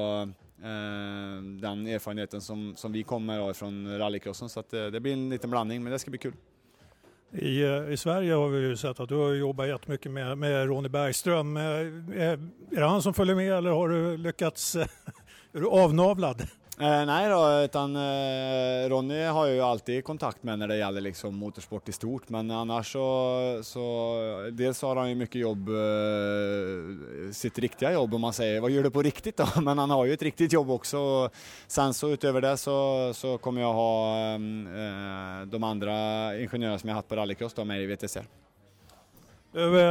eh, 0.63 1.43
den 1.61 1.87
erfarenheten 1.87 2.41
som, 2.41 2.73
som 2.75 2.91
vi 2.91 3.03
kommer 3.03 3.53
från 3.53 3.97
rallycrossen. 3.97 4.49
Så 4.49 4.59
att, 4.59 4.73
eh, 4.73 4.85
det 4.85 4.99
blir 4.99 5.13
en 5.13 5.29
liten 5.29 5.49
blandning 5.49 5.83
men 5.83 5.91
det 5.91 5.99
ska 5.99 6.11
bli 6.11 6.17
kul. 6.17 6.33
I, 7.33 7.61
eh, 7.63 7.91
I 7.91 7.97
Sverige 7.97 8.33
har 8.33 8.47
vi 8.49 8.59
ju 8.59 8.77
sett 8.77 8.99
att 8.99 9.09
du 9.09 9.15
har 9.15 9.33
jobbat 9.33 9.67
jättemycket 9.67 10.11
med, 10.11 10.37
med 10.37 10.67
Ronny 10.67 10.89
Bergström. 10.89 11.57
Är, 11.57 12.11
är 12.17 12.39
det 12.69 12.85
han 12.85 13.01
som 13.01 13.13
följer 13.13 13.35
med 13.35 13.53
eller 13.53 13.69
har 13.69 13.89
du 13.89 14.17
lyckats, 14.17 14.75
är 15.53 15.59
du 15.59 15.67
avnavlad? 15.67 16.47
Eh, 16.81 17.05
nej 17.05 17.29
då, 17.29 17.61
utan 17.63 17.95
eh, 17.95 18.89
Ronny 18.89 19.23
har 19.23 19.45
jag 19.45 19.55
ju 19.55 19.61
alltid 19.61 20.03
kontakt 20.03 20.43
med 20.43 20.59
när 20.59 20.67
det 20.67 20.77
gäller 20.77 21.01
liksom 21.01 21.35
motorsport 21.35 21.89
i 21.89 21.91
stort. 21.91 22.29
Men 22.29 22.51
annars 22.51 22.91
så, 22.91 23.59
så 23.63 24.49
dels 24.51 24.81
har 24.81 24.95
han 24.95 25.09
ju 25.09 25.15
mycket 25.15 25.41
jobb, 25.41 25.69
eh, 25.69 27.31
sitt 27.31 27.59
riktiga 27.59 27.93
jobb 27.93 28.13
om 28.13 28.21
man 28.21 28.33
säger. 28.33 28.61
Vad 28.61 28.71
gör 28.71 28.83
du 28.83 28.91
på 28.91 29.01
riktigt 29.01 29.37
då? 29.37 29.47
Men 29.61 29.77
han 29.77 29.89
har 29.89 30.05
ju 30.05 30.13
ett 30.13 30.21
riktigt 30.21 30.53
jobb 30.53 30.71
också. 30.71 31.29
Sen 31.67 31.93
så 31.93 32.09
utöver 32.09 32.41
det 32.41 32.57
så, 32.57 33.11
så 33.13 33.37
kommer 33.37 33.61
jag 33.61 33.73
ha 33.73 34.17
eh, 34.33 35.45
de 35.45 35.63
andra 35.63 35.91
ingenjörerna 36.37 36.79
som 36.79 36.89
jag 36.89 36.95
haft 36.95 37.07
på 37.07 37.15
rallycross 37.15 37.53
då 37.53 37.65
med 37.65 37.81
i 37.81 37.85
VTCR. 37.85 38.25
Eh, 39.55 39.67
vi, 39.67 39.81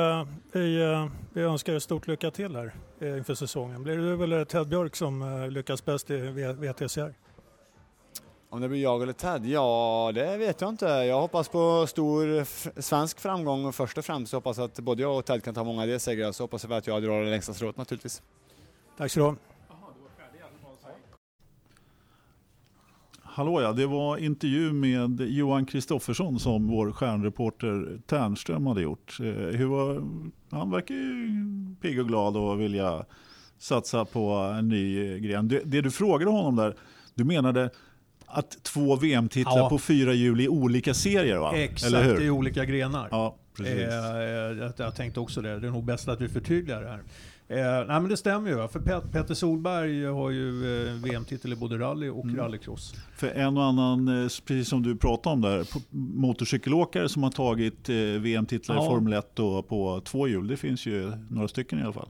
eh, 0.82 1.02
eh, 1.02 1.08
vi 1.32 1.42
önskar 1.42 1.72
dig 1.72 1.80
stort 1.80 2.06
lycka 2.06 2.30
till 2.30 2.56
här 2.56 2.72
inför 3.02 3.34
säsongen. 3.34 3.82
Blir 3.82 3.96
det 3.96 4.16
du 4.16 4.24
eller 4.24 4.44
Ted 4.44 4.68
Björk 4.68 4.96
som 4.96 5.22
eh, 5.22 5.50
lyckas 5.50 5.84
bäst 5.84 6.10
i 6.10 6.16
VTCR? 6.58 7.14
Om 8.52 8.60
det 8.60 8.68
blir 8.68 8.82
jag 8.82 9.02
eller 9.02 9.12
Ted? 9.12 9.46
Ja, 9.46 10.12
det 10.14 10.36
vet 10.36 10.60
jag 10.60 10.70
inte. 10.70 10.86
Jag 10.86 11.20
hoppas 11.20 11.48
på 11.48 11.86
stor 11.86 12.44
svensk 12.80 13.20
framgång 13.20 13.64
och 13.64 13.74
först 13.74 13.98
och 13.98 14.04
främst 14.04 14.32
hoppas 14.32 14.58
att 14.58 14.78
både 14.78 15.02
jag 15.02 15.18
och 15.18 15.24
Ted 15.24 15.44
kan 15.44 15.54
ta 15.54 15.64
många 15.64 15.86
delsegrar 15.86 16.32
så 16.32 16.42
hoppas 16.42 16.64
jag 16.64 16.72
att 16.72 16.86
jag 16.86 17.02
drar 17.02 17.24
det 17.24 17.30
längsta 17.30 17.54
strået 17.54 17.76
naturligtvis. 17.76 18.22
Tack 18.96 19.12
så 19.12 19.20
du 19.20 19.24
ha. 19.26 19.36
Hallå 23.40 23.62
ja, 23.62 23.72
det 23.72 23.86
var 23.86 24.16
intervju 24.16 24.72
med 24.72 25.20
Johan 25.20 25.66
Kristoffersson 25.66 26.40
som 26.40 26.66
vår 26.66 26.92
stjärnreporter 26.92 28.00
Ternström 28.06 28.66
hade 28.66 28.82
gjort. 28.82 29.16
Eh, 29.20 29.26
hur 29.26 29.66
var, 29.66 30.02
han 30.50 30.70
verkar 30.70 30.94
ju 30.94 31.44
pigg 31.82 32.00
och 32.00 32.08
glad 32.08 32.36
och 32.36 32.60
vilja 32.60 33.04
satsa 33.58 34.04
på 34.04 34.30
en 34.30 34.68
ny 34.68 35.18
gren. 35.20 35.48
Det, 35.48 35.62
det 35.64 35.80
du 35.80 35.90
frågade 35.90 36.30
honom 36.30 36.56
där, 36.56 36.74
du 37.14 37.24
menade 37.24 37.70
att 38.26 38.62
två 38.62 38.96
VM-titlar 38.96 39.58
ja. 39.58 39.68
på 39.68 39.78
fyra 39.78 40.12
hjul 40.12 40.40
i 40.40 40.48
olika 40.48 40.94
serier 40.94 41.38
va? 41.38 41.52
Exakt, 41.56 42.20
i 42.20 42.30
olika 42.30 42.64
grenar. 42.64 43.08
Ja, 43.10 43.36
precis. 43.56 43.78
Eh, 43.78 44.70
jag 44.76 44.94
tänkte 44.94 45.20
också 45.20 45.42
det, 45.42 45.58
det 45.60 45.66
är 45.66 45.70
nog 45.70 45.84
bäst 45.84 46.08
att 46.08 46.20
vi 46.20 46.28
förtydligar 46.28 46.82
det 46.82 46.88
här. 46.88 47.02
Eh, 47.50 47.56
nej 47.86 48.00
men 48.00 48.08
det 48.08 48.16
stämmer 48.16 48.50
ju. 48.50 48.68
För 48.68 48.80
Pet 48.80 49.12
Petter 49.12 49.34
Solberg 49.34 50.04
har 50.04 50.30
ju 50.30 50.48
eh, 50.88 50.94
VM-titel 50.94 51.52
i 51.52 51.56
både 51.56 51.78
rally 51.78 52.08
och 52.08 52.24
Mm. 52.24 52.36
rallycross. 52.36 52.94
För 53.16 53.28
en 53.28 53.56
och 53.56 53.64
annan, 53.64 54.08
eh, 54.08 54.22
precis 54.24 54.68
som 54.68 54.82
du 54.82 54.96
pratade 54.96 55.32
om 55.34 55.40
där, 55.40 55.66
motorcykelåkare 56.20 57.08
som 57.08 57.22
har 57.22 57.30
tagit 57.30 57.88
eh, 57.88 57.94
VM-titlar 57.96 58.76
Ja. 58.76 58.84
i 58.84 58.88
Formel 58.88 59.12
1 59.12 59.38
och 59.38 59.68
på 59.68 60.00
två 60.04 60.28
hjul. 60.28 60.46
Det 60.48 60.56
finns 60.56 60.86
ju 60.86 61.12
några 61.30 61.48
stycken 61.48 61.78
i 61.78 61.82
alla 61.82 61.92
fall. 61.92 62.08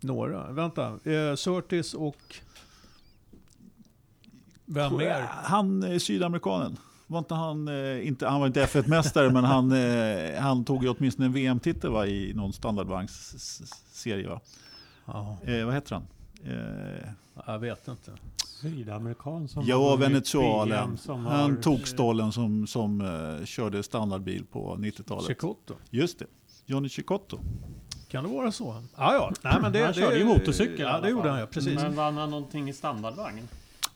Några. 0.00 0.52
Vänta. 0.52 0.86
Eh, 1.04 1.34
Surtis 1.36 1.94
och... 1.94 2.34
Vem 4.66 4.96
mer? 4.96 5.20
Han 5.28 5.82
eh, 5.82 5.98
sydamerikanen. 5.98 6.76
Var 7.12 7.18
inte 7.18 7.34
han, 7.34 7.68
eh, 7.68 8.06
inte, 8.06 8.26
han 8.28 8.40
var 8.40 8.46
inte 8.46 8.64
F1-mästare 8.66 9.30
men 9.32 9.44
han, 9.44 9.72
eh, 9.72 10.40
han 10.40 10.64
tog 10.64 10.82
ju 10.84 10.88
åtminstone 10.88 11.26
en 11.26 11.32
VM-titel 11.32 11.90
va, 11.90 12.06
i 12.06 12.32
någon 12.34 12.52
standardvagnsserie. 12.52 14.28
Va? 14.28 14.40
Ja, 15.06 15.36
Eh, 15.46 15.64
vad 15.64 15.74
heter 15.74 15.94
han? 15.94 16.06
Eh, 16.44 17.08
jag 17.46 17.58
vet 17.58 17.88
inte. 17.88 18.10
Sydamerikan 18.62 19.48
som 19.48 19.64
ja, 19.66 19.76
har 19.76 19.96
vunnit 19.96 20.10
Venezuela. 20.14 20.64
VM 20.64 20.96
som 20.96 21.26
Han 21.26 21.50
har- 21.56 21.62
tog 21.62 21.88
stollen 21.88 22.32
som, 22.32 22.66
som 22.66 23.00
eh, 23.00 23.44
körde 23.44 23.82
standardbil 23.82 24.44
på 24.44 24.76
90-talet. 24.76 25.24
Cecotto. 25.24 25.74
Just 25.90 26.18
det. 26.18 26.26
Johnny 26.66 26.88
Cicotto. 26.88 27.38
Kan 28.08 28.24
det 28.24 28.30
vara 28.30 28.52
så? 28.52 28.82
Ja, 28.96 29.14
ja. 29.14 29.32
Nej, 29.42 29.58
men 29.62 29.72
det, 29.72 29.78
han 29.78 29.88
det, 29.92 30.00
körde 30.00 30.18
ju 30.18 30.24
motorcykel 30.24 30.80
Ja, 30.80 31.00
det 31.00 31.10
gjorde 31.10 31.30
han 31.30 31.40
ja. 31.40 31.46
Precis. 31.46 31.74
Men 31.82 31.94
vann 31.94 32.16
han 32.16 32.30
någonting 32.30 32.68
i 32.68 32.72
standardvagn? 32.72 33.48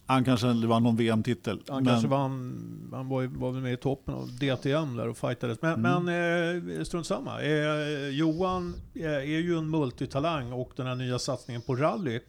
Han 0.07 0.24
kanske 0.24 0.46
vann 0.66 0.82
någon 0.82 0.96
VM-titel. 0.96 1.62
Han 1.68 1.76
men- 1.76 1.92
kanske 1.92 2.09
vann, 2.09 2.88
han 2.92 3.09
var, 3.09 3.24
var 3.26 3.52
väl 3.52 3.62
med 3.62 3.72
i 3.72 3.76
toppen 3.76 4.14
av 4.14 4.28
DTM 4.38 4.96
där 4.96 5.09
och 5.09 5.16
fightades. 5.18 5.62
Men, 5.62 5.84
Mm. 5.86 6.04
men 6.04 6.76
eh, 6.78 6.84
strunt 6.84 7.07
samma. 7.07 7.42
Eh, 7.42 8.09
Johan 8.09 8.74
eh, 8.94 9.04
är 9.12 9.20
ju 9.40 9.59
en 9.59 9.70
multitalang 9.70 10.52
och 10.52 10.72
den 10.76 10.86
här 10.86 10.94
nya 10.94 11.18
satsningen 11.18 11.62
på 11.62 11.76
rally. 11.76 12.20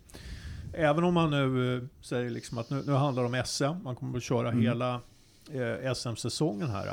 Även 0.73 1.03
om 1.03 1.13
man 1.13 1.29
nu 1.31 1.75
eh, 1.77 1.83
säger 2.01 2.29
liksom 2.29 2.57
att 2.57 2.69
nu, 2.69 2.83
nu 2.85 2.91
handlar 2.93 3.23
det 3.23 3.29
om 3.39 3.43
SM, 3.45 3.83
man 3.83 3.95
kommer 3.95 4.17
att 4.17 4.23
köra 4.23 4.49
Mm. 4.51 4.61
hela 4.63 4.93
eh, 5.53 5.93
SM-säsongen 5.93 6.69
här. 6.69 6.87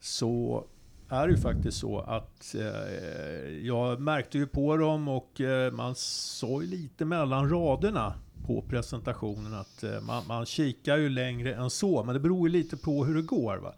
Så 0.00 0.64
är 1.08 1.26
det 1.26 1.32
ju 1.34 1.40
faktiskt 1.40 1.78
så 1.78 1.98
att 2.00 2.54
eh, 2.54 3.48
jag 3.62 4.00
märkte 4.00 4.38
ju 4.38 4.46
på 4.46 4.76
dem 4.76 5.08
och 5.08 5.40
man 5.72 5.94
ju 5.94 6.62
lite 6.62 7.04
mellan 7.04 7.50
raderna 7.50 8.14
på 8.46 8.62
presentationen 8.62 9.54
att 9.54 9.82
eh, 9.82 10.00
man, 10.00 10.22
man 10.28 10.46
kikar 10.46 10.96
ju 10.96 11.08
längre 11.08 11.54
än 11.54 11.70
så, 11.70 12.04
men 12.04 12.14
det 12.14 12.20
beror 12.20 12.48
ju 12.48 12.52
lite 12.52 12.76
på 12.76 13.04
hur 13.04 13.14
det 13.14 13.22
går. 13.22 13.56
Va? 13.56 13.74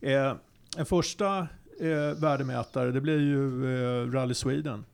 Eh, 0.00 0.34
en 0.76 0.86
första 0.86 1.38
eh, 1.80 2.20
värdemätare, 2.20 2.92
det 2.92 3.00
blir 3.00 3.20
ju 3.20 3.64
eh, 4.02 4.10
Rally 4.12 4.34
Sweden. 4.34 4.84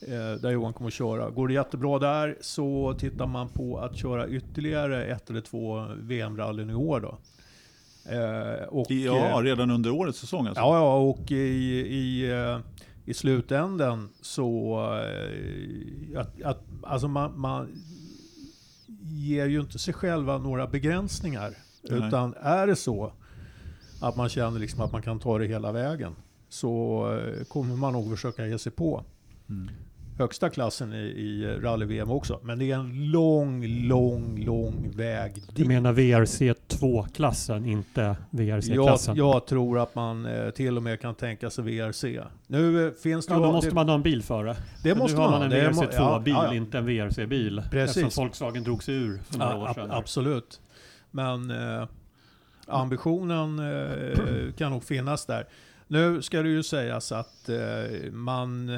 Eh, 0.00 0.40
där 0.40 0.50
Johan 0.50 0.72
kommer 0.72 0.88
att 0.88 0.94
köra. 0.94 1.30
Går 1.30 1.48
det 1.48 1.54
jättebra 1.54 1.98
där 1.98 2.36
så 2.40 2.94
tittar 2.98 3.26
man 3.26 3.48
på 3.48 3.78
att 3.78 3.96
köra 3.96 4.28
ytterligare 4.28 5.04
ett 5.04 5.30
eller 5.30 5.40
två 5.40 5.86
VM-rallyn 5.96 6.70
i 6.70 6.74
år. 6.74 7.00
Då. 7.00 7.18
Eh, 8.12 8.64
och, 8.68 8.90
Ja, 8.90 9.38
eh, 9.38 9.42
redan 9.42 9.70
under 9.70 9.90
årets 9.90 10.18
säsong 10.18 10.46
alltså. 10.46 10.60
Ja, 10.60 10.76
ja, 10.76 10.96
och 10.96 11.30
i, 11.30 11.36
i, 11.96 12.30
eh, 12.30 12.58
i 13.04 13.14
slutänden 13.14 14.08
så... 14.20 14.78
Att, 16.16 16.42
att, 16.42 16.62
alltså 16.82 17.08
man, 17.08 17.40
man 17.40 17.68
ger 19.16 19.46
ju 19.46 19.60
inte 19.60 19.78
sig 19.78 19.94
själva 19.94 20.38
några 20.38 20.66
begränsningar. 20.66 21.54
Nej. 21.82 22.08
Utan 22.08 22.34
är 22.34 22.66
det 22.66 22.76
så 22.76 23.12
att 24.00 24.16
man 24.16 24.28
känner 24.28 24.58
liksom 24.58 24.80
att 24.80 24.92
man 24.92 25.02
kan 25.02 25.18
ta 25.18 25.38
det 25.38 25.46
hela 25.46 25.72
vägen 25.72 26.16
så 26.48 27.02
eh, 27.18 27.44
kommer 27.44 27.76
man 27.76 27.92
nog 27.92 28.10
försöka 28.10 28.46
ge 28.46 28.58
sig 28.58 28.72
på 28.72 29.04
Mm. 29.48 29.70
Högsta 30.18 30.50
klassen 30.50 30.92
i, 30.92 30.96
i 30.96 31.46
rally-VM 31.60 32.10
också. 32.10 32.40
Men 32.42 32.58
det 32.58 32.70
är 32.70 32.76
en 32.76 33.10
lång, 33.10 33.66
lång, 33.66 34.44
lång 34.44 34.90
väg 34.96 35.34
Du 35.34 35.52
dit. 35.54 35.66
menar 35.66 35.92
VRC2-klassen, 35.92 37.66
inte 37.66 38.00
Jag, 38.00 38.16
VRC-klassen? 38.30 39.16
jag 39.16 39.46
tror 39.46 39.78
att 39.78 39.94
man 39.94 40.26
eh, 40.26 40.50
till 40.50 40.76
och 40.76 40.82
med 40.82 41.00
kan 41.00 41.14
tänka 41.14 41.50
sig 41.50 41.64
VRC. 41.64 42.20
Nu 42.46 42.86
eh, 42.86 42.92
finns 42.92 43.26
det 43.26 43.34
Ja, 43.34 43.38
ju- 43.40 43.46
då 43.46 43.52
måste 43.52 43.70
det, 43.70 43.74
man 43.74 43.88
ha 43.88 43.94
en 43.94 44.02
bil 44.02 44.22
före. 44.22 44.56
det 44.82 44.88
För 44.92 44.98
måste 44.98 45.16
nu 45.16 45.22
har 45.22 45.30
man 45.30 45.42
en 45.42 45.50
Det 45.50 45.72
må- 45.74 45.82
VRC2-bil, 45.82 46.34
ja, 46.34 46.44
ja, 46.46 46.54
inte 46.54 46.78
en 46.78 46.86
VRC-bil. 46.86 47.62
Precis. 47.70 47.96
Eftersom 47.96 48.24
Volkswagen 48.24 48.62
drog 48.62 48.82
sig 48.82 48.94
ur 48.94 49.18
för 49.30 49.38
några 49.38 49.56
år 49.56 49.66
ab- 49.68 49.74
sedan. 49.74 49.90
absolut. 49.90 50.60
Men 51.10 51.50
eh, 51.50 51.88
ambitionen 52.66 53.58
eh, 53.58 54.52
kan 54.58 54.70
nog 54.72 54.84
finnas 54.84 55.26
där. 55.26 55.46
Nu 55.88 56.22
ska 56.22 56.42
det 56.42 56.48
ju 56.48 56.62
sägas 56.62 57.12
att 57.12 57.50
man... 58.12 58.70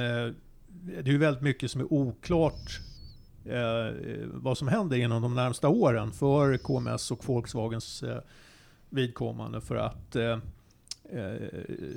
Det 0.88 1.10
är 1.10 1.18
väldigt 1.18 1.42
mycket 1.42 1.70
som 1.70 1.80
är 1.80 1.92
oklart 1.92 2.80
eh, 3.44 3.96
vad 4.24 4.58
som 4.58 4.68
händer 4.68 4.96
inom 4.96 5.22
de 5.22 5.34
närmsta 5.34 5.68
åren 5.68 6.12
för 6.12 6.56
KMS 6.56 7.10
och 7.10 7.28
Volkswagens 7.28 8.02
eh, 8.02 8.20
vidkommande. 8.88 9.60
För 9.60 9.76
att 9.76 10.16
eh, 10.16 10.38
eh, 11.10 11.48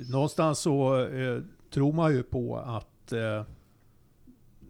någonstans 0.10 0.60
så 0.60 1.06
eh, 1.06 1.42
tror 1.70 1.94
man 1.94 2.14
ju 2.14 2.24
på 2.24 2.58
att 2.58 3.12
eh, 3.12 3.44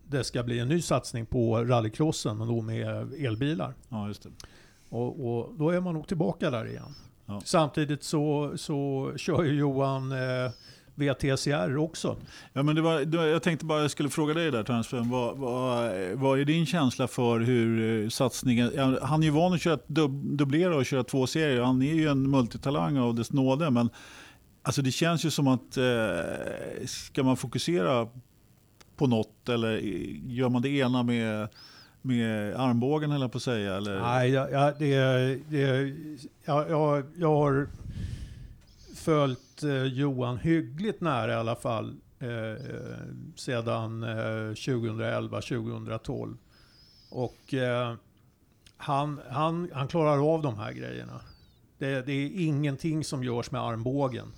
det 0.07 0.23
ska 0.23 0.43
bli 0.43 0.59
en 0.59 0.67
ny 0.67 0.81
satsning 0.81 1.25
på 1.25 1.63
rallycrossen, 1.63 2.37
men 2.37 2.47
då 2.47 2.61
med 2.61 3.13
elbilar. 3.13 3.73
Ja, 3.89 4.07
just 4.07 4.23
det. 4.23 4.29
Och, 4.89 5.27
och 5.27 5.53
då 5.55 5.69
är 5.69 5.79
man 5.79 5.93
nog 5.93 6.07
tillbaka 6.07 6.49
där 6.49 6.67
igen. 6.67 6.95
Ja. 7.25 7.41
Samtidigt 7.45 8.03
så, 8.03 8.53
så 8.55 9.11
kör 9.17 9.43
ju 9.43 9.53
Johan 9.53 10.13
VTCR 10.95 11.77
också. 11.77 12.17
Ja, 12.53 12.63
men 12.63 12.75
det 12.75 12.81
var, 12.81 12.99
det 12.99 13.17
var, 13.17 13.25
jag 13.25 13.43
tänkte 13.43 13.65
bara 13.65 13.81
jag 13.81 13.91
skulle 13.91 14.09
fråga 14.09 14.33
dig 14.33 14.51
där 14.51 14.63
Törnström. 14.63 15.09
Vad, 15.09 15.37
vad, 15.37 15.91
vad 16.13 16.39
är 16.39 16.45
din 16.45 16.65
känsla 16.65 17.07
för 17.07 17.39
hur 17.39 18.03
eh, 18.03 18.09
satsningen... 18.09 18.71
ja, 18.75 18.97
Han 19.01 19.21
är 19.21 19.25
ju 19.25 19.31
van 19.31 19.53
att 19.53 19.61
köra, 19.61 19.79
dub, 19.87 20.37
dubblera 20.37 20.75
och 20.75 20.85
köra 20.85 21.03
två 21.03 21.27
serier. 21.27 21.61
Han 21.61 21.81
är 21.81 21.93
ju 21.93 22.07
en 22.07 22.29
multitalang 22.29 22.97
av 22.97 23.15
dess 23.15 23.31
nåde. 23.31 23.69
Men 23.69 23.89
alltså 24.61 24.81
det 24.81 24.91
känns 24.91 25.25
ju 25.25 25.29
som 25.29 25.47
att 25.47 25.77
eh, 25.77 25.85
ska 26.85 27.23
man 27.23 27.37
fokusera 27.37 28.07
på 28.97 29.07
något 29.07 29.49
eller 29.49 29.77
gör 30.27 30.49
man 30.49 30.61
det 30.61 30.69
ena 30.69 31.03
med, 31.03 31.47
med 32.01 32.55
armbågen 32.55 33.11
eller 33.11 33.27
på 33.27 33.37
att 33.37 33.43
säga? 33.43 33.75
Eller? 33.75 34.01
Nej, 34.01 34.29
jag, 34.29 34.51
jag, 34.51 34.73
det, 34.79 34.95
det, 35.49 35.93
jag, 36.45 36.69
jag, 36.69 37.03
jag 37.17 37.35
har 37.35 37.67
följt 39.01 39.63
eh, 39.63 39.83
Johan 39.83 40.37
hyggligt 40.37 41.01
nära 41.01 41.31
i 41.31 41.35
alla 41.35 41.55
fall 41.55 41.95
eh, 42.19 42.29
eh 42.29 42.57
sedan 43.35 44.03
eh, 44.03 44.07
2011-2012. 44.53 46.37
Och 47.09 47.53
eh, 47.53 47.95
han, 48.77 49.21
han, 49.29 49.69
han 49.73 49.87
klarar 49.87 50.33
av 50.33 50.41
de 50.41 50.57
här 50.57 50.71
grejerna. 50.71 51.21
Det, 51.77 52.05
det 52.05 52.11
är 52.11 52.31
ingenting 52.47 53.03
som 53.03 53.23
görs 53.23 53.51
med 53.51 53.61
armbågen. 53.61 54.31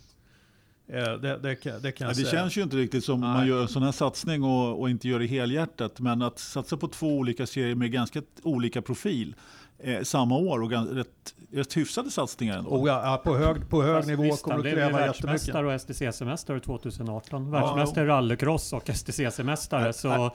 Eh, 0.93 1.13
det, 1.13 1.37
det, 1.37 1.55
kan- 1.55 1.81
det 1.81 1.91
kan 1.91 2.05
Ja, 2.05 2.09
jag 2.11 2.17
det 2.17 2.29
säga. 2.29 2.41
känns 2.41 2.57
ju 2.57 2.61
inte 2.61 2.75
riktigt 2.75 3.03
som 3.05 3.21
Nej. 3.21 3.29
man 3.29 3.47
gör 3.47 3.61
en 3.61 3.67
sån 3.67 3.83
här 3.83 3.91
satsning 3.91 4.43
och, 4.43 4.79
och 4.81 4.89
inte 4.89 5.07
gör 5.07 5.19
det 5.19 5.25
helhjärtat. 5.25 5.99
Men 5.99 6.21
att 6.21 6.39
satsa 6.39 6.77
på 6.77 6.87
två 6.87 7.17
olika 7.17 7.45
serier 7.47 7.75
med 7.75 7.91
ganska 7.91 8.21
olika 8.43 8.81
profil 8.81 9.35
eh, 9.79 10.01
samma 10.03 10.37
år 10.37 10.61
och 10.61 10.69
gan, 10.69 10.87
rätt, 10.87 11.07
rätt 11.51 11.77
hyfsade 11.77 12.11
satsningar 12.11 12.57
ändå. 12.57 12.69
Oh, 12.69 12.87
ja, 12.87 13.01
ja, 13.05 13.21
på 13.23 13.37
hög, 13.37 13.69
på 13.69 13.83
hög 13.83 13.95
Fast 13.95 14.07
nivå 14.07 14.23
visst, 14.23 14.43
kommer 14.43 14.63
det 14.63 14.69
ju 14.69 14.75
kräva 14.75 14.89
jättemycket. 15.05 15.23
världsmästare 15.25 15.67
och 15.67 15.73
STCC-mästare 15.81 16.59
2018. 16.59 17.43
Ja, 17.45 17.49
Världsmästare 17.51 18.05
i 18.05 18.07
rallycross 18.07 18.73
och 18.73 18.89
Så, 19.93 20.07
nej. 20.07 20.29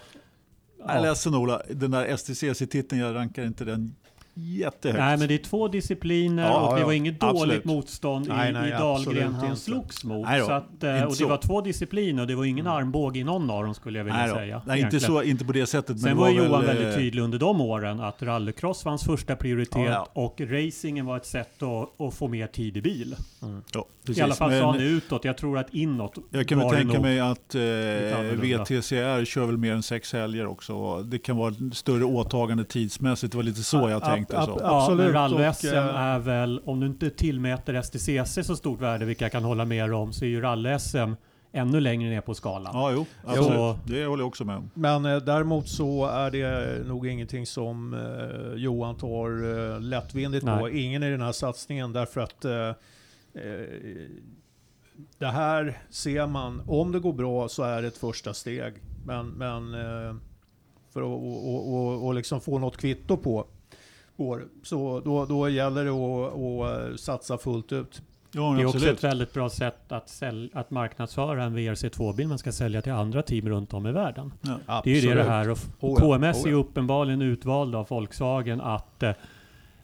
Jag 0.79 0.91
är 0.91 0.97
ja. 0.97 1.03
ledsen 1.03 1.35
Ola, 1.35 1.63
den 1.71 1.91
där 1.91 2.17
STCC-titeln, 2.17 3.01
jag 3.01 3.15
rankar 3.15 3.45
inte 3.45 3.65
den 3.65 3.95
jättehögt. 4.39 4.99
Nej, 4.99 5.17
men 5.17 5.29
det 5.29 5.35
är 5.35 5.39
två 5.39 5.69
discipliner 5.69 6.43
Ja, 6.43 6.69
och 6.69 6.75
det 6.75 6.81
ja, 6.81 6.87
var 6.87 6.93
inget 6.93 7.23
absolut. 7.23 7.49
dåligt 7.49 7.65
motstånd 7.65 8.27
i, 8.27 8.29
Nej, 8.29 8.53
nej, 8.53 8.69
i 8.69 8.73
Dahlgren 8.73 9.35
han 9.35 9.45
inte. 9.45 9.61
slogs 9.61 10.05
mot. 10.05 10.27
Nej 10.27 10.41
så 10.41 10.53
att, 10.53 10.83
eh, 10.83 11.03
och 11.03 11.09
det 11.11 11.15
så. 11.15 11.29
var 11.29 11.37
två 11.37 11.61
discipliner 11.61 12.23
och 12.23 12.29
det 12.29 12.35
var 12.35 12.45
ingen 12.45 12.67
armbåge 12.67 13.21
i 13.21 13.25
någon 13.25 13.51
av 13.51 13.65
dem 13.65 13.75
skulle 13.75 13.99
jag 13.99 14.05
vilja 14.05 14.21
Nej, 14.27 14.35
säga. 14.35 14.63
Nej 14.67 14.81
inte, 14.81 15.01
så, 15.01 15.23
inte 15.23 15.45
på 15.45 15.53
det 15.53 15.67
sättet. 15.67 15.89
Men 15.89 15.99
Sen 15.99 16.09
det 16.11 16.21
var 16.21 16.29
ju 16.29 16.41
väl, 16.41 16.47
Johan 16.47 16.61
eh, 16.61 16.67
väldigt 16.67 16.95
tydlig 16.95 17.23
under 17.23 17.39
de 17.39 17.61
åren 17.61 18.01
att 18.01 18.23
rallycross 18.23 18.85
var 18.85 18.91
hans 18.91 19.05
första 19.05 19.37
prioritet 19.37 19.91
Ja, 19.91 20.09
och 20.13 20.41
racingen 20.41 21.07
var 21.07 21.17
ett 21.17 21.27
sätt 21.27 21.63
att, 21.63 22.01
att 22.01 22.15
få 22.15 22.29
mer 22.29 22.47
tid 22.47 22.77
i 22.77 22.83
bil. 22.83 23.17
Ja, 23.75 23.85
precis. 24.09 24.21
I 24.21 24.23
alla 24.23 24.35
fall 24.35 24.51
Men 24.51 24.61
sa 24.61 24.73
han 24.73 24.81
utåt. 24.81 25.25
Jag 25.25 25.37
tror 25.37 25.59
att 25.59 25.75
inåt 25.75 26.15
Jag 26.31 26.49
kan 26.49 26.59
väl 26.59 26.71
tänka 26.71 27.01
mig 27.01 27.21
att 27.21 27.55
eh. 27.55 27.61
VTCR 27.61 29.25
kör 29.25 29.47
väl 29.47 29.57
mer 29.57 29.73
än 29.73 29.83
sex 29.83 30.13
helger 30.13 30.47
också. 30.47 31.03
Det 31.03 31.19
kan 31.19 31.37
vara 31.37 31.51
ett 31.51 31.77
större 31.77 32.05
åtagande 32.05 32.65
tidsmässigt. 32.65 33.33
Det 33.33 33.39
var 33.39 33.43
lite 33.43 33.63
så 33.63 33.91
jag 33.91 34.05
tänkte. 34.05 34.43
Så. 34.45 34.59
Ja, 34.61 34.83
Absolut, 34.83 35.13
men 35.13 35.15
rally-SM 35.15 35.77
eh, 35.77 35.97
är 35.97 36.19
väl, 36.19 36.61
om 36.65 36.81
du 36.81 36.87
inte 36.87 37.11
tillmäter 37.11 37.83
STCC 37.83 38.47
så 38.47 38.57
stort 38.57 38.81
värde, 38.81 39.05
vilket 39.05 39.23
jag 39.23 39.33
kan 39.33 39.45
hålla 39.45 39.65
med 39.65 39.95
om, 39.95 40.13
så 40.13 40.25
är 40.25 40.29
ju 40.29 40.41
rally-SM 40.41 41.17
ännu 41.53 41.81
längre 41.81 42.11
ner 42.11 42.21
på 42.21 42.35
skalan. 42.35 42.73
Ja, 42.75 42.91
jo, 42.93 43.07
absolut. 43.25 43.77
Det 43.87 44.07
håller 44.07 44.23
jag 44.23 44.29
också 44.29 44.45
med 44.45 44.57
om. 44.57 44.71
Men 44.75 45.05
eh, 45.05 45.17
däremot 45.17 45.69
så 45.69 46.07
är 46.07 46.31
det 46.31 46.87
nog 46.87 47.07
ingenting 47.07 47.47
som 47.47 47.95
eh, 47.95 48.63
Johan 48.63 48.97
tar 48.97 49.31
eh, 49.75 49.81
lättvindigt 49.81 50.47
på. 50.47 50.57
Nej. 50.57 50.85
Ingen 50.85 51.03
i 51.03 51.11
den 51.11 51.21
här 51.21 51.33
satsningen 51.33 51.93
därför 51.93 52.21
att 52.21 52.45
eh, 52.45 52.73
det 55.19 55.27
här 55.27 55.79
ser 55.91 56.27
man, 56.27 56.63
om 56.67 56.93
det 56.93 57.01
går 57.01 57.13
bra 57.13 57.49
så 57.49 57.63
är 57.63 57.83
det 57.83 57.89
ett 57.89 57.97
första 57.97 58.35
steg 58.35 58.75
Men, 59.07 59.29
men 59.29 59.75
eh, 59.75 60.15
för 60.93 61.01
att 61.01 61.07
och, 61.07 61.75
och, 61.75 62.07
och, 62.07 62.15
liksom 62.15 62.41
få 62.41 62.59
något 62.59 62.77
kvitto 62.77 63.17
på, 63.17 63.47
det, 64.17 64.45
så 64.63 65.01
då, 65.01 65.25
då 65.27 65.49
gäller 65.49 65.85
det 65.85 65.91
att, 65.91 66.95
att 66.95 67.01
satsa 67.01 67.39
fullt 67.39 67.73
ut. 67.73 68.03
Ja, 68.33 68.53
Det 68.57 68.63
är 68.63 68.67
också 68.67 68.89
ett 68.89 69.05
väldigt 69.05 69.33
bra 69.33 69.51
sätt 69.51 69.93
att, 69.93 70.09
sälj, 70.09 70.51
att 70.55 70.71
marknadsföra 70.71 71.45
en 71.45 71.59
VRC2-bil 71.59 72.29
man 72.29 72.39
ska 72.39 72.53
sälja 72.53 72.83
till 72.83 72.93
andra 72.93 73.23
team 73.23 73.49
runt 73.49 73.75
om 73.75 73.87
i 73.87 73.93
världen. 73.93 74.33
Ja. 74.67 74.81
Det 74.85 74.91
är 74.91 75.01
ju 75.01 75.09
det 75.09 75.15
det 75.15 75.23
här. 75.23 75.51
Och 75.51 75.59
Oh 75.81 75.99
ja, 76.01 76.19
KMS 76.19 76.37
oh 76.37 76.43
är 76.43 76.47
ja. 76.47 76.49
ju 76.49 76.55
uppenbarligen 76.55 77.23
utvald 77.23 77.75
av 77.75 77.87
Volkswagen 77.89 78.61
att 78.61 79.03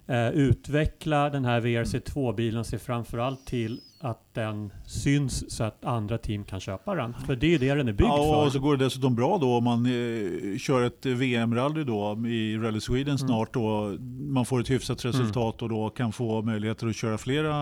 eh, 0.06 0.28
utveckla 0.28 1.30
den 1.30 1.44
här 1.44 1.60
VRC2-bilen 1.60 2.64
ser 2.64 2.78
framförallt 2.78 3.46
till 3.46 3.80
att 4.00 4.34
den 4.34 4.72
syns 4.86 5.50
så 5.56 5.64
att 5.64 5.84
andra 5.84 6.18
team 6.18 6.44
kan 6.44 6.60
köpa 6.60 6.94
den. 6.94 7.14
För 7.26 7.36
det 7.36 7.46
är 7.46 7.50
ju 7.50 7.58
det 7.58 7.74
den 7.74 7.88
är 7.88 7.92
byggd 7.92 8.08
Ja, 8.08 8.16
för. 8.34 8.46
och 8.46 8.52
så 8.52 8.58
går 8.60 8.76
det 8.76 8.84
dessutom 8.84 9.14
bra 9.14 9.38
då 9.38 9.56
om 9.56 9.64
man 9.64 9.86
eh, 9.86 10.58
kör 10.58 10.82
ett 10.82 11.06
VM-rally 11.06 11.84
då 11.84 12.22
i 12.28 12.56
Rally 12.56 12.80
Sweden 12.80 13.18
snart. 13.18 13.54
Då. 13.54 13.96
Man 14.28 14.46
får 14.46 14.60
ett 14.60 14.70
hyfsat 14.70 15.04
resultat 15.04 15.62
och 15.62 15.68
då 15.68 15.90
kan 15.90 16.12
få 16.12 16.42
möjligheter 16.42 16.86
att 16.86 16.96
köra 16.96 17.18
flera 17.18 17.52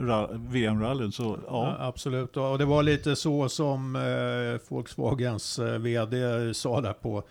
ra- 0.00 0.48
VM-rallyn. 0.50 1.12
Så 1.12 1.38
Ja, 1.46 1.76
ja, 1.78 1.86
absolut. 1.86 2.36
Och 2.36 2.58
det 2.58 2.64
var 2.64 2.82
lite 2.82 3.16
så 3.16 3.48
som 3.48 3.96
eh, 3.96 4.60
Volkswagens 4.68 5.58
eh, 5.58 5.78
VD 5.78 6.16
sa 6.54 6.80
där 6.80 6.92
på, 6.92 7.22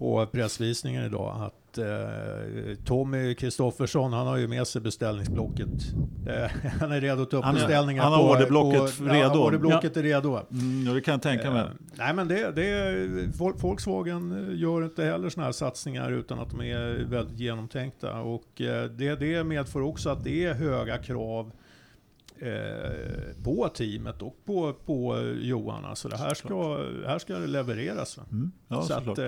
på 0.00 0.26
pressvisningen 0.26 1.04
idag. 1.04 1.36
Att 1.46 1.78
eh, 1.78 1.84
Tommy 2.84 3.34
Kristoffersson, 3.34 4.12
han 4.12 4.26
har 4.26 4.36
ju 4.36 4.48
med 4.48 4.66
sig 4.66 4.80
beställningsblocket. 4.82 5.68
Eh, 6.28 6.50
han 6.80 6.92
är 6.92 7.00
redo 7.00 7.22
att 7.22 7.30
ta 7.30 7.36
upp 7.36 7.44
Han 7.44 7.56
är- 7.56 7.60
beställningar. 7.60 8.02
han 8.02 8.12
har 8.12 8.18
på, 8.26 8.30
orderblocket 8.30 8.98
på, 8.98 9.04
redo. 9.04 9.16
Ja, 9.18 9.46
orderblocket 9.46 9.96
är 9.96 10.02
redo. 10.02 10.40
mm, 10.50 10.86
ja, 10.86 10.92
det 10.94 11.00
kan 11.00 11.12
jag 11.12 11.22
tänka 11.22 11.50
mig. 11.50 11.60
Eh, 11.62 11.68
nej 11.94 12.14
men 12.14 12.28
det, 12.28 12.50
det, 12.50 12.94
Vol- 13.38 13.56
Volkswagen 13.60 14.48
gör 14.58 14.84
inte 14.84 15.04
heller 15.04 15.28
sådana 15.28 15.44
här 15.46 15.52
satsningar 15.52 16.10
utan 16.12 16.38
att 16.38 16.50
de 16.50 16.60
är 16.60 17.04
väldigt 17.04 17.38
genomtänkta. 17.38 18.20
Och 18.20 18.60
eh, 18.60 18.84
det, 18.90 19.14
det 19.14 19.44
medför 19.44 19.80
också 19.82 20.10
att 20.10 20.24
det 20.24 20.44
är 20.44 20.54
höga 20.54 20.98
krav 20.98 21.50
eh, 22.38 23.44
på 23.44 23.68
teamet 23.68 24.22
och 24.22 24.36
på, 24.44 24.72
på 24.86 25.20
Johan. 25.40 25.84
Alltså 25.84 26.08
det 26.08 26.16
här 26.16 26.34
ska, 26.34 26.76
här 27.06 27.18
ska 27.18 27.38
det 27.38 27.46
levereras. 27.46 28.18
Mm, 28.32 28.52
ja, 28.68 28.82
Så 28.82 28.94
att, 28.94 29.18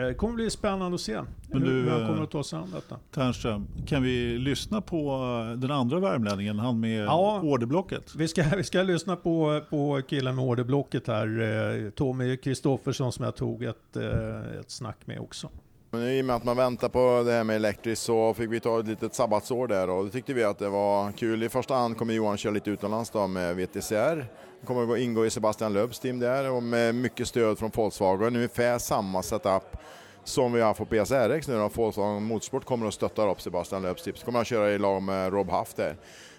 det 0.00 0.14
kommer 0.14 0.34
bli 0.34 0.50
spännande 0.50 0.94
att 0.94 1.00
se 1.00 1.20
Men 1.48 1.62
hur, 1.62 1.70
du, 1.70 1.82
hur 1.82 1.90
han 1.90 2.00
eh, 2.02 2.08
kommer 2.08 2.22
att 2.22 2.30
ta 2.30 2.44
sig 2.44 2.58
an 2.58 2.70
detta. 2.74 2.96
Ternström, 3.10 3.66
kan 3.86 4.02
vi 4.02 4.38
lyssna 4.38 4.80
på 4.80 5.10
eh, 5.52 5.58
den 5.58 5.70
andra 5.70 6.00
värmlänningen, 6.00 6.58
han 6.58 6.80
med 6.80 7.04
Ja. 7.04 7.40
orderblocket? 7.42 8.14
Vi 8.14 8.28
ska, 8.28 8.42
vi 8.56 8.64
ska 8.64 8.82
lyssna 8.82 9.16
på, 9.16 9.60
på 9.70 10.02
killen 10.08 10.34
med 10.36 10.44
orderblocket 10.44 11.06
här, 11.06 11.40
eh, 11.84 11.90
Tommy 11.90 12.36
Kristoffersson 12.36 13.12
som 13.12 13.24
jag 13.24 13.36
tog 13.36 13.62
ett, 13.64 13.96
eh, 13.96 14.60
ett 14.60 14.70
snack 14.70 14.98
med 15.04 15.18
också. 15.20 15.48
Men 15.94 16.08
I 16.08 16.20
och 16.20 16.24
med 16.24 16.36
att 16.36 16.44
man 16.44 16.56
väntar 16.56 16.88
på 16.88 17.22
det 17.26 17.32
här 17.32 17.44
med 17.44 17.56
elektriskt 17.56 18.04
så 18.04 18.34
fick 18.34 18.50
vi 18.50 18.60
ta 18.60 18.80
ett 18.80 18.86
litet 18.86 19.14
sabbatsår 19.14 19.68
där 19.68 19.90
och 19.90 20.04
då 20.04 20.10
tyckte 20.10 20.34
vi 20.34 20.44
att 20.44 20.58
det 20.58 20.68
var 20.68 21.12
kul. 21.12 21.42
I 21.42 21.48
första 21.48 21.74
hand 21.74 21.98
kommer 21.98 22.14
Johan 22.14 22.36
köra 22.36 22.52
lite 22.52 22.70
utomlands 22.70 23.10
då 23.10 23.26
med 23.26 23.56
VTCR. 23.56 24.26
Han 24.58 24.66
kommer 24.66 24.94
att 24.94 24.98
ingå 24.98 25.26
i 25.26 25.30
Sebastian 25.30 25.72
Löbs 25.72 26.00
team 26.00 26.18
där 26.18 26.50
och 26.50 26.62
med 26.62 26.94
mycket 26.94 27.28
stöd 27.28 27.58
från 27.58 27.70
Volkswagen. 27.74 28.36
Ungefär 28.36 28.78
samma 28.78 29.22
setup 29.22 29.76
som 30.24 30.52
vi 30.52 30.60
har 30.60 30.68
haft 30.68 30.78
på 30.78 30.86
PSRX 30.86 31.48
nu 31.48 31.54
då. 31.54 31.70
Volkswagen 31.74 32.22
Motorsport 32.22 32.64
kommer 32.64 32.86
att 32.86 32.94
stötta 32.94 33.30
upp 33.30 33.40
Sebastian 33.40 33.82
Lööfs 33.82 34.02
tips. 34.02 34.22
kommer 34.22 34.38
han 34.38 34.44
köra 34.44 34.70
i 34.70 34.78
lag 34.78 35.02
med 35.02 35.32
Rob 35.32 35.50
Huff 35.50 35.74
där. 35.74 35.96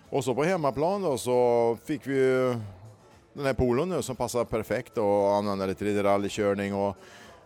Och 0.10 0.24
så 0.24 0.36
på 0.36 0.44
hemmaplan 0.44 1.02
då 1.02 1.18
så 1.18 1.78
fick 1.86 2.08
vi 2.08 2.16
ju 2.16 2.56
den 3.34 3.46
här 3.46 3.54
polon 3.54 3.90
nu 3.90 4.02
som 4.02 4.16
passar 4.16 4.46
perfekt 4.46 4.98
och 4.98 5.36
använda 5.36 5.66
lite, 5.66 5.84
lite 5.84 6.04
rallykörning 6.04 6.74
och 6.74 6.98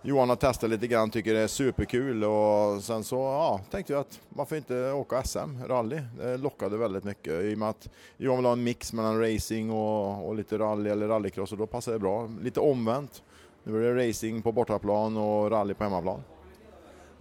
Johan 0.02 0.30
har 0.30 0.36
testat 0.36 0.70
lite 0.70 0.88
grann, 0.88 1.10
tycker 1.10 1.34
det 1.34 1.40
är 1.40 1.48
superkul 1.48 2.24
och 2.24 2.84
sen 2.84 3.04
så 3.04 3.16
ja, 3.16 3.62
tänkte 3.72 3.94
jag 3.94 4.00
att 4.00 4.20
varför 4.30 4.56
inte 4.56 4.92
åka 4.92 5.24
SM, 5.24 5.64
rally? 5.68 6.02
Det 6.18 6.38
lockade 6.38 6.78
väldigt 6.78 7.04
mycket 7.04 7.34
i 7.34 7.54
och 7.54 7.58
med 7.58 7.70
att 7.70 7.90
Johan 8.18 8.38
vill 8.38 8.46
ha 8.46 8.54
en 8.54 8.64
mix 8.64 8.94
mellan 8.94 9.22
racing 9.22 9.72
och, 9.72 10.28
och 10.28 10.36
lite 10.36 10.58
rally 10.58 10.90
eller 10.90 11.08
rallycross 11.08 11.52
och 11.52 11.58
då 11.58 11.68
passar 11.68 11.92
det 11.92 12.00
bra. 12.00 12.30
Lite 12.42 12.60
omvänt. 12.60 13.24
Nu 13.64 13.90
är 13.90 13.96
det 13.96 14.10
racing 14.10 14.44
på 14.44 14.52
bortaplan 14.52 15.18
och 15.18 15.52
rally 15.52 15.74
på 15.74 15.84
hemmaplan. 15.84 16.22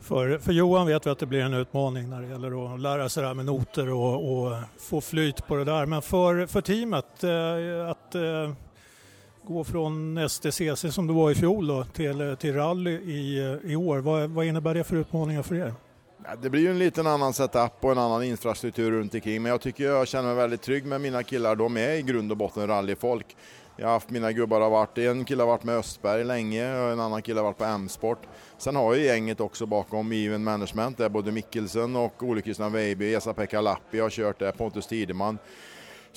För, 0.01 0.39
för 0.39 0.53
Johan 0.53 0.87
vet 0.87 1.07
vi 1.07 1.11
att 1.11 1.19
det 1.19 1.27
blir 1.27 1.41
en 1.41 1.55
utmaning 1.55 2.11
när 2.11 2.23
det 2.23 2.29
gäller 2.29 2.75
att 2.75 2.81
lära 2.81 3.09
sig 3.09 3.21
det 3.23 3.27
här 3.27 3.35
med 3.35 3.45
noter 3.45 3.89
och, 3.89 4.33
och 4.33 4.57
få 4.79 5.01
flyt 5.01 5.47
på 5.47 5.57
det 5.57 5.65
där. 5.65 5.87
Men 5.87 6.03
för, 6.03 6.47
för 6.47 6.61
teamet 6.61 7.25
eh, 7.25 7.91
att 7.91 8.15
eh, 8.15 8.53
gå 9.49 9.65
från 9.65 10.29
STCC 10.29 10.95
som 10.95 11.07
det 11.07 11.13
var 11.13 11.31
i 11.31 11.35
fjol 11.35 11.67
då, 11.67 11.85
till, 11.85 12.37
till 12.41 12.55
rally 12.55 12.91
i, 12.91 13.59
i 13.65 13.77
år, 13.77 13.99
vad, 13.99 14.31
vad 14.31 14.47
innebär 14.47 14.75
det 14.75 14.85
för 14.85 14.97
utmaningar 14.97 15.43
för 15.43 15.55
er? 15.55 15.75
Ja, 16.25 16.31
Det 16.43 16.51
blir 16.51 16.61
ju 16.61 16.71
en 16.71 16.79
liten 16.79 17.07
annan 17.07 17.33
setup 17.33 17.73
och 17.81 17.93
en 17.93 17.99
annan 17.99 18.25
infrastruktur 18.25 18.91
runt 18.91 19.15
omkring 19.15 19.43
men 19.43 19.53
jag 19.53 19.61
tycker 19.61 19.85
jag 19.85 20.09
känner 20.09 20.29
mig 20.29 20.37
väldigt 20.37 20.63
trygg 20.63 20.87
med 20.87 21.01
mina 21.01 21.23
killar. 21.23 21.57
De 21.57 21.77
är 21.77 21.91
i 21.91 22.03
grund 22.03 22.31
och 22.31 22.37
botten 22.37 22.67
rallyfolk. 22.67 23.37
Jag 23.77 23.87
har 23.87 23.93
haft 23.93 24.11
mina 24.11 24.33
gubbar 24.33 24.61
har 24.61 24.71
varit, 24.71 24.99
en 24.99 25.25
kille 25.25 25.43
har 25.43 25.49
varit 25.49 25.65
med 25.65 25.77
Östberg 25.77 26.25
länge 26.25 26.81
och 26.81 26.93
en 26.93 27.01
annan 27.01 27.23
kille 27.23 27.41
har 27.41 27.45
varit 27.45 27.59
på 27.59 27.65
M-sport. 27.65 28.23
Sen 28.59 28.77
har 28.77 28.95
jag 28.95 29.05
gänget 29.05 29.41
också 29.41 29.67
bakom 29.67 30.13
Even 30.13 30.45
Management 30.45 30.99
där 30.99 31.09
både 31.09 31.33
Mikkelsen 31.33 31.97
och 31.97 32.23
Ole 32.23 32.43
Christian 32.43 32.73
Weiby, 32.73 33.15
Esa-Pekka 33.15 33.61
Lappi 33.61 34.01
har 34.01 34.11
kört 34.11 34.39
där, 34.39 34.53
Pontus 34.53 34.87
Tideman. 34.87 35.39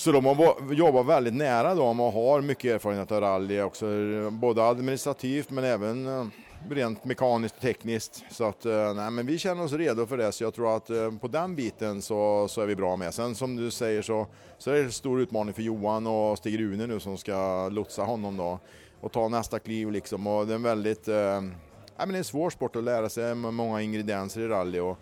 Så 0.01 0.11
de 0.11 0.25
har 0.25 0.73
jobbat 0.73 1.05
väldigt 1.05 1.33
nära 1.33 1.75
dem 1.75 1.99
och 1.99 2.13
har 2.13 2.41
mycket 2.41 2.71
erfarenhet 2.75 3.11
av 3.11 3.21
rally 3.21 3.61
också, 3.61 3.85
både 4.31 4.63
administrativt 4.63 5.49
men 5.49 5.63
även 5.63 6.07
eh, 6.07 6.25
rent 6.69 7.05
mekaniskt 7.05 7.55
och 7.55 7.61
tekniskt. 7.61 8.23
Så 8.31 8.43
att, 8.43 8.65
eh, 8.65 8.93
nej, 8.93 9.11
men 9.11 9.25
vi 9.25 9.37
känner 9.37 9.63
oss 9.63 9.73
redo 9.73 10.05
för 10.05 10.17
det, 10.17 10.31
så 10.31 10.43
jag 10.43 10.53
tror 10.53 10.75
att 10.75 10.89
eh, 10.89 11.11
på 11.11 11.27
den 11.27 11.55
biten 11.55 12.01
så, 12.01 12.47
så 12.47 12.61
är 12.61 12.65
vi 12.65 12.75
bra 12.75 12.95
med. 12.95 13.13
Sen 13.13 13.35
som 13.35 13.55
du 13.55 13.71
säger 13.71 14.01
så, 14.01 14.27
så 14.57 14.71
är 14.71 14.75
det 14.75 14.81
en 14.81 14.91
stor 14.91 15.21
utmaning 15.21 15.53
för 15.53 15.61
Johan 15.61 16.07
och 16.07 16.37
Stig 16.37 16.59
Rune 16.59 16.87
nu 16.87 16.99
som 16.99 17.17
ska 17.17 17.69
lotsa 17.69 18.03
honom 18.03 18.37
då 18.37 18.59
och 19.01 19.11
ta 19.11 19.27
nästa 19.27 19.59
kliv 19.59 19.91
liksom. 19.91 20.27
Och 20.27 20.47
det 20.47 20.53
är 20.53 20.55
en 20.55 20.63
väldigt, 20.63 21.07
eh, 21.07 21.41
nej, 21.41 21.51
men 21.97 22.09
det 22.09 22.15
är 22.15 22.17
en 22.17 22.23
svår 22.23 22.49
sport 22.49 22.75
att 22.75 22.83
lära 22.83 23.09
sig 23.09 23.35
med 23.35 23.53
många 23.53 23.81
ingredienser 23.81 24.41
i 24.41 24.47
rally. 24.47 24.79
Och, 24.79 24.97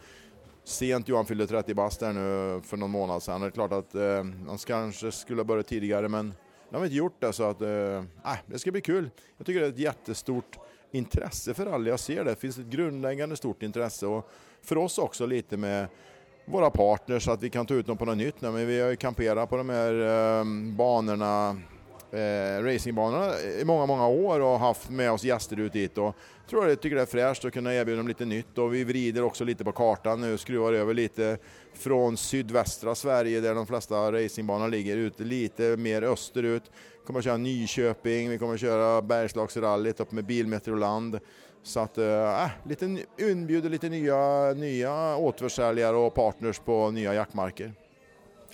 Sent 0.70 1.08
Johan 1.08 1.26
fyllde 1.26 1.48
30 1.48 1.74
bast 1.74 2.00
där 2.00 2.14
nu 2.14 2.62
för 2.62 2.78
någon 2.78 2.92
månad 2.92 3.24
sedan. 3.24 3.42
Det 3.42 3.48
är 3.48 3.52
klart 3.52 3.72
att 3.72 3.96
eh, 3.96 4.24
han 4.48 4.58
kanske 4.68 5.12
skulle 5.12 5.40
ha 5.40 5.46
börjat 5.46 5.68
tidigare 5.68 6.08
men 6.08 6.34
de 6.70 6.76
har 6.76 6.84
inte 6.84 6.96
gjort 6.96 7.16
det 7.20 7.34
så 7.34 7.44
att 7.44 7.62
eh, 7.62 8.04
det 8.46 8.60
ska 8.60 8.72
bli 8.72 8.82
kul. 8.82 9.10
Jag 9.38 9.46
tycker 9.46 9.60
det 9.60 9.66
är 9.66 9.70
ett 9.70 9.80
jättestort 9.80 10.60
intresse 10.92 11.54
för 11.54 11.66
alla 11.66 11.90
Jag 11.90 12.00
ser 12.00 12.24
det. 12.24 12.30
Det 12.30 12.36
finns 12.36 12.58
ett 12.58 12.66
grundläggande 12.66 13.36
stort 13.36 13.64
intresse 13.64 14.08
och 14.08 14.30
för 14.62 14.78
oss 14.78 14.98
också 14.98 15.26
lite 15.26 15.58
med 15.58 15.88
våra 16.46 16.70
partners 16.70 17.24
så 17.24 17.32
att 17.32 17.44
vi 17.44 17.50
kan 17.50 17.66
ta 17.66 17.74
ut 17.74 17.88
dem 17.88 17.98
på 17.98 18.06
något 18.06 18.18
nytt. 18.18 18.42
nu. 18.42 18.52
Men 18.52 18.68
vi 18.68 18.82
har 18.82 18.90
ju 18.90 18.96
kamperat 18.96 19.50
på 19.50 19.58
de 19.58 19.70
här 19.70 19.94
eh, 19.94 20.46
banorna 20.78 21.62
eh, 22.12 22.64
racingbanorna 22.64 23.40
i 23.62 23.66
många, 23.66 23.86
många 23.86 24.08
år 24.08 24.40
och 24.40 24.60
haft 24.60 24.90
med 24.90 25.12
oss 25.12 25.24
gäster 25.24 25.60
ut 25.60 25.74
dit. 25.74 25.98
Och 25.98 26.16
tror 26.50 26.68
jag 26.68 26.82
tycker 26.82 26.96
det 26.96 27.02
är 27.02 27.06
fräscht 27.06 27.46
att 27.46 27.54
kunna 27.54 27.74
erbjuda 27.74 27.98
dem 27.98 28.08
lite 28.08 28.26
nytt 28.26 28.58
och 28.58 28.74
vi 28.74 28.84
vrider 28.84 29.24
också 29.24 29.44
lite 29.44 29.64
på 29.64 29.72
kartan 29.72 30.22
nu, 30.22 30.38
skruvar 30.38 30.74
över 30.74 30.94
lite 30.94 31.38
från 31.74 32.18
sydvästra 32.18 32.96
Sverige 32.96 33.42
där 33.42 33.56
de 33.56 33.68
flesta 33.68 34.12
racingbanorna 34.12 34.68
ligger 34.68 34.98
ut 34.98 35.20
lite 35.20 35.78
mer 35.78 36.02
österut. 36.02 36.64
Vi 37.00 37.06
kommer 37.06 37.20
att 37.20 37.26
köra 37.26 37.38
Nyköping, 37.38 38.30
vi 38.30 38.38
kommer 38.38 38.54
att 38.54 38.60
köra 38.60 39.02
Bergslagsrallyt 39.02 40.00
upp 40.00 40.12
med 40.12 40.26
Bilmetroland. 40.26 41.20
Så 41.64 41.80
att, 41.80 41.98
eh, 41.98 42.44
äh, 42.44 42.50
lite, 42.64 42.98
inbjuder 43.18 43.70
lite 43.70 43.90
nya, 43.90 44.54
nya 44.54 45.16
återförsäljare 45.16 45.96
och 45.96 46.14
partners 46.14 46.60
på 46.60 46.92
nya 46.92 47.14
jaktmarker. 47.14 47.74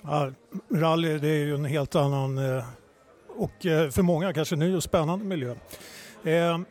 Ja, 0.02 0.30
rally 0.70 1.18
det 1.18 1.28
är 1.28 1.44
ju 1.44 1.54
en 1.54 1.64
helt 1.64 1.94
annan 1.94 2.38
eh, 2.38 2.64
och 3.36 3.66
eh, 3.66 3.90
för 3.90 4.02
många 4.02 4.32
kanske 4.32 4.56
ny 4.56 4.76
och 4.76 4.82
spännande 4.82 5.24
miljö. 5.24 5.54
Ehm, 6.24 6.64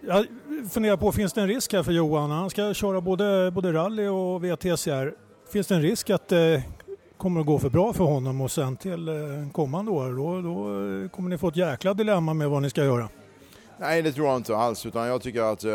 jag 0.00 0.26
funderar 0.70 0.96
på, 0.96 1.12
finns 1.12 1.32
det 1.32 1.40
en 1.40 1.48
risk 1.48 1.72
här 1.72 1.82
för 1.82 1.92
Johan? 1.92 2.30
Han 2.30 2.50
ska 2.50 2.74
köra 2.74 3.00
både, 3.00 3.50
både 3.50 3.72
rally 3.72 4.06
och 4.06 4.44
VTCR. 4.44 5.14
Finns 5.52 5.66
det 5.66 5.74
en 5.74 5.82
risk 5.82 6.10
att 6.10 6.28
det 6.28 6.62
kommer 7.16 7.40
att 7.40 7.46
gå 7.46 7.58
för 7.58 7.70
bra 7.70 7.92
för 7.92 8.04
honom 8.04 8.40
och 8.40 8.50
sen 8.50 8.76
till 8.76 9.08
eh, 9.08 9.14
kommande 9.52 9.90
år 9.90 10.12
då, 10.16 10.40
då 10.40 11.08
kommer 11.08 11.28
ni 11.28 11.38
få 11.38 11.48
ett 11.48 11.56
jäkla 11.56 11.94
dilemma 11.94 12.34
med 12.34 12.50
vad 12.50 12.62
ni 12.62 12.70
ska 12.70 12.84
göra? 12.84 13.08
Nej, 13.80 14.02
det 14.02 14.12
tror 14.12 14.26
jag 14.26 14.36
inte 14.36 14.56
alls. 14.56 14.86
Utan 14.86 15.06
jag 15.06 15.22
tycker 15.22 15.42
att 15.42 15.64
eh, 15.64 15.70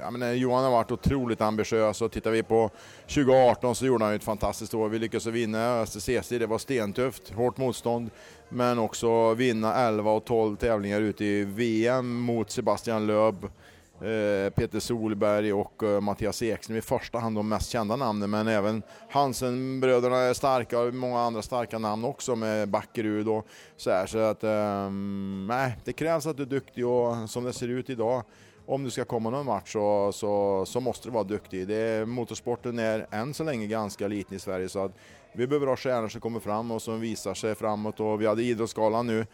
jag 0.00 0.12
menar, 0.12 0.32
Johan 0.32 0.64
har 0.64 0.70
varit 0.70 0.90
otroligt 0.90 1.40
ambitiös 1.40 2.02
och 2.02 2.12
tittar 2.12 2.30
vi 2.30 2.42
på 2.42 2.70
2018 3.00 3.74
så 3.74 3.86
gjorde 3.86 4.04
han 4.04 4.12
ju 4.12 4.16
ett 4.16 4.24
fantastiskt 4.24 4.74
år. 4.74 4.88
Vi 4.88 4.98
lyckades 4.98 5.26
vinna 5.26 5.86
STCC, 5.86 6.28
det 6.28 6.46
var 6.46 6.58
stentufft, 6.58 7.30
hårt 7.34 7.56
motstånd. 7.56 8.10
Men 8.54 8.78
också 8.78 9.34
vinna 9.34 9.74
11 9.74 10.10
och 10.10 10.24
12 10.24 10.56
tävlingar 10.56 11.00
ute 11.00 11.24
i 11.24 11.44
VM 11.44 12.20
mot 12.20 12.50
Sebastian 12.50 13.06
Loeb. 13.06 13.46
Eh, 14.00 14.50
Peter 14.50 14.80
Solberg 14.80 15.52
och 15.52 15.82
eh, 15.82 16.00
Mattias 16.00 16.42
Ekström 16.42 16.76
i 16.76 16.80
första 16.80 17.18
hand 17.18 17.36
de 17.36 17.48
mest 17.48 17.70
kända 17.70 17.96
namnen 17.96 18.30
men 18.30 18.48
även 18.48 18.82
Hansen-bröderna 19.10 20.16
är 20.16 20.34
starka 20.34 20.80
och 20.80 20.94
många 20.94 21.20
andra 21.20 21.42
starka 21.42 21.78
namn 21.78 22.04
också 22.04 22.36
med 22.36 22.68
Backerud 22.68 23.28
och 23.28 23.46
så 23.76 23.90
här. 23.90 24.06
Så 24.06 24.18
att, 24.18 24.44
um, 24.44 25.46
nej, 25.46 25.76
det 25.84 25.92
krävs 25.92 26.26
att 26.26 26.36
du 26.36 26.42
är 26.42 26.46
duktig 26.46 26.86
och 26.86 27.30
som 27.30 27.44
det 27.44 27.52
ser 27.52 27.68
ut 27.68 27.90
idag 27.90 28.22
om 28.66 28.84
du 28.84 28.90
ska 28.90 29.04
komma 29.04 29.30
någon 29.30 29.46
match 29.46 29.72
så, 29.72 30.12
så, 30.12 30.64
så 30.66 30.80
måste 30.80 31.08
du 31.08 31.12
vara 31.12 31.24
duktig. 31.24 31.68
Det 31.68 31.76
är, 31.76 32.04
motorsporten 32.04 32.78
är 32.78 33.06
än 33.10 33.34
så 33.34 33.44
länge 33.44 33.66
ganska 33.66 34.08
liten 34.08 34.36
i 34.36 34.38
Sverige 34.40 34.68
så 34.68 34.84
att 34.84 34.92
vi 35.32 35.46
behöver 35.46 35.66
ha 35.66 35.76
stjärnor 35.76 36.08
som 36.08 36.20
kommer 36.20 36.40
fram 36.40 36.70
och 36.70 36.82
som 36.82 37.00
visar 37.00 37.34
sig 37.34 37.54
framåt 37.54 38.00
och 38.00 38.20
vi 38.20 38.26
hade 38.26 38.42
Idrottsgalan 38.42 39.06
nu 39.06 39.26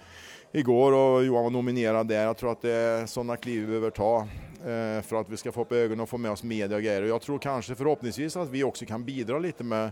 igår 0.52 0.92
och 0.92 1.24
Johan 1.24 1.42
var 1.42 1.50
nominerad 1.50 2.08
där. 2.08 2.24
Jag 2.24 2.36
tror 2.36 2.52
att 2.52 2.62
det 2.62 2.72
är 2.72 3.06
sådana 3.06 3.36
kliv 3.36 3.60
vi 3.60 3.66
behöver 3.66 3.90
ta 3.90 4.18
eh, 4.60 5.02
för 5.02 5.20
att 5.20 5.28
vi 5.28 5.36
ska 5.36 5.52
få 5.52 5.62
upp 5.62 5.72
ögonen 5.72 6.00
och 6.00 6.08
få 6.08 6.18
med 6.18 6.30
oss 6.30 6.42
media 6.42 6.76
och 6.76 6.82
grejer. 6.82 7.02
Och 7.02 7.08
jag 7.08 7.22
tror 7.22 7.38
kanske 7.38 7.74
förhoppningsvis 7.74 8.36
att 8.36 8.50
vi 8.50 8.64
också 8.64 8.84
kan 8.86 9.04
bidra 9.04 9.38
lite 9.38 9.64
med 9.64 9.90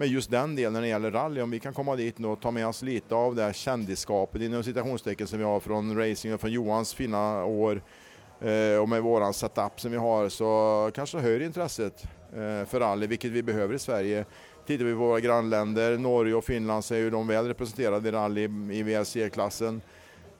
med 0.00 0.08
just 0.08 0.30
den 0.30 0.56
delen 0.56 0.72
när 0.72 0.80
det 0.80 0.88
gäller 0.88 1.10
rally, 1.10 1.40
om 1.40 1.50
vi 1.50 1.60
kan 1.60 1.74
komma 1.74 1.96
dit 1.96 2.20
och 2.20 2.40
ta 2.40 2.50
med 2.50 2.66
oss 2.66 2.82
lite 2.82 3.14
av 3.14 3.34
det 3.34 3.42
här 3.42 3.52
kändisskapet 3.52 4.42
inom 4.42 4.62
citationstecken 4.62 5.26
som 5.26 5.38
vi 5.38 5.44
har 5.44 5.60
från 5.60 5.98
racing 5.98 6.34
och 6.34 6.40
från 6.40 6.52
Johans 6.52 6.94
fina 6.94 7.44
år 7.44 7.82
eh, 8.40 8.80
och 8.80 8.88
med 8.88 9.02
våran 9.02 9.34
setup 9.34 9.80
som 9.80 9.90
vi 9.90 9.96
har 9.96 10.28
så 10.28 10.90
kanske 10.94 11.18
höjer 11.18 11.42
intresset 11.42 12.04
eh, 12.32 12.66
för 12.66 12.80
rally, 12.80 13.06
vilket 13.06 13.30
vi 13.30 13.42
behöver 13.42 13.74
i 13.74 13.78
Sverige. 13.78 14.24
Tittar 14.70 14.84
vi 14.84 14.92
på 14.92 14.98
våra 14.98 15.20
grannländer, 15.20 15.98
Norge 15.98 16.34
och 16.34 16.44
Finland 16.44 16.84
så 16.84 16.94
är 16.94 16.98
ju 16.98 17.10
de 17.10 17.26
väl 17.26 17.46
representerade 17.46 18.08
i 18.08 18.12
rally 18.12 18.42
i 18.72 18.82
WRC-klassen. 18.82 19.82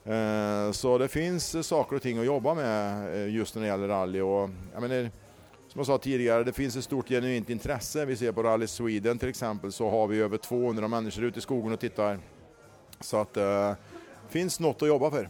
Eh, 0.05 0.72
så 0.72 0.99
det 0.99 1.09
finns 1.09 1.66
saker 1.66 1.97
och 1.97 2.03
ting 2.03 2.18
att 2.18 2.26
jobba 2.26 2.55
med 2.55 3.14
eh, 3.14 3.35
just 3.35 3.55
när 3.55 3.62
det 3.62 3.68
gäller 3.68 3.89
rally. 3.89 4.20
Och, 4.20 4.51
jag 4.72 4.83
menar, 4.83 5.11
som 5.68 5.78
jag 5.78 5.87
sa 5.87 5.99
tidigare, 5.99 6.45
det 6.45 6.53
finns 6.53 6.76
ett 6.76 6.85
stort 6.85 7.09
genuint 7.09 7.51
intresse. 7.51 8.05
Vi 8.05 8.16
ser 8.16 8.33
på 8.33 8.43
Rally 8.43 8.66
Sweden 8.66 9.18
till 9.18 9.28
exempel 9.28 9.72
så 9.72 9.91
har 9.91 10.07
vi 10.07 10.20
över 10.20 10.39
200 10.39 10.89
människor 10.89 11.24
ute 11.24 11.39
i 11.39 11.43
skogen 11.43 11.72
och 11.72 11.81
tittar. 11.81 12.18
Så 13.01 13.16
att 13.16 13.35
det 13.35 13.76
finns 14.28 14.61
något 14.61 14.83
att 14.83 14.89
jobba 14.89 15.11
för. 15.11 15.28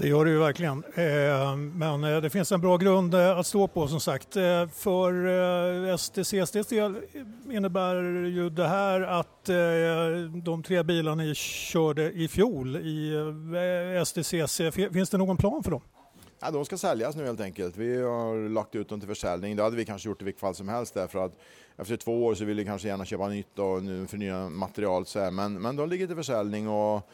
Det 0.00 0.08
gör 0.08 0.24
det 0.24 0.30
ju 0.30 0.38
verkligen. 0.38 0.84
Eh, 0.94 1.56
men 1.56 2.04
eh, 2.04 2.20
det 2.20 2.30
finns 2.30 2.52
en 2.52 2.60
bra 2.60 2.76
grund 2.76 3.14
eh, 3.14 3.38
att 3.38 3.46
stå 3.46 3.68
på 3.68 3.88
som 3.88 4.00
sagt. 4.00 4.34
För 4.74 5.96
STCSDs 5.96 6.66
del 6.66 6.96
innebär 7.50 7.94
ju 8.24 8.50
det 8.50 8.68
här 8.68 9.00
att 9.00 9.44
de 10.44 10.62
tre 10.66 10.82
bilarna 10.82 11.22
ni 11.22 11.34
körde 11.34 12.12
i 12.12 12.28
fjol 12.28 12.76
i 12.76 13.12
STCC, 14.04 14.60
finns 14.92 15.10
det 15.10 15.18
någon 15.18 15.36
plan 15.36 15.62
för 15.62 15.70
dem? 15.70 15.82
Ja, 16.40 16.50
de 16.50 16.64
ska 16.64 16.78
säljas 16.78 17.16
nu 17.16 17.24
helt 17.24 17.40
enkelt. 17.40 17.76
Vi 17.76 18.02
har 18.02 18.48
lagt 18.48 18.74
ut 18.74 18.88
dem 18.88 19.00
till 19.00 19.08
försäljning. 19.08 19.56
Det 19.56 19.62
hade 19.62 19.76
vi 19.76 19.84
kanske 19.84 20.08
gjort 20.08 20.22
i 20.22 20.24
vilket 20.24 20.40
fall 20.40 20.54
som 20.54 20.68
helst 20.68 20.94
därför 20.94 21.24
att 21.24 21.32
efter 21.76 21.96
två 21.96 22.24
år 22.24 22.34
så 22.34 22.44
vill 22.44 22.56
vi 22.56 22.64
kanske 22.64 22.88
gärna 22.88 23.04
köpa 23.04 23.28
nytt 23.28 23.58
och 23.58 23.80
förnya 24.08 24.48
material. 24.48 25.06
Så 25.06 25.20
här. 25.20 25.30
Men, 25.30 25.62
men 25.62 25.76
de 25.76 25.88
ligger 25.88 26.06
till 26.06 26.16
försäljning 26.16 26.68
och 26.68 27.10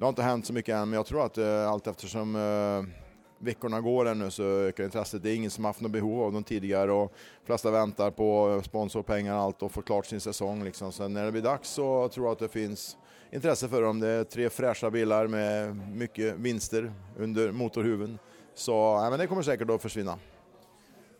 det 0.00 0.06
har 0.06 0.08
inte 0.08 0.22
hänt 0.22 0.46
så 0.46 0.52
mycket 0.52 0.74
än 0.74 0.88
men 0.88 0.96
jag 0.96 1.06
tror 1.06 1.26
att 1.26 1.38
eh, 1.38 1.68
allt 1.68 1.86
eftersom 1.86 2.36
eh, 2.36 2.94
veckorna 3.38 3.80
går 3.80 4.08
ännu 4.08 4.30
så 4.30 4.42
ökar 4.42 4.84
intresset. 4.84 5.22
Det 5.22 5.30
är 5.30 5.34
ingen 5.34 5.50
som 5.50 5.64
haft 5.64 5.80
något 5.80 5.90
behov 5.90 6.22
av 6.22 6.32
dem 6.32 6.44
tidigare 6.44 6.92
och 6.92 7.12
de 7.40 7.46
flesta 7.46 7.70
väntar 7.70 8.10
på 8.10 8.54
eh, 8.54 8.62
sponsorpengar 8.62 9.34
och 9.34 9.40
allt 9.40 9.62
och 9.62 9.72
får 9.72 9.82
klart 9.82 10.06
sin 10.06 10.20
säsong. 10.20 10.64
Liksom. 10.64 10.92
Sen 10.92 11.12
när 11.12 11.24
det 11.24 11.32
blir 11.32 11.42
dags 11.42 11.68
så 11.68 12.08
tror 12.08 12.26
jag 12.26 12.32
att 12.32 12.38
det 12.38 12.48
finns 12.48 12.96
intresse 13.32 13.68
för 13.68 13.82
dem. 13.82 14.00
Det 14.00 14.08
är 14.08 14.24
tre 14.24 14.50
fräscha 14.50 14.90
bilar 14.90 15.26
med 15.26 15.76
mycket 15.76 16.36
vinster 16.36 16.92
under 17.18 17.52
motorhuven. 17.52 18.18
Så 18.54 18.72
ja, 18.72 19.10
men 19.10 19.18
det 19.18 19.26
kommer 19.26 19.42
säkert 19.42 19.70
att 19.70 19.82
försvinna. 19.82 20.18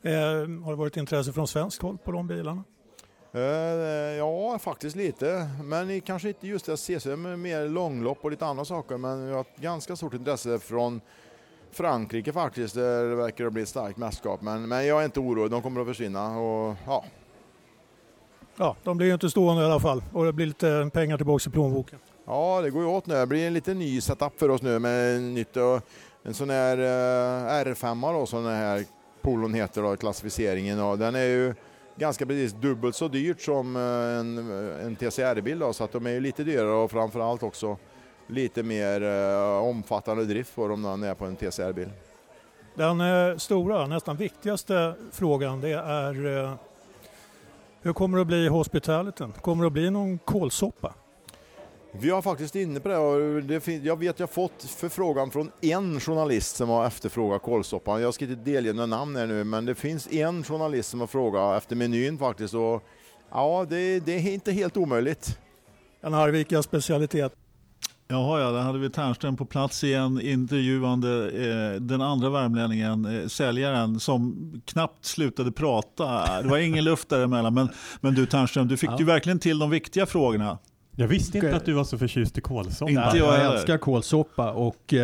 Eh, 0.02 0.12
har 0.64 0.70
det 0.70 0.76
varit 0.76 0.96
intresse 0.96 1.32
från 1.32 1.48
svensk 1.48 1.82
håll 1.82 1.98
på 1.98 2.12
de 2.12 2.26
bilarna? 2.26 2.64
Eh, 3.32 3.40
ja, 4.18 4.58
faktiskt 4.58 4.96
lite. 4.96 5.48
Men 5.64 6.00
kanske 6.00 6.28
inte 6.28 6.46
just 6.46 6.66
det 6.66 6.76
CC, 6.76 7.06
men 7.06 7.42
mer 7.42 7.68
långlopp 7.68 8.18
och 8.22 8.30
lite 8.30 8.46
andra 8.46 8.64
saker. 8.64 8.96
Men 8.96 9.26
vi 9.26 9.32
har 9.32 9.40
ett 9.40 9.56
ganska 9.56 9.96
stort 9.96 10.14
intresse 10.14 10.58
från 10.58 11.00
Frankrike 11.70 12.32
faktiskt. 12.32 12.74
Där 12.74 13.08
det 13.08 13.14
verkar 13.14 13.50
bli 13.50 13.62
ett 13.62 13.68
starkt 13.68 13.98
mästerskap. 13.98 14.42
Men, 14.42 14.68
men 14.68 14.86
jag 14.86 15.00
är 15.00 15.04
inte 15.04 15.20
orolig, 15.20 15.50
de 15.50 15.62
kommer 15.62 15.80
att 15.80 15.86
försvinna. 15.86 16.38
Och, 16.38 16.76
ja. 16.86 17.04
ja, 18.56 18.76
de 18.84 18.96
blir 18.96 19.06
ju 19.06 19.14
inte 19.14 19.30
stående 19.30 19.62
i 19.62 19.66
alla 19.66 19.80
fall 19.80 20.02
och 20.12 20.24
det 20.24 20.32
blir 20.32 20.46
lite 20.46 20.90
pengar 20.92 21.16
tillbaka 21.16 21.50
i 21.50 21.52
plånboken. 21.52 21.98
Ja, 22.26 22.60
det 22.60 22.70
går 22.70 22.82
ju 22.82 22.88
åt 22.88 23.06
nu. 23.06 23.14
Det 23.14 23.26
blir 23.26 23.46
en 23.46 23.54
lite 23.54 23.74
ny 23.74 24.00
setup 24.00 24.38
för 24.38 24.48
oss 24.48 24.62
nu 24.62 24.78
med 24.78 25.22
nytt 25.22 25.56
och 25.56 25.80
en 26.22 26.34
sån 26.34 26.50
här 26.50 26.78
eh, 26.78 27.64
R5 27.64 28.12
då, 28.12 28.26
som 28.26 28.44
den 28.44 28.56
här 28.56 28.84
polon 29.22 29.54
heter 29.54 29.82
då, 29.82 29.96
klassificeringen. 29.96 30.80
Och 30.80 30.98
den 30.98 31.14
är 31.14 31.24
ju 31.24 31.54
ganska 31.96 32.26
precis 32.26 32.52
dubbelt 32.52 32.96
så 32.96 33.08
dyrt 33.08 33.40
som 33.40 33.76
eh, 33.76 33.82
en, 34.20 34.38
eh, 34.38 34.86
en 34.86 34.96
TCR-bil 34.96 35.64
så 35.72 35.84
att 35.84 35.92
de 35.92 36.06
är 36.06 36.10
ju 36.10 36.20
lite 36.20 36.44
dyrare 36.44 36.72
och 36.72 36.90
framförallt 36.90 37.42
också 37.42 37.76
lite 38.26 38.62
mer 38.62 39.02
eh, 39.02 39.62
omfattande 39.62 40.24
drift 40.24 40.54
på 40.54 40.68
dem 40.68 40.82
när 40.82 40.88
man 40.88 41.02
är 41.02 41.14
på 41.14 41.24
en 41.24 41.36
TCR-bil. 41.36 41.90
Den 42.74 43.00
eh, 43.00 43.36
stora, 43.36 43.86
nästan 43.86 44.16
viktigaste 44.16 44.94
frågan 45.12 45.60
det 45.60 45.72
är 45.72 46.44
eh, 46.44 46.54
hur 47.82 47.92
kommer 47.92 48.18
det 48.18 48.22
att 48.22 48.26
bli 48.26 48.44
i 48.44 48.48
hospitaliteten? 48.48 49.32
Kommer 49.32 49.64
det 49.64 49.66
att 49.66 49.72
bli 49.72 49.90
någon 49.90 50.18
kolsoppa? 50.18 50.94
Vi 51.92 52.10
har 52.10 52.22
faktiskt 52.22 52.56
inne 52.56 52.80
på 52.80 52.88
det 52.88 52.96
och 52.96 53.42
det 53.42 53.68
jag 53.68 53.98
vet 53.98 54.18
jag 54.18 54.26
har 54.26 54.32
fått 54.32 54.62
förfrågan 54.62 55.30
från 55.30 55.50
en 55.60 56.00
journalist 56.00 56.56
som 56.56 56.68
har 56.68 56.86
efterfrågat 56.86 57.42
kålsoppan. 57.42 58.02
Jag 58.02 58.14
ska 58.14 58.24
inte 58.24 58.50
delge 58.50 58.72
några 58.72 58.86
namn 58.86 59.16
här 59.16 59.26
nu 59.26 59.44
men 59.44 59.64
det 59.64 59.74
finns 59.74 60.12
en 60.12 60.44
journalist 60.44 60.90
som 60.90 61.00
har 61.00 61.06
frågat 61.06 61.62
efter 61.62 61.76
menyn 61.76 62.18
faktiskt 62.18 62.54
och 62.54 62.82
ja, 63.30 63.66
det, 63.68 64.00
det 64.00 64.12
är 64.12 64.34
inte 64.34 64.52
helt 64.52 64.76
omöjligt. 64.76 65.38
En 66.00 66.14
Arvika 66.14 66.62
specialitet. 66.62 67.32
Jaha, 68.08 68.40
ja, 68.40 68.50
där 68.50 68.60
hade 68.60 68.78
vi 68.78 68.90
Ternström 68.90 69.36
på 69.36 69.44
plats 69.44 69.84
igen 69.84 70.20
intervjuande 70.20 71.30
eh, 71.30 71.80
den 71.80 72.02
andra 72.02 72.30
värmlänningen, 72.30 73.04
eh, 73.04 73.26
säljaren, 73.26 74.00
som 74.00 74.52
knappt 74.66 75.04
slutade 75.04 75.52
prata. 75.52 76.42
Det 76.42 76.48
var 76.48 76.58
ingen 76.58 76.84
luft 76.84 77.08
däremellan. 77.08 77.54
Men, 77.54 77.68
men 78.00 78.14
du 78.14 78.26
Ternström, 78.26 78.68
du 78.68 78.76
fick 78.76 78.90
ja. 78.90 78.98
ju 78.98 79.04
verkligen 79.04 79.38
till 79.38 79.58
de 79.58 79.70
viktiga 79.70 80.06
frågorna. 80.06 80.58
Jag 81.00 81.08
visste 81.08 81.38
inte 81.38 81.56
att 81.56 81.64
du 81.64 81.72
var 81.72 81.84
så 81.84 81.98
förtjust 81.98 82.38
i 82.38 82.40
kålsoppa. 82.40 82.90
Inte 82.90 83.18
jag, 83.18 83.40
jag 83.40 83.54
älskar 83.54 83.78
kålsoppa 83.78 84.52
och 84.52 84.94
eh, 84.94 85.00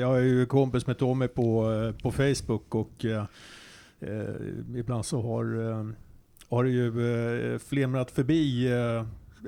jag 0.00 0.16
är 0.16 0.22
ju 0.22 0.46
kompis 0.46 0.86
med 0.86 0.98
Tommy 0.98 1.28
på, 1.28 1.72
eh, 1.72 2.02
på 2.02 2.12
Facebook 2.12 2.74
och 2.74 3.04
eh, 3.04 3.24
eh, 4.00 4.78
ibland 4.78 5.06
så 5.06 5.22
har, 5.22 5.70
eh, 5.70 5.86
har 6.48 6.64
det 6.64 6.70
ju 6.70 7.52
eh, 7.54 7.58
flimrat 7.58 8.10
förbi 8.10 8.72
eh, 8.72 9.04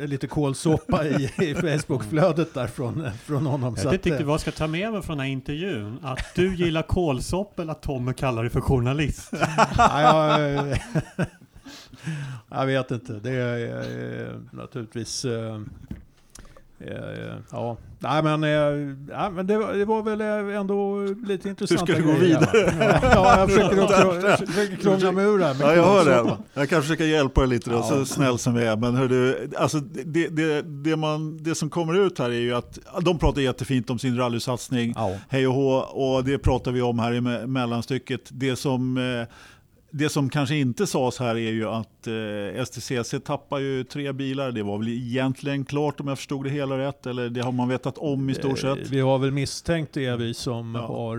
lite 0.06 0.26
kålsoppa 0.26 1.06
i, 1.06 1.30
i 1.38 1.54
Facebookflödet 1.78 2.54
där 2.54 2.66
från, 2.66 3.08
från 3.24 3.46
honom. 3.46 3.76
Jag 3.84 3.94
inte 3.94 4.24
vad 4.24 4.32
jag 4.32 4.40
ska 4.40 4.50
ta 4.50 4.66
med 4.66 4.92
mig 4.92 5.02
från 5.02 5.16
den 5.16 5.26
här 5.26 5.32
intervjun. 5.32 5.98
Att 6.02 6.34
du 6.34 6.54
gillar 6.54 6.82
kålsoppa 6.82 7.62
eller 7.62 7.72
att 7.72 7.82
Tommy 7.82 8.12
kallar 8.12 8.42
dig 8.42 8.50
för 8.50 8.60
journalist. 8.60 9.32
ja, 9.78 10.40
jag, 10.40 10.78
jag 12.50 12.66
vet 12.66 12.90
inte. 12.90 13.12
Det 13.12 13.30
är 13.30 14.40
naturligtvis... 14.50 15.24
Eh, 15.24 15.60
eh, 16.80 17.34
ja, 17.50 17.76
nej 17.98 18.22
men, 18.22 18.44
eh, 18.44 18.50
ja, 19.10 19.30
men 19.30 19.46
det, 19.46 19.58
var, 19.58 19.74
det 19.74 19.84
var 19.84 20.02
väl 20.02 20.20
ändå 20.50 21.06
lite 21.26 21.48
intressant. 21.48 21.80
Hur 21.80 21.94
ska 21.94 22.02
du 22.02 22.06
gå 22.06 22.18
vidare? 22.18 23.00
Ja, 23.14 23.38
jag 23.38 23.50
försöker, 23.50 24.76
krångla 24.76 25.12
mig 25.12 25.24
ur 25.24 25.38
det 25.38 25.44
här. 25.44 25.56
Ja, 25.60 25.74
jag 25.74 25.84
hör 25.84 26.04
det. 26.04 26.36
Jag 26.54 26.68
kan 26.68 26.82
försöka 26.82 27.04
hjälpa 27.04 27.40
dig 27.40 27.50
lite 27.50 27.70
då, 27.70 27.76
ja. 27.76 27.82
så 27.82 28.06
snäll 28.06 28.38
som 28.38 28.54
vi 28.54 28.64
är. 28.64 28.76
Men 28.76 28.94
hör 28.94 29.08
du, 29.08 29.50
alltså, 29.56 29.80
det, 29.80 30.28
det, 30.28 30.62
det, 30.62 30.96
man, 30.96 31.42
det 31.42 31.54
som 31.54 31.70
kommer 31.70 32.06
ut 32.06 32.18
här 32.18 32.30
är 32.30 32.40
ju 32.40 32.54
att 32.54 32.78
de 33.00 33.18
pratar 33.18 33.40
jättefint 33.40 33.90
om 33.90 33.98
sin 33.98 34.16
rallysatsning, 34.16 34.92
ja. 34.96 35.16
hej 35.28 35.46
och 35.46 35.54
hå, 35.54 35.72
och 35.78 36.24
det 36.24 36.38
pratar 36.38 36.72
vi 36.72 36.82
om 36.82 36.98
här 36.98 37.14
i 37.14 37.20
mellanstycket. 37.46 38.20
Det 38.30 38.56
som 38.56 38.98
det 39.96 40.08
som 40.08 40.30
kanske 40.30 40.56
inte 40.56 40.86
sades 40.86 41.18
här 41.18 41.34
är 41.34 41.52
ju 41.52 41.68
att 41.68 42.06
eh, 42.06 42.64
STCC 42.64 43.14
tappar 43.24 43.58
ju 43.58 43.84
tre 43.84 44.12
bilar. 44.12 44.52
Det 44.52 44.62
var 44.62 44.78
väl 44.78 44.88
egentligen 44.88 45.64
klart 45.64 46.00
om 46.00 46.08
jag 46.08 46.18
förstod 46.18 46.44
det 46.44 46.50
hela 46.50 46.78
rätt, 46.78 47.06
eller 47.06 47.28
det 47.28 47.40
har 47.40 47.52
man 47.52 47.68
vetat 47.68 47.98
om 47.98 48.30
i 48.30 48.34
stort 48.34 48.58
sett? 48.58 48.90
Vi 48.90 49.00
har 49.00 49.18
väl 49.18 49.30
misstänkt 49.30 49.92
det, 49.92 50.16
vi 50.16 50.34
som 50.34 50.74
ja. 50.74 50.86
har 50.86 51.16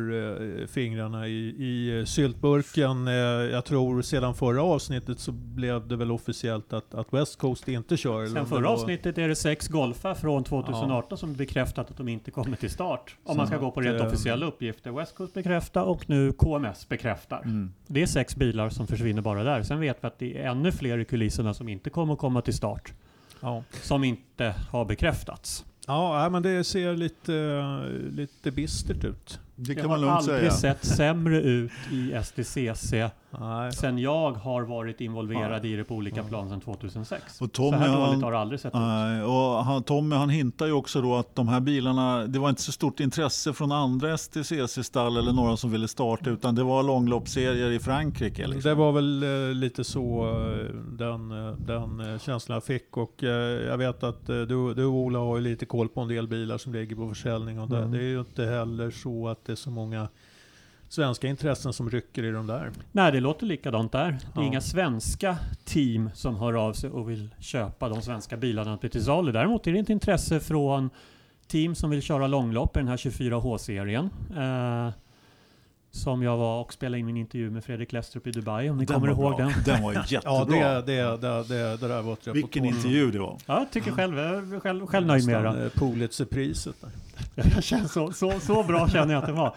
eh, 0.62 0.68
fingrarna 0.68 1.28
i, 1.28 1.48
i 1.48 2.04
syltburken. 2.08 3.08
Eh, 3.08 3.14
jag 3.14 3.66
tror 3.66 4.02
sedan 4.02 4.36
förra 4.36 4.64
avsnittet 4.64 5.20
så 5.20 5.32
blev 5.32 5.88
det 5.88 5.96
väl 5.96 6.12
officiellt 6.12 6.74
att, 6.74 6.94
att 6.94 7.14
West 7.14 7.38
Coast 7.38 7.68
inte 7.68 7.98
kör. 7.98 8.28
Sen 8.28 8.46
förra 8.46 8.70
avsnittet 8.70 9.18
är 9.18 9.28
det 9.28 9.36
sex 9.36 9.68
Golfa 9.68 10.16
från 10.16 10.44
2018 10.44 11.08
ja. 11.10 11.18
som 11.18 11.34
bekräftat 11.34 11.92
att 11.92 11.98
de 11.98 12.08
inte 12.08 12.32
kommer 12.32 12.58
till 12.58 12.70
start. 12.70 13.16
Om 13.24 13.34
så 13.34 13.38
man 13.38 13.48
ska 13.48 13.58
gå 13.58 13.72
på 13.72 13.82
rent 13.82 14.02
officiella 14.02 14.46
uppgifter. 14.46 14.92
West 14.92 15.16
Coast 15.16 15.34
bekräftar 15.34 15.84
och 15.84 16.10
nu 16.10 16.32
KMS 16.32 16.90
bekräftar. 16.90 17.42
Mm. 17.42 17.72
Det 17.88 18.02
är 18.02 18.06
sex 18.06 18.36
bilar 18.36 18.70
som 18.70 18.88
försvinner 18.88 19.22
bara 19.22 19.44
där. 19.44 19.64
Sen 19.64 19.80
vet 19.80 19.98
vi 20.04 20.08
att 20.08 20.20
det 20.20 20.38
är 20.38 20.50
ännu 20.50 20.72
fler 20.72 20.98
i 20.98 21.06
kulisserna 21.06 21.54
som 21.54 21.70
inte 21.70 21.90
kommer 21.90 22.14
att 22.14 22.20
komma 22.20 22.42
till 22.42 22.54
start. 22.54 22.94
Ja. 23.42 23.64
Som 23.72 24.04
inte 24.04 24.56
har 24.70 24.86
bekräftats. 24.86 25.66
Ja, 25.88 26.30
men 26.30 26.44
det 26.44 26.64
ser 26.64 26.96
lite, 26.96 27.64
lite 28.12 28.52
bistert 28.52 29.04
ut. 29.04 29.40
Det 29.60 29.76
kan 29.76 29.84
man 29.90 29.92
har 29.92 29.98
lugnt 30.00 30.18
aldrig 30.30 30.52
säga. 30.54 30.74
sett 30.76 30.86
sämre 30.86 31.42
ut 31.42 31.72
i 31.92 32.14
STCC 32.24 32.94
Nej. 33.40 33.72
sen 33.74 33.98
jag 34.00 34.32
har 34.32 34.62
varit 34.62 35.02
involverad 35.02 35.66
i 35.66 35.76
det 35.76 35.84
på 35.84 35.96
olika 35.96 36.24
plan 36.24 36.50
sedan 36.50 36.62
2006. 36.62 37.42
Och 37.42 37.52
Tommy, 37.52 37.72
så 37.72 37.84
här 37.84 38.08
dåligt 38.08 38.24
har 38.24 38.32
det 38.32 38.40
aldrig 38.40 38.60
sett 38.60 38.70
ut. 38.70 38.80
Nej, 38.80 39.24
och 39.24 39.66
han, 39.66 39.84
Tommy 39.84 40.16
han 40.16 40.30
hintar 40.30 40.66
ju 40.66 40.72
också 40.72 41.02
då 41.02 41.16
att 41.16 41.36
de 41.36 41.48
här 41.48 41.60
bilarna, 41.60 42.28
det 42.28 42.40
var 42.40 42.50
inte 42.50 42.62
så 42.62 42.72
stort 42.72 43.00
intresse 43.00 43.54
från 43.54 43.72
andra 43.72 44.18
STCC-stall 44.18 45.18
eller 45.18 45.32
några 45.34 45.58
som 45.58 45.72
ville 45.72 45.88
starta 45.88 46.30
utan 46.30 46.56
det 46.56 46.64
var 46.64 46.84
långloppsserier 46.84 47.72
i 47.72 47.80
Frankrike. 47.80 48.48
Liksom. 48.48 48.70
Det 48.70 48.76
var 48.76 48.92
väl 48.92 49.24
eh, 49.24 49.54
lite 49.56 49.84
så 49.84 50.30
eh, 50.30 50.76
den, 50.98 51.32
eh, 51.48 51.54
den 51.54 52.00
eh, 52.14 52.20
känslan 52.20 52.54
jag 52.56 52.64
fick 52.64 52.98
och 52.98 53.24
eh, 53.24 53.30
jag 53.68 53.78
vet 53.78 54.04
att 54.04 54.30
eh, 54.30 54.36
du, 54.42 54.74
du 54.74 54.86
Ola 54.86 55.20
har 55.20 55.36
ju 55.38 55.42
lite 55.44 55.66
koll 55.66 55.90
på 55.90 56.02
en 56.02 56.08
del 56.08 56.28
bilar 56.28 56.58
som 56.58 56.74
ligger 56.74 56.96
på 56.96 57.10
försäljning 57.10 57.60
och 57.60 57.70
det, 57.70 57.78
Mm. 57.78 57.92
det 57.92 57.98
är 57.98 58.02
ju 58.10 58.20
inte 58.20 58.46
heller 58.46 58.92
så 58.92 59.28
att 59.28 59.47
är 59.50 59.56
så 59.56 59.72
många 59.72 60.08
svenska 60.90 61.28
intressen 61.28 61.74
som 61.74 61.90
rycker 61.90 62.24
i 62.24 62.32
de 62.32 62.48
där. 62.48 62.72
Nej, 62.92 63.12
det 63.12 63.20
låter 63.20 63.46
likadant 63.46 63.92
där. 63.92 64.06
Det 64.12 64.40
är 64.40 64.44
Ja. 64.44 64.44
inga 64.44 64.62
svenska 64.62 65.38
team 65.66 66.10
som 66.14 66.36
hör 66.36 66.54
av 66.54 66.74
sig 66.74 66.90
och 66.90 67.10
vill 67.10 67.30
köpa 67.40 67.90
de 67.90 68.02
svenska 68.02 68.38
bilarna 68.38 68.78
till 68.78 69.04
salu. 69.04 69.32
Däremot 69.32 69.68
är 69.68 69.74
det 69.74 69.80
ett 69.80 69.90
intresse 69.90 70.40
från 70.40 70.90
team 71.48 71.76
som 71.76 71.90
vill 71.90 72.02
köra 72.02 72.28
långlopp 72.28 72.78
i 72.78 72.80
den 72.80 72.88
här 72.88 72.98
24H-serien. 72.98 74.10
Eh, 74.38 74.90
som 75.98 76.24
jag 76.24 76.38
var 76.38 76.62
och 76.62 76.74
spelade 76.74 77.00
in 77.00 77.06
min 77.06 77.18
intervju 77.18 77.50
med 77.50 77.64
Fredrik 77.64 77.92
Lestrup 77.94 78.28
i 78.28 78.32
Dubai, 78.32 78.70
om 78.70 78.78
ni 78.78 78.86
Den 78.86 78.94
kommer 78.94 79.08
ihåg 79.12 79.36
bra. 79.36 79.46
den. 79.46 79.54
Den 79.66 79.84
var 79.84 79.94
jättebra. 80.08 80.22
Ja, 80.60 80.82
det, 80.86 80.94
det, 80.94 81.18
det, 81.18 81.44
det, 81.44 81.78
det 81.78 81.88
där 81.88 82.02
var 82.02 82.14
ett 82.14 82.28
Vilken 82.28 82.66
intervju 82.66 83.12
det 83.12 83.20
var. 83.20 83.38
Ja, 83.46 83.60
jag 83.60 83.72
tycker 83.72 83.92
själv, 83.92 84.18
jag 84.18 84.54
är 84.54 84.60
själv, 84.60 84.86
själv 84.88 85.08
nöjd 85.08 85.28
med 85.28 85.44
den. 85.44 85.64
Eh, 85.64 85.70
Pulitzerpriset 85.70 86.76
där. 86.82 86.90
Jag 87.56 87.64
känner 87.64 87.88
så, 87.88 88.12
så, 88.12 88.40
så 88.40 88.64
bra 88.64 88.88
känner 88.90 89.14
jag 89.14 89.22
att 89.22 89.28
det 89.28 89.34
var. 89.34 89.56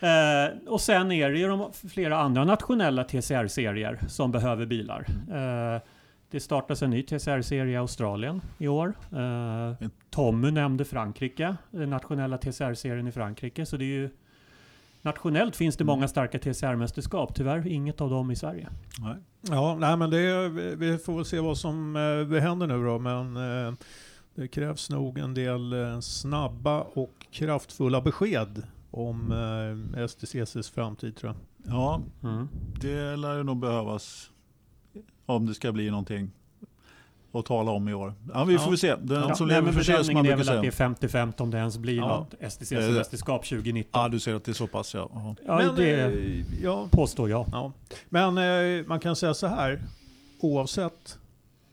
Eh, 0.00 0.50
och 0.68 0.80
sen 0.80 1.12
är 1.12 1.30
det 1.30 1.38
ju 1.38 1.48
de, 1.48 1.70
flera 1.88 2.18
andra 2.18 2.44
nationella 2.44 3.04
TCR-serier 3.04 4.00
som 4.08 4.32
behöver 4.32 4.66
bilar. 4.66 5.06
Eh, 5.30 5.82
det 6.30 6.40
startas 6.40 6.82
en 6.82 6.90
ny 6.90 7.02
TCR-serie 7.02 7.72
i 7.72 7.76
Australien 7.76 8.40
i 8.58 8.68
år. 8.68 8.94
Eh, 9.12 9.88
Tommy 10.10 10.50
nämnde 10.50 10.84
Frankrike, 10.84 11.56
den 11.70 11.90
nationella 11.90 12.38
TCR-serien 12.38 13.06
i 13.08 13.12
Frankrike. 13.12 13.66
Så 13.66 13.76
det 13.76 13.84
är 13.84 13.86
ju, 13.86 14.10
nationellt 15.02 15.56
finns 15.56 15.76
det 15.76 15.84
många 15.84 16.08
starka 16.08 16.38
TCR-mästerskap. 16.38 17.34
Tyvärr 17.34 17.66
inget 17.66 18.00
av 18.00 18.10
dem 18.10 18.30
i 18.30 18.36
Sverige. 18.36 18.68
Nej. 18.98 19.16
Ja, 19.42 19.76
nej 19.80 19.96
men 19.96 20.10
det, 20.10 20.48
vi- 20.48 20.74
vi 20.76 20.98
får 20.98 21.16
väl 21.16 21.24
se 21.24 21.40
vad 21.40 21.58
som 21.58 21.96
eh, 22.32 22.40
händer 22.42 22.66
nu 22.66 22.84
då. 22.84 22.98
Men 22.98 23.36
eh, 23.66 23.74
det 24.34 24.48
krävs 24.48 24.90
nog 24.90 25.18
en 25.18 25.34
del 25.34 25.72
eh, 25.72 26.00
snabba 26.00 26.80
och 26.80 27.26
kraftfulla 27.30 28.00
besked 28.00 28.62
om 28.90 29.32
eh, 29.96 30.06
STCCs 30.06 30.70
framtid 30.70 31.16
tror 31.16 31.32
jag. 31.32 31.74
Ja, 31.74 32.00
Mm. 32.22 32.48
det 32.80 33.16
lär 33.16 33.36
ju 33.36 33.42
nog 33.42 33.56
behövas 33.60 34.30
om 35.26 35.46
det 35.46 35.54
ska 35.54 35.72
bli 35.72 35.90
någonting 35.90 36.30
att 37.32 37.44
tala 37.46 37.70
om 37.70 37.88
i 37.88 37.94
år. 37.94 38.14
Ja, 38.34 38.44
vi 38.44 38.58
får 38.58 38.72
Ja. 38.72 38.76
se. 38.76 38.94
Den 38.96 39.28
Ja, 39.28 39.34
som 39.34 39.46
nej, 39.46 39.54
lever 39.56 39.64
men 39.64 39.74
får 39.74 39.80
se 39.82 40.04
som 40.04 40.14
man 40.14 40.22
bedömningen 40.22 40.32
är 40.32 40.36
brukar 40.36 40.52
väl 40.52 40.58
att 40.58 40.62
det 41.00 41.08
säga. 41.08 41.20
är 41.20 41.26
50-50 41.32 41.40
om 41.42 41.50
det 41.50 41.58
ens 41.58 41.78
blir 41.78 41.96
Ja. 41.96 42.08
något 42.08 42.34
Eh, 42.40 42.48
STCC-mästerskap 42.48 43.44
2019. 43.44 44.02
Ja, 44.02 44.08
du 44.08 44.20
säger 44.20 44.36
att 44.36 44.44
det 44.44 44.52
är 44.52 44.54
så 44.54 44.66
pass 44.66 44.94
ja. 44.94 45.10
Ja, 45.46 45.56
men, 45.56 45.74
det 45.76 46.00
eh, 46.00 46.62
ja, 46.62 46.86
påstår 46.90 47.30
jag. 47.30 47.46
ja. 47.52 47.72
men 48.08 48.38
eh, 48.38 48.86
man 48.86 49.00
kan 49.00 49.16
säga 49.16 49.34
så 49.34 49.46
här. 49.46 49.82
Oavsett 50.40 51.18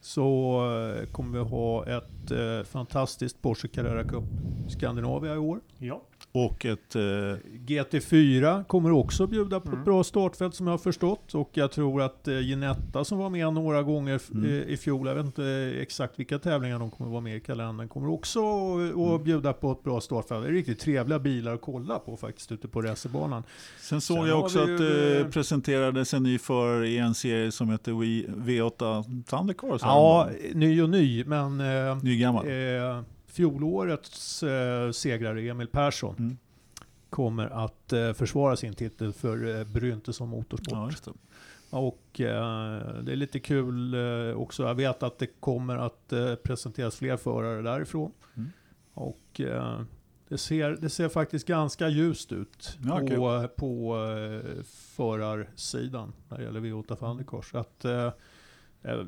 så 0.00 0.60
eh, 1.00 1.06
kommer 1.12 1.38
vi 1.38 1.44
ha 1.44 1.86
ett 1.86 2.30
eh, 2.30 2.64
fantastiskt 2.70 3.42
Porsche 3.42 3.68
Carrera 3.68 4.04
Cup 4.04 4.24
Skandinavia 4.68 5.34
i 5.34 5.38
år. 5.38 5.60
Ja. 5.78 6.02
Och 6.46 6.66
ett... 6.66 6.96
Eh, 6.96 7.00
GT4 7.66 8.64
kommer 8.64 8.90
också 8.92 9.26
bjuda 9.26 9.60
på 9.60 9.68
Mm. 9.68 9.78
ett 9.78 9.84
bra 9.84 10.04
startfält 10.04 10.54
som 10.54 10.66
jag 10.66 10.72
har 10.72 10.78
förstått. 10.78 11.34
Och 11.34 11.50
jag 11.52 11.72
tror 11.72 12.02
att 12.02 12.28
eh, 12.28 12.40
Ginetta 12.40 13.04
som 13.04 13.18
var 13.18 13.30
med 13.30 13.52
några 13.52 13.82
gånger 13.82 14.20
Mm. 14.34 14.44
eh, 14.44 14.50
i 14.68 14.76
fjol, 14.76 15.06
jag 15.06 15.14
vet 15.14 15.26
inte 15.26 15.44
eh, 15.44 15.82
exakt 15.82 16.18
vilka 16.18 16.38
tävlingar 16.38 16.78
de 16.78 16.90
kommer 16.90 17.10
vara 17.10 17.20
med 17.20 17.36
i 17.36 17.40
kalendern, 17.40 17.88
kommer 17.88 18.08
också 18.10 18.40
att 18.40 18.94
Mm. 18.94 19.24
bjuda 19.24 19.52
på 19.52 19.72
ett 19.72 19.82
bra 19.82 20.00
startfält. 20.00 20.42
Det 20.44 20.48
är 20.50 20.52
riktigt 20.52 20.78
trevliga 20.80 21.18
bilar 21.18 21.54
att 21.54 21.60
kolla 21.60 21.98
på 21.98 22.16
faktiskt 22.16 22.52
ute 22.52 22.68
på 22.68 22.82
racerbanan. 22.82 23.42
sen 23.80 24.00
såg 24.00 24.16
Sen 24.18 24.26
jag 24.26 24.40
också 24.40 24.60
att 24.60 24.78
det 24.78 25.20
eh, 25.20 25.26
presenterades 25.28 26.14
en 26.14 26.22
ny 26.22 26.38
förare 26.38 26.88
i 26.88 26.98
en 26.98 27.14
serie 27.14 27.52
som 27.52 27.70
heter 27.70 27.92
V- 27.92 28.26
V8 28.28 29.22
Thundercar. 29.24 29.78
sa 29.78 29.86
Ja, 29.86 30.28
ny 30.54 30.82
och 30.82 30.90
ny, 30.90 31.24
men 31.24 31.60
eh, 31.60 31.98
Ny 32.02 32.18
gammal. 32.18 32.46
eh, 32.46 33.00
fjolårets 33.38 34.42
eh, 34.42 34.90
segrare 34.90 35.40
Emil 35.42 35.66
Persson 35.68 36.14
Mm. 36.18 36.36
kommer 37.10 37.46
att 37.64 37.92
eh, 37.92 38.12
försvara 38.12 38.56
sin 38.56 38.74
titel 38.74 39.12
för 39.12 39.58
eh, 39.58 39.64
Bryntesson 39.64 40.28
Motorsport. 40.28 40.94
Ja. 41.06 41.12
Och 41.70 42.20
eh, 42.20 43.02
det 43.02 43.12
är 43.12 43.16
lite 43.16 43.40
kul 43.40 43.94
eh, 43.94 44.36
också. 44.36 44.62
Jag 44.62 44.74
vet 44.74 45.02
att 45.02 45.18
det 45.18 45.26
kommer 45.26 45.76
att 45.76 46.12
eh, 46.12 46.34
presenteras 46.34 46.96
fler 46.96 47.16
förare 47.16 47.62
därifrån. 47.62 48.12
Mm. 48.36 48.48
Och 48.94 49.40
eh, 49.40 49.80
det, 50.28 50.38
ser, 50.38 50.70
det 50.80 50.90
ser 50.90 51.08
faktiskt 51.08 51.46
ganska 51.46 51.88
ljust 51.88 52.32
ut 52.32 52.78
Ja, 52.84 53.00
på, 53.00 53.48
på 53.56 53.96
eh, 53.96 54.62
förarsidan 54.66 56.12
när 56.28 56.38
det 56.38 56.44
gäller 56.44 56.60
V8 56.60 56.96
Thundercars. 56.96 57.50
Så 57.50 57.58
att, 57.58 57.84
eh, 57.84 58.10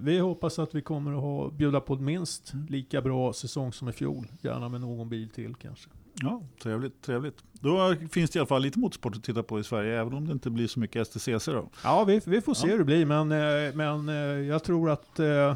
vi 0.03 0.19
hoppas 0.19 0.59
att 0.59 0.75
vi 0.75 0.83
kommer 0.83 1.13
att 1.13 1.21
ha, 1.21 1.51
bjuda 1.51 1.81
på 1.81 1.95
minst 1.97 2.53
Mm. 2.53 2.67
lika 2.67 3.01
bra 3.03 3.33
säsong 3.33 3.73
som 3.73 3.89
i 3.89 3.93
fjol. 3.93 4.27
Gärna 4.43 4.69
med 4.69 4.81
någon 4.81 5.09
bil 5.09 5.29
till 5.29 5.55
kanske. 5.55 5.91
Ja, 6.23 6.43
trevligt, 6.63 7.03
trevligt. 7.03 7.45
Då 7.53 7.95
finns 8.11 8.31
det 8.31 8.37
i 8.37 8.41
alla 8.41 8.47
fall 8.47 8.63
lite 8.63 8.79
motorsport 8.79 9.17
att 9.17 9.25
titta 9.25 9.43
på 9.43 9.61
i 9.61 9.65
Sverige, 9.65 10.01
även 10.01 10.15
om 10.15 10.27
det 10.27 10.33
inte 10.33 10.51
blir 10.51 10.67
så 10.69 10.81
mycket 10.81 11.07
STCC 11.09 11.47
då. 11.47 11.69
Ja, 11.85 12.05
vi, 12.05 12.21
vi 12.27 12.41
får 12.41 12.55
se 12.55 12.67
Ja. 12.67 12.71
hur 12.73 12.79
det 12.79 12.85
blir, 12.85 13.07
men, 13.07 13.33
eh, 13.33 13.75
men 13.75 14.09
eh, 14.09 14.15
jag 14.49 14.65
tror 14.65 14.91
att 14.91 15.19
eh, 15.19 15.55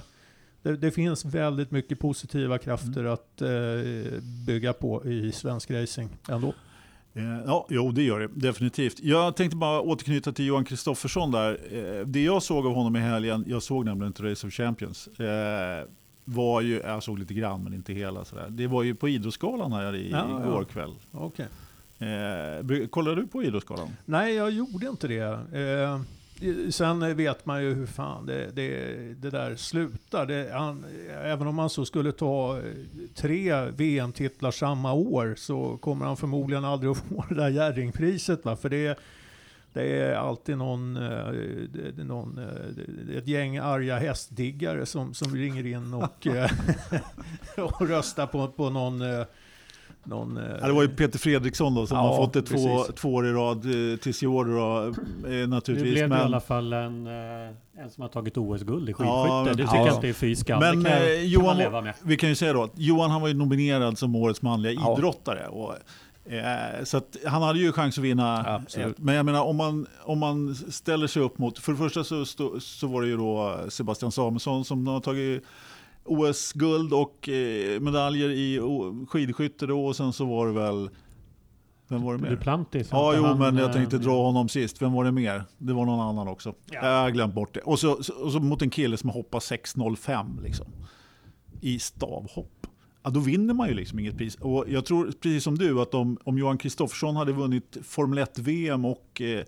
det, 0.62 0.76
det 0.76 0.90
finns 0.90 1.24
väldigt 1.24 1.70
mycket 1.70 1.98
positiva 1.98 2.58
krafter 2.58 3.00
Mm. 3.00 3.12
att 3.12 3.42
eh, 3.42 4.20
bygga 4.46 4.72
på 4.72 5.04
i 5.06 5.32
svensk 5.32 5.70
racing 5.70 6.10
ändå. 6.28 6.54
Eh, 7.14 7.22
Ja, 7.46 7.66
jo 7.70 7.92
det 7.92 8.02
gör 8.02 8.20
det 8.20 8.28
definitivt. 8.34 9.00
Jag 9.00 9.36
tänkte 9.36 9.56
bara 9.56 9.80
återknyta 9.80 10.32
till 10.32 10.46
Johan 10.46 10.64
Kristoffersson 10.64 11.30
där. 11.30 11.58
Eh, 12.00 12.06
Det 12.06 12.22
jag 12.24 12.42
såg 12.42 12.66
av 12.66 12.74
honom 12.74 12.96
i 12.96 13.00
helgen, 13.00 13.44
jag 13.48 13.62
såg 13.62 13.84
nämligen 13.84 14.06
inte 14.06 14.22
Race 14.30 14.46
of 14.46 14.52
Champions, 14.52 15.08
eh, 15.20 15.84
var 16.24 16.60
ju, 16.60 16.80
jag 16.84 17.02
såg 17.02 17.18
lite 17.18 17.34
grann 17.34 17.64
men 17.64 17.74
inte 17.74 17.92
hela 17.92 18.24
sådär. 18.24 18.46
Det 18.50 18.66
var 18.66 18.82
ju 18.82 18.94
på 18.94 19.08
Idrottsgalan 19.08 19.72
här 19.72 19.94
i, 19.96 20.10
Ja, 20.10 20.26
ja. 20.30 20.42
igår 20.46 20.64
kväll. 20.64 20.94
Okay. 21.12 21.46
Kollar 22.90 23.16
du 23.16 23.26
på 23.26 23.42
Idrottsgalan? 23.42 23.88
Nej, 24.04 24.34
jag 24.34 24.50
gjorde 24.50 24.86
inte 24.86 25.08
det. 25.08 25.38
Sen 26.70 27.16
vet 27.16 27.46
man 27.46 27.62
ju 27.62 27.74
hur 27.74 27.86
fan 27.86 28.26
det, 28.26 28.50
det, 28.54 28.96
det 29.16 29.30
där 29.30 29.56
slutar. 29.56 30.26
Det, 30.26 30.50
han, 30.52 30.84
även 31.22 31.46
om 31.46 31.54
man 31.54 31.70
så 31.70 31.84
skulle 31.84 32.12
ta 32.12 32.58
eh, 32.58 32.64
tre 33.14 33.70
VM-titlar 33.70 34.50
samma 34.50 34.92
år 34.92 35.34
så 35.38 35.76
kommer 35.76 36.06
han 36.06 36.16
förmodligen 36.16 36.64
aldrig 36.64 36.90
att 36.90 36.98
få 37.08 37.24
det 37.28 37.34
där 37.34 37.48
Jerringpriset. 37.48 38.44
Va? 38.44 38.56
För 38.56 38.68
det, 38.68 38.98
det 39.72 40.02
är 40.02 40.14
alltid 40.14 40.58
någon, 40.58 40.96
eh, 40.96 42.04
någon 42.04 42.38
eh, 42.38 43.16
ett 43.16 43.26
gäng 43.26 43.56
arga 43.56 43.98
hästdiggare 43.98 44.86
som, 44.86 45.14
som 45.14 45.34
ringer 45.34 45.66
in 45.66 45.94
och, 45.94 46.26
och 47.80 47.88
röstar 47.88 48.26
på, 48.26 48.48
på 48.48 48.70
någon 48.70 49.02
någon, 50.04 50.36
eh, 50.36 50.42
Ja, 50.60 50.66
det 50.66 50.72
var 50.72 50.82
ju 50.82 50.88
Peter 50.88 51.18
Fredriksson 51.18 51.74
då 51.74 51.86
som 51.86 51.96
Ja, 51.96 52.02
har 52.02 52.16
fått 52.16 52.32
det 52.32 52.42
två, 52.42 52.82
två 52.96 53.14
år 53.14 53.26
i 53.26 53.32
rad 53.32 53.92
eh, 53.92 53.96
tills 53.98 54.22
i 54.22 54.26
år 54.26 54.44
då, 54.44 54.86
eh, 54.88 54.94
Nu 55.30 55.46
naturligtvis. 55.46 55.92
blev 55.92 56.08
det 56.08 56.14
i 56.14 56.18
Men, 56.18 56.20
alla 56.26 56.40
fall 56.40 56.72
en, 56.72 57.06
en 57.06 57.90
som 57.90 58.02
har 58.02 58.08
tagit 58.08 58.36
OS-guld 58.36 58.88
i 58.88 58.92
skidskytte. 58.92 59.08
Ja, 59.08 59.44
men 59.46 59.56
det 59.56 59.62
tycker 59.62 59.64
precis. 59.66 59.86
jag 59.86 59.94
inte 59.96 60.08
är 60.08 60.12
fy 60.12 60.36
skam. 60.36 60.60
Men, 60.60 60.82
det 60.82 60.90
kan, 60.90 60.98
eh, 60.98 61.04
jag- 61.08 61.16
kan 61.20 61.26
Johan- 61.30 61.44
man 61.46 61.56
leva 61.58 61.80
med. 61.80 61.94
Vi 62.02 62.16
kan 62.16 62.28
ju 62.28 62.34
säga 62.34 62.52
då 62.52 62.62
att 62.62 62.72
Johan 62.74 63.10
han 63.10 63.20
var 63.20 63.28
ju 63.28 63.34
nominerad 63.34 63.98
som 63.98 64.14
årets 64.16 64.42
manliga 64.42 64.72
Ja. 64.72 64.96
idrottare. 64.98 65.46
Och, 65.48 65.74
eh, 66.32 66.84
så 66.84 66.96
att 66.96 67.16
han 67.26 67.42
hade 67.42 67.58
ju 67.58 67.72
chans 67.72 67.98
att 67.98 68.04
vinna. 68.04 68.44
Absolut. 68.46 68.98
Men 68.98 69.14
jag 69.14 69.26
menar 69.26 69.42
om 69.44 69.56
man, 69.56 69.86
om 70.02 70.18
man 70.18 70.54
ställer 70.54 71.06
sig 71.06 71.22
upp 71.22 71.38
mot, 71.38 71.58
för 71.58 71.72
det 71.72 71.78
första 71.78 72.04
så, 72.04 72.24
så 72.60 72.86
var 72.86 73.02
det 73.02 73.08
ju 73.08 73.16
då 73.16 73.58
Sebastian 73.68 74.12
Samuelsson 74.12 74.64
som 74.64 74.86
har 74.86 75.00
tagit 75.00 75.42
OS-guld 76.04 76.92
och 76.92 77.28
eh, 77.28 77.80
medaljer 77.80 78.30
i 78.30 78.60
o- 78.60 79.06
skidskytte 79.08 79.66
då 79.66 79.86
och 79.86 79.96
sen 79.96 80.12
så 80.12 80.24
var 80.24 80.46
det 80.46 80.52
väl, 80.52 80.90
vem 81.88 82.02
var 82.02 82.14
det 82.16 82.22
mer? 82.22 82.30
Duplantis. 82.30 82.88
Ja, 82.90 83.12
jo, 83.16 83.22
han, 83.24 83.38
men 83.38 83.56
jag 83.56 83.66
eh, 83.66 83.72
tänkte 83.72 83.98
dra 83.98 84.22
honom 84.22 84.48
sist. 84.48 84.82
Vem 84.82 84.92
var 84.92 85.04
det 85.04 85.12
mer? 85.12 85.42
Det 85.58 85.72
var 85.72 85.84
någon 85.86 86.00
annan 86.00 86.28
också. 86.28 86.54
Ja. 86.70 86.86
Jag 86.86 87.02
har 87.02 87.10
glömt 87.10 87.34
bort 87.34 87.54
det. 87.54 87.60
Och 87.60 87.78
så, 87.78 88.02
så- 88.02 88.14
och 88.14 88.32
så 88.32 88.40
mot 88.40 88.62
en 88.62 88.70
kille 88.70 88.96
som 88.96 89.08
har 89.10 89.14
hoppat 89.14 89.42
6.05 89.42 90.42
liksom. 90.42 90.66
I 91.60 91.78
stavhopp. 91.78 92.66
Ja, 93.02 93.10
då 93.10 93.20
vinner 93.20 93.54
man 93.54 93.68
ju 93.68 93.74
liksom 93.74 93.98
inget 93.98 94.16
pris. 94.16 94.34
Och 94.36 94.64
jag 94.68 94.84
tror 94.84 95.04
precis 95.20 95.44
som 95.44 95.58
du 95.58 95.80
att 95.80 95.94
om, 95.94 96.18
om 96.24 96.38
Johan 96.38 96.58
Kristoffersson 96.58 97.16
hade 97.16 97.32
vunnit 97.32 97.76
Formel 97.82 98.18
1-VM 98.18 98.84
och 98.84 99.20
eh, 99.20 99.38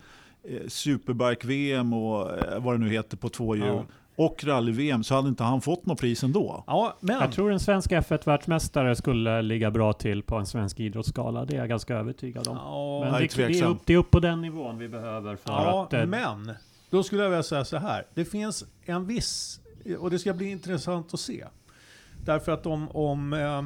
eh, 0.45 0.69
Superbike-VM 0.69 1.93
och 1.93 2.39
eh, 2.39 2.63
vad 2.65 2.75
det 2.75 2.79
nu 2.79 2.89
heter 2.91 3.17
på 3.17 3.29
två 3.29 3.57
hjul. 3.57 3.83
Och 4.17 4.45
rally-VM 4.45 5.05
så 5.05 5.15
hade 5.15 5.29
inte 5.29 5.45
han 5.45 5.61
fått 5.61 5.87
något 5.87 6.01
pris 6.01 6.23
ändå. 6.23 6.65
Ja, 6.67 6.97
men... 7.01 7.21
Jag 7.21 7.33
tror 7.33 7.53
en 7.53 7.61
svensk 7.61 7.91
F1-världsmästare 7.91 8.97
skulle 8.97 9.43
ligga 9.43 9.71
bra 9.71 9.93
till 9.93 10.23
på 10.23 10.37
en 10.37 10.47
svensk 10.47 10.81
idrottsskala. 10.81 11.45
Det 11.45 11.55
är 11.55 11.59
jag 11.59 11.69
ganska 11.69 11.95
övertygad 11.95 12.49
om. 12.49 12.57
Ja, 12.57 13.01
Men 13.01 13.13
det, 13.13 13.37
det, 13.37 13.61
är 13.61 13.65
upp, 13.67 13.79
det 13.85 13.93
är 13.95 13.99
upp 13.99 14.11
på 14.11 14.21
den 14.21 14.41
nivån 14.43 14.79
vi 14.79 14.89
behöver 14.89 15.37
för 15.37 15.53
Ja, 15.53 15.85
att... 15.85 15.93
eh, 15.93 16.07
men 16.07 16.53
då 16.91 17.03
skulle 17.03 17.23
jag 17.23 17.31
vilja 17.31 17.43
säga 17.43 17.65
så 17.65 17.77
här. 17.77 18.07
Det 18.15 18.25
finns 18.25 18.65
en 18.85 19.07
viss, 19.07 19.61
och 19.99 20.11
det 20.11 20.19
ska 20.19 20.35
bli 20.35 20.51
intressant 20.51 21.15
att 21.15 21.21
se. 21.21 21.45
Därför 22.25 22.53
att 22.53 22.67
om, 22.67 22.89
om 22.91 23.33
eh, 23.33 23.63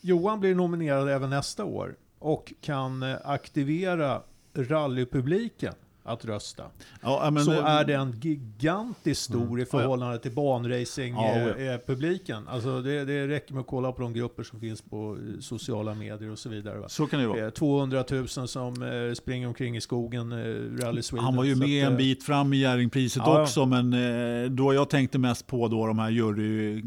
Johan 0.00 0.40
blir 0.40 0.54
nominerad 0.54 1.08
även 1.08 1.30
nästa 1.30 1.64
år 1.64 1.94
och 2.18 2.52
kan 2.60 3.02
eh, 3.02 3.16
aktivera 3.24 4.22
rallypubliken 4.54 5.74
att 6.04 6.24
rösta. 6.24 6.64
Ja, 7.02 7.32
så 7.44 7.52
eh, 7.52 7.66
är 7.66 7.84
den 7.84 8.20
gigantiskt 8.20 9.22
stor 9.22 9.60
i 9.60 9.64
förhållande 9.64 10.18
till 10.18 10.32
Ja, 10.36 10.42
ja. 10.42 10.58
banracing-publiken. 10.58 12.48
Alltså 12.48 12.82
det, 12.82 13.04
det 13.04 13.28
räcker 13.28 13.54
med 13.54 13.60
att 13.60 13.66
kolla 13.66 13.92
på 13.92 14.02
de 14.02 14.12
grupper 14.12 14.42
som 14.42 14.60
finns 14.60 14.82
på 14.82 15.16
eh, 15.16 15.40
sociala 15.40 15.94
medier 15.94 16.30
och 16.30 16.38
så 16.38 16.48
vidare. 16.48 16.78
Va? 16.78 16.88
Så 16.88 17.06
kan 17.06 17.20
det 17.20 17.26
vara. 17.26 17.46
Eh, 17.46 17.50
200 17.50 18.04
000 18.10 18.28
som 18.28 18.82
eh, 18.82 19.14
springer 19.14 19.48
omkring 19.48 19.76
i 19.76 19.80
skogen, 19.80 20.32
eh, 20.32 20.84
Rally 20.84 21.02
Sweden. 21.02 21.24
Han 21.24 21.36
var 21.36 21.44
ju 21.44 21.54
med 21.54 21.82
att, 21.82 21.86
en 21.86 21.92
eh, 21.92 21.98
bit 21.98 22.24
fram 22.24 22.52
i 22.52 22.56
Jerringpriset 22.56 23.26
också, 23.26 23.66
men 23.66 23.92
eh, 23.92 24.50
då 24.50 24.74
jag 24.74 24.90
tänkte 24.90 25.18
mest 25.18 25.46
på 25.46 25.68
då 25.68 25.86
de 25.86 25.98
här 25.98 26.10
jury, 26.10 26.82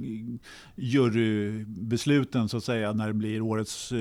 jurybesluten 0.75 2.49
så 2.49 2.57
att 2.57 2.63
säga, 2.63 2.93
när 2.93 3.07
det 3.07 3.13
blir 3.13 3.41
årets 3.41 3.91
eh, 3.91 3.99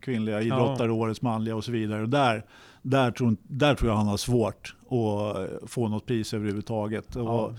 kvinnliga 0.00 0.42
idrottare, 0.42 0.92
årets 0.92 1.22
manliga 1.22 1.56
och 1.56 1.64
så 1.64 1.72
vidare. 1.72 2.02
Och 2.02 2.08
där, 2.08 2.44
där, 2.82 3.10
tror, 3.10 3.36
där 3.42 3.74
tror 3.74 3.90
jag 3.90 3.96
han 3.96 4.06
har 4.06 4.16
svårt 4.16 4.74
att 4.84 5.70
få 5.70 5.88
något 5.88 6.06
pris 6.06 6.34
överhuvudtaget. 6.34 7.06
Ja. 7.14 7.54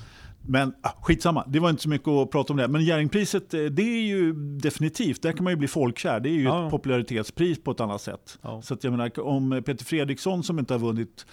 Men 0.47 0.73
ah, 0.81 0.89
skitsamma, 1.01 1.45
det 1.47 1.59
var 1.59 1.69
inte 1.69 1.81
så 1.81 1.89
mycket 1.89 2.07
att 2.07 2.31
prata 2.31 2.53
om 2.53 2.57
det. 2.57 2.67
Men 2.67 2.83
Jerringpriset, 2.83 3.53
eh, 3.53 3.63
det 3.63 3.81
är 3.81 4.01
ju 4.01 4.33
definitivt, 4.57 5.21
där 5.21 5.31
kan 5.31 5.43
man 5.43 5.53
ju 5.53 5.57
bli 5.57 5.67
folkkär. 5.67 6.19
Det 6.19 6.29
är 6.29 6.33
ju 6.33 6.43
Ja. 6.43 6.65
ett 6.65 6.71
popularitetspris 6.71 7.63
på 7.63 7.71
ett 7.71 7.79
annat 7.79 8.01
sätt. 8.01 8.39
Ja. 8.41 8.61
Så 8.61 8.73
att 8.73 8.83
jag 8.83 8.91
menar, 8.91 9.19
om 9.19 9.61
Peter 9.65 9.85
Fredriksson 9.85 10.43
som 10.43 10.59
inte 10.59 10.73
har 10.73 10.79
vunnit 10.79 11.25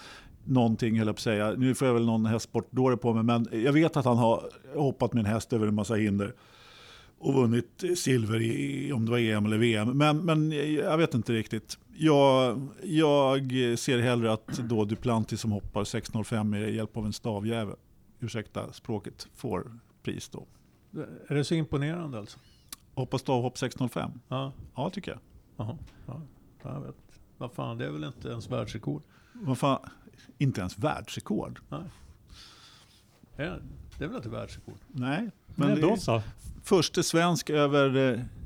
någonting, 0.43 0.97
höll 0.97 1.07
jag 1.07 1.15
på 1.15 1.19
att 1.19 1.23
säga. 1.23 1.53
Nu 1.57 1.75
får 1.75 1.87
jag 1.87 1.93
väl 1.95 2.05
någon 2.05 2.25
hästsportdåre 2.25 2.97
på 2.97 3.13
mig, 3.13 3.23
men 3.23 3.47
jag 3.63 3.73
vet 3.73 3.97
att 3.97 4.05
han 4.05 4.17
har 4.17 4.43
hoppat 4.75 5.13
med 5.13 5.25
en 5.25 5.31
häst 5.33 5.53
över 5.53 5.67
en 5.67 5.75
massa 5.75 5.95
hinder 5.95 6.33
och 7.19 7.33
vunnit 7.33 7.83
silver 7.95 8.41
i, 8.41 8.91
om 8.93 9.05
det 9.05 9.11
var 9.11 9.17
EM 9.19 9.45
eller 9.45 9.57
VM. 9.57 9.97
Men, 9.97 10.17
men 10.25 10.51
jag 10.75 10.97
vet 10.97 11.13
inte 11.13 11.33
riktigt. 11.33 11.77
Jag, 11.97 12.67
jag 12.83 13.39
ser 13.79 13.99
hellre 13.99 14.33
att 14.33 14.47
då 14.47 14.85
Duplantis 14.85 15.41
som 15.41 15.51
hoppar 15.51 15.83
6.05 15.83 16.43
med 16.43 16.73
hjälp 16.73 16.97
av 16.97 17.05
en 17.05 17.13
stavjävel, 17.13 17.75
ursäkta 18.19 18.73
språket, 18.73 19.27
får 19.35 19.79
pris 20.03 20.29
då. 20.29 20.47
Är 21.27 21.35
det 21.35 21.43
så 21.43 21.53
imponerande 21.55 22.19
alltså? 22.19 22.39
Hoppa 22.93 23.17
stavhopp 23.17 23.55
6.05? 23.55 24.11
Ja, 24.27 24.51
Ja, 24.75 24.89
tycker 24.89 25.11
jag. 25.11 25.19
Jaha. 25.57 25.77
ja. 26.07 26.21
Jag 26.63 26.81
vet. 26.81 26.95
Vad 27.37 27.51
fan, 27.51 27.77
det 27.77 27.85
är 27.85 27.91
väl 27.91 28.03
inte 28.03 28.29
ens 28.29 28.51
världsrekord? 28.51 29.01
Vad 29.33 29.57
fan, 29.57 29.79
inte 30.37 30.59
ens 30.59 30.79
världsrekord? 30.79 31.59
Är, 33.35 33.61
det 33.97 34.03
är 34.03 34.07
väl 34.07 34.17
inte 34.17 34.29
världsrekord? 34.29 34.77
Nej. 34.87 35.29
Men 35.55 35.75
det- 35.75 35.81
då 35.81 35.97
så. 35.97 36.21
Förste 36.69 37.03
svensk 37.03 37.49
över, 37.49 37.95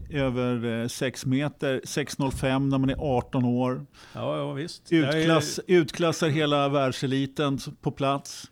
eh, 0.09 0.21
över 0.23 0.87
6 0.87 1.25
meter, 1.25 1.81
6.05 1.85 2.69
när 2.69 2.77
man 2.77 2.89
är 2.89 2.95
18 3.17 3.45
år. 3.45 3.85
Ja, 4.13 4.37
ja 4.37 4.53
visst. 4.53 4.91
Jag 4.91 5.01
är- 5.03 5.17
Utklass, 5.19 5.59
Utklassar 5.67 6.29
hela 6.29 6.69
världseliten 6.69 7.59
på 7.81 7.91
plats. 7.91 8.51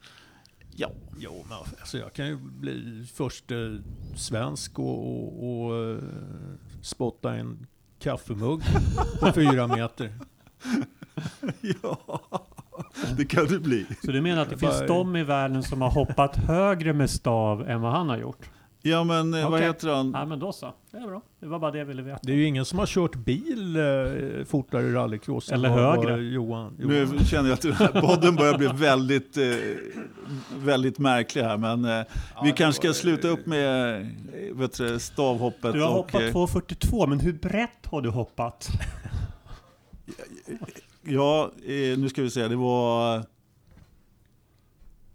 Ja, 0.75 0.91
Jo, 1.19 1.45
men 1.49 1.57
alltså 1.57 1.97
jag 1.97 2.13
kan 2.13 2.27
ju 2.27 2.37
bli 2.37 3.05
först 3.13 3.51
eh, 3.51 3.57
svensk 4.15 4.79
och, 4.79 5.07
och, 5.07 5.67
och 5.67 5.75
eh, 5.89 5.97
spotta 6.81 7.33
en 7.35 7.67
kaffemugg 7.99 8.61
på 9.19 9.31
fyra 9.35 9.67
meter. 9.67 10.13
ja, 11.83 12.21
det 13.17 13.25
kan 13.25 13.45
det 13.45 13.59
bli. 13.59 13.85
Så 14.05 14.11
du 14.11 14.21
menar 14.21 14.41
att 14.41 14.49
det 14.49 14.57
finns 14.57 14.83
de 14.87 15.15
i 15.15 15.23
världen 15.23 15.63
som 15.63 15.81
har 15.81 15.89
hoppat 15.91 16.35
högre 16.35 16.93
med 16.93 17.09
stav 17.09 17.69
än 17.69 17.81
vad 17.81 17.91
han 17.91 18.09
har 18.09 18.17
gjort? 18.17 18.49
Ja, 18.83 19.03
men 19.03 19.33
eh, 19.33 19.49
vad 19.49 19.61
heter 19.61 19.87
han? 19.89 20.11
Ja 20.15 20.25
men 20.25 20.39
då 20.39 20.51
så. 20.51 20.73
Det 20.91 20.97
är 20.97 21.07
bra. 21.07 21.21
Det 21.39 21.45
var 21.47 21.59
bara 21.59 21.71
det 21.71 21.77
jag 21.77 21.85
ville 21.85 22.01
veta. 22.01 22.19
Det 22.23 22.31
är 22.31 22.35
ju 22.35 22.45
ingen 22.45 22.65
som 22.65 22.79
har 22.79 22.85
kört 22.85 23.15
bil 23.15 23.75
eh, 23.75 24.45
fortare 24.45 24.81
i 24.87 24.91
rallycross 24.91 25.51
Eller 25.51 25.69
högre. 25.69 26.17
Johan. 26.23 26.73
Nu 26.79 26.99
Johan. 26.99 27.19
känner 27.25 27.49
jag 27.49 27.53
att 27.53 27.61
den 27.61 27.73
här 27.73 28.01
podden 28.01 28.35
börjar 28.35 28.57
bli 28.57 28.67
väldigt, 28.73 29.37
eh, 29.37 29.43
väldigt 30.55 30.99
märklig 30.99 31.41
här. 31.43 31.57
Men 31.57 31.85
eh, 31.85 32.03
vi 32.43 32.49
det 32.49 32.55
kanske 32.57 32.87
var- 32.87 32.93
ska 32.93 33.01
sluta 33.01 33.27
upp 33.27 33.45
med 33.45 33.95
eh, 34.01 34.07
vet 34.55 34.77
du, 34.77 34.99
stavhoppet. 34.99 35.73
Du 35.73 35.81
har 35.81 35.89
och, 35.89 35.95
hoppat 35.95 36.21
eh, 36.21 36.25
2.42, 36.27 37.07
men 37.07 37.19
hur 37.19 37.33
brett 37.33 37.85
har 37.85 38.01
du 38.01 38.09
hoppat? 38.09 38.67
Ja, 41.03 41.51
eh, 41.65 41.97
nu 41.97 42.09
ska 42.09 42.21
vi 42.21 42.29
se. 42.29 42.47
Det 42.47 42.55
var... 42.55 43.23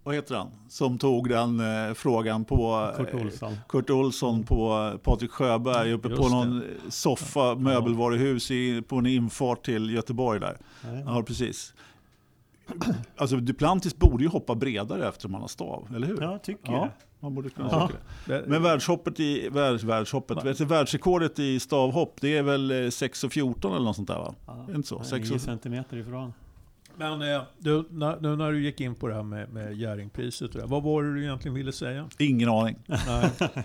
Vad 0.07 0.15
heter 0.15 0.35
han? 0.35 0.47
Som 0.69 0.97
tog 0.97 1.29
den 1.29 1.59
eh, 1.59 1.93
frågan 1.93 2.45
på... 2.45 2.91
Kurt 2.97 3.13
eh, 3.13 3.21
Olsson. 3.21 3.57
Kurt 3.69 3.89
Olsson 3.89 4.43
på 4.43 4.89
eh, 4.93 4.97
Patrik 4.97 5.31
Sjöberg 5.31 5.91
uppe 5.93 6.07
Just 6.07 6.21
på 6.21 6.27
det. 6.27 6.33
någon 6.35 6.63
soffa, 6.89 7.55
möbelvaruhus 7.55 8.51
i, 8.51 8.81
på 8.81 8.95
en 8.95 9.05
infart 9.05 9.65
till 9.65 9.89
Göteborg 9.93 10.39
där. 10.39 10.57
Nej. 10.83 11.03
Ja, 11.05 11.23
precis. 11.23 11.73
Alltså 13.17 13.35
Duplantis 13.37 13.95
borde 13.97 14.23
ju 14.23 14.29
hoppa 14.29 14.55
bredare 14.55 15.07
eftersom 15.07 15.33
han 15.33 15.41
har 15.41 15.47
stav, 15.47 15.87
eller 15.95 16.07
hur? 16.07 16.21
Ja, 16.21 16.31
jag 16.31 16.43
tycker 16.43 16.71
Ja, 16.71 16.79
det. 16.79 16.91
man 17.19 17.35
borde 17.35 17.49
kunna 17.49 17.67
Ja. 17.71 17.89
det. 18.25 18.33
Det- 18.33 18.47
Men 18.47 18.63
världshoppet 18.63 19.19
i, 19.19 19.49
världs, 19.49 19.83
världshoppet, 19.83 20.45
vet 20.45 20.57
du, 20.57 20.65
världsrekordet 20.65 21.39
i 21.39 21.59
stavhopp, 21.59 22.17
det 22.21 22.37
är 22.37 22.43
väl 22.43 22.71
eh, 22.71 22.75
6.14 22.75 23.67
eller 23.75 23.85
något 23.85 23.95
sånt 23.95 24.07
där 24.07 24.19
va? 24.19 24.35
Ja. 24.47 24.65
Det 24.67 24.75
inte 24.75 24.87
så? 24.87 24.95
Nej, 24.97 25.05
6 25.05 25.29
9 25.29 25.39
centimeter 25.39 25.97
ifrån. 25.97 26.33
Men 26.97 27.21
eh, 27.21 27.41
du, 27.57 27.83
när, 27.89 28.19
nu 28.19 28.35
när 28.35 28.51
du 28.51 28.63
gick 28.63 28.81
in 28.81 28.95
på 28.95 29.07
det 29.07 29.13
här 29.13 29.23
med, 29.23 29.49
med 29.49 29.77
Jerringpriset, 29.77 30.55
vad 30.55 30.83
var 30.83 31.03
det 31.03 31.13
du 31.13 31.23
egentligen 31.23 31.55
ville 31.55 31.71
säga? 31.71 32.09
Ingen 32.17 32.49
aning. 32.49 32.77
Nej. 32.85 33.31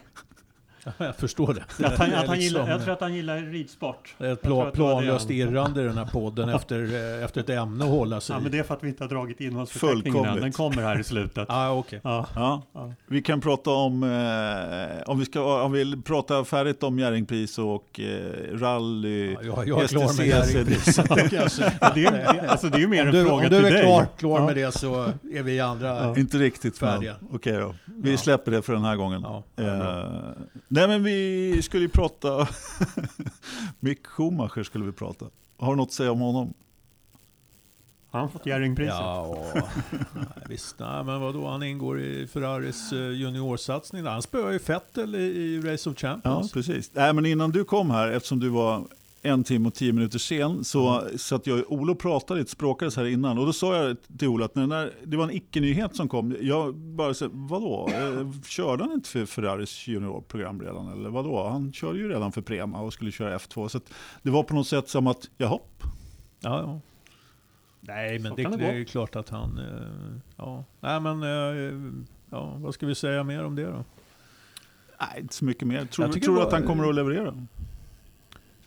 Ja, 0.84 0.92
jag 0.98 1.16
förstår 1.16 1.54
det. 1.54 1.86
Att 1.86 1.98
han, 1.98 2.10
Det 2.10 2.18
att 2.18 2.26
han 2.28 2.38
liksom, 2.38 2.58
gillar, 2.58 2.70
jag 2.70 2.82
tror 2.84 2.92
att 2.92 3.00
han 3.00 3.14
gillar 3.14 3.36
ridsport. 3.38 4.14
det 4.18 4.26
är 4.26 4.32
ett 4.32 4.38
jag 4.42 4.42
tror 4.42 4.60
pla, 4.60 4.68
att 4.68 4.74
det 4.74 4.80
var 4.82 4.88
det 4.90 4.96
planlöst 5.06 5.30
irrande 5.30 5.82
i 5.82 5.84
den 5.84 5.98
här 5.98 6.04
podden 6.06 6.48
efter, 6.48 6.78
eh, 7.18 7.24
efter 7.24 7.40
ett 7.40 7.50
ämne 7.50 7.84
att 7.84 7.90
hålla 7.90 8.20
sig 8.20 8.34
Ja, 8.34 8.40
men 8.40 8.48
i. 8.48 8.50
det 8.50 8.58
är 8.58 8.62
för 8.62 8.74
att 8.74 8.82
vi 8.84 8.88
inte 8.88 9.04
har 9.04 9.08
dragit 9.08 9.40
innehållsförteckningen 9.40 10.06
än. 10.06 10.12
Fullkomligt. 10.24 10.42
Den 10.42 10.52
kommer 10.52 10.82
här 10.82 11.00
i 11.00 11.04
slutet. 11.04 11.46
Ah, 11.52 11.70
okej. 11.70 12.00
Ja. 12.04 12.26
Ja. 12.34 12.62
Ja. 12.72 12.92
Vi 13.06 13.22
kan 13.22 13.40
prata 13.40 13.70
om, 13.70 14.02
eh, 14.02 15.02
om 15.10 15.18
vi 15.18 15.24
ska 15.24 15.62
om 15.62 15.72
vi 15.72 15.78
vill 15.78 16.02
prata 16.02 16.44
färdigt 16.44 16.82
om 16.82 16.98
Jerringpris 16.98 17.58
och 17.58 18.00
eh, 18.00 18.58
rally. 18.58 19.32
Ja, 19.32 19.38
jag, 19.42 19.68
jag 19.68 19.82
är 19.82 19.88
klar 19.88 20.18
med. 20.18 20.28
Ja, 21.80 21.92
det, 21.94 22.04
är, 22.06 22.34
det, 22.42 22.48
alltså, 22.50 22.68
det 22.68 22.76
är 22.76 22.80
ju 22.80 22.88
mer 22.88 23.06
en 23.06 23.12
du, 23.12 23.24
fråga 23.24 23.34
om 23.34 23.42
du 23.42 23.48
till 23.48 23.64
är 23.64 23.70
dig. 23.70 23.82
klar, 23.82 24.06
klar 24.18 24.38
Ja. 24.40 24.46
med 24.46 24.56
det 24.56 24.72
så 24.74 25.02
är 25.34 25.42
vi 25.42 25.60
andra... 25.60 25.88
Ja. 25.88 26.18
Inte 26.18 26.38
riktigt 26.38 26.80
men 26.80 26.90
Färdiga. 26.92 27.14
okej 27.32 27.52
då. 27.52 27.74
Vi 27.84 28.10
Ja. 28.10 28.16
släpper 28.16 28.50
det 28.50 28.62
för 28.62 28.72
den 28.72 28.84
här 28.84 28.96
gången. 28.96 29.20
Ja, 29.24 29.42
ja, 29.56 29.62
bra. 29.62 30.00
Eh, 30.00 30.06
nej 30.72 30.88
men 30.88 31.02
vi 31.02 31.62
skulle 31.62 31.82
ju 31.82 31.88
prata, 31.88 32.48
Mick 33.80 34.06
Schumacher 34.06 34.62
skulle 34.62 34.84
vi 34.84 34.92
prata. 34.92 35.26
Har 35.58 35.70
du 35.72 35.76
något 35.76 35.88
att 35.88 35.92
säga 35.92 36.12
om 36.12 36.20
honom? 36.20 36.54
Har 38.10 38.20
han 38.20 38.30
fått 38.30 38.46
Jerringpriset? 38.46 38.94
Ja, 38.94 39.20
och, 39.20 39.62
nej, 40.14 40.24
visst. 40.48 40.78
Nej, 40.78 41.04
men 41.04 41.20
vadå, 41.20 41.48
han 41.48 41.62
ingår 41.62 42.00
i 42.00 42.26
Ferraris 42.26 42.92
eh, 42.92 42.98
juniorsatsning. 42.98 44.04
där. 44.04 44.10
Han 44.10 44.22
spöade 44.22 44.52
ju 44.52 44.58
Vettel 44.58 45.14
i, 45.14 45.18
i 45.18 45.60
Race 45.60 45.90
of 45.90 45.96
Ja, 46.02 46.08
Champions. 46.08 46.52
precis. 46.52 46.90
Nej, 46.94 47.12
men 47.12 47.26
innan 47.26 47.50
du 47.50 47.64
kom 47.64 47.90
här, 47.90 48.08
eftersom 48.10 48.40
du 48.40 48.48
var 48.48 48.84
en 49.24 49.44
timme 49.44 49.68
och 49.68 49.74
tio 49.74 49.92
minuter 49.92 50.18
sen, 50.18 50.64
så 50.64 51.08
satt 51.16 51.46
jag 51.46 51.58
och 51.58 51.72
Olof 51.72 51.98
pratade 51.98 52.40
lite, 52.40 52.50
språkades 52.50 52.96
här 52.96 53.04
innan. 53.04 53.38
Och 53.38 53.46
då 53.46 53.52
sa 53.52 53.76
jag 53.76 53.96
till 54.18 54.28
Olof 54.28 54.44
att 54.44 54.54
när 54.54 54.62
den 54.62 54.70
där, 54.70 54.92
det 55.04 55.16
var 55.16 55.24
en 55.24 55.30
icke-nyhet 55.30 55.96
som 55.96 56.08
kom. 56.08 56.36
Jag 56.40 56.74
bara 56.74 57.14
sa, 57.14 57.28
vadå? 57.32 57.88
Eh, 57.94 58.40
Körde 58.46 58.84
han 58.84 58.92
inte 58.92 59.08
för 59.08 59.26
Ferraris 59.26 59.86
juniorprogram 59.88 60.60
redan? 60.62 60.92
Eller 60.92 61.10
vadå? 61.10 61.48
Han 61.48 61.72
körde 61.72 61.98
ju 61.98 62.08
redan 62.08 62.32
för 62.32 62.42
Prema 62.42 62.80
och 62.80 62.92
skulle 62.92 63.10
köra 63.12 63.38
F2. 63.38 63.68
Så 63.68 63.78
att 63.78 63.92
det 64.22 64.30
var 64.30 64.42
på 64.42 64.54
något 64.54 64.66
sätt 64.66 64.88
som 64.88 65.06
att, 65.06 65.30
jaha, 65.36 65.58
Ja, 66.40 66.60
ja. 66.60 66.80
Nej, 67.80 68.18
men 68.18 68.34
det, 68.34 68.42
det 68.42 68.56
det 68.56 68.64
är 68.66 68.74
ju 68.74 68.84
klart 68.84 69.16
att 69.16 69.28
han... 69.28 69.58
eh, 69.58 70.16
Ja, 70.36 70.64
nej 70.80 71.00
men... 71.00 71.22
eh, 71.22 71.92
Ja, 72.30 72.54
vad 72.58 72.74
ska 72.74 72.86
vi 72.86 72.94
säga 72.94 73.24
mer 73.24 73.44
om 73.44 73.54
det 73.54 73.64
då? 73.64 73.84
nej, 75.00 75.20
inte 75.20 75.34
så 75.34 75.44
mycket 75.44 75.68
mer. 75.68 75.84
Tror, 75.86 76.08
tror 76.08 76.36
du 76.36 76.42
att 76.42 76.52
han 76.52 76.62
kommer 76.62 76.88
att 76.88 76.94
leverera? 76.94 77.46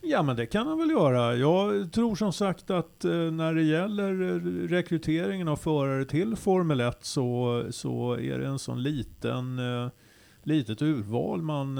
Ja, 0.08 0.24
men 0.24 0.36
det 0.36 0.46
kan 0.46 0.68
han 0.68 0.80
väl 0.80 0.90
göra. 0.90 1.36
Jag 1.36 1.92
tror 1.92 2.16
som 2.16 2.34
sagt 2.34 2.70
att 2.70 3.06
eh, 3.06 3.12
när 3.12 3.54
det 3.54 3.64
gäller 3.64 4.22
eh, 4.22 4.68
rekryteringen 4.68 5.48
av 5.48 5.56
förare 5.56 6.06
till 6.06 6.36
Formel 6.36 6.80
1 6.80 7.06
så, 7.06 7.64
så 7.70 8.14
är 8.14 8.38
det 8.38 8.48
en 8.48 8.60
sån 8.60 8.84
liten, 8.84 9.60
eh, 9.60 9.90
litet 10.44 10.82
urval 10.82 11.42
man 11.42 11.80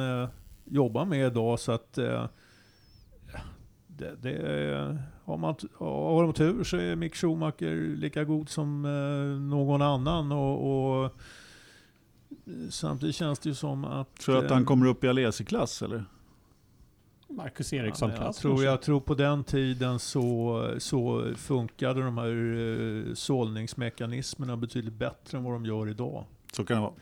jobbar 0.66 1.06
med 1.06 1.28
idag. 1.28 1.60
Så 1.60 1.72
att 1.72 1.94
det, 3.88 4.16
det 4.22 4.98
har, 5.24 5.38
man, 5.38 5.56
har 5.78 6.24
de 6.24 6.34
tur 6.34 6.64
så 6.64 6.78
är 6.78 6.96
Mick 6.96 7.16
Schumacher 7.16 7.96
lika 7.96 8.24
god 8.24 8.50
som 8.50 8.82
någon 9.50 9.82
annan. 9.82 10.32
Och, 10.32 11.04
och 11.04 11.12
samtidigt 12.70 13.16
känns 13.16 13.40
det 13.40 13.50
ju 13.50 13.56
som 13.56 13.86
att... 13.86 14.24
För 14.24 14.38
att 14.38 14.44
eh, 14.44 14.54
han 14.54 14.66
kommer 14.66 14.86
upp 14.86 15.04
i 15.04 15.08
Alesi-klass 15.08 15.82
eller? 15.82 16.06
Marcus 17.28 17.74
Ja, 17.74 17.84
Eriksson 17.84 18.10
men 18.10 18.22
jag, 18.22 18.36
tror, 18.36 18.64
jag 18.64 18.82
tror 18.82 19.00
på 19.00 19.14
den 19.14 19.44
tiden 19.44 20.00
så, 20.00 20.70
så 20.78 21.32
funkade 21.36 22.02
de 22.02 22.18
här 22.18 23.08
eh, 23.10 23.14
sållningsmekanismerna 23.14 24.58
betydligt 24.58 24.94
bättre 24.94 25.38
än 25.38 25.44
vad 25.44 25.54
de 25.54 25.66
gör 25.66 25.90
idag. 25.90 26.26
Så 26.52 26.66
kan 26.66 26.76
det 26.78 26.82
vara. 26.82 26.94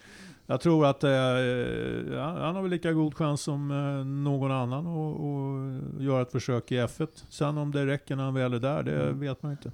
Jag 0.45 0.61
tror 0.61 0.85
att 0.85 1.03
eh, 1.03 1.11
ja, 1.11 2.37
han 2.39 2.55
har 2.55 2.61
väl 2.61 2.71
lika 2.71 2.91
god 2.93 3.13
chans 3.15 3.41
som 3.41 3.71
eh, 3.71 4.05
någon 4.05 4.51
annan 4.51 4.87
att 4.87 6.01
göra 6.01 6.21
ett 6.21 6.31
försök 6.31 6.71
i 6.71 6.75
F1. 6.79 7.07
Sen 7.29 7.57
om 7.57 7.71
det 7.71 7.85
räcker 7.85 8.15
när 8.15 8.23
han 8.23 8.33
väl 8.33 8.53
är 8.53 8.59
där, 8.59 8.83
det 8.83 9.03
Mm. 9.03 9.19
vet 9.19 9.43
man 9.43 9.51
inte. 9.51 9.71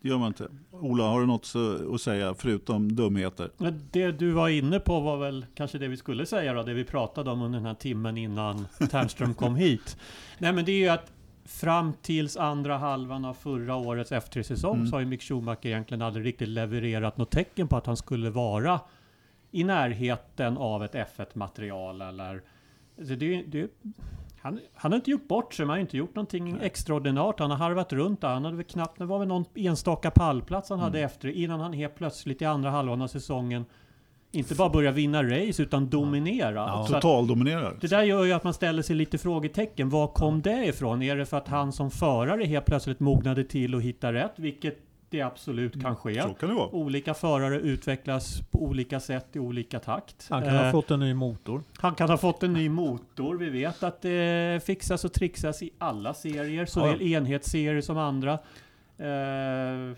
Det 0.00 0.08
gör 0.08 0.18
man 0.18 0.26
inte. 0.28 0.48
Ola, 0.70 1.04
har 1.04 1.20
du 1.20 1.26
något 1.26 1.52
att 1.94 2.00
säga 2.00 2.34
förutom 2.38 2.96
dumheter? 2.96 3.50
Det 3.90 4.10
du 4.10 4.30
var 4.30 4.48
inne 4.48 4.80
på 4.80 5.00
var 5.00 5.16
väl 5.16 5.46
kanske 5.54 5.78
det 5.78 5.88
vi 5.88 5.96
skulle 5.96 6.26
säga 6.26 6.52
då, 6.52 6.62
det 6.62 6.74
vi 6.74 6.84
pratade 6.84 7.30
om 7.30 7.42
under 7.42 7.58
den 7.58 7.66
här 7.66 7.74
timmen 7.74 8.16
innan 8.18 8.66
Ternström 8.90 9.34
kom 9.34 9.56
hit. 9.66 9.96
Nej 10.38 10.52
men 10.52 10.64
det 10.64 10.72
är 10.72 10.78
ju 10.78 10.88
att 10.88 11.12
fram 11.44 11.92
tills 12.02 12.36
andra 12.36 12.78
halvan 12.78 13.24
av 13.24 13.34
förra 13.34 13.76
årets 13.76 14.12
F3-säsong 14.12 14.76
Mm. 14.76 14.86
så 14.86 14.96
har 14.96 15.00
ju 15.00 15.06
Mick 15.06 15.22
Schumacher 15.22 15.66
egentligen 15.66 16.02
aldrig 16.02 16.26
riktigt 16.26 16.48
levererat 16.48 17.16
något 17.16 17.30
tecken 17.30 17.68
på 17.68 17.76
att 17.76 17.86
han 17.86 17.96
skulle 17.96 18.30
vara 18.30 18.80
i 19.50 19.64
närheten 19.64 20.56
av 20.58 20.84
ett 20.84 20.94
F1-material 20.94 22.02
eller... 22.02 22.42
Alltså 22.98 23.14
det, 23.16 23.42
det, 23.46 23.70
han, 24.40 24.60
han 24.74 24.92
har 24.92 24.96
inte 24.96 25.10
gjort 25.10 25.28
bort 25.28 25.54
sig, 25.54 25.66
han 25.66 25.70
har 25.70 25.78
inte 25.78 25.96
gjort 25.96 26.14
någonting 26.14 26.58
extraordinärt. 26.62 27.38
Han 27.40 27.50
har 27.50 27.58
harvat 27.58 27.92
runt 27.92 28.20
där. 28.20 28.28
Han 28.28 28.44
hade 28.44 28.56
väl 28.56 28.66
knappt, 28.66 28.98
det 28.98 29.04
var 29.04 29.18
väl 29.18 29.28
någon 29.28 29.44
enstaka 29.54 30.10
pallplats 30.10 30.70
han 30.70 30.78
hade 30.78 31.00
efter 31.00 31.28
innan 31.28 31.60
han 31.60 31.72
helt 31.72 31.94
plötsligt 31.94 32.42
i 32.42 32.44
andra 32.44 32.70
halvan 32.70 33.02
av 33.02 33.08
säsongen 33.08 33.64
inte 34.30 34.54
bara 34.54 34.68
börjar 34.68 34.92
vinna 34.92 35.22
race 35.22 35.62
utan 35.62 35.88
dominera. 35.88 36.54
Ja. 36.54 36.82
Att 36.82 36.88
Totaldominerar. 36.88 37.76
det 37.80 37.86
där 37.86 38.02
gör 38.02 38.24
ju 38.24 38.32
att 38.32 38.44
man 38.44 38.54
ställer 38.54 38.82
sig 38.82 38.96
lite 38.96 39.18
frågetecken. 39.18 39.88
Var 39.88 40.06
kom 40.06 40.42
det 40.42 40.64
ifrån? 40.64 41.02
Är 41.02 41.16
det 41.16 41.26
för 41.26 41.36
att 41.36 41.48
han 41.48 41.72
som 41.72 41.90
förare 41.90 42.44
helt 42.44 42.66
plötsligt 42.66 43.00
mognade 43.00 43.44
till 43.44 43.74
och 43.74 43.82
hittade 43.82 44.18
rätt? 44.18 44.32
Vilket 44.36 44.78
det 45.10 45.20
absolut 45.22 45.82
kan 45.82 45.96
ske. 45.96 46.22
Så 46.22 46.34
kan 46.34 46.48
det 46.48 46.54
vara. 46.54 46.68
Olika 46.68 47.14
förare 47.14 47.56
utvecklas 47.60 48.40
på 48.50 48.62
olika 48.62 49.00
sätt 49.00 49.26
i 49.32 49.38
olika 49.38 49.78
takt. 49.80 50.26
Han 50.30 50.42
kan 50.42 50.56
ha 50.56 50.64
Eh, 50.66 50.72
fått 50.72 50.90
en 50.90 51.00
ny 51.00 51.14
motor. 51.14 51.62
han 51.78 51.94
kan 51.94 52.10
ha 52.10 52.16
fått 52.16 52.42
en 52.42 52.52
ny 52.52 52.68
motor. 52.68 53.36
Vi 53.38 53.50
vet 53.50 53.82
att 53.82 54.02
det 54.02 54.64
fixas 54.66 55.04
och 55.04 55.12
trixas 55.12 55.62
i 55.62 55.70
alla 55.78 56.14
serier, 56.14 56.66
såväl 56.66 57.02
enhetsserier 57.02 57.80
som 57.80 57.98
andra. 57.98 58.32
Eh, 58.98 59.94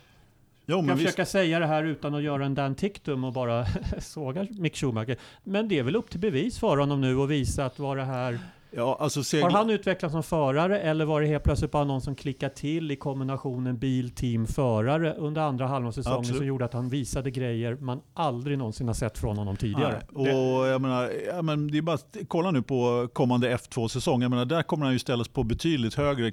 Jo, 0.67 0.77
jag 0.77 0.87
kan 0.89 0.97
visst. 0.97 1.11
försöka 1.11 1.27
säga 1.27 1.59
det 1.59 1.67
här 1.67 1.85
utan 1.85 2.15
att 2.15 2.23
göra 2.23 2.47
en 2.47 2.55
Dan 2.55 2.75
Tictum 2.75 3.25
och 3.25 3.33
bara 3.33 3.67
såga 3.99 4.47
Mick 4.51 4.77
Schumacher. 4.77 5.17
Men 5.45 5.69
det 5.69 5.79
är 5.79 5.83
väl 5.83 5.97
upp 5.97 6.11
till 6.11 6.21
bevis 6.21 6.59
för 6.59 6.77
honom 6.77 7.01
nu 7.01 7.21
att 7.21 7.29
visa 7.29 7.65
att 7.65 7.79
var 7.79 7.97
det 7.97 8.05
här... 8.05 8.39
Ja, 8.73 8.97
alltså 9.01 9.21
Har 9.21 9.25
segl... 9.25 9.53
han 9.53 9.71
utvecklats 9.71 10.13
som 10.13 10.23
förare 10.23 10.81
eller 10.81 11.05
var 11.05 11.21
det 11.21 11.27
helt 11.27 11.45
plötsligt 11.45 11.71
bara 11.71 11.85
någon 11.85 12.01
som 12.01 12.15
klickade 12.15 12.55
till 12.55 12.91
i 12.91 12.97
kombinationen 12.97 13.79
bil, 13.79 14.11
team, 14.11 14.47
förare 14.47 15.15
under 15.15 15.43
andra 15.43 15.67
halvan 15.67 15.89
av 15.89 15.93
säsongen 15.93 16.19
Absolut. 16.19 16.39
som 16.39 16.47
gjorde 16.47 16.65
att 16.65 16.73
han 16.73 16.89
visade 16.89 17.31
grejer 17.31 17.77
man 17.81 18.01
aldrig 18.15 18.59
någonsin 18.59 18.87
har 18.87 18.95
sett 18.95 19.19
från 19.19 19.39
honom 19.39 19.57
tidigare. 19.57 20.03
Nej, 20.11 20.35
och 20.35 20.67
jag 20.67 20.81
menar, 20.81 21.11
ja, 21.27 21.43
men 21.43 21.71
det 21.71 21.79
är 21.79 21.83
bara 21.83 21.95
att 21.95 22.17
kolla 22.29 22.51
nu 22.51 22.63
på 22.63 23.09
kommande 23.13 23.57
F2-säsong. 23.57 24.23
Jag 24.23 24.31
menar, 24.31 24.45
där 24.45 24.63
kommer 24.63 24.85
han 24.85 24.93
ju 24.93 24.99
ställas 24.99 25.29
på 25.29 25.43
betydligt 25.43 25.95
högre 25.95 26.33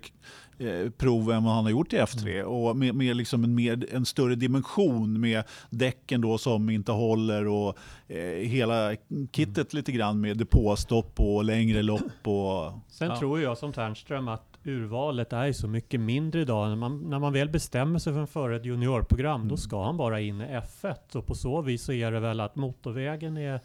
prov 0.98 1.32
än 1.32 1.44
vad 1.44 1.54
han 1.54 1.64
har 1.64 1.72
gjort 1.72 1.94
i 1.94 1.98
F3. 1.98 2.30
Mm. 2.34 2.48
Och 2.48 2.76
med, 2.78 2.96
med 2.96 3.16
liksom 3.16 3.44
en, 3.44 3.56
mer, 3.56 3.86
en 3.92 4.06
större 4.06 4.36
dimension 4.36 5.20
med 5.20 5.44
däcken 5.70 6.22
då 6.22 6.38
som 6.38 6.70
inte 6.70 6.92
håller 6.92 7.48
och 7.48 7.78
eh, 8.08 8.18
hela 8.48 8.96
kittet 9.32 9.74
lite 9.74 9.92
grann 9.92 10.22
med 10.22 10.38
depåstopp 10.38 11.20
och 11.20 11.44
längre 11.44 11.82
lopp. 11.82 12.28
Och, 12.28 12.72
Sen 12.88 13.08
Ja. 13.10 13.20
tror 13.20 13.42
jag 13.42 13.58
som 13.58 13.74
Ternström 13.74 14.28
att 14.28 14.44
urvalet 14.64 15.34
är 15.34 15.52
så 15.52 15.68
mycket 15.68 16.00
mindre 16.00 16.42
idag. 16.42 16.70
När 16.70 16.76
man, 16.76 17.10
när 17.10 17.20
man 17.20 17.34
väl 17.34 17.50
bestämmer 17.50 18.00
sig 18.00 18.28
för 18.28 18.50
ett 18.52 18.66
juniorprogram, 18.66 19.36
Mm. 19.42 19.48
då 19.48 19.58
ska 19.58 19.84
han 19.86 19.98
bara 19.98 20.22
in 20.22 20.42
i 20.42 20.44
F1. 20.46 21.16
Och 21.16 21.26
på 21.26 21.36
så 21.36 21.62
vis 21.62 21.84
så 21.84 21.92
är 21.94 22.12
det 22.12 22.20
väl 22.20 22.40
att 22.40 22.56
motorvägen 22.56 23.38
är, 23.38 23.60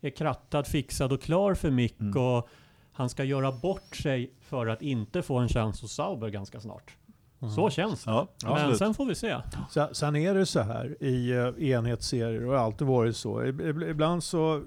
är 0.00 0.10
krattad, 0.10 0.66
fixad 0.66 1.12
och 1.12 1.22
klar 1.22 1.54
för 1.54 1.70
Mick. 1.70 2.00
Mm. 2.00 2.22
Och 2.22 2.48
han 2.98 3.08
ska 3.08 3.24
göra 3.24 3.52
bort 3.52 3.96
sig 3.96 4.32
för 4.40 4.66
att 4.66 4.82
inte 4.82 5.22
få 5.22 5.38
en 5.38 5.48
chans 5.48 5.82
hos 5.82 5.92
Sauber 5.92 6.28
ganska 6.28 6.60
snart. 6.60 6.96
Så 7.56 7.70
känns 7.70 8.04
det. 8.04 8.10
ja, 8.10 8.28
Men 8.42 8.52
absolut. 8.52 8.78
sen 8.78 8.94
får 8.94 9.06
vi 9.06 9.14
se. 9.14 9.36
Sen- 9.70 9.94
Sen 9.94 10.16
är 10.16 10.34
det 10.34 10.46
så 10.46 10.60
här 10.60 11.02
i 11.02 11.30
eh, 11.30 11.68
enhetsserier 11.70 12.44
och 12.46 12.52
har 12.52 12.64
alltid 12.64 12.86
varit 12.86 13.16
så. 13.16 13.42
Ib- 13.42 13.90
Ibland 13.90 14.24
så 14.24 14.62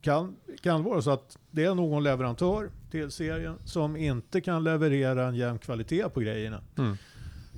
kan, 0.00 0.36
kan 0.62 0.82
det 0.82 0.88
vara 0.90 1.02
så 1.02 1.10
att 1.10 1.38
det 1.50 1.64
är 1.64 1.74
någon 1.74 2.02
leverantör 2.02 2.70
till 2.90 3.10
serien 3.10 3.58
som 3.64 3.96
inte 3.96 4.40
kan 4.40 4.64
leverera 4.64 5.26
en 5.28 5.34
jämn 5.34 5.58
kvalitet 5.58 6.08
på 6.08 6.20
grejerna. 6.20 6.60
Mm. 6.78 6.96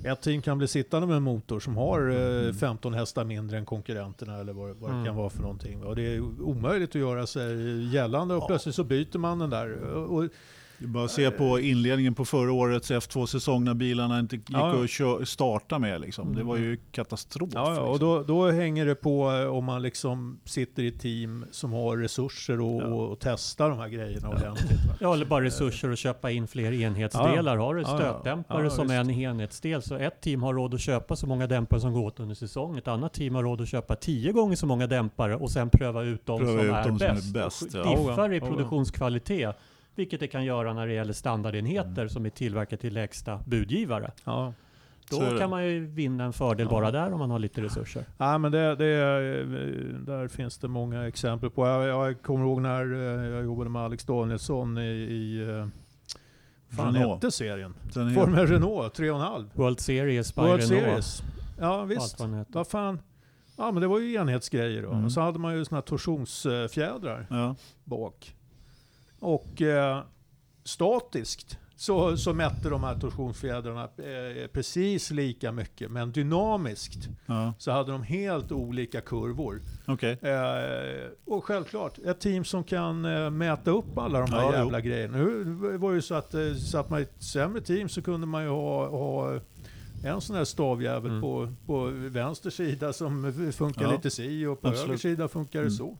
Ett 0.03 0.21
team 0.21 0.41
kan 0.41 0.57
bli 0.57 0.67
sittande 0.67 1.07
med 1.07 1.17
en 1.17 1.23
motor 1.23 1.59
som 1.59 1.77
har 1.77 2.09
eh, 2.47 2.53
15 2.53 2.93
hästar 2.93 3.23
mindre 3.25 3.57
än 3.57 3.65
konkurrenterna 3.65 4.37
eller 4.39 4.53
vad, 4.53 4.75
vad 4.75 4.89
det 4.89 4.93
Mm. 4.93 5.05
kan 5.05 5.15
vara 5.15 5.29
för 5.29 5.41
någonting. 5.41 5.83
Och 5.83 5.95
det 5.95 6.01
är 6.15 6.19
omöjligt 6.41 6.89
att 6.89 6.95
göra 6.95 7.27
sig 7.27 7.83
gällande 7.95 8.35
och 8.35 8.47
plötsligt 8.47 8.75
så 8.75 8.83
byter 8.83 9.17
man 9.17 9.39
den 9.39 9.49
där. 9.49 9.73
Och, 9.83 10.23
bara 10.79 11.07
se 11.07 11.31
på 11.31 11.59
inledningen 11.59 12.13
på 12.15 12.25
förra 12.25 12.51
årets 12.53 12.91
F2-säsong 12.91 13.63
när 13.63 13.73
bilarna 13.73 14.19
inte 14.19 14.35
gick 14.35 14.45
Ja, 14.49 14.83
att 14.83 14.89
kö- 14.89 15.25
starta 15.25 15.79
med. 15.79 16.01
Liksom. 16.01 16.35
Det 16.35 16.43
var 16.43 16.57
ju 16.57 16.77
katastrof. 16.91 17.49
Ja, 17.53 17.73
ja, 17.75 17.81
och 17.81 17.91
liksom. 17.93 18.07
då, 18.07 18.23
då 18.23 18.51
hänger 18.51 18.85
det 18.85 18.95
på 18.95 19.31
eh, 19.31 19.47
om 19.55 19.65
man 19.65 19.81
liksom 19.81 20.39
sitter 20.45 20.83
i 20.83 20.87
ett 20.87 20.99
team 20.99 21.45
som 21.51 21.73
har 21.73 21.97
resurser 21.97 22.61
och, 22.61 22.81
Ja. 22.81 22.85
och, 22.87 23.11
och 23.11 23.19
testar 23.19 23.69
de 23.69 23.79
här 23.79 23.87
grejerna 23.87 24.29
ordentligt. 24.29 24.85
Va? 24.87 24.93
Ja, 24.99 25.13
eller 25.13 25.25
bara 25.25 25.43
resurser 25.43 25.89
att 25.91 25.99
köpa 25.99 26.31
in 26.31 26.47
fler 26.47 26.71
enhetsdelar. 26.71 27.57
Har 27.57 27.75
du 27.75 27.83
stötdämpare 27.83 28.63
Ja, 28.63 28.69
som 28.69 28.87
visst. 28.87 28.93
en 28.99 29.09
enhetsdel 29.11 29.81
så 29.81 29.95
ett 29.95 30.21
team 30.21 30.43
har 30.43 30.53
råd 30.53 30.73
att 30.73 30.81
köpa 30.81 31.15
så 31.15 31.27
många 31.27 31.47
dämpare 31.47 31.79
som 31.79 31.93
går 31.93 32.01
åt 32.05 32.19
under 32.19 32.35
säsong. 32.35 32.77
Ett 32.77 32.87
annat 32.87 33.13
team 33.13 33.35
har 33.35 33.43
råd 33.43 33.61
att 33.61 33.67
köpa 33.69 33.95
tio 33.95 34.31
gånger 34.31 34.55
så 34.55 34.65
många 34.65 34.87
dämpare 34.87 35.35
och 35.35 35.51
sen 35.51 35.69
pröva 35.69 36.03
ut 36.03 36.25
de 36.25 36.39
Pröva 36.39 36.51
som, 36.51 36.59
ut 36.67 36.73
är, 36.73 36.83
de 36.89 36.99
som 36.99 37.07
är 37.07 37.13
bäst. 37.13 37.33
bäst. 37.33 37.71
Diffar 37.71 38.33
i 38.33 38.39
produktionskvalitet. 38.39 39.55
Vilket 39.97 40.19
det 40.19 40.27
kan 40.27 40.45
göra 40.45 40.73
när 40.73 40.87
det 40.87 40.93
gäller 40.93 41.13
standardenheter 41.13 41.91
Mm. 42.01 42.09
som 42.09 42.25
är 42.25 42.29
tillverkade 42.29 42.81
till 42.81 42.93
lägsta 42.93 43.39
budgivare. 43.45 44.11
Ja. 44.23 44.53
Då 45.09 45.37
kan 45.39 45.49
man 45.49 45.65
ju 45.67 45.85
vinna 45.85 46.23
en 46.23 46.33
fördel 46.33 46.67
Ja. 46.67 46.71
bara 46.71 46.91
där 46.91 47.13
om 47.13 47.19
man 47.19 47.31
har 47.31 47.39
lite 47.39 47.61
resurser. 47.61 48.05
Nej, 48.17 48.39
men 48.39 48.51
det, 48.51 48.75
det, 48.75 48.85
är- 48.85 49.99
där 50.05 50.27
finns 50.27 50.57
det 50.57 50.67
många 50.67 51.07
exempel 51.07 51.49
på. 51.49 51.67
Jag, 51.67 51.87
jag 51.87 52.21
kommer 52.21 52.45
ihåg 52.45 52.61
när 52.61 52.93
eh, 52.93 53.29
jag 53.29 53.43
jobbade 53.43 53.69
med 53.69 53.81
Alex 53.81 54.03
Danielsson 54.05 54.77
i, 54.77 54.81
i 54.91 55.41
eh, 55.49 55.67
fan 56.75 56.93
Renault. 56.95 57.13
hette 57.23 57.31
serien? 57.31 57.73
Formel 58.15 58.47
Renault 58.47 58.99
3,5. 58.99 59.45
World 59.53 59.79
Series, 59.79 60.35
by 60.35 60.41
World 60.41 60.61
Renault, 60.63 60.83
Series. 60.85 61.23
Ja 61.59 61.83
visst. 61.83 62.21
Vad 62.47 62.67
fan. 62.67 62.99
Ja 63.57 63.71
men 63.71 63.81
det 63.81 63.87
var 63.87 63.99
ju 63.99 64.13
enhetsgrejer 64.15 64.81
då. 64.83 64.91
Mm. 64.91 65.05
Och 65.05 65.11
så 65.11 65.21
hade 65.21 65.39
man 65.39 65.55
ju 65.57 65.65
såna 65.65 65.77
här 65.77 65.81
torsionsfjädrar. 65.81 67.27
Ja. 67.29 67.55
bak. 67.83 68.35
Och 69.19 69.61
eh, 69.61 70.01
statiskt 70.63 71.57
så, 71.75 72.17
så 72.17 72.33
mätte 72.33 72.69
de 72.69 72.83
här 72.83 72.99
torsionsfjädrarna 72.99 73.83
eh, 73.83 74.47
precis 74.47 75.11
lika 75.11 75.51
mycket. 75.51 75.91
Men 75.91 76.11
dynamiskt 76.11 77.09
Ja. 77.25 77.53
så 77.57 77.71
hade 77.71 77.91
de 77.91 78.03
helt 78.03 78.51
olika 78.51 79.01
kurvor. 79.01 79.61
Okej. 79.87 80.11
Eh, 80.21 81.09
och 81.25 81.45
självklart, 81.45 81.97
ett 82.05 82.19
team 82.19 82.43
som 82.45 82.63
kan 82.63 83.05
eh, 83.05 83.29
mäta 83.29 83.71
upp 83.71 83.97
alla 83.97 84.19
de 84.19 84.31
här 84.31 84.41
Ja, 84.41 84.53
jävla 84.53 84.81
grejerna. 84.81 85.17
Nu 85.17 85.43
var 85.77 85.89
det 85.89 85.95
ju 85.95 86.01
så 86.01 86.15
att 86.15 86.33
eh, 86.33 86.53
satt 86.53 86.89
man 86.89 86.99
i 86.99 87.03
ett 87.03 87.23
sämre 87.23 87.61
team 87.61 87.89
så 87.89 88.01
kunde 88.01 88.27
man 88.27 88.43
ju 88.43 88.49
ha, 88.49 88.89
ha 88.89 89.39
en 90.05 90.21
sån 90.21 90.35
här 90.35 90.43
stavjävel 90.45 91.11
Mm. 91.11 91.21
på, 91.21 91.53
på 91.65 91.85
vänster 91.93 92.49
sida 92.49 92.93
som 92.93 93.33
funkar 93.53 93.81
Ja, 93.81 93.91
lite 93.91 94.09
si 94.09 94.45
och 94.45 94.61
på 94.61 94.67
absolut. 94.67 94.87
höger 94.87 94.97
sida 94.99 95.27
funkar 95.27 95.59
det 95.59 95.65
Mm. 95.65 95.77
så. 95.77 95.97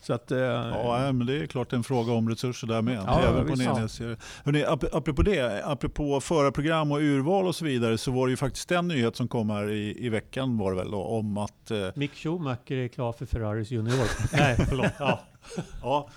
Så 0.00 0.12
att... 0.12 0.30
Eh, 0.30 0.38
Ja, 0.38 1.12
men 1.12 1.26
det 1.26 1.38
är 1.42 1.46
klart 1.46 1.72
en 1.72 1.82
fråga 1.84 2.12
om 2.12 2.28
resurser 2.28 2.66
där 2.66 2.82
med. 2.82 2.94
Ja, 3.06 3.20
Även 3.22 3.46
på 3.46 3.52
en. 3.52 4.16
Hörrni, 4.44 4.64
ap- 4.64 4.88
apropå 4.92 5.22
det, 5.22 5.64
apropå 5.66 6.20
förarprogram 6.20 6.92
och 6.92 6.98
urval 6.98 7.46
och 7.46 7.54
så 7.54 7.64
vidare 7.64 7.98
så 7.98 8.10
var 8.10 8.26
det 8.26 8.30
ju 8.30 8.36
faktiskt 8.36 8.70
en 8.72 8.88
nyhet 8.88 9.16
som 9.16 9.28
kom 9.28 9.50
här 9.50 9.70
i, 9.70 10.06
i 10.06 10.08
veckan 10.08 10.58
var 10.58 10.70
det 10.72 10.76
väl 10.76 10.90
då, 10.90 11.02
om 11.04 11.38
att 11.38 11.70
eh, 11.70 11.78
Mick 11.94 12.14
Schumacher 12.14 12.72
är 12.72 12.88
klar 12.88 13.12
för 13.12 13.26
Ferraris 13.26 13.70
junior. 13.70 14.06
Nej, 14.36 14.56
förlåt. 14.68 14.86
Ja. 14.98 15.20
Ja, 15.82 16.08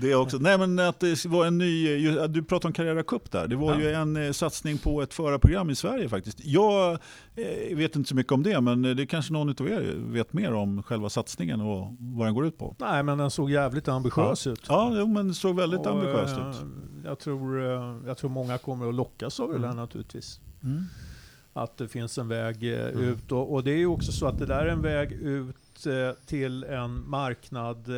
det 0.00 0.14
också. 0.14 0.36
Nej, 0.40 0.58
men 0.58 0.78
att 0.78 1.00
det 1.00 1.24
var 1.26 1.46
en 1.46 1.58
ny, 1.58 1.98
du 2.28 2.42
pratade 2.42 2.66
om 2.68 2.72
Carrera 2.72 3.02
Cup 3.02 3.30
där. 3.32 3.48
Det 3.48 3.56
var 3.56 3.72
Ja. 3.74 3.80
ju 3.80 3.92
en 3.92 4.16
eh, 4.16 4.32
satsning 4.32 4.78
på 4.78 5.02
ett 5.02 5.14
förarprogram 5.14 5.70
i 5.70 5.74
Sverige 5.74 6.08
faktiskt. 6.08 6.44
Jag 6.44 6.92
eh, 7.36 7.76
vet 7.76 7.96
inte 7.96 8.08
så 8.08 8.14
mycket 8.14 8.32
om 8.32 8.42
det, 8.42 8.60
men 8.60 8.82
det 8.82 9.06
kanske 9.06 9.32
någon 9.32 9.48
av 9.48 9.68
er 9.68 9.94
vet 9.96 10.32
mer 10.32 10.52
om 10.52 10.82
själva 10.82 11.08
satsningen 11.08 11.60
och 11.60 11.96
vad 11.98 12.26
den 12.26 12.34
går 12.34 12.46
ut 12.46 12.58
på. 12.58 12.76
Nej, 12.78 13.02
men 13.02 13.18
den 13.18 13.30
såg 13.30 13.50
jävligt 13.50 13.88
ambitiös 13.88 14.46
ut. 14.46 14.62
Ja, 14.68 14.92
jo, 14.96 15.06
men 15.06 15.28
det 15.28 15.34
såg 15.34 15.56
väldigt 15.56 15.80
Och, 15.80 16.04
eh, 16.04 16.50
ut. 16.50 16.56
Jag 17.04 17.18
tror, 17.18 17.60
jag 18.06 18.18
tror 18.18 18.30
många 18.30 18.58
kommer 18.58 18.88
att 18.88 18.94
lockas 18.94 19.40
av 19.40 19.48
det 19.48 19.56
Mm. 19.56 19.76
naturligtvis. 19.76 20.40
Mm. 20.62 20.84
Att 21.52 21.76
det 21.76 21.88
finns 21.88 22.18
en 22.18 22.28
väg 22.28 22.62
Mm. 22.64 22.98
ut. 23.00 23.32
Och, 23.32 23.52
och 23.54 23.64
det 23.64 23.70
är 23.70 23.76
ju 23.78 23.86
också 23.86 24.12
så 24.12 24.26
att 24.26 24.38
det 24.38 24.46
där 24.46 24.58
är 24.66 24.68
en 24.68 24.82
väg 24.82 25.12
ut 25.12 25.56
ut 25.76 25.86
eh, 25.86 26.26
till 26.26 26.64
en 26.64 27.08
marknad 27.10 27.88
eh, 27.88 27.94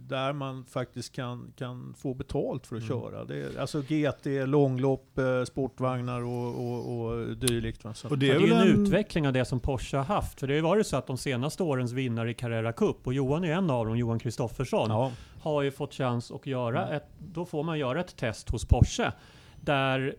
där 0.00 0.32
man 0.32 0.64
faktiskt 0.64 1.12
kan, 1.14 1.52
kan 1.56 1.94
få 1.98 2.14
betalt 2.14 2.66
för 2.66 2.76
att 2.76 2.82
Mm. 2.82 3.00
köra. 3.00 3.24
Det 3.24 3.36
är, 3.36 3.60
alltså 3.60 3.80
GT, 3.82 4.26
långlopp, 4.46 5.18
eh, 5.18 5.44
sportvagnar 5.44 6.20
och, 6.22 6.54
och, 6.54 7.00
och 7.10 7.36
dylikt. 7.36 7.84
va. 7.84 7.94
Så 7.94 8.08
Och 8.08 8.18
det 8.18 8.30
är 8.30 8.40
ju 8.40 8.52
en 8.52 8.60
en... 8.60 8.86
utveckling 8.86 9.26
av 9.26 9.32
det 9.32 9.44
som 9.44 9.60
Porsche 9.60 9.96
har 9.96 10.04
haft. 10.04 10.40
För 10.40 10.46
det 10.46 10.52
har 10.52 10.56
ju 10.56 10.62
varit 10.62 10.86
så 10.86 10.96
att 10.96 11.06
de 11.06 11.18
senaste 11.18 11.62
årens 11.62 11.92
vinnare 11.92 12.30
i 12.30 12.34
Carrera 12.34 12.72
Cup, 12.72 13.06
och 13.06 13.14
Johan 13.14 13.44
är 13.44 13.52
en 13.52 13.70
av 13.70 13.86
dem, 13.86 13.96
Johan 13.98 14.18
Kristoffersson, 14.18 14.90
ja. 14.90 15.12
har 15.42 15.62
ju 15.62 15.70
fått 15.70 15.94
chans 15.94 16.30
att 16.30 16.46
göra 16.46 16.82
Mm. 16.82 16.96
ett, 16.96 17.06
då 17.18 17.44
får 17.44 17.62
man 17.62 17.78
göra 17.78 18.00
ett 18.00 18.16
test 18.16 18.50
hos 18.50 18.64
Porsche. 18.68 19.12
Där 19.60 20.14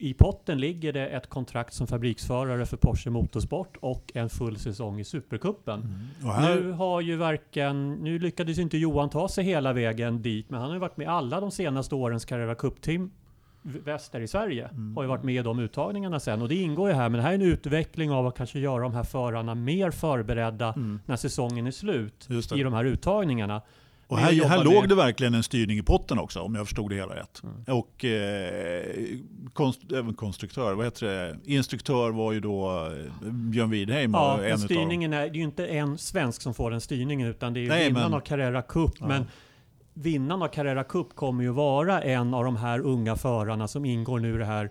i 0.00 0.14
potten 0.14 0.60
ligger 0.60 0.92
det 0.92 1.06
ett 1.06 1.26
kontrakt 1.26 1.74
som 1.74 1.86
fabriksförare 1.86 2.66
för 2.66 2.76
Porsche 2.76 3.10
Motorsport 3.10 3.76
och 3.80 4.12
en 4.14 4.30
full 4.30 4.56
säsong 4.56 5.00
i 5.00 5.04
Supercupen. 5.04 5.80
Mm. 6.22 6.34
Här, 6.34 6.54
Nu 6.54 6.72
har 6.72 7.00
ju 7.00 7.16
varken, 7.16 7.92
nu 7.92 8.18
lyckades 8.18 8.58
ju 8.58 8.62
inte 8.62 8.78
Johan 8.78 9.10
ta 9.10 9.28
sig 9.28 9.44
hela 9.44 9.72
vägen 9.72 10.22
dit, 10.22 10.50
men 10.50 10.60
han 10.60 10.68
har 10.68 10.76
ju 10.76 10.80
varit 10.80 10.96
med 10.96 11.08
alla 11.08 11.40
de 11.40 11.50
senaste 11.50 11.94
årens 11.94 12.24
Carrera 12.24 12.54
Cup-team 12.54 13.10
väster 13.62 14.20
i 14.20 14.28
Sverige. 14.28 14.68
Mm. 14.68 14.96
Har 14.96 15.02
ju 15.02 15.08
varit 15.08 15.24
med 15.24 15.34
i 15.34 15.42
de 15.42 15.58
uttagningarna 15.58 16.20
sen 16.20 16.42
och 16.42 16.48
det 16.48 16.54
ingår 16.54 16.88
ju 16.88 16.94
här. 16.94 17.08
Men 17.08 17.18
det 17.18 17.22
här 17.22 17.30
är 17.30 17.34
en 17.34 17.42
utveckling 17.42 18.10
av 18.10 18.26
att 18.26 18.36
kanske 18.36 18.58
göra 18.58 18.82
de 18.82 18.94
här 18.94 19.02
förarna 19.02 19.54
mer 19.54 19.90
förberedda 19.90 20.72
Mm. 20.76 21.00
när 21.06 21.16
säsongen 21.16 21.66
är 21.66 21.70
slut 21.70 22.28
i 22.56 22.62
de 22.62 22.72
här 22.72 22.84
uttagningarna. 22.84 23.62
Och 24.10 24.18
här, 24.18 24.48
här 24.48 24.64
låg 24.64 24.88
det 24.88 24.94
verkligen 24.94 25.34
en 25.34 25.42
styrning 25.42 25.78
i 25.78 25.82
potten 25.82 26.18
också, 26.18 26.40
om 26.40 26.54
jag 26.54 26.66
förstod 26.66 26.90
det 26.90 26.96
hela 26.96 27.16
rätt. 27.16 27.42
Mm. 27.42 27.78
Och 27.78 28.04
eh, 28.04 28.84
konst, 29.52 29.92
även 29.92 30.14
konstruktör, 30.14 30.74
vad 30.74 30.86
heter 30.86 31.06
det? 31.06 31.38
Instruktör 31.44 32.10
var 32.10 32.32
ju 32.32 32.40
då 32.40 32.86
eh, 33.22 33.30
Björn 33.32 33.70
Widheim. 33.70 34.12
Ja, 34.14 34.44
en 34.44 34.58
styrningen 34.58 35.12
är, 35.12 35.20
det 35.20 35.26
är 35.26 35.34
ju 35.34 35.42
inte 35.42 35.66
en 35.66 35.98
svensk 35.98 36.42
som 36.42 36.54
får 36.54 36.70
den 36.70 36.80
styrningen 36.80 37.28
utan 37.28 37.54
det 37.54 37.60
är 37.60 37.62
ju 37.62 37.68
Nej, 37.68 37.86
vinnaren 37.86 38.10
men- 38.10 38.16
av 38.16 38.20
Carrera 38.20 38.62
Cup. 38.62 38.92
Ja. 39.00 39.06
Men 39.06 39.26
vinnaren 39.94 40.42
av 40.42 40.48
Carrera 40.48 40.84
Cup 40.84 41.14
kommer 41.14 41.42
ju 41.42 41.50
vara 41.50 42.02
en 42.02 42.34
av 42.34 42.44
de 42.44 42.56
här 42.56 42.80
unga 42.80 43.16
förarna 43.16 43.68
som 43.68 43.84
ingår 43.84 44.18
nu 44.18 44.34
i 44.34 44.38
det 44.38 44.44
här 44.44 44.70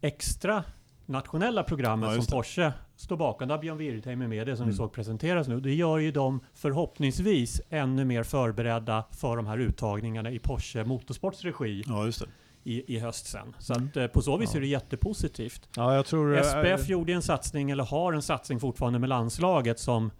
extra 0.00 0.64
nationella 1.06 1.62
programmet 1.62 2.14
Ja, 2.14 2.22
som. 2.22 2.36
Porsche 2.38 2.72
står 2.96 3.16
bakom. 3.16 3.48
Där 3.48 3.58
Björn 3.58 3.78
Wirdheim 3.78 4.22
är 4.22 4.28
med 4.28 4.46
det 4.46 4.56
som 4.56 4.66
vi 4.66 4.70
Mm. 4.70 4.76
såg 4.76 4.92
presenteras 4.92 5.48
nu. 5.48 5.60
Det 5.60 5.74
gör 5.74 5.98
ju 5.98 6.10
dem 6.12 6.40
förhoppningsvis 6.54 7.60
ännu 7.70 8.04
mer 8.04 8.22
förberedda 8.22 9.04
för 9.10 9.36
de 9.36 9.46
här 9.46 9.58
uttagningarna 9.58 10.30
i 10.30 10.38
Porsche 10.38 10.84
Motorsports 10.84 11.42
regi 11.44 11.82
Ja, 11.86 12.04
just 12.06 12.20
det. 12.20 12.26
i, 12.70 12.94
i 12.96 12.98
höst 12.98 13.26
sen. 13.26 13.54
Så 13.58 13.74
Mm. 13.74 13.88
att, 13.88 13.96
eh, 13.96 14.06
på 14.06 14.22
så 14.22 14.36
vis 14.36 14.50
Ja. 14.52 14.56
är 14.56 14.60
det 14.60 14.66
jättepositivt. 14.66 15.68
ja, 15.76 15.94
jag 15.94 16.06
tror... 16.06 16.34
eh, 16.36 16.42
SPF 16.42 16.88
gjorde 16.88 17.12
en 17.12 17.22
satsning, 17.22 17.70
eller 17.70 17.84
har 17.84 18.12
en 18.12 18.22
satsning 18.22 18.60
fortfarande 18.60 18.98
med 18.98 19.08
landslaget 19.08 19.78
som 19.78 20.10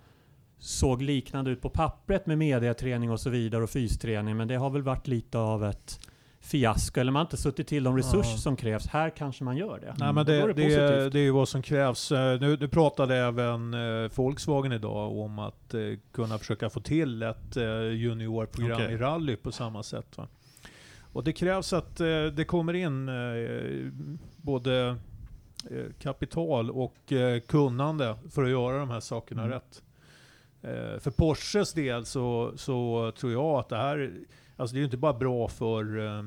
såg 0.58 1.02
liknande 1.02 1.50
ut 1.50 1.60
på 1.60 1.68
pappret 1.68 2.26
med 2.26 2.38
mediaträning 2.38 3.10
och 3.10 3.20
så 3.20 3.30
vidare 3.30 3.62
och 3.62 3.70
fysträning. 3.70 4.36
Men 4.36 4.48
det 4.48 4.54
har 4.56 4.70
väl 4.70 4.82
varit 4.82 5.06
lite 5.06 5.38
av 5.38 5.64
ett 5.64 6.00
fiasko. 6.44 7.00
Eller 7.00 7.12
man 7.12 7.20
har 7.20 7.24
inte 7.26 7.36
suttit 7.36 7.66
till 7.68 7.84
de 7.84 7.96
resurser 7.96 8.30
Ja. 8.30 8.36
som 8.36 8.56
krävs. 8.56 8.86
Här 8.86 9.10
kanske 9.10 9.44
man 9.44 9.56
gör 9.56 9.78
det. 9.80 9.94
Nej, 9.98 10.12
men 10.12 10.26
Då 10.26 10.32
det, 10.32 10.34
är 10.42 10.46
det, 10.46 10.52
det 10.52 10.62
är, 10.74 10.88
positivt. 10.88 11.12
det 11.12 11.18
är 11.18 11.22
ju 11.22 11.30
vad 11.30 11.48
som 11.48 11.62
krävs. 11.62 12.12
Eh, 12.12 12.40
Nu, 12.40 12.56
nu 12.60 12.68
pratade 12.68 13.16
även 13.16 13.74
eh, 13.74 14.10
Volkswagen 14.14 14.72
idag 14.72 15.16
om 15.18 15.38
att 15.38 15.74
eh, 15.74 15.80
kunna 16.12 16.38
försöka 16.38 16.70
få 16.70 16.80
till 16.80 17.22
ett 17.22 17.56
eh, 17.56 17.64
juniorprogram 17.92 18.80
Okej. 18.82 18.92
i 18.94 18.96
rally 18.96 19.36
på 19.36 19.52
samma 19.52 19.82
sätt. 19.82 20.16
Va? 20.18 20.28
Och 21.12 21.24
det 21.24 21.32
krävs 21.32 21.72
att 21.72 22.00
eh, 22.00 22.06
det 22.24 22.44
kommer 22.44 22.74
in 22.74 23.08
eh, 23.08 23.92
både 24.36 24.96
eh, 25.70 25.84
kapital 26.00 26.70
och 26.70 27.12
eh, 27.12 27.40
kunnande 27.40 28.14
för 28.30 28.44
att 28.44 28.50
göra 28.50 28.78
de 28.78 28.90
här 28.90 29.00
sakerna 29.00 29.42
Mm. 29.42 29.52
rätt. 29.54 29.82
Eh, 30.62 31.00
för 31.00 31.10
Porsches 31.10 31.72
del 31.72 32.04
så, 32.04 32.52
så 32.56 33.12
tror 33.18 33.32
jag 33.32 33.44
att 33.58 33.68
det 33.68 33.76
här, 33.76 34.12
alltså 34.56 34.74
det 34.74 34.78
är 34.78 34.80
ju 34.80 34.84
inte 34.84 34.96
bara 34.96 35.12
bra 35.12 35.48
för 35.48 35.98
eh, 35.98 36.24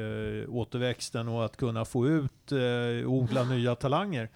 eh, 0.00 0.48
återväxten 0.54 1.28
och 1.28 1.44
att 1.44 1.56
kunna 1.56 1.84
få 1.84 2.08
ut, 2.08 2.52
eh, 2.52 3.08
odla 3.10 3.44
nya 3.44 3.74
talanger. 3.74 4.28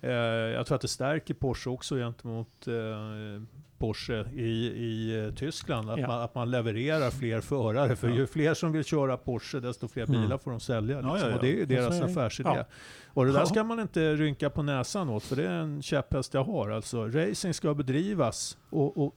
Eh, 0.00 0.10
jag 0.12 0.66
tror 0.66 0.74
att 0.74 0.82
det 0.82 0.88
stärker 0.88 1.34
Porsche 1.34 1.70
också 1.70 1.96
gentemot 1.96 2.66
eh, 2.68 3.42
Porsche 3.78 4.24
i, 4.34 4.66
i 4.66 5.24
eh, 5.26 5.34
Tyskland. 5.34 5.90
Att, 5.90 5.98
Ja. 6.00 6.06
man, 6.06 6.22
att 6.22 6.34
man 6.34 6.50
levererar 6.50 7.10
fler 7.10 7.40
förare. 7.40 7.96
För 7.96 8.08
Ja. 8.08 8.14
ju 8.14 8.26
fler 8.26 8.54
som 8.54 8.72
vill 8.72 8.84
köra 8.84 9.16
Porsche, 9.16 9.60
desto 9.60 9.88
fler 9.88 10.08
Mm. 10.08 10.22
bilar 10.22 10.38
får 10.38 10.50
de 10.50 10.60
sälja. 10.60 11.00
Ja, 11.00 11.12
Liksom. 11.12 11.30
ja. 11.30 11.36
Och 11.36 11.42
det 11.42 11.48
är 11.48 11.56
ju 11.56 11.64
deras 11.66 12.00
är 12.00 12.04
affärsidé. 12.04 12.64
Och 13.06 13.26
det 13.26 13.32
där 13.32 13.44
ska 13.44 13.64
man 13.64 13.80
inte 13.80 14.14
rynka 14.14 14.50
på 14.50 14.62
näsan 14.62 15.08
åt, 15.08 15.22
för 15.22 15.36
det 15.36 15.44
är 15.46 15.50
en 15.50 15.82
käpphäst 15.82 16.34
jag 16.34 16.44
har. 16.44 16.70
Alltså, 16.70 17.06
racing 17.08 17.54
ska 17.54 17.74
bedrivas 17.74 18.58
och, 18.70 19.04
och 19.06 19.14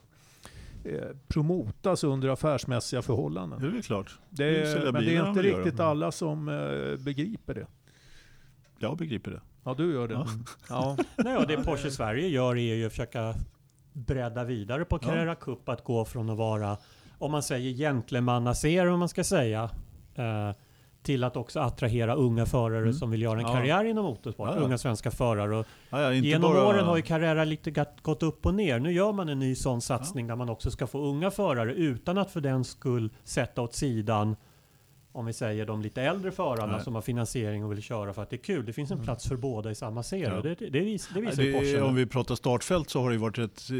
promotas 1.28 2.04
under 2.04 2.30
affärsmässiga 2.30 3.02
förhållanden. 3.02 3.62
Det 3.62 3.68
är 3.68 3.72
väl 3.72 3.84
klart. 3.84 4.20
Det 4.30 4.44
Det 4.44 4.62
är 4.62 4.74
sälja 4.74 4.92
men 4.92 5.06
det 5.06 5.16
är 5.16 5.30
inte 5.30 5.48
göra. 5.48 5.58
riktigt 5.60 5.80
alla 5.80 6.12
som 6.12 6.50
eh, 6.50 7.04
begriper 7.06 7.54
det. 7.54 7.68
Jag 8.80 8.98
begriper 8.98 9.32
det. 9.32 9.42
Ja, 9.64 9.74
du 9.74 9.94
gör 9.94 10.08
det. 10.08 10.14
Ja. 10.14 10.28
Ja. 10.70 10.98
Nej, 11.18 11.38
och 11.38 11.48
det 11.48 11.58
Porsche 11.64 11.92
Sverige 11.92 12.28
gör 12.28 12.56
är 12.58 12.76
ju 12.76 12.86
att 12.86 12.92
försöka 12.92 13.34
bredda 13.94 14.44
vidare 14.44 14.86
på 14.86 14.96
Ja. 14.96 15.00
Carrera 15.08 15.36
Cup. 15.36 15.70
Att 15.70 15.84
gå 15.84 16.06
från 16.06 16.30
att 16.30 16.38
vara, 16.38 16.78
om 17.18 17.32
man 17.32 17.44
säger 17.44 17.74
gentlemannaserie, 17.74 18.92
om 18.92 19.00
man 19.00 19.10
ska 19.10 19.24
säga, 19.24 19.70
eh, 20.16 20.52
till 21.08 21.24
att 21.24 21.38
också 21.38 21.60
attrahera 21.60 22.16
unga 22.16 22.46
förare 22.46 22.82
Mm. 22.82 22.94
som 22.94 23.12
vill 23.12 23.22
göra 23.22 23.40
en 23.40 23.46
Ja. 23.48 23.54
karriär 23.54 23.84
inom 23.86 24.06
motorsport. 24.06 24.50
Ja. 24.56 24.62
Unga 24.62 24.78
svenska 24.78 25.12
förare. 25.12 25.64
Genom 26.16 26.52
bara... 26.54 26.68
åren 26.68 26.86
har 26.86 26.96
ju 26.96 27.02
Carrera 27.02 27.44
lite 27.44 27.86
gått 28.02 28.24
upp 28.24 28.46
och 28.46 28.54
ner. 28.54 28.80
Nu 28.80 28.92
gör 28.92 29.14
man 29.14 29.30
en 29.30 29.40
ny 29.40 29.56
sån 29.56 29.82
satsning 29.82 30.28
där 30.28 30.36
man 30.36 30.50
också 30.50 30.72
ska 30.72 30.88
få 30.88 31.00
unga 31.00 31.32
förare 31.32 31.74
utan 31.74 32.18
att 32.18 32.32
för 32.32 32.42
den 32.42 32.64
skull 32.64 33.10
sätta 33.24 33.62
åt 33.62 33.74
sidan 33.74 34.36
om 35.12 35.26
vi 35.26 35.34
säger 35.34 35.66
de 35.66 35.82
lite 35.82 36.02
äldre 36.02 36.32
förarna 36.32 36.74
Nej. 36.76 36.84
som 36.84 36.96
har 36.96 37.02
finansiering 37.02 37.64
och 37.66 37.72
vill 37.72 37.82
köra 37.82 38.14
för 38.14 38.22
att 38.24 38.30
det 38.30 38.36
är 38.36 38.44
kul. 38.44 38.66
Det 38.66 38.74
finns 38.74 38.92
en 38.92 39.04
plats 39.04 39.28
för 39.28 39.36
båda 39.36 39.72
i 39.72 39.76
samma 39.76 40.04
serie. 40.04 40.30
Ja. 40.36 40.42
Det, 40.42 40.56
det, 40.56 40.70
det, 40.70 40.80
vis, 40.80 41.10
det 41.14 41.22
visar 41.22 41.54
Porsche. 41.60 41.82
om 41.82 41.96
vi 41.96 42.06
pratar 42.06 42.36
startfält 42.36 42.90
så 42.90 43.02
har 43.02 43.12
det 43.12 43.18
varit 43.18 43.38
ett 43.38 43.70
eh, 43.70 43.76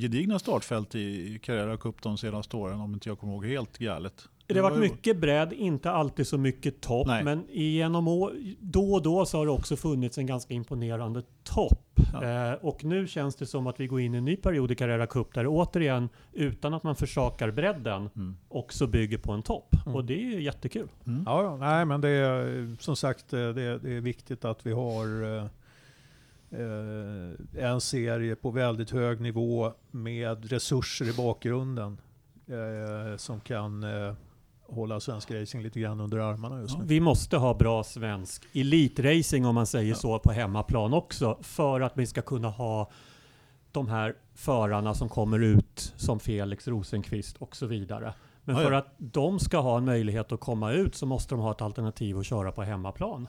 gedigna 0.00 0.38
startfält 0.38 0.94
i 0.94 1.38
Carrera 1.42 1.76
Cup 1.76 2.02
de 2.02 2.18
senaste 2.18 2.56
åren 2.56 2.80
om 2.80 2.92
inte 2.94 3.08
jag 3.08 3.18
kommer 3.18 3.32
ihåg 3.32 3.46
helt 3.46 3.78
galet. 3.78 4.28
Det 4.54 4.60
har 4.60 4.70
varit 4.70 4.80
mycket 4.92 5.16
bredd, 5.16 5.52
inte 5.52 5.90
alltid 5.90 6.26
så 6.26 6.38
mycket 6.38 6.80
topp. 6.80 7.06
Nej. 7.06 7.24
Men 7.24 7.44
genom 7.50 8.08
år, 8.08 8.32
då 8.60 8.92
och 8.92 9.02
då 9.02 9.26
så 9.26 9.38
har 9.38 9.46
det 9.46 9.52
också 9.52 9.76
funnits 9.76 10.18
en 10.18 10.26
ganska 10.26 10.54
imponerande 10.54 11.22
topp. 11.44 11.86
Ja. 12.12 12.24
Eh, 12.24 12.52
och 12.52 12.84
nu 12.84 13.06
känns 13.06 13.36
det 13.36 13.46
som 13.46 13.66
att 13.66 13.80
vi 13.80 13.86
går 13.86 14.00
in 14.00 14.14
i 14.14 14.18
en 14.18 14.24
ny 14.24 14.36
period 14.36 14.70
i 14.70 14.74
Carrera 14.74 15.06
Cup 15.06 15.34
där 15.34 15.42
det 15.42 15.48
återigen, 15.48 16.08
utan 16.32 16.74
att 16.74 16.82
man 16.82 16.96
försakar 16.96 17.50
bredden, 17.50 18.10
Mm. 18.16 18.36
också 18.48 18.86
bygger 18.86 19.18
på 19.18 19.32
en 19.32 19.42
topp. 19.42 19.74
Mm. 19.86 19.96
Och 19.96 20.04
det 20.04 20.14
är 20.14 20.30
ju 20.30 20.42
jättekul. 20.42 20.88
Mm. 21.06 21.22
Ja, 21.26 21.42
ja, 21.42 21.56
nej 21.56 21.84
men 21.84 22.00
det 22.00 22.08
är 22.08 22.76
som 22.80 22.96
sagt 22.96 23.32
eh, 23.32 23.48
det 23.48 23.62
är, 23.62 23.78
det 23.78 23.90
är 23.92 24.00
viktigt 24.00 24.44
att 24.44 24.66
vi 24.66 24.72
har 24.72 25.36
eh, 25.36 25.44
eh, 26.60 27.64
en 27.64 27.80
serie 27.80 28.36
på 28.36 28.50
väldigt 28.50 28.90
hög 28.90 29.20
nivå 29.20 29.72
med 29.90 30.50
resurser 30.52 31.08
i 31.08 31.12
bakgrunden 31.12 32.00
eh, 32.46 33.16
som 33.16 33.40
kan 33.40 33.82
eh, 33.82 34.14
hålla 34.70 35.00
svensk 35.00 35.30
racing 35.30 35.62
lite 35.64 35.80
grann 35.80 36.00
under 36.00 36.18
armarna 36.18 36.60
just 36.60 36.78
nu. 36.78 36.84
Vi 36.86 37.00
måste 37.00 37.36
ha 37.36 37.54
bra 37.54 37.84
svensk 37.84 38.44
elitracing 38.52 39.46
om 39.46 39.54
man 39.54 39.66
säger 39.66 39.90
Ja. 39.90 39.96
så 39.96 40.18
på 40.18 40.32
hemmaplan 40.32 40.94
också. 40.94 41.38
För 41.42 41.80
att 41.80 41.92
vi 41.96 42.06
ska 42.06 42.22
kunna 42.22 42.48
ha 42.48 42.90
de 43.72 43.88
här 43.88 44.14
förarna 44.34 44.94
som 44.94 45.08
kommer 45.08 45.38
ut 45.38 45.92
som 45.96 46.20
Felix 46.20 46.68
Rosenqvist 46.68 47.36
och 47.36 47.56
så 47.56 47.66
vidare. 47.66 48.14
Men 48.44 48.56
Ja, 48.56 48.62
för 48.62 48.72
att 48.72 48.94
de 48.98 49.38
ska 49.38 49.58
ha 49.58 49.78
en 49.78 49.84
möjlighet 49.84 50.32
att 50.32 50.40
komma 50.40 50.72
ut 50.72 50.94
så 50.94 51.06
måste 51.06 51.34
de 51.34 51.40
ha 51.40 51.50
ett 51.50 51.62
alternativ 51.62 52.18
att 52.18 52.26
köra 52.26 52.52
på 52.52 52.62
hemmaplan. 52.62 53.26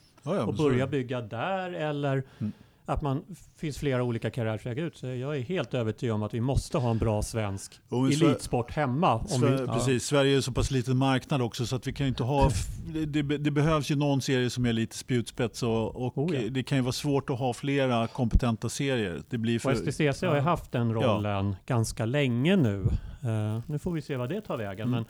Och 0.47 0.53
börja 0.55 0.88
bygga 0.88 1.22
där 1.22 1.72
eller 1.72 2.23
Mm. 2.39 2.51
Att 2.85 3.01
man 3.01 3.23
finns 3.57 3.77
flera 3.77 4.03
olika 4.03 4.29
karriärvägar 4.29 4.85
ut. 4.85 4.97
Så 4.97 5.07
jag 5.07 5.37
är 5.37 5.41
helt 5.41 5.73
övertygad 5.73 6.15
om 6.15 6.23
att 6.23 6.33
vi 6.33 6.41
måste 6.41 6.77
ha 6.77 6.91
en 6.91 6.97
bra 6.97 7.21
svensk 7.21 7.79
Och 7.89 8.07
Sver- 8.07 8.25
elitsport 8.25 8.71
hemma. 8.71 9.13
Om 9.15 9.27
Sver- 9.27 9.61
vi, 9.61 9.67
Precis, 9.67 10.03
Sverige 10.03 10.37
är 10.37 10.41
så 10.41 10.51
pass 10.51 10.71
liten 10.71 10.97
marknad 10.97 11.41
också 11.41 11.65
så 11.65 11.75
att 11.75 11.87
vi 11.87 11.93
kan 11.93 12.07
inte 12.07 12.23
ha... 12.23 12.49
det, 13.07 13.21
det, 13.37 13.51
behövs 13.51 13.91
ju 13.91 13.95
någon 13.95 14.21
serie 14.21 14.49
som 14.49 14.65
är 14.65 14.73
lite 14.73 14.97
spjutspets 14.97 15.63
och, 15.63 15.95
och 15.95 16.17
Oh, 16.17 16.35
ja. 16.35 16.49
det 16.49 16.63
kan 16.63 16.77
ju 16.77 16.81
vara 16.81 16.91
svårt 16.91 17.29
att 17.29 17.39
ha 17.39 17.53
flera 17.53 18.07
kompetenta 18.07 18.69
serier. 18.69 19.21
Det 19.29 19.37
blir 19.37 19.55
Och 19.55 19.61
för... 19.61 19.75
STCC 19.75 20.21
har 20.21 20.31
ju 20.31 20.37
ja. 20.37 20.41
haft 20.41 20.71
den 20.71 20.93
rollen 20.93 21.55
ganska 21.65 22.05
länge 22.05 22.55
nu. 22.55 22.85
Eh, 23.23 23.59
nu 23.65 23.79
får 23.79 23.91
vi 23.91 24.01
se 24.01 24.17
vad 24.17 24.29
det 24.29 24.41
tar 24.41 24.57
vägen. 24.57 24.87
Mm. 24.87 24.91
Men 24.91 25.05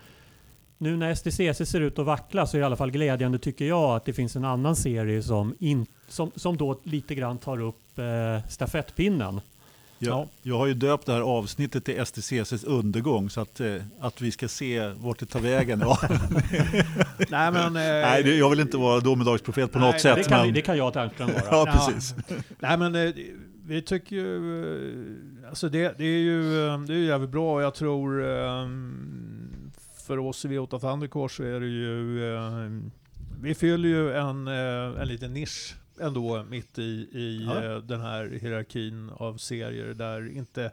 nu 0.81 0.97
när 0.97 1.15
STCC 1.15 1.69
ser 1.71 1.81
ut 1.81 1.99
att 1.99 2.05
vackla 2.05 2.47
så 2.47 2.57
är 2.57 2.59
det 2.59 2.63
i 2.63 2.65
alla 2.65 2.75
fall 2.75 2.91
glädjande 2.91 3.39
tycker 3.39 3.65
jag 3.65 3.95
att 3.95 4.05
det 4.05 4.13
finns 4.13 4.35
en 4.35 4.45
annan 4.45 4.75
serie 4.75 5.23
som, 5.23 5.55
in, 5.59 5.85
som, 6.07 6.31
som 6.35 6.57
då 6.57 6.79
lite 6.83 7.15
grann 7.15 7.37
tar 7.37 7.61
upp 7.61 7.99
eh, 7.99 8.47
stafettpinnen. 8.49 9.41
Jag, 9.99 10.27
jag 10.41 10.57
har 10.57 10.67
ju 10.67 10.73
döpt 10.73 11.05
det 11.05 11.13
här 11.13 11.21
avsnittet 11.21 11.85
till 11.85 12.05
STCCs 12.05 12.63
undergång 12.63 13.29
så 13.29 13.41
att, 13.41 13.59
eh, 13.59 13.75
att 13.99 14.21
vi 14.21 14.31
ska 14.31 14.47
se 14.47 14.87
vart 14.87 15.19
det 15.19 15.25
tar 15.25 15.39
vägen. 15.39 15.79
Ja. 15.85 15.97
Nej, 17.29 17.51
men, 17.51 17.65
eh, 17.65 17.71
Nej, 17.81 18.37
jag 18.37 18.49
vill 18.49 18.59
inte 18.59 18.77
vara 18.77 18.99
domedagsprofet 18.99 19.71
på 19.71 19.79
Nej, 19.79 19.87
något 19.87 19.95
det 19.95 20.01
sätt. 20.01 20.15
Det 20.17 20.23
kan, 20.23 20.45
men... 20.45 20.53
det 20.53 20.61
kan 20.61 20.77
jag 20.77 20.87
och 20.87 20.93
Ternström 20.93 21.27
vara. 21.27 21.41
Ja, 21.51 21.63
Ja. 21.67 21.87
precis. 21.87 22.15
Nej 22.59 22.77
men 22.77 22.95
eh, 22.95 23.13
vi 23.65 23.81
tycker 23.81 24.15
ju, 24.15 24.61
eh, 25.43 25.49
alltså 25.49 25.69
det, 25.69 25.97
det 25.97 26.03
är 26.03 26.19
ju 26.19 26.67
eh, 26.67 26.79
det 26.81 26.93
är 26.93 26.97
jävligt 26.97 27.29
bra. 27.29 27.61
Jag 27.61 27.73
tror 27.75 28.29
eh, 28.29 28.67
för 30.11 30.19
oss 30.19 30.45
i 30.45 30.47
V8 30.47 30.79
Thundercourse 30.79 31.35
så 31.35 31.43
är 31.43 31.59
det 31.59 31.67
ju, 31.67 32.81
vi 33.41 33.55
fyller 33.55 33.89
ju 33.89 34.13
en, 34.13 34.47
en 34.47 35.07
liten 35.07 35.33
nisch 35.33 35.75
ändå 35.99 36.43
mitt 36.43 36.79
i, 36.79 36.81
i 37.11 37.45
ja. 37.45 37.79
den 37.79 38.01
här 38.01 38.39
hierarkin 38.41 39.09
av 39.09 39.37
serier 39.37 39.93
där 39.93 40.37
inte, 40.37 40.71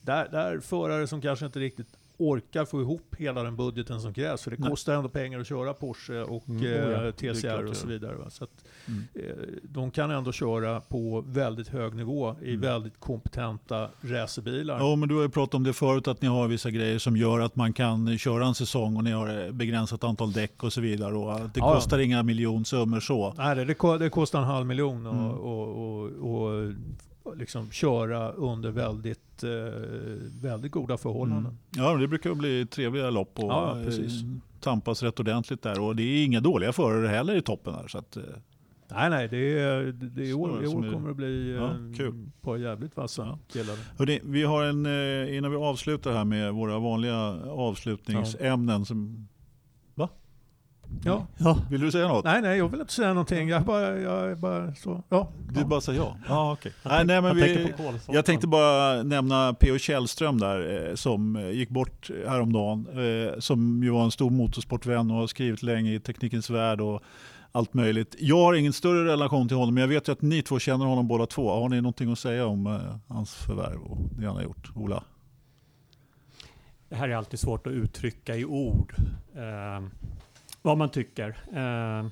där, 0.00 0.28
där 0.28 0.60
förare 0.60 1.06
som 1.06 1.20
kanske 1.20 1.46
inte 1.46 1.58
riktigt 1.58 1.86
orkar 2.16 2.64
få 2.64 2.80
ihop 2.80 3.14
hela 3.18 3.42
den 3.42 3.56
budgeten 3.56 4.00
som 4.00 4.14
krävs. 4.14 4.42
För 4.42 4.50
det 4.50 4.56
Nej. 4.60 4.70
kostar 4.70 4.94
ändå 4.94 5.08
pengar 5.08 5.40
att 5.40 5.46
köra 5.46 5.74
Porsche 5.74 6.22
och 6.22 6.48
mm, 6.48 6.62
oh 6.62 7.06
ja, 7.06 7.12
TCR 7.12 7.64
och 7.64 7.76
så 7.76 7.86
vidare. 7.86 8.16
Va? 8.16 8.30
Så 8.30 8.44
att, 8.44 8.64
mm. 8.88 9.04
eh, 9.14 9.46
de 9.62 9.90
kan 9.90 10.10
ändå 10.10 10.32
köra 10.32 10.80
på 10.80 11.24
väldigt 11.26 11.68
hög 11.68 11.94
nivå 11.94 12.36
i 12.42 12.48
mm. 12.48 12.60
väldigt 12.60 13.00
kompetenta 13.00 13.88
racerbilar. 14.00 14.78
Ja, 14.78 14.96
men 14.96 15.08
du 15.08 15.14
har 15.14 15.22
ju 15.22 15.28
pratat 15.28 15.54
om 15.54 15.64
det 15.64 15.72
förut, 15.72 16.08
att 16.08 16.22
ni 16.22 16.28
har 16.28 16.48
vissa 16.48 16.70
grejer 16.70 16.98
som 16.98 17.16
gör 17.16 17.40
att 17.40 17.56
man 17.56 17.72
kan 17.72 18.18
köra 18.18 18.46
en 18.46 18.54
säsong 18.54 18.96
och 18.96 19.04
ni 19.04 19.10
har 19.10 19.52
begränsat 19.52 20.04
antal 20.04 20.32
däck 20.32 20.62
och 20.62 20.72
så 20.72 20.80
vidare. 20.80 21.14
Och 21.14 21.40
det 21.40 21.60
ja, 21.60 21.74
kostar 21.74 21.98
inga 21.98 22.22
miljonsummor 22.22 23.00
så. 23.00 23.34
Nej, 23.36 23.56
det, 23.56 23.64
det, 23.98 24.10
kostar 24.10 24.38
en 24.38 24.44
halv 24.44 24.66
miljon 24.66 25.06
och, 25.06 25.14
mm. 25.14 25.30
och, 25.30 26.02
och, 26.02 26.10
och 26.22 26.74
liksom 27.36 27.70
köra 27.70 28.30
under 28.30 28.70
väldigt, 28.70 29.42
eh, 29.42 29.50
väldigt 30.40 30.72
goda 30.72 30.96
förhållanden. 30.96 31.58
Mm. 31.74 31.86
Ja, 31.86 31.96
det 31.96 32.08
brukar 32.08 32.34
bli 32.34 32.66
trevliga 32.66 33.10
lopp 33.10 33.38
och 33.38 33.50
ja, 33.50 33.80
eh, 33.80 33.88
tampas 34.60 35.02
rätt 35.02 35.20
ordentligt 35.20 35.62
där. 35.62 35.80
Och 35.80 35.96
det 35.96 36.02
är 36.02 36.24
inga 36.24 36.40
dåliga 36.40 36.72
förare 36.72 37.08
heller 37.08 37.34
i 37.34 37.42
toppen 37.42 37.74
här. 37.74 37.88
Så 37.88 37.98
att. 37.98 38.18
Nej, 38.90 39.10
nej, 39.10 39.28
det, 39.28 39.58
är, 39.58 39.92
det 39.92 40.30
är 40.30 40.34
år, 40.34 40.64
i 40.64 40.66
år 40.66 40.92
kommer 40.92 41.08
det 41.08 41.14
bli 41.14 41.56
ja, 41.56 41.70
kul. 41.96 42.08
ett 42.08 42.42
par 42.42 42.56
jävligt 42.56 42.96
vassa 42.96 43.38
killar. 43.48 43.76
Hörrni, 43.98 44.20
vi 44.24 44.42
har 44.42 44.64
en, 44.64 44.86
innan 45.34 45.50
vi 45.50 45.56
avslutar 45.56 46.12
här 46.12 46.24
med 46.24 46.54
våra 46.54 46.78
vanliga 46.78 47.18
avslutningsämnen. 47.50 48.84
Som, 48.84 49.28
va? 49.94 50.08
Ja. 51.04 51.26
ja. 51.38 51.58
Vill 51.70 51.80
du 51.80 51.92
säga 51.92 52.08
något? 52.08 52.24
Nej, 52.24 52.42
nej, 52.42 52.58
jag 52.58 52.68
vill 52.68 52.80
inte 52.80 52.92
säga 52.92 53.08
någonting. 53.08 53.48
Jag 53.48 53.64
bara, 53.64 53.98
jag 53.98 54.38
bara 54.38 54.74
så, 54.74 55.02
ja. 55.08 55.32
Du 55.54 55.64
bara 55.64 55.80
säger 55.80 56.00
ja? 56.00 56.16
Ja, 56.28 56.52
okej. 56.52 56.72
Okay. 56.84 56.96
Nej, 56.96 57.04
nej, 57.06 57.22
men 57.22 57.38
jag, 57.38 57.46
vi, 57.46 57.72
jag 58.08 58.24
tänkte 58.24 58.46
bara 58.46 59.02
nämna 59.02 59.54
P.O. 59.54 59.78
Källström 59.78 60.38
där, 60.38 60.88
eh, 60.88 60.94
som 60.94 61.36
eh, 61.36 61.50
gick 61.50 61.68
bort 61.68 62.10
häromdagen. 62.28 62.86
Eh, 62.90 63.38
som 63.38 63.82
ju 63.82 63.90
var 63.90 64.04
en 64.04 64.10
stor 64.10 64.30
motorsportvän 64.30 65.10
och 65.10 65.16
har 65.16 65.26
skrivit 65.26 65.62
länge 65.62 65.94
i 65.94 66.00
Teknikens 66.00 66.50
Värld 66.50 66.80
och 66.80 67.02
allt 67.56 67.74
möjligt. 67.74 68.16
Jag 68.18 68.36
har 68.36 68.54
ingen 68.54 68.72
större 68.72 69.12
relation 69.12 69.48
till 69.48 69.56
honom, 69.56 69.74
men 69.74 69.80
jag 69.80 69.88
vet 69.88 70.08
ju 70.08 70.12
att 70.12 70.22
ni 70.22 70.42
två 70.42 70.58
känner 70.58 70.86
honom 70.86 71.08
båda 71.08 71.26
två. 71.26 71.50
Har 71.50 71.68
ni 71.68 71.80
någonting 71.80 72.12
att 72.12 72.18
säga 72.18 72.46
om 72.46 72.66
eh, 72.66 72.96
hans 73.08 73.34
förvärv 73.34 73.82
och 73.82 73.98
det 74.18 74.26
han 74.26 74.36
har 74.36 74.42
gjort? 74.42 74.70
Ola? 74.74 75.04
Det 76.88 76.96
här 76.96 77.08
är 77.08 77.14
alltid 77.14 77.40
svårt 77.40 77.66
att 77.66 77.72
uttrycka 77.72 78.36
i 78.36 78.44
ord. 78.44 78.94
Eh, 79.34 79.86
vad 80.62 80.78
man 80.78 80.90
tycker. 80.90 81.28
Eh, 81.48 82.06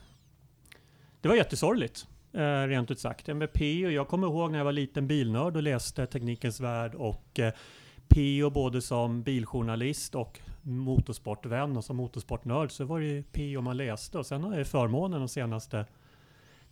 det 1.20 1.28
var 1.28 1.34
jättesorgligt, 1.34 2.06
eh, 2.32 2.62
rent 2.66 2.90
ut 2.90 3.00
sagt. 3.00 3.28
MVP 3.28 3.86
och 3.86 3.92
jag 3.92 4.08
kommer 4.08 4.26
ihåg 4.26 4.50
när 4.50 4.58
jag 4.58 4.64
var 4.64 4.72
liten 4.72 5.06
bilnörd 5.06 5.56
och 5.56 5.62
läste 5.62 6.06
Teknikens 6.06 6.60
Värld 6.60 6.94
och 6.94 7.40
eh, 7.40 7.52
PO 8.08 8.50
både 8.50 8.82
som 8.82 9.22
biljournalist 9.22 10.14
och 10.14 10.40
motorsportvän 10.62 11.76
och 11.76 11.84
som 11.84 11.96
motorsportnörd 11.96 12.72
så 12.72 12.84
var 12.84 13.00
det 13.00 13.22
PO 13.32 13.60
man 13.60 13.76
läste 13.76 14.18
och 14.18 14.26
sen 14.26 14.44
har 14.44 14.58
jag 14.58 14.66
förmånen 14.66 15.20
de 15.20 15.28
senaste 15.28 15.86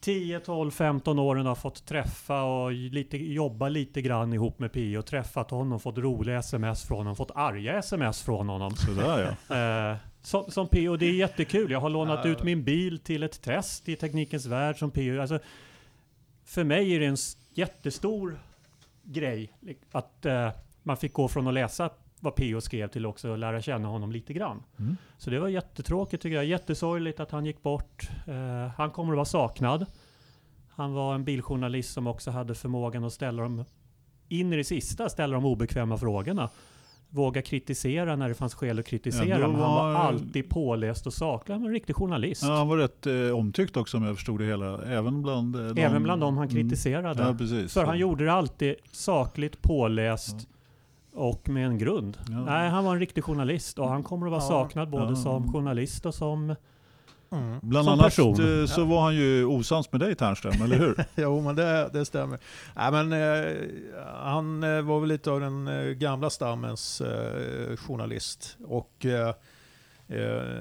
10, 0.03 0.41
12, 0.41 0.71
15 0.71 1.19
åren 1.19 1.47
har 1.47 1.55
fått 1.55 1.87
träffa 1.87 2.43
och 2.43 2.73
lite, 2.73 3.17
jobba 3.17 3.69
lite 3.69 4.03
grann 4.03 4.33
ihop 4.33 4.59
med 4.59 4.73
Pio. 4.73 5.03
Träffat 5.03 5.51
honom, 5.51 5.81
fått 5.81 5.99
roliga 5.99 6.39
sms 6.39 6.85
från 6.85 6.99
honom, 6.99 7.17
fått 7.17 7.31
arga 7.35 7.79
sms 7.79 8.23
från 8.23 8.49
honom. 8.49 8.77
Sådär 8.77 9.37
ja. 9.49 9.57
Eh, 9.93 9.97
som, 10.23 10.51
som 10.51 10.69
Pio, 10.69 10.97
det 10.97 11.07
är 11.07 11.13
jättekul. 11.13 11.71
Jag 11.71 11.81
har 11.81 11.91
lånat 11.91 12.27
ut 12.27 12.43
min 12.43 12.65
bil 12.65 12.99
till 12.99 13.23
ett 13.23 13.43
test 13.43 13.89
i 13.89 13.97
Teknikens 13.97 14.47
Värld 14.47 14.79
som 14.79 14.91
Pio. 14.91 15.21
Alltså, 15.21 15.39
för 16.45 16.65
mig 16.65 16.95
är 16.95 17.01
det 17.01 17.07
en 17.07 17.17
jättestor 17.55 18.39
grej 19.03 19.53
att 19.93 20.27
eh, 20.27 20.51
man 20.83 20.97
fick 20.97 21.13
gå 21.13 21.29
från 21.29 21.47
att 21.47 21.55
läsa 21.55 21.91
vad 22.21 22.35
Pio 22.35 22.61
skrev 22.61 22.89
till 22.89 23.07
också 23.07 23.33
att 23.33 23.39
lära 23.39 23.63
känna 23.63 23.89
honom 23.89 24.13
lite 24.13 24.33
grann. 24.33 24.63
Mm. 24.79 24.97
Så 25.19 25.31
det 25.31 25.39
var 25.39 25.49
jättetråkigt 25.49 26.23
tycker 26.23 26.37
jag. 26.37 26.45
Jättesorgligt 26.45 27.21
att 27.21 27.31
han 27.31 27.47
gick 27.47 27.63
bort. 27.63 28.09
Eh, 28.27 28.71
han 28.77 28.91
kommer 28.91 29.13
att 29.13 29.17
vara 29.17 29.25
saknad. 29.25 29.87
Han 30.69 30.93
var 30.93 31.15
en 31.15 31.25
biljournalist 31.25 31.93
som 31.93 32.07
också 32.07 32.31
hade 32.31 32.55
förmågan 32.55 33.05
att 33.05 33.13
ställa 33.13 33.43
dem 33.43 33.65
in 34.29 34.53
i 34.53 34.57
det 34.57 34.65
sista, 34.65 35.09
ställa 35.09 35.35
de 35.35 35.45
obekväma 35.45 35.97
frågorna. 35.97 36.51
Våga 37.09 37.43
kritisera 37.43 38.17
när 38.17 38.29
det 38.29 38.35
fanns 38.35 38.55
skäl 38.55 38.79
att 38.79 38.87
kritisera. 38.87 39.29
Ja, 39.29 39.39
men 39.49 39.61
han 39.61 39.75
var 39.75 39.95
alltid 39.95 40.49
påläst 40.49 41.07
och 41.07 41.13
saklig. 41.13 41.55
Han 41.55 41.63
var 41.63 41.69
en 41.69 41.75
riktig 41.75 41.97
journalist. 41.97 42.43
Ja, 42.43 42.57
han 42.57 42.69
var 42.69 42.77
rätt 42.77 43.07
eh, 43.07 43.39
omtyckt 43.39 43.77
också 43.77 43.97
om 43.97 44.03
jag 44.03 44.17
förstod 44.17 44.41
det 44.41 44.47
hela. 44.47 44.83
Även 44.83 45.23
bland, 45.23 45.57
eh, 45.57 45.67
de, 45.67 45.83
Även 45.83 46.03
bland 46.03 46.21
de 46.21 46.37
han 46.37 46.49
mm. 46.49 46.63
kritiserade. 46.63 47.23
Mm, 47.23 47.33
ja, 47.33 47.39
precis, 47.39 47.73
För 47.73 47.81
så. 47.81 47.87
han 47.87 47.99
gjorde 47.99 48.25
det 48.25 48.33
alltid 48.33 48.75
sakligt, 48.93 49.63
påläst. 49.63 50.49
Och 51.15 51.49
med 51.49 51.67
en 51.67 51.79
grund. 51.79 52.19
Ja. 52.29 52.45
Nej, 52.45 52.71
han 52.71 52.85
var 52.85 52.93
en 52.93 53.01
riktig 53.01 53.25
journalist 53.25 53.79
och 53.79 53.89
han 53.89 54.03
kommer 54.03 54.27
att 54.27 54.31
vara 54.31 54.43
ja. 54.43 54.49
saknad 54.49 54.91
både 54.91 55.09
ja. 55.13 55.17
som 55.17 55.53
journalist 55.53 56.07
och 56.07 56.15
som 56.15 56.55
Mm. 57.33 57.59
Bland 57.63 57.85
som 57.85 57.93
annat 57.93 58.05
person. 58.05 58.61
Eh, 58.61 58.67
så 58.67 58.85
var 58.85 59.03
han 59.03 59.15
ju 59.15 59.45
osams 59.45 59.93
med 59.93 60.01
dig 60.01 60.15
Ternström, 60.15 60.63
eller 60.63 60.79
hur? 60.79 61.05
jo, 61.15 61.41
men 61.41 61.57
det, 61.57 61.91
det 61.93 62.05
stämmer. 62.05 62.39
Nej, 62.77 62.93
men, 62.93 63.13
eh, 63.13 63.57
han 64.15 64.63
eh, 64.63 64.83
var 64.83 65.01
väl 65.01 65.09
lite 65.09 65.31
av 65.31 65.41
den 65.41 65.69
eh, 65.69 65.85
gamla 65.85 66.31
stammens 66.31 67.01
eh, 67.01 67.77
journalist. 67.77 68.57
Och 68.65 69.07
eh, 69.07 69.35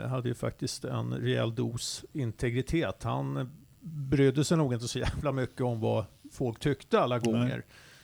hade 0.08 0.28
ju 0.28 0.34
faktiskt 0.34 0.86
en 0.86 1.14
rejäl 1.14 1.56
dos 1.56 2.06
integritet. 2.14 3.04
Han 3.04 3.52
brydde 3.82 4.44
sig 4.46 4.58
nog 4.58 4.74
inte 4.74 4.88
så 4.88 5.00
jävla 5.00 5.32
mycket 5.32 5.62
om 5.62 5.80
vad 5.80 6.06
folk 6.32 6.60
tyckte 6.60 7.00
alla 7.00 7.20
gånger. 7.20 7.48
Nej. 7.48 7.62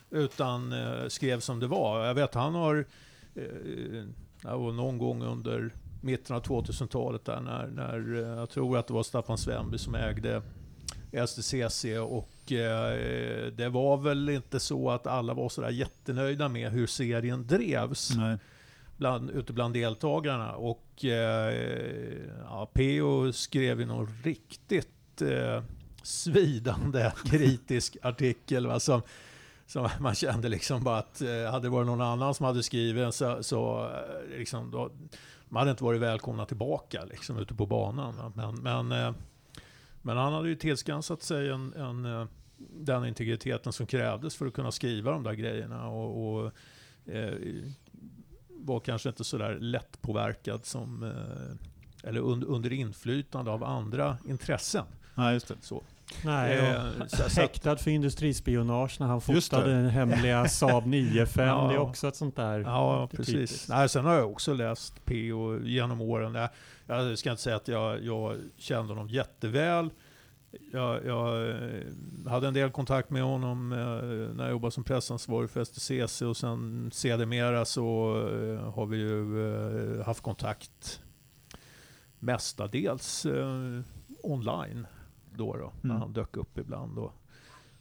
Utan 0.09 0.73
eh, 0.73 1.07
skrev 1.07 1.39
som 1.39 1.59
det 1.59 1.67
var. 1.67 2.05
Jag 2.05 2.13
vet 2.13 2.33
han 2.33 2.55
har, 2.55 2.85
eh, 3.35 4.53
någon 4.73 4.97
gång 4.97 5.23
under 5.23 5.73
mitten 6.01 6.35
av 6.35 6.43
2000-talet 6.43 7.25
där 7.25 7.41
när, 7.41 7.67
när 7.67 8.15
eh, 8.15 8.37
jag 8.39 8.49
tror 8.49 8.77
att 8.77 8.87
det 8.87 8.93
var 8.93 9.03
Staffan 9.03 9.37
Svenby 9.37 9.77
som 9.77 9.95
ägde 9.95 10.41
STCC 11.27 11.85
och 12.01 12.51
eh, 12.51 13.51
det 13.51 13.69
var 13.69 13.97
väl 13.97 14.29
inte 14.29 14.59
så 14.59 14.89
att 14.89 15.07
alla 15.07 15.33
var 15.33 15.49
sådär 15.49 15.69
jättenöjda 15.69 16.49
med 16.49 16.71
hur 16.71 16.87
serien 16.87 17.47
drevs. 17.47 18.11
Bland, 18.97 19.29
ute 19.29 19.53
bland 19.53 19.73
deltagarna. 19.73 20.55
Och 20.55 21.05
eh, 21.05 21.53
ja, 22.43 22.71
PO 22.73 23.33
skrev 23.33 23.79
ju 23.79 23.85
någon 23.85 24.09
riktigt 24.23 25.21
eh, 25.21 25.63
svidande 26.03 27.11
kritisk 27.25 27.97
artikel 28.01 28.67
va, 28.67 28.79
som 28.79 29.01
som 29.67 29.89
man 29.99 30.15
kände 30.15 30.49
liksom 30.49 30.83
bara 30.83 30.97
att 30.97 31.21
eh, 31.21 31.51
hade 31.51 31.65
det 31.65 31.69
varit 31.69 31.87
någon 31.87 32.01
annan 32.01 32.33
som 32.33 32.45
hade 32.45 32.63
skrivit 32.63 33.15
så, 33.15 33.43
så 33.43 33.85
eh, 33.85 34.37
liksom 34.37 34.71
då, 34.71 34.91
man 35.49 35.59
hade 35.59 35.71
inte 35.71 35.83
varit 35.83 36.01
välkomna 36.01 36.45
tillbaka 36.45 37.05
liksom 37.05 37.37
ute 37.37 37.53
på 37.53 37.65
banan. 37.65 38.33
Men, 38.35 38.55
men, 38.55 38.91
eh, 38.91 39.13
men 40.01 40.17
han 40.17 40.33
hade 40.33 40.49
ju 40.49 40.55
tillskansat 40.55 41.23
sig 41.23 41.49
en, 41.49 41.73
en, 41.73 42.27
den 42.57 43.05
integriteten 43.05 43.73
som 43.73 43.85
krävdes 43.85 44.35
för 44.35 44.45
att 44.45 44.53
kunna 44.53 44.71
skriva 44.71 45.11
de 45.11 45.23
där 45.23 45.33
grejerna. 45.33 45.87
Och, 45.87 46.35
och 46.35 46.51
eh, 47.05 47.33
var 48.49 48.79
kanske 48.79 49.09
inte 49.09 49.23
så 49.23 49.37
där 49.37 49.59
lättpåverkad 49.59 50.65
som, 50.65 51.03
eh, 51.03 52.09
eller 52.09 52.21
under, 52.21 52.47
under 52.47 52.73
inflytande 52.73 53.51
av 53.51 53.63
andra 53.63 54.17
intressen. 54.27 54.85
Ja, 55.15 55.33
just 55.33 55.47
det. 55.47 55.55
Så. 55.61 55.83
Nej, 56.23 56.57
eh, 56.57 57.05
så, 57.07 57.41
häktad 57.41 57.77
för 57.77 57.91
industrispionage 57.91 58.99
när 58.99 59.07
han 59.07 59.21
fotade 59.21 59.73
den 59.73 59.89
hemliga 59.89 60.47
Saab 60.49 60.85
95. 60.85 61.47
ja. 61.47 61.67
Det 61.67 61.73
är 61.73 61.79
också 61.79 62.07
ett 62.07 62.15
sånt 62.15 62.35
där. 62.35 62.59
Ja, 62.59 63.07
precis. 63.07 63.69
Nej, 63.69 63.89
sen 63.89 64.05
har 64.05 64.13
jag 64.13 64.31
också 64.31 64.53
läst 64.53 65.05
PO 65.05 65.59
genom 65.63 66.01
åren. 66.01 66.35
Jag, 66.35 66.49
jag 66.87 67.17
ska 67.17 67.31
inte 67.31 67.41
säga 67.41 67.55
att 67.55 67.67
jag, 67.67 68.03
jag 68.03 68.37
kände 68.57 68.93
honom 68.93 69.09
jätteväl. 69.09 69.89
Jag, 70.71 71.05
jag, 71.05 71.49
eh, 71.49 71.83
hade 72.27 72.47
en 72.47 72.53
del 72.53 72.71
kontakt 72.71 73.09
med 73.09 73.23
honom 73.23 73.71
eh, 73.71 74.35
när 74.35 74.43
jag 74.43 74.51
jobbade 74.51 74.71
som 74.71 74.83
pressansvarig 74.83 75.49
för 75.49 75.63
STCC 75.63 76.21
och 76.21 76.37
sen 76.37 76.91
sedermera 76.93 77.65
så 77.65 78.15
eh, 78.27 78.73
har 78.73 78.85
vi 78.85 78.97
ju 78.97 80.03
haft 80.03 80.23
kontakt 80.23 81.01
mestadels 82.19 83.25
online 84.23 84.87
då, 85.37 85.57
då 85.57 85.71
när 85.81 85.89
mm. 85.89 86.01
han 86.01 86.13
dök 86.13 86.37
upp 86.37 86.57
ibland 86.57 86.97
och 86.97 87.13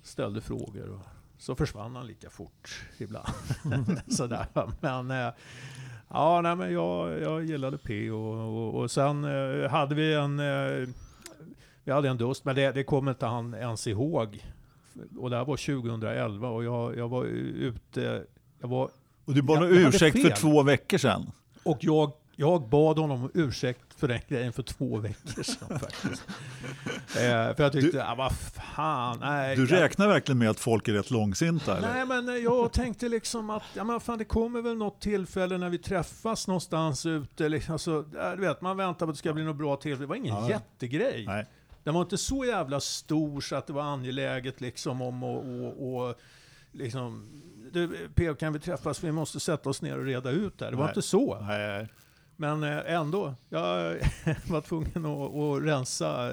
ställde 0.03 0.41
frågor. 0.41 0.91
Och 0.91 1.01
så 1.39 1.55
försvann 1.55 1.97
han 1.97 2.07
lika 2.07 2.31
fort 2.31 2.85
ibland. 2.99 3.28
Sådär. 4.09 4.47
Men, 4.81 5.11
eh, 5.11 5.33
ja, 6.09 6.41
nej, 6.41 6.57
men 6.57 6.73
jag, 6.73 7.20
jag 7.20 7.45
gillade 7.45 7.78
P 7.78 8.11
och, 8.11 8.35
och, 8.35 8.74
och 8.74 8.91
sen 8.91 9.24
eh, 9.24 9.70
hade 9.70 9.95
vi 9.95 10.15
en, 10.15 10.41
eh, 10.41 10.89
vi 11.85 11.93
hade 11.93 12.09
en 12.09 12.16
dust, 12.16 12.45
men 12.45 12.57
det, 12.57 12.73
det 12.73 12.85
kommer 12.85 13.11
inte 13.11 13.27
han 13.27 13.55
ens 13.55 13.87
ihåg. 13.87 14.47
och 15.19 15.31
det 15.31 15.37
här 15.37 15.45
var 15.45 15.57
2011 15.57 16.49
och 16.49 16.65
jag, 16.65 16.97
jag 16.97 17.09
var 17.09 17.24
ute, 17.24 18.24
jag 18.61 18.69
var, 18.69 18.91
Och 19.24 19.35
du 19.35 19.43
bad 19.43 19.62
om 19.62 19.69
ursäkt 19.69 20.23
för 20.23 20.31
två 20.31 20.62
veckor 20.62 20.99
sedan. 20.99 21.31
och 21.65 21.78
jag, 21.81 22.12
jag 22.37 22.69
bad 22.69 22.99
honom 22.99 23.23
om 23.23 23.31
ursäkt 23.35 23.86
för 23.97 24.09
den 24.09 24.20
grejen 24.28 24.52
för 24.52 24.62
två 24.62 24.98
veckor 24.98 25.43
sedan 25.43 25.78
faktiskt. 25.81 26.23
eh, 27.16 27.55
för 27.56 27.62
jag 27.62 27.73
tyckte, 27.73 28.05
ah, 28.06 28.14
vad 28.14 28.32
fan, 28.32 29.18
nej. 29.20 29.56
Du 29.56 29.62
jag- 29.62 29.73
räknar 29.82 30.09
verkligen 30.09 30.39
med 30.39 30.51
att 30.51 30.60
folk 30.60 30.89
är 30.89 30.93
rätt 30.93 31.10
långsinta? 31.10 31.77
Eller? 31.77 31.94
Nej 31.94 32.06
men 32.06 32.28
eh, 32.28 32.35
jag 32.35 32.73
tänkte 32.73 33.09
liksom 33.09 33.51
att, 33.51 33.62
ja 33.74 33.85
men 33.85 34.01
fan 34.01 34.18
det 34.18 34.24
kommer 34.24 34.62
väl 34.62 34.77
något 34.77 35.01
tillfälle 35.01 35.59
när 35.59 35.68
vi 35.70 35.78
träffas 35.78 36.47
någonstans 36.48 37.06
ute. 37.06 37.48
Liksom, 37.48 37.73
alltså, 37.73 38.02
du 38.36 38.40
vet, 38.40 38.60
man 38.60 38.77
väntar 38.77 39.06
på 39.06 39.10
att 39.10 39.16
det 39.16 39.18
ska 39.18 39.32
bli 39.32 39.44
något 39.44 39.56
bra 39.56 39.77
tillfälle. 39.77 40.02
Det 40.02 40.09
var 40.09 40.16
ingen 40.16 40.35
Ja. 40.35 40.48
jättegrej. 40.48 41.24
Nej. 41.27 41.47
Den 41.85 41.94
var 41.94 42.02
inte 42.02 42.18
så 42.18 42.44
jävla 42.44 42.81
stor 42.81 43.40
så 43.40 43.56
att 43.56 43.66
det 43.66 43.73
var 43.73 43.82
angeläget 43.82 44.60
liksom 44.60 45.02
om 45.02 45.23
att 45.23 45.44
och, 45.44 45.94
och, 46.09 46.14
liksom, 46.73 47.28
du, 47.73 48.09
P.O. 48.14 48.35
kan 48.35 48.52
vi 48.52 48.59
träffas? 48.60 49.05
Vi 49.05 49.12
måste 49.12 49.40
sätta 49.40 49.70
oss 49.70 49.82
ner 49.82 49.98
och 49.98 50.05
reda 50.05 50.31
ut 50.31 50.59
det 50.59 50.64
här. 50.64 50.73
Det 50.73 50.77
var 50.77 50.85
Nej. 50.85 50.90
inte 50.90 51.02
så. 51.02 51.40
Nej, 51.40 51.66
nej. 51.78 51.89
Men 52.37 52.63
eh, 52.63 52.95
ändå, 52.95 53.35
jag 53.49 53.97
var 54.49 54.61
tvungen 54.61 55.07
att, 55.07 55.35
att 55.35 55.63
rensa, 55.63 56.31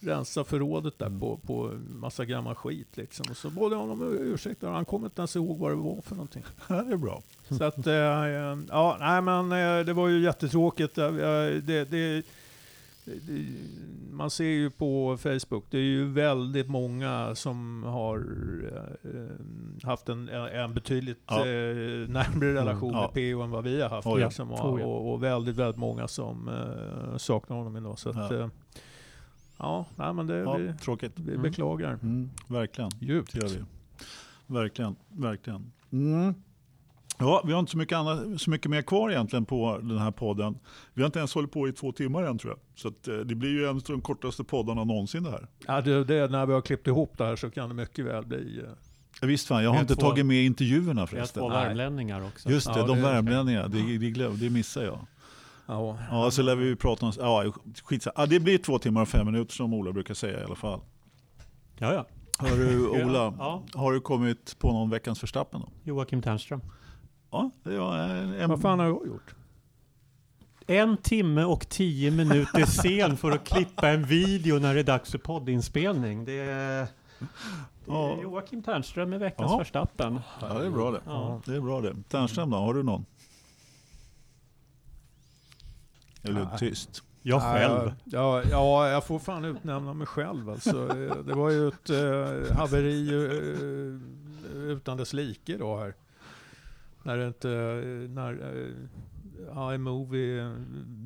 rensa 0.00 0.44
förrådet 0.44 0.98
där 0.98 1.20
på, 1.20 1.36
på 1.36 1.78
massa 1.88 2.24
gammal 2.24 2.54
skit. 2.54 2.96
Liksom. 2.96 3.26
Och 3.30 3.36
så 3.36 3.50
bad 3.50 3.72
jag 3.72 3.78
honom 3.78 4.02
om 4.02 4.18
ursäkt, 4.18 4.62
och 4.62 4.70
han 4.70 4.84
kom 4.84 5.04
inte 5.04 5.20
ens 5.20 5.36
ihåg 5.36 5.58
vad 5.58 5.70
det 5.70 5.76
var 5.76 6.00
för 6.00 6.14
någonting. 6.14 6.44
Ja, 6.68 6.82
det 6.82 6.92
är 6.92 6.96
bra. 6.96 7.22
Så 7.48 7.64
att, 7.64 7.86
eh, 7.86 7.94
ja, 8.68 8.96
nej 9.00 9.22
men 9.22 9.52
eh, 9.52 9.84
det 9.84 9.92
var 9.92 10.08
ju 10.08 10.20
jättetråkigt. 10.20 10.94
Det, 10.94 11.84
det, 11.84 12.26
man 14.10 14.30
ser 14.30 14.44
ju 14.44 14.70
på 14.70 15.16
Facebook, 15.16 15.64
det 15.70 15.78
är 15.78 15.82
ju 15.82 16.12
väldigt 16.12 16.68
många 16.68 17.34
som 17.34 17.82
har 17.84 18.18
eh, 19.04 19.86
haft 19.88 20.08
en, 20.08 20.28
en 20.28 20.74
betydligt 20.74 21.20
Ja. 21.26 21.38
eh, 21.38 21.44
närmare 22.08 22.54
relation 22.54 22.88
Mm, 22.90 23.00
ja. 23.02 23.10
med 23.14 23.32
PO 23.34 23.42
än 23.42 23.50
vad 23.50 23.64
vi 23.64 23.82
har 23.82 23.88
haft. 23.88 24.06
Oh, 24.06 24.20
ja. 24.20 24.26
liksom, 24.26 24.52
och, 24.52 24.72
Oh, 24.74 24.80
ja. 24.80 24.86
och, 24.86 25.12
och 25.12 25.22
väldigt, 25.22 25.56
väldigt 25.56 25.76
många 25.78 26.08
som 26.08 26.48
eh, 26.48 27.16
saknar 27.16 27.56
honom 27.56 27.76
idag. 27.76 27.98
Så 27.98 28.10
att, 28.10 28.16
Ja. 28.30 28.34
eh, 28.38 28.48
ja, 29.58 29.84
nej, 29.96 30.12
men 30.14 30.26
det, 30.26 30.36
Ja, 30.38 30.56
vi, 30.56 30.72
tråkigt. 30.72 31.12
vi 31.18 31.30
Mm. 31.30 31.42
beklagar 31.42 31.92
Mm, 32.02 32.30
verkligen. 32.48 32.90
djupt. 33.00 33.32
Det 33.32 33.38
gör 33.40 33.48
vi. 33.48 33.64
Verkligen, 34.46 34.96
verkligen. 35.08 35.72
Mm. 35.92 36.34
Ja, 37.18 37.42
vi 37.46 37.52
har 37.52 37.60
inte 37.60 37.72
så 37.72 37.78
mycket, 37.78 37.98
annat, 37.98 38.40
så 38.40 38.50
mycket 38.50 38.70
mer 38.70 38.82
kvar 38.82 39.10
egentligen 39.10 39.44
på 39.44 39.78
den 39.82 39.98
här 39.98 40.10
podden. 40.10 40.58
Vi 40.94 41.02
har 41.02 41.06
inte 41.06 41.18
ens 41.18 41.34
hållit 41.34 41.52
på 41.52 41.68
i 41.68 41.72
två 41.72 41.92
timmar 41.92 42.22
än 42.22 42.38
tror 42.38 42.52
jag. 42.52 42.58
Så 42.74 42.88
att, 42.88 43.08
eh, 43.08 43.14
det 43.16 43.34
blir 43.34 43.50
ju 43.50 43.64
en 43.64 43.76
av 43.76 43.82
de 43.86 44.00
kortaste 44.00 44.44
poddarna 44.44 44.84
någonsin 44.84 45.22
det 45.22 45.30
här. 45.30 45.46
Ja, 45.66 45.80
det, 45.80 46.04
det, 46.04 46.28
när 46.30 46.46
vi 46.46 46.52
har 46.52 46.60
klippt 46.60 46.86
ihop 46.86 47.18
det 47.18 47.24
här 47.24 47.36
så 47.36 47.50
kan 47.50 47.68
det 47.68 47.74
mycket 47.74 48.04
väl 48.04 48.26
bli... 48.26 48.58
eh, 48.58 48.64
Ja, 49.20 49.26
Visst 49.26 49.48
fan, 49.48 49.62
jag 49.64 49.70
har 49.70 49.80
inte 49.80 49.94
två- 49.94 50.00
tagit 50.00 50.26
med 50.26 50.44
intervjuerna 50.44 50.92
Vi 50.94 51.00
har 51.00 51.06
förresten. 51.06 51.40
två 51.42 51.48
värmlänningar 51.48 52.24
också. 52.26 52.50
Just 52.50 52.66
det, 52.74 52.80
Ja, 52.80 52.86
de 52.86 52.96
det- 52.96 53.02
värmlänningarna. 53.02 53.68
Det, 53.68 53.98
det, 53.98 54.10
glöm, 54.10 54.38
det 54.38 54.50
missar 54.50 54.82
jag. 54.84 54.98
Ja, 55.66 55.98
Ja, 56.10 56.30
så 56.30 56.42
lär 56.42 56.54
vi 56.56 56.76
prata 56.76 57.06
om... 57.06 57.12
Ja, 57.18 57.52
skitsamma. 57.84 58.14
Ja, 58.16 58.26
det 58.26 58.40
blir 58.40 58.58
två 58.58 58.78
timmar 58.78 59.02
och 59.02 59.08
fem 59.08 59.26
minuter 59.26 59.52
som 59.54 59.74
Ola 59.74 59.92
brukar 59.92 60.14
säga 60.14 60.40
i 60.40 60.44
alla 60.44 60.54
fall. 60.54 60.80
Ja, 61.78 61.92
ja. 61.92 62.06
Hör 62.38 62.56
du 62.56 62.88
Ola, 63.04 63.34
Ja. 63.38 63.62
har 63.74 63.92
du 63.92 64.00
kommit 64.00 64.56
på 64.58 64.72
någon 64.72 64.90
veckans 64.90 65.20
förstappen 65.20 65.60
då? 65.60 65.68
Joakim 65.84 66.22
Ternström. 66.22 66.60
Ja, 67.30 67.50
det 67.62 67.78
var 67.78 67.98
en... 67.98 68.34
en 68.34 68.48
Vad 68.50 68.60
fan 68.62 68.78
har 68.78 68.86
jag 68.86 69.06
gjort? 69.06 69.34
En 70.66 70.96
timme 70.96 71.44
och 71.44 71.68
tio 71.68 72.10
minuter 72.10 72.66
sen 72.66 73.16
för 73.16 73.30
att 73.30 73.44
klippa 73.48 73.88
en 73.88 74.04
video 74.04 74.58
när 74.58 74.74
det 74.74 74.80
är 74.80 74.84
dags 74.84 75.10
för 75.10 75.18
poddinspelning. 75.18 76.24
Det 76.24 76.32
är, 76.40 76.80
det 76.80 76.88
Ja. 77.86 78.12
är 78.16 78.22
Joakim 78.22 78.62
Ternström 78.62 79.10
med 79.10 79.20
veckans 79.20 79.50
Ja. 79.52 79.58
Verstappen. 79.58 80.20
Ja, 80.40 80.58
det 80.58 80.66
är 80.66 80.70
bra 80.70 80.90
det. 80.90 81.00
Ja. 81.06 81.40
Det 81.46 81.56
är 81.56 81.60
bra 81.60 81.80
det. 81.80 81.96
Ternström 82.08 82.50
då, 82.50 82.56
har 82.56 82.74
du 82.74 82.82
någon? 82.82 83.04
Eller 86.22 86.44
Nej. 86.44 86.58
tyst? 86.58 87.02
Jag 87.22 87.42
själv. 87.42 87.94
Ja, 88.04 88.42
ja, 88.50 88.88
jag 88.88 89.04
får 89.06 89.18
fan 89.18 89.44
utnämna 89.44 89.94
mig 89.94 90.06
själv 90.06 90.50
alltså. 90.50 90.88
Eh, 90.88 91.16
Det 91.16 91.34
var 91.34 91.50
ju 91.50 91.68
ett 91.68 91.90
eh, 91.90 92.56
haveri 92.56 93.08
eh, 93.08 94.70
utan 94.70 94.96
dess 94.96 95.12
like 95.12 95.56
då 95.56 95.76
här. 95.78 95.94
När 97.06 97.26
inte, 97.26 97.50
eh, 97.50 98.10
när 98.10 98.32
eh, 99.56 99.74
iMovie 99.74 100.54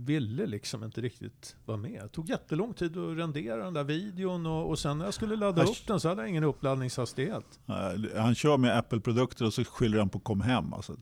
ville 0.06 0.46
liksom 0.46 0.84
inte 0.84 1.00
riktigt 1.00 1.56
vara 1.64 1.78
med. 1.78 2.02
Det 2.02 2.08
tog 2.08 2.28
jättelång 2.28 2.74
tid 2.74 2.96
att 2.98 3.16
rendera 3.18 3.64
den 3.64 3.74
där 3.74 3.84
videon 3.84 4.46
och, 4.46 4.68
och 4.68 4.78
sen 4.78 4.98
när 4.98 5.04
jag 5.04 5.14
skulle 5.14 5.36
ladda 5.36 5.62
upp 5.62 5.86
den 5.86 6.00
så 6.00 6.08
hade 6.08 6.22
jag 6.22 6.28
ingen 6.28 6.44
uppladdningshastighet. 6.44 7.60
Eh, 7.66 8.22
Han 8.22 8.34
kör 8.34 8.56
med 8.56 8.78
Apple-produkter 8.78 9.44
och 9.46 9.54
så 9.54 9.64
skyller 9.64 9.98
han 9.98 10.08
på 10.08 10.18
kom 10.18 10.40
hem. 10.40 10.72
Alltså. 10.72 10.96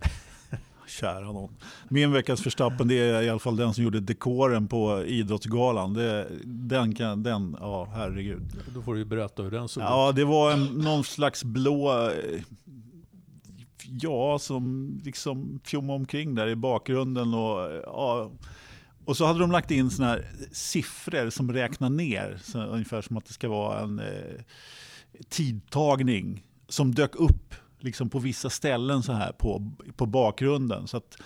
Kära 0.86 1.20
någon. 1.32 1.56
Min 1.88 2.12
veckans 2.12 2.42
förstappen 2.42 2.88
det 2.88 2.94
är 2.94 3.22
i 3.22 3.30
alla 3.30 3.38
fall 3.38 3.56
den 3.56 3.74
som 3.74 3.84
gjorde 3.84 4.00
dekoren 4.00 4.68
på 4.68 5.04
Idrottsgalan. 5.04 5.94
Det, 5.94 6.28
den 6.44 6.94
kan, 6.94 7.22
den, 7.22 7.56
ja 7.60 7.88
herregud. 7.94 8.42
Då 8.74 8.82
får 8.82 8.92
du 8.92 8.98
ju 8.98 9.04
berätta 9.04 9.42
hur 9.42 9.50
den 9.50 9.68
såg 9.68 9.82
ut. 9.82 9.88
Ja, 9.88 10.12
det 10.12 10.24
var 10.24 10.52
en, 10.52 10.64
någon 10.64 11.04
slags 11.04 11.44
blå, 11.44 12.10
jag 13.90 14.32
ja, 14.32 14.38
som 14.38 14.94
liksom 15.04 15.60
fjommade 15.64 15.98
omkring 15.98 16.34
där 16.34 16.48
i 16.48 16.56
bakgrunden. 16.56 17.34
Och, 17.34 17.82
ja, 17.84 18.30
och 19.04 19.16
så 19.16 19.26
hade 19.26 19.38
de 19.38 19.50
lagt 19.50 19.70
in 19.70 19.90
såna 19.90 20.08
här 20.08 20.30
siffror 20.52 21.30
som 21.30 21.52
räknar 21.52 21.90
ner, 21.90 22.38
så 22.42 22.64
ungefär 22.64 23.02
som 23.02 23.16
att 23.16 23.26
det 23.26 23.32
ska 23.32 23.48
vara 23.48 23.80
en 23.80 23.98
eh, 23.98 24.42
tidtagning 25.28 26.44
som 26.68 26.94
dök 26.94 27.14
upp 27.16 27.54
liksom 27.80 28.08
på 28.08 28.18
vissa 28.18 28.50
ställen 28.50 29.02
så 29.02 29.12
här 29.12 29.32
på, 29.32 29.72
på 29.96 30.06
bakgrunden. 30.06 30.86
Så 30.86 30.96
att, 30.96 31.18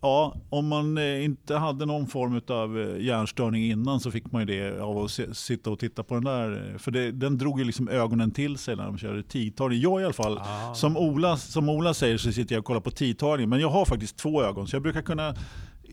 ja, 0.00 0.34
om 0.50 0.68
man 0.68 0.98
eh, 0.98 1.24
inte 1.24 1.56
hade 1.56 1.86
någon 1.86 2.06
form 2.06 2.40
av 2.48 2.78
eh, 2.80 3.04
hjärnstörning 3.06 3.64
innan 3.70 4.00
så 4.00 4.10
fick 4.10 4.32
man 4.32 4.46
ju 4.46 4.46
det 4.46 4.80
av 4.82 4.98
att 4.98 5.36
sitta 5.36 5.70
och 5.70 5.78
titta 5.78 6.02
på 6.02 6.14
den 6.14 6.24
där. 6.24 6.70
eh, 6.72 6.78
För 6.78 6.90
det, 6.90 7.12
den 7.12 7.38
drog 7.38 7.58
ju 7.58 7.64
liksom 7.64 7.88
ögonen 7.88 8.30
till 8.30 8.58
sig 8.58 8.76
när 8.76 8.84
de 8.84 8.98
körde 8.98 9.22
tidtagning. 9.22 9.80
Jag 9.80 10.00
i 10.00 10.04
alla 10.04 10.12
fall, 10.12 10.38
Ah. 10.38 10.74
som, 10.74 10.96
Ola, 10.96 11.36
som 11.36 11.68
Ola 11.68 11.94
säger 11.94 12.18
så 12.18 12.32
sitter 12.32 12.54
jag 12.54 12.60
och 12.60 12.64
kollar 12.66 12.80
på 12.80 12.90
tidtagning. 12.90 13.48
Men 13.48 13.60
jag 13.60 13.70
har 13.70 13.84
faktiskt 13.84 14.16
två 14.16 14.42
ögon 14.42 14.66
så 14.66 14.76
jag 14.76 14.82
brukar 14.82 15.02
kunna 15.02 15.34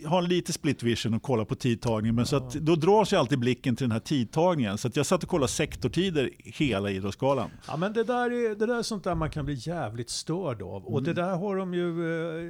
ha 0.05 0.17
en 0.17 0.25
lite 0.25 0.53
split 0.53 0.83
vision 0.83 1.13
och 1.13 1.21
kolla 1.21 1.45
på 1.45 1.55
tidtagningen. 1.55 2.15
Men 2.15 2.25
så 2.25 2.35
att, 2.35 2.53
då 2.53 2.75
drar 2.75 3.05
sig 3.05 3.19
alltid 3.19 3.39
blicken 3.39 3.75
till 3.75 3.83
den 3.83 3.91
här 3.91 3.99
tidtagningen. 3.99 4.77
Så 4.77 4.89
jag 4.93 5.05
satt 5.05 5.23
och 5.23 5.29
kollade 5.29 5.51
sektortider 5.51 6.29
hela 6.37 6.89
Idrottsgalan. 6.91 7.49
Ja 7.67 7.77
men 7.77 7.93
det 7.93 8.03
där, 8.03 8.31
är, 8.31 8.55
det 8.55 8.65
där 8.65 8.77
är 8.79 8.83
sånt 8.83 9.03
där 9.03 9.15
man 9.15 9.29
kan 9.29 9.45
bli 9.45 9.53
jävligt 9.59 10.09
störd 10.09 10.61
av. 10.61 10.85
Och 10.85 11.03
det 11.03 11.13
där 11.13 11.35
har 11.35 11.55
de 11.55 11.73
ju 11.73 11.89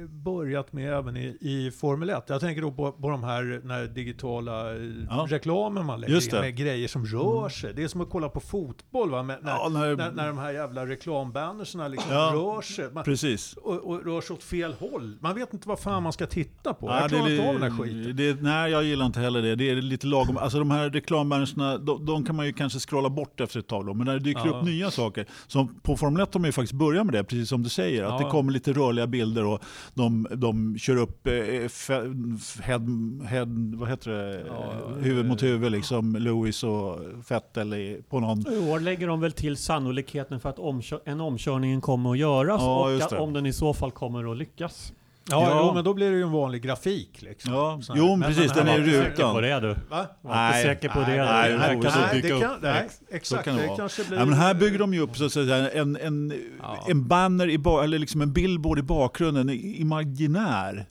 eh, 0.02 0.08
börjat 0.08 0.72
med 0.72 0.94
även 0.98 1.16
i, 1.16 1.36
i 1.40 1.70
Formel 1.70 2.10
1. 2.10 2.24
Jag 2.28 2.40
tänker 2.40 2.62
då 2.62 2.72
på, 2.72 2.92
på 2.92 3.08
de 3.10 3.22
här 3.24 3.60
när 3.64 3.84
digitala 3.86 4.74
eh, 4.76 4.82
Ja. 5.10 5.26
reklamer 5.28 5.82
man 5.82 6.00
lägger 6.00 6.34
in 6.34 6.40
med 6.40 6.56
grejer 6.56 6.88
som 6.88 7.06
rör 7.06 7.48
sig. 7.48 7.74
Det 7.74 7.82
är 7.82 7.88
som 7.88 8.00
att 8.00 8.10
kolla 8.10 8.28
på 8.28 8.40
fotboll 8.40 9.10
va? 9.10 9.22
Med, 9.22 9.38
när, 9.42 9.50
Ja, 9.52 9.68
när- 9.68 9.96
när, 9.96 10.12
när 10.12 10.26
de 10.28 10.38
här 10.38 10.52
jävla 10.52 10.86
reklambannerserna 10.86 11.88
liksom 11.88 12.12
Ja. 12.12 12.30
rör 12.34 12.60
sig. 12.62 12.90
Man, 12.92 13.04
Precis. 13.04 13.56
och, 13.56 13.74
och 13.74 14.04
rör 14.04 14.20
sig 14.20 14.34
åt 14.34 14.42
fel 14.42 14.72
håll. 14.74 15.16
Man 15.20 15.34
vet 15.34 15.52
inte 15.52 15.68
vad 15.68 15.78
fan 15.80 16.02
man 16.02 16.12
ska 16.12 16.26
titta 16.26 16.74
på. 16.74 16.86
Ja, 16.86 17.00
jag 17.00 17.08
klarar 17.10 17.30
inte 17.30 17.42
av 17.48 17.54
den 17.60 17.62
här 17.72 17.78
skiten. 17.82 18.16
Det, 18.16 18.42
nej, 18.42 18.70
jag 18.70 18.84
gillar 18.84 19.06
inte 19.06 19.20
heller 19.20 19.42
det. 19.42 19.54
Det 19.54 19.70
är 19.70 19.76
lite 19.76 20.06
lagom. 20.06 20.36
Alltså 20.36 20.58
de 20.58 20.70
här 20.70 20.90
reklambrancherna, 20.90 21.78
de, 21.78 22.06
de 22.06 22.24
kan 22.24 22.36
man 22.36 22.46
ju 22.46 22.52
kanske 22.52 22.78
scrolla 22.78 23.08
bort 23.10 23.40
efter 23.40 23.60
ett 23.60 23.66
tag. 23.66 23.86
Då. 23.86 23.94
Men 23.94 24.06
när 24.06 24.12
det 24.12 24.20
dyker 24.20 24.42
Ja. 24.46 24.50
upp 24.58 24.64
nya 24.64 24.90
saker. 24.90 25.26
Som 25.46 25.74
på 25.82 25.96
Formel 25.96 26.22
1 26.22 26.34
har 26.34 26.40
man 26.40 26.48
ju 26.48 26.52
faktiskt 26.52 26.72
börjat 26.72 27.06
med 27.06 27.14
det, 27.14 27.24
precis 27.24 27.48
som 27.48 27.62
du 27.62 27.68
säger. 27.68 28.04
Att 28.04 28.20
Ja. 28.20 28.26
det 28.26 28.30
kommer 28.30 28.52
lite 28.52 28.72
rörliga 28.72 29.06
bilder 29.06 29.44
och 29.46 29.60
de, 29.94 30.26
de 30.34 30.78
kör 30.78 30.96
upp 30.96 31.26
eh, 31.26 31.30
fe- 31.30 32.60
head, 32.62 33.26
head, 33.28 33.72
vad 33.76 33.88
heter 33.88 34.10
det? 34.10 34.44
Ja, 34.46 34.72
huvud 35.00 35.26
mot 35.26 35.42
eh, 35.42 35.48
huvud, 35.48 35.72
liksom 35.72 36.16
Lewis 36.16 36.62
och 36.64 36.98
Vettel 37.30 37.96
på 38.08 38.20
någon... 38.20 38.52
I 38.52 38.70
år 38.70 38.80
lägger 38.80 39.06
de 39.08 39.20
väl 39.20 39.32
till 39.32 39.56
sannolikheten 39.56 40.40
för 40.40 40.48
att 40.48 40.58
omkö- 40.58 41.00
en 41.04 41.20
omkörning 41.20 41.80
kommer 41.80 42.10
att 42.10 42.18
göras 42.18 42.62
och 42.62 43.20
om 43.22 43.32
den 43.32 43.46
i 43.46 43.52
så 43.52 43.74
fall 43.74 43.90
kommer 43.90 44.30
att 44.32 44.36
lyckas. 44.36 44.92
Ja, 45.30 45.42
Ja. 45.50 45.60
Jo, 45.68 45.74
men 45.74 45.84
då 45.84 45.94
blir 45.94 46.10
det 46.10 46.16
ju 46.16 46.22
en 46.22 46.32
vanlig 46.32 46.62
grafik 46.62 47.22
liksom. 47.22 47.52
Ja, 47.54 47.80
jo, 47.94 48.16
Men 48.16 48.28
precis, 48.28 48.52
den 48.52 48.68
är 48.68 48.74
i 48.74 48.80
Var 48.80 48.86
inte 48.86 48.90
säker 48.98 49.10
rutan. 49.10 49.34
på 49.34 49.40
det 49.40 49.60
du. 49.60 49.76
Va? 49.90 50.06
Var 50.22 50.46
inte 50.48 50.62
säker 50.62 50.88
på 50.88 50.98
det. 51.00 51.06
nej, 51.06 51.16
du. 51.16 51.58
nej, 51.58 51.68
Det 51.76 51.82
nej, 51.82 51.92
kan 51.92 52.02
Nej, 52.12 52.22
det 52.22 52.32
upp. 52.32 52.62
nej, 52.62 52.86
Så 53.08 53.14
exakt. 53.16 53.44
kan 53.44 53.56
det 53.56 53.60
det 53.62 53.66
vara. 53.68 53.76
kanske 53.76 54.04
blir... 54.04 54.18
Ja, 54.18 54.24
men 54.24 54.34
här 54.34 54.54
bygger 54.54 54.78
de 54.78 54.94
ju 54.94 55.00
upp 55.00 55.16
så 55.16 55.24
att 55.24 55.32
säga, 55.32 55.70
en, 55.70 55.96
en, 55.96 56.32
Ja. 56.62 56.84
en 56.88 57.08
banner, 57.08 57.48
i 57.50 57.58
ba, 57.58 57.82
eller 57.82 57.98
liksom 57.98 58.20
en 58.22 58.32
billboard 58.32 58.78
i 58.78 58.82
bakgrunden, 58.82 59.48
en 59.48 59.54
imaginär 59.60 60.86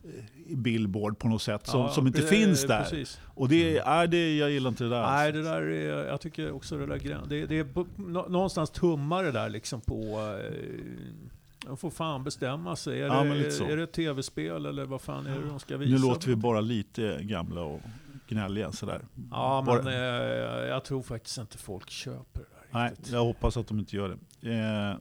billboard 0.48 1.18
på 1.18 1.28
något 1.28 1.42
sätt 1.42 1.66
som, 1.66 1.80
Ja, 1.80 1.88
som 1.88 2.06
inte 2.06 2.20
pre- 2.22 2.26
finns 2.26 2.64
där. 2.66 2.82
Precis. 2.82 3.20
Och 3.34 3.48
det 3.48 3.78
är 3.78 4.06
det, 4.06 4.36
jag 4.36 4.50
gillar 4.50 4.68
inte 4.70 4.84
det 4.84 4.90
där. 4.90 5.02
Nej, 5.10 5.32
det 5.32 5.42
där 5.42 5.62
är, 5.62 6.06
jag 6.08 6.20
tycker 6.20 6.52
också 6.52 6.76
det 6.78 6.86
där 6.86 7.20
det, 7.28 7.46
det 7.46 7.58
är 7.58 7.66
någonstans 8.28 8.70
tummar 8.70 9.24
det 9.24 9.30
där 9.32 9.48
liksom 9.48 9.80
på... 9.80 9.94
Eh, 10.40 10.52
de 11.66 11.76
får 11.76 11.90
fan 11.90 12.24
bestämma 12.24 12.76
sig. 12.76 13.02
Är, 13.02 13.06
Ja, 13.06 13.24
det, 13.24 13.50
så. 13.50 13.64
är 13.64 13.76
det 13.76 13.86
tv-spel 13.86 14.66
eller 14.66 14.84
vad 14.84 15.00
fan 15.00 15.26
är 15.26 15.38
det 15.40 15.46
de 15.48 15.58
ska 15.60 15.76
visa? 15.76 15.92
nu 15.92 15.98
låter 15.98 16.28
vi 16.28 16.36
bara 16.36 16.60
lite 16.60 17.18
gamla 17.22 17.60
och 17.60 17.80
gnälliga 18.28 18.72
sådär. 18.72 19.00
Ja, 19.30 19.62
bara- 19.66 19.82
men 19.82 19.92
eh, 19.92 20.66
jag 20.68 20.84
tror 20.84 21.02
faktiskt 21.02 21.38
inte 21.38 21.58
folk 21.58 21.90
köper 21.90 22.40
det 22.40 22.46
där. 22.50 22.66
Nej, 22.80 22.92
jag 23.12 23.24
hoppas 23.24 23.56
att 23.56 23.68
de 23.68 23.78
inte 23.78 23.96
gör 23.96 24.16
det. 24.40 24.50
Eh, 24.52 24.96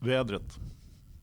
vädret 0.00 0.58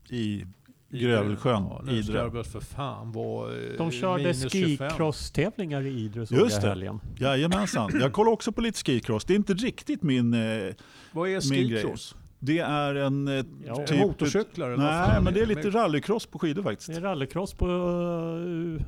i 0.09 0.45
Grövelsjön, 0.91 1.63
Ja, 1.69 1.91
Idre. 1.91 2.43
för 2.43 2.59
fan 2.59 3.11
vara 3.11 3.51
eh, 3.55 3.77
De 3.77 3.91
körde 3.91 4.23
minus 4.23 4.51
25. 4.51 4.89
skicross-tävlingar 4.89 5.81
i 5.81 5.89
Idre 5.89 6.25
såg 6.25 6.37
Just 6.37 6.53
jag 6.55 6.63
det. 6.63 6.67
helgen. 6.69 6.99
Jajamensan. 7.17 7.91
Jag 8.01 8.13
kollar 8.13 8.31
också 8.31 8.51
på 8.51 8.61
lite 8.61 8.77
skicross. 8.83 9.25
Det 9.25 9.33
är 9.33 9.35
inte 9.35 9.53
riktigt 9.53 10.03
min, 10.03 10.33
eh, 10.33 10.73
Vad 11.11 11.29
är 11.29 11.49
min 11.51 11.69
grej. 11.69 11.81
skicross? 11.83 12.15
Det 12.39 12.59
är 12.59 12.95
en 12.95 13.27
eh, 13.27 13.33
Ja. 13.65 13.81
Är 13.81 13.85
typ... 13.87 13.99
Motorcyklar 13.99 14.69
eller 14.69 14.83
Nej, 14.83 15.21
men 15.21 15.33
det 15.33 15.41
är 15.41 15.45
lite 15.45 15.69
rallycross 15.69 16.25
på 16.25 16.39
skidor 16.39 16.63
faktiskt. 16.63 16.89
Det 16.89 16.95
är 16.97 17.01
rallycross 17.01 17.53
på 17.53 17.67
uh, 17.67 18.81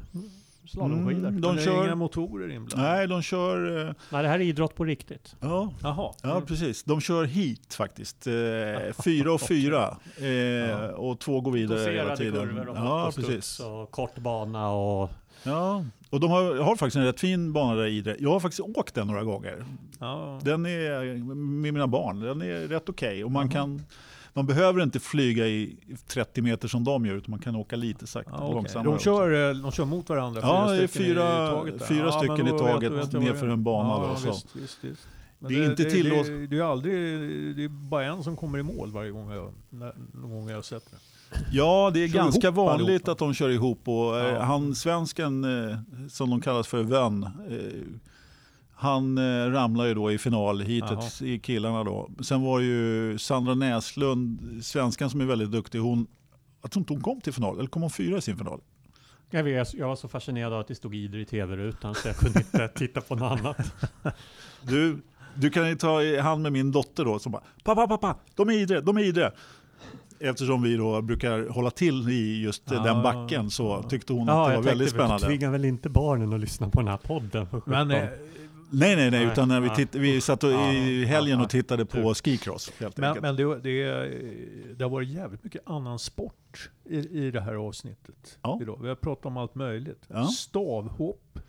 slalomskidor. 0.68 1.28
Mm, 1.30 1.42
de 1.42 1.56
det 1.56 1.62
är 1.62 1.66
kör... 1.66 1.86
inga 1.86 1.96
motorer 1.96 2.52
inblandade? 2.52 2.92
Nej, 2.94 3.08
de 3.08 3.22
kör... 3.22 3.88
Eh, 3.88 3.94
Nej, 4.10 4.24
det 4.24 4.30
här 4.30 4.36
är 4.40 4.44
idrott 4.44 4.76
på 4.76 4.86
riktigt. 4.86 5.36
ja, 5.40 5.74
Jaha. 5.82 6.14
ja, 6.24 6.32
Mm. 6.32 6.46
precis. 6.46 6.84
De 6.84 7.02
kör 7.02 7.24
hit 7.26 7.74
faktiskt. 7.74 8.28
Eh, 8.28 8.34
fyra 9.04 9.34
och 9.34 9.42
fyra. 9.42 9.98
Eh, 10.18 10.86
Och 10.90 11.20
två 11.20 11.42
går 11.42 11.52
vidare 11.52 11.92
hela 11.92 12.16
tiden. 12.18 12.48
kurvor 12.48 12.68
och 12.70 12.78
Ja, 12.78 13.08
och 13.08 13.16
precis. 13.16 13.60
och 13.60 13.92
kort 13.92 14.18
bana 14.18 14.70
och... 14.72 15.10
Ja, 15.44 15.86
och 16.12 16.20
de 16.20 16.32
har, 16.32 16.56
har 16.56 16.76
faktiskt 16.76 16.96
en 16.96 17.04
rätt 17.04 17.20
fin 17.20 17.54
bana 17.54 17.76
där 17.76 17.86
i 17.86 17.98
Idre. 17.98 18.16
Jag 18.20 18.30
har 18.30 18.40
faktiskt 18.40 18.60
åkt 18.60 18.96
den 18.96 19.08
några 19.08 19.24
gånger. 19.24 19.66
Ja. 20.00 20.40
Den 20.44 20.66
är 20.66 21.24
med 21.34 21.74
mina 21.74 21.88
barn. 21.88 22.20
Den 22.20 22.42
är 22.42 22.68
rätt 22.68 22.90
okej. 22.90 23.24
Och 23.24 23.32
man 23.32 23.50
kan... 23.50 23.82
Man 24.34 24.46
behöver 24.48 24.84
inte 24.84 25.00
flyga 25.00 25.48
i 25.48 25.78
30 26.08 26.42
meter 26.42 26.68
som 26.68 26.84
de 26.84 27.06
gör, 27.06 27.16
utan 27.16 27.32
man 27.32 27.40
kan 27.40 27.56
åka 27.56 27.76
lite 27.76 28.08
sakta 28.08 28.32
Ja, 28.34 28.44
okej. 28.44 28.56
långsammare. 28.56 28.94
de, 28.98 29.00
kör, 29.00 29.50
eh, 29.50 29.56
de 29.56 29.72
kör 29.72 29.86
mot 29.86 30.10
varandra? 30.10 30.42
Ja, 30.44 30.72
det 30.72 30.84
är 30.84 30.88
fyra- 30.88 31.50
taget 31.52 31.88
fyra 31.88 32.12
stycken 32.12 32.48
i 32.48 32.50
taget 32.50 32.92
vet 32.92 33.14
jag 33.14 33.24
nerför 33.24 33.48
en 33.48 33.64
bana 33.64 33.90
Ja, 33.90 34.16
då, 34.24 34.32
visst, 34.32 34.56
visst, 34.56 34.84
visst. 34.84 35.08
Det 35.40 35.54
är 35.56 35.66
inte 35.70 35.84
tillåt- 35.84 36.26
Det, 36.28 36.48
det, 36.48 36.58
är 36.58 36.62
aldrig, 36.64 36.96
det 37.56 37.64
är 37.64 37.68
bara 37.70 38.06
en 38.06 38.24
som 38.24 38.36
kommer 38.38 38.60
i 38.60 38.64
mål 38.64 38.92
varje 38.92 39.12
gång 39.12 39.32
jag, 39.32 39.54
när, 39.70 39.94
någon 40.14 40.32
gång 40.32 40.50
jag 40.50 40.56
har 40.58 40.62
sett 40.62 40.84
det. 40.92 40.98
Ja, 41.52 41.92
det 41.94 42.04
är 42.04 42.08
Kör 42.08 42.16
ganska 42.16 42.52
vanligt 42.52 43.08
att 43.08 43.18
de 43.18 43.34
kör 43.34 43.50
ihop. 43.50 43.88
Och, 43.88 44.20
eh, 44.20 44.34
Ja. 44.34 44.42
Han 44.44 44.76
svensken, 44.76 45.44
eh, 45.44 45.78
som 46.10 46.30
de 46.30 46.42
kallas 46.42 46.68
för 46.68 46.84
vän, 46.84 47.24
eh, 47.24 47.98
han 48.76 49.18
eh, 49.18 49.52
ramlar 49.52 49.86
ju 49.86 49.94
då 49.94 50.12
i 50.12 50.18
finalheatet 50.18 51.22
i 51.22 51.40
killarna 51.40 51.84
då. 51.84 52.10
Sen 52.22 52.42
var 52.42 52.60
det 52.60 52.66
ju 52.66 53.18
Sandra 53.18 53.56
Näslund, 53.56 54.60
svenskan 54.66 55.10
som 55.10 55.22
är 55.22 55.26
väldigt 55.26 55.52
duktig, 55.52 55.80
hon, 55.80 56.08
jag 56.62 56.72
tror 56.72 56.82
inte 56.82 56.94
hon 56.94 57.02
kom 57.02 57.22
till 57.22 57.34
final, 57.34 57.60
eller 57.60 57.70
kom 57.70 57.82
hon 57.82 57.92
fyra 57.92 58.18
i 58.18 58.22
sin 58.22 58.38
final? 58.38 58.60
Jag, 59.30 59.44
vet, 59.44 59.74
jag 59.74 59.88
var 59.88 59.96
så 59.96 60.08
fascinerad 60.08 60.54
av 60.54 60.60
att 60.60 60.68
det 60.68 60.76
stod 60.76 60.96
Idre 60.96 61.22
i 61.22 61.26
tv-rutan 61.26 61.96
så 61.96 62.08
jag 62.08 62.16
kunde 62.18 62.40
inte 62.40 62.68
titta 62.76 63.02
på 63.02 63.16
något 63.16 63.40
annat. 63.40 63.58
Du, 64.62 65.02
du 65.36 65.50
kan 65.50 65.70
ju 65.70 65.76
ta 65.76 66.02
i 66.02 66.20
hand 66.20 66.42
med 66.42 66.52
min 66.52 66.72
dotter 66.72 67.06
då 67.06 67.20
som 67.20 67.32
bara 67.32 67.44
pappa, 67.64 67.88
pappa, 67.88 68.16
de 68.36 68.50
är 68.50 68.54
Idre, 68.54 68.82
de 68.82 68.98
är 68.98 69.02
Idre. 69.04 69.32
Eftersom 70.22 70.62
vi 70.62 70.78
då 70.78 71.02
brukar 71.02 71.48
hålla 71.50 71.72
till 71.72 72.10
i 72.10 72.42
just 72.42 72.72
eh, 72.72 72.84
den 72.84 72.96
Ja. 72.98 73.04
backen 73.04 73.50
så 73.50 73.84
tyckte 73.84 74.14
hon 74.14 74.30
att 74.30 74.36
Ja, 74.36 74.42
det 74.42 74.48
var 74.48 74.54
jag 74.54 74.62
väldigt 74.62 74.90
spännande. 74.90 75.26
tvingar 75.28 75.52
väl 75.52 75.66
inte 75.66 75.90
barnen 75.90 76.34
att 76.34 76.40
lyssna 76.40 76.70
på 76.70 76.80
den 76.80 76.88
här 76.88 76.98
podden 76.98 77.48
Men 77.52 77.62
17. 77.62 77.74
eh, 77.92 78.10
Nej, 78.74 78.96
nej, 78.96 78.96
nej, 78.96 79.12
Nej. 79.12 79.24
utan 79.32 79.48
när 79.48 79.60
vi, 79.62 79.68
Ja. 79.68 79.76
titt, 79.76 79.96
vi 79.96 80.22
satt 80.22 80.44
och, 80.44 80.50
i 80.52 80.54
Ja, 81.02 81.08
helgen 81.08 81.38
ja, 81.38 81.44
och 81.44 81.50
tittade 81.50 81.86
ja. 81.94 82.02
på 82.02 82.14
skicross. 82.14 82.72
Helt 82.80 82.98
Men, 82.98 83.18
men 83.22 83.36
det, 83.36 83.60
det, 83.60 83.84
det 84.78 84.84
har 84.84 84.90
varit 84.90 85.10
jävligt 85.10 85.44
mycket 85.44 85.62
annan 85.66 86.00
sport 86.00 86.70
i, 86.90 86.98
i 86.98 87.32
det 87.32 87.42
här 87.42 87.54
avsnittet. 87.56 88.38
Ja. 88.42 88.60
Idag. 88.62 88.80
Vi 88.82 88.88
har 88.88 88.96
pratat 88.96 89.26
om 89.26 89.38
allt 89.38 89.56
möjligt. 89.56 90.04
Ja. 90.08 90.26
Stavhopp, 90.28 91.40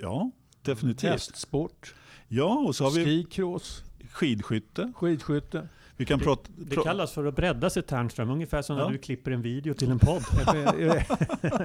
Ja, 0.00 0.30
definitivt. 0.62 1.10
hästsport, 1.10 1.94
Ja, 2.28 2.58
och 2.66 2.76
så 2.76 2.84
har 2.84 2.90
vi 2.90 3.04
skicross, 3.04 3.84
skidskytte. 4.10 4.92
skidskytte. 4.96 5.68
Vi 5.96 6.04
kan 6.04 6.18
Det- 6.18 6.24
prata... 6.24 6.50
Det 6.56 6.76
kallas 6.76 7.12
för 7.12 7.24
att 7.24 7.36
bredda 7.36 7.70
sig 7.70 7.82
Ternström, 7.82 8.30
ungefär 8.30 8.62
som 8.62 8.76
Ja. 8.78 8.84
när 8.84 8.92
du 8.92 8.98
klipper 8.98 9.30
en 9.30 9.42
video 9.42 9.74
till 9.74 9.90
en 9.90 9.98
podd. 9.98 10.22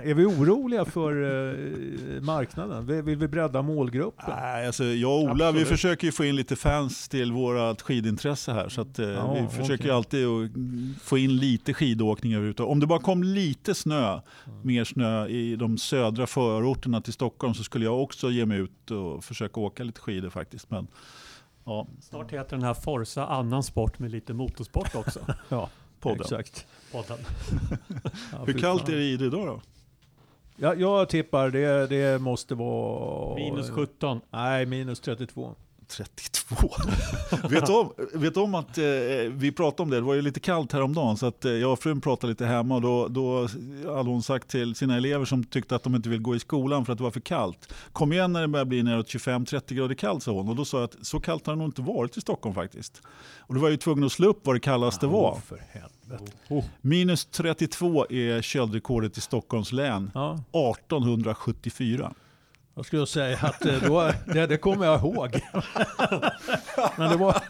Är 0.04 0.14
vi, 0.14 0.26
oroliga 0.26 0.86
för 0.86 1.12
eh, 1.24 2.22
marknaden? 2.22 2.86
Vill, 3.06 3.18
vi 3.18 3.28
bredda 3.28 3.62
målgruppen? 3.62 4.26
Nej, 4.28 4.68
alltså 4.68 4.84
jag 4.84 5.12
och 5.12 5.22
Ola, 5.32 5.52
vi 5.52 5.66
försöker 5.66 6.08
ju 6.08 6.12
få 6.12 6.26
in 6.26 6.36
lite 6.36 6.56
fans 6.56 7.10
till 7.10 7.32
vårt 7.32 7.82
skidintresse 7.82 8.52
här. 8.54 8.70
Så 8.70 8.82
att, 8.82 9.00
eh, 9.00 9.10
Ja, 9.10 9.34
vi 9.34 9.58
försöker 9.58 9.86
ju 9.86 9.92
alltid 9.92 10.26
att 10.28 10.52
få 11.04 11.18
in 11.18 11.38
lite 11.38 11.74
skidåkning 11.74 12.34
överhuvudtaget. 12.34 12.72
Om 12.72 12.80
det 12.80 12.88
bara 12.88 13.00
kom 13.00 13.24
lite 13.24 13.76
snö, 13.76 14.20
mer 14.64 14.84
snö 14.84 15.28
i 15.28 15.56
de 15.56 15.78
södra 15.78 16.28
förorterna 16.28 17.02
till 17.02 17.14
Stockholm 17.14 17.54
så 17.54 17.64
skulle 17.64 17.86
jag 17.86 18.02
också 18.04 18.32
ge 18.32 18.46
mig 18.46 18.60
ut 18.60 18.92
och 18.92 19.24
försöka 19.24 19.60
åka 19.60 19.84
lite 19.84 20.00
skidor 20.02 20.30
faktiskt. 20.30 20.70
Men 20.72 20.88
ja, 21.68 21.88
Snart 22.02 22.32
heter 22.32 22.56
den 22.56 22.66
här 22.66 22.74
Forza 22.74 23.26
annan 23.26 23.64
sport 23.64 24.00
med 24.00 24.12
lite 24.12 24.34
motorsport 24.34 24.96
också. 24.96 25.20
Ja, 25.50 25.70
podden. 26.00 26.22
exakt. 26.22 26.68
Podden. 26.92 27.18
Ja, 28.32 28.44
Hur 28.46 28.60
kallt 28.60 28.90
är 28.90 28.96
det 28.96 29.04
i 29.04 29.18
det 29.18 29.26
idag 29.26 29.48
då? 29.48 29.62
Ja, 30.56 30.76
jag 30.76 31.10
tippar 31.10 31.50
det, 31.50 31.88
det 31.88 32.22
måste 32.22 32.56
vara... 32.56 33.36
Minus 33.36 33.70
17. 33.70 34.22
Nej, 34.30 34.66
minus 34.66 35.00
32. 35.00 35.56
32. 35.88 36.70
vet, 37.50 37.70
om, 37.70 37.92
vet 38.14 38.38
om 38.38 38.56
att 38.56 38.78
eh, 38.78 38.84
vi 39.32 39.52
pratade 39.52 39.84
om 39.84 39.90
det, 39.90 39.96
det 39.96 40.02
var 40.02 40.14
ju 40.14 40.22
lite 40.22 40.40
kallt 40.40 40.74
häromdagen 40.74 41.18
så 41.18 41.26
att 41.26 41.46
eh, 41.46 41.52
jag 41.52 41.74
och 41.74 41.80
frun 41.80 42.02
pratade 42.02 42.32
lite 42.32 42.46
hemma 42.46 42.76
och 42.76 42.82
då, 42.82 43.08
då 43.08 43.48
hade 43.86 44.10
hon 44.10 44.24
sagt 44.24 44.48
till 44.48 44.76
sina 44.76 44.98
elever 44.98 45.26
som 45.26 45.44
tyckte 45.44 45.76
att 45.76 45.84
de 45.84 45.96
inte 45.96 46.10
vill 46.10 46.22
gå 46.22 46.36
i 46.36 46.40
skolan 46.40 46.86
för 46.86 46.94
att 46.94 46.98
det 46.98 47.04
var 47.04 47.12
för 47.12 47.20
kallt. 47.20 47.74
Kom 47.92 48.14
igen 48.14 48.34
när 48.34 48.42
det 48.42 48.48
börjar 48.48 48.66
bli 48.66 48.84
neråt 48.84 49.08
25-30 49.08 49.74
grader 49.74 49.96
kallt 49.96 50.24
sa 50.24 50.32
hon 50.32 50.50
och 50.50 50.56
då 50.56 50.66
sa 50.66 50.78
jag 50.78 50.86
att 50.86 50.96
så 51.02 51.20
kallt 51.20 51.46
har 51.46 51.54
det 51.54 51.60
nog 51.60 51.68
inte 51.68 51.82
varit 51.82 52.18
i 52.18 52.22
Stockholm 52.22 52.56
faktiskt. 52.56 53.02
Och 53.40 53.54
då 53.56 53.62
var 53.62 53.68
jag 53.68 53.74
ju 53.74 53.78
tvungen 53.78 54.04
att 54.04 54.12
slå 54.12 54.28
upp 54.28 54.40
vad 54.44 54.56
det 54.56 54.60
kallaste 54.60 55.08
var. 55.08 55.32
Oh, 55.32 55.40
för 55.40 55.62
helvete. 55.70 56.70
Minus 56.82 57.26
32 57.26 58.06
är 58.10 58.42
köldrekordet 58.42 59.18
i 59.18 59.22
Stockholms 59.22 59.72
län 59.72 60.12
Ja, 60.14 60.34
1874. 60.34 62.14
Jag 62.78 62.86
skulle 62.86 63.06
säga 63.08 63.38
att 63.42 63.66
eh, 63.66 63.84
då, 63.84 64.12
det, 64.34 64.46
det 64.48 64.58
kommer 64.58 64.86
jag 64.86 65.00
ihåg. 65.00 65.30
Men 66.98 67.10
det 67.12 67.18
var... 67.18 67.44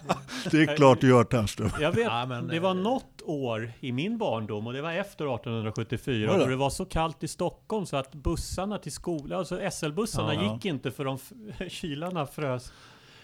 Det 0.51 0.57
är 0.63 0.75
klart 0.75 1.01
du 1.01 1.07
gör 1.09 1.23
Ternström. 1.23 1.69
Jag 1.81 1.91
vet, 1.91 2.05
Ja, 2.05 2.25
men, 2.25 2.47
det 2.47 2.59
var 2.59 2.69
eh, 2.69 2.75
något 2.75 3.21
år 3.25 3.71
i 3.79 3.91
min 3.91 4.17
barndom 4.17 4.67
och 4.67 4.73
det 4.73 4.81
var 4.81 4.91
efter 4.93 5.35
1874 5.35 6.31
Var 6.31 6.37
det? 6.37 6.43
och 6.43 6.49
det 6.49 6.55
var 6.55 6.69
så 6.69 6.85
kallt 6.85 7.23
i 7.23 7.27
Stockholm 7.27 7.85
så 7.85 7.97
att 7.97 8.15
bussarna 8.15 8.77
till 8.77 8.91
skolan, 8.91 9.39
alltså 9.39 9.59
SL-bussarna 9.71 10.33
Ja. 10.33 10.53
gick 10.53 10.65
inte 10.65 10.91
för 10.91 11.05
de 11.05 11.17
kylarna 11.69 12.25
frös, 12.25 12.73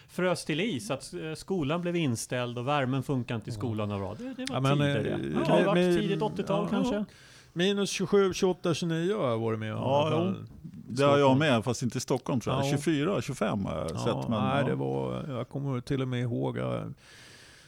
frös 0.08 0.46
till 0.46 0.60
is. 0.60 0.92
Att 0.92 1.14
eh, 1.14 1.34
skolan 1.36 1.82
blev 1.82 1.96
inställd 1.96 2.58
och 2.58 2.68
värmen 2.68 3.04
funkade 3.04 3.36
inte 3.36 3.50
i 3.50 3.54
skolan 3.54 3.92
och. 3.92 4.18
Det, 4.18 4.24
det 4.38 4.46
var 4.50 4.56
Ja, 4.56 4.60
men, 4.62 4.78
det. 4.80 5.20
Ja, 5.48 5.56
det 5.56 5.74
med- 5.74 6.00
tidigt 6.00 6.20
80-tal 6.20 6.64
ja, 6.64 6.68
kanske. 6.70 7.06
Minus 7.54 7.90
27, 7.90 8.34
28, 8.34 8.74
29 8.74 9.18
har 9.18 9.30
jag 9.30 9.40
varit 9.40 9.60
med 9.60 9.74
om. 9.74 9.80
Ja, 9.82 10.10
fall. 10.10 10.46
Det 10.90 11.04
har 11.04 11.18
jag 11.18 11.38
med, 11.38 11.64
fast 11.64 11.82
inte 11.84 11.98
i 11.98 12.02
Stockholm 12.02 12.40
tror 12.40 12.56
jag. 12.56 12.66
Ja. 12.66 12.70
24, 12.70 13.22
25 13.22 13.66
har 13.66 13.76
jag 13.78 13.92
Ja, 13.92 13.98
sett. 13.98 14.30
Men, 14.30 14.44
nej, 14.44 14.60
ja. 14.62 14.68
det 14.68 14.76
var, 14.76 15.26
jag 15.30 15.50
kommer 15.50 15.82
till 15.82 16.02
och 16.02 16.08
med 16.08 16.22
ihåg, 16.22 16.58
jag 16.58 16.94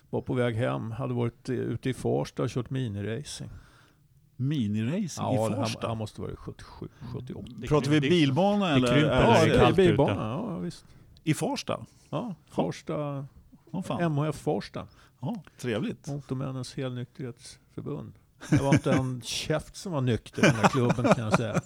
var 0.10 0.22
på 0.22 0.34
väg 0.34 0.56
hem, 0.56 0.92
hade 0.92 1.14
varit 1.14 1.50
eh, 1.50 1.56
ute 1.56 1.90
i 1.90 1.94
Farsta 1.94 2.44
och 2.44 2.50
kört 2.50 2.70
miniracing. 2.70 3.50
Miniracing 4.36 5.26
Ja, 5.26 5.46
i 5.48 5.50
det 5.50 5.56
Farsta. 5.56 5.88
han 5.88 5.98
måste 5.98 6.22
vara 6.22 6.36
77, 6.36 6.88
78. 7.14 7.42
Det 7.58 7.68
Pratar 7.68 7.92
vi 7.92 8.00
krymper- 8.00 8.10
bilbana 8.10 8.70
eller? 8.76 8.88
krymper 8.88 9.10
är 9.12 9.24
när 9.24 9.38
Ja, 9.38 9.46
det 9.46 9.60
är 9.66 9.68
det 9.68 9.74
bilbana. 9.74 10.12
ute. 10.12 10.22
Ja, 10.22 10.58
visst. 10.58 10.86
I 11.24 11.34
Farsta? 11.34 11.86
Ja, 12.10 12.36
Farsta, 12.50 13.26
Åh 13.72 13.82
fan. 13.82 14.12
MHF 14.12 14.36
Farsta. 14.36 14.88
Ja, 15.22 15.36
trevligt. 15.58 16.08
Motormännens 16.08 16.74
helnykterhetsförbund. 16.76 18.14
Det 18.50 18.62
var 18.62 18.74
inte 18.74 18.92
en 18.92 19.22
käft 19.22 19.76
som 19.76 19.92
var 19.92 20.02
nykter 20.02 20.40
i 20.40 20.46
den 20.46 20.56
här 20.56 20.70
klubben 20.70 21.06
kan 21.14 21.24
jag 21.24 21.34
säga. 21.34 21.62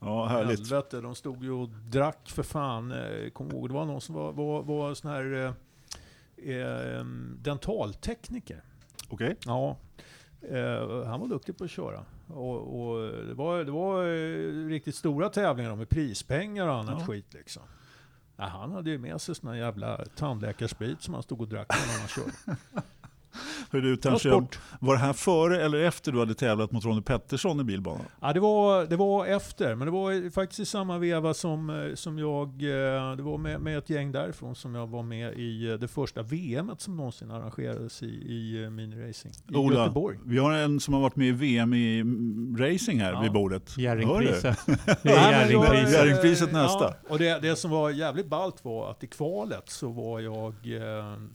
Ja, 0.00 0.26
härligt. 0.26 0.58
Helvete, 0.58 1.00
de 1.00 1.14
stod 1.14 1.44
ju 1.44 1.50
och 1.50 1.68
drack 1.68 2.30
för 2.30 2.42
fan. 2.42 2.92
Eh, 2.92 3.30
Kom 3.30 3.50
ihåg, 3.50 3.68
det 3.68 3.74
var 3.74 3.84
någon 3.84 4.00
som 4.00 4.14
var, 4.14 4.32
var, 4.32 4.62
var 4.62 4.94
sån 4.94 5.10
här 5.10 5.54
eh, 6.44 6.56
eh, 6.56 7.04
dentaltekniker. 7.38 8.62
Okej. 9.08 9.36
Ja, 9.46 9.76
eh, 10.50 11.04
han 11.06 11.20
var 11.20 11.28
duktig 11.28 11.58
på 11.58 11.64
att 11.64 11.70
köra. 11.70 12.04
Och, 12.28 12.80
och 12.80 13.12
det 13.26 13.34
var, 13.34 13.64
det 13.64 13.70
var 13.72 14.02
eh, 14.04 14.68
riktigt 14.68 14.94
stora 14.94 15.28
tävlingar 15.28 15.76
med 15.76 15.88
prispengar 15.88 16.68
och 16.68 16.74
annat 16.74 16.96
Ja. 17.00 17.06
skit 17.06 17.34
liksom. 17.34 17.62
Ja, 18.36 18.44
han 18.44 18.72
hade 18.72 18.90
ju 18.90 18.98
med 18.98 19.20
sig 19.20 19.34
sån 19.34 19.48
här 19.48 19.56
jävla 19.56 20.04
tandläkarsprit 20.16 21.02
som 21.02 21.14
han 21.14 21.22
stod 21.22 21.40
och 21.40 21.48
drack 21.48 21.68
när 21.68 21.98
han 21.98 22.08
körde. 22.08 22.32
Hur 23.70 23.82
du, 23.82 24.18
sport. 24.18 24.58
Var 24.80 24.94
det 24.94 25.00
här 25.00 25.12
före 25.12 25.62
eller 25.62 25.78
efter 25.78 26.12
du 26.12 26.18
hade 26.18 26.34
tävlat 26.34 26.72
mot 26.72 26.84
Ronny 26.84 27.02
Pettersson 27.02 27.60
i 27.60 27.64
bilbanan? 27.64 28.06
Ja, 28.20 28.32
det, 28.32 28.40
var, 28.40 28.86
det 28.86 28.96
var 28.96 29.26
efter, 29.26 29.74
men 29.74 29.86
det 29.86 29.92
var 29.92 30.30
faktiskt 30.30 30.60
i 30.60 30.64
samma 30.64 30.98
veva 30.98 31.34
som, 31.34 31.70
eh, 31.70 31.94
som 31.94 32.18
jag... 32.18 32.48
Eh, 32.48 33.16
det 33.16 33.22
var 33.22 33.38
med, 33.38 33.60
med 33.60 33.78
ett 33.78 33.90
gäng 33.90 34.12
därifrån 34.12 34.54
som 34.54 34.74
jag 34.74 34.86
var 34.86 35.02
med 35.02 35.34
i 35.38 35.70
eh, 35.70 35.74
det 35.74 35.88
första 35.88 36.22
VM 36.22 36.70
som 36.78 36.96
någonsin 36.96 37.30
arrangerades 37.30 38.02
i, 38.02 38.06
i 38.06 38.70
miniracing 38.70 39.32
i 39.48 39.56
Ola, 39.56 39.82
Göteborg. 39.82 40.18
Vi 40.24 40.38
har 40.38 40.52
en 40.52 40.80
som 40.80 40.94
har 40.94 41.00
varit 41.00 41.16
med 41.16 41.28
i 41.28 41.32
VM 41.32 41.74
i 41.74 42.00
mm, 42.00 42.56
racing 42.58 43.00
här 43.00 43.12
ja. 43.12 43.20
vid 43.20 43.32
bordet. 43.32 43.78
Jerringpriset. 43.78 44.58
Det 45.02 45.10
Jerringpriset 45.10 46.52
nästa. 46.52 46.84
Ja, 46.84 46.94
och 47.08 47.18
det, 47.18 47.38
det 47.42 47.56
som 47.56 47.70
var 47.70 47.90
jävligt 47.90 48.26
ballt 48.26 48.64
var 48.64 48.90
att 48.90 49.04
i 49.04 49.06
kvalet 49.06 49.70
så 49.70 49.88
var 49.88 50.20
jag 50.20 50.54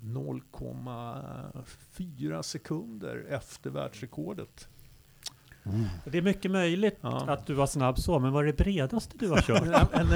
0, 0.01 0.41
fyra 1.91 2.43
sekunder 2.43 3.25
efter 3.29 3.69
världsrekordet. 3.69 4.67
Mm. 5.65 5.85
Det 6.05 6.17
är 6.17 6.21
mycket 6.21 6.51
möjligt 6.51 6.97
ja. 7.01 7.25
att 7.27 7.47
du 7.47 7.53
var 7.53 7.67
snabb 7.67 7.99
så, 7.99 8.19
men 8.19 8.31
vad 8.31 8.43
är 8.43 8.47
det 8.47 8.63
bredaste 8.63 9.17
du 9.19 9.29
har 9.29 9.41
kört? 9.41 9.61
Eh, 9.71 10.07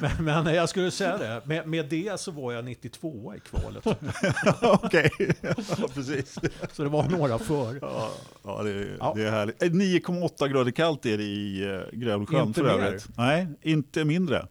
men, 0.00 0.24
men, 0.24 0.44
men, 0.44 0.54
jag 0.54 0.68
skulle 0.68 0.90
säga 0.90 1.18
det, 1.18 1.42
med, 1.44 1.68
med 1.68 1.88
det 1.88 2.20
så 2.20 2.30
var 2.30 2.52
jag 2.52 2.64
92 2.64 3.34
i 3.34 3.40
kvalet. 3.40 3.86
Okej, 4.62 5.10
ja, 5.40 5.88
precis. 5.94 6.38
Så 6.72 6.82
det 6.82 6.88
var 6.88 7.08
några 7.08 7.38
för. 7.38 7.78
Ja, 7.82 8.10
ja, 8.42 8.62
det, 8.62 8.96
ja. 8.98 9.12
det 9.16 9.22
är 9.22 9.30
härligt. 9.30 9.62
Eh, 9.62 9.66
9,8 9.66 10.48
grader 10.48 10.70
kallt 10.70 11.06
är 11.06 11.18
det 11.18 11.24
i 11.24 11.88
Grövelsjön 11.92 12.54
för 12.54 12.64
övrigt. 12.64 13.08
Nej, 13.16 13.46
inte 13.62 14.04
mindre. 14.04 14.46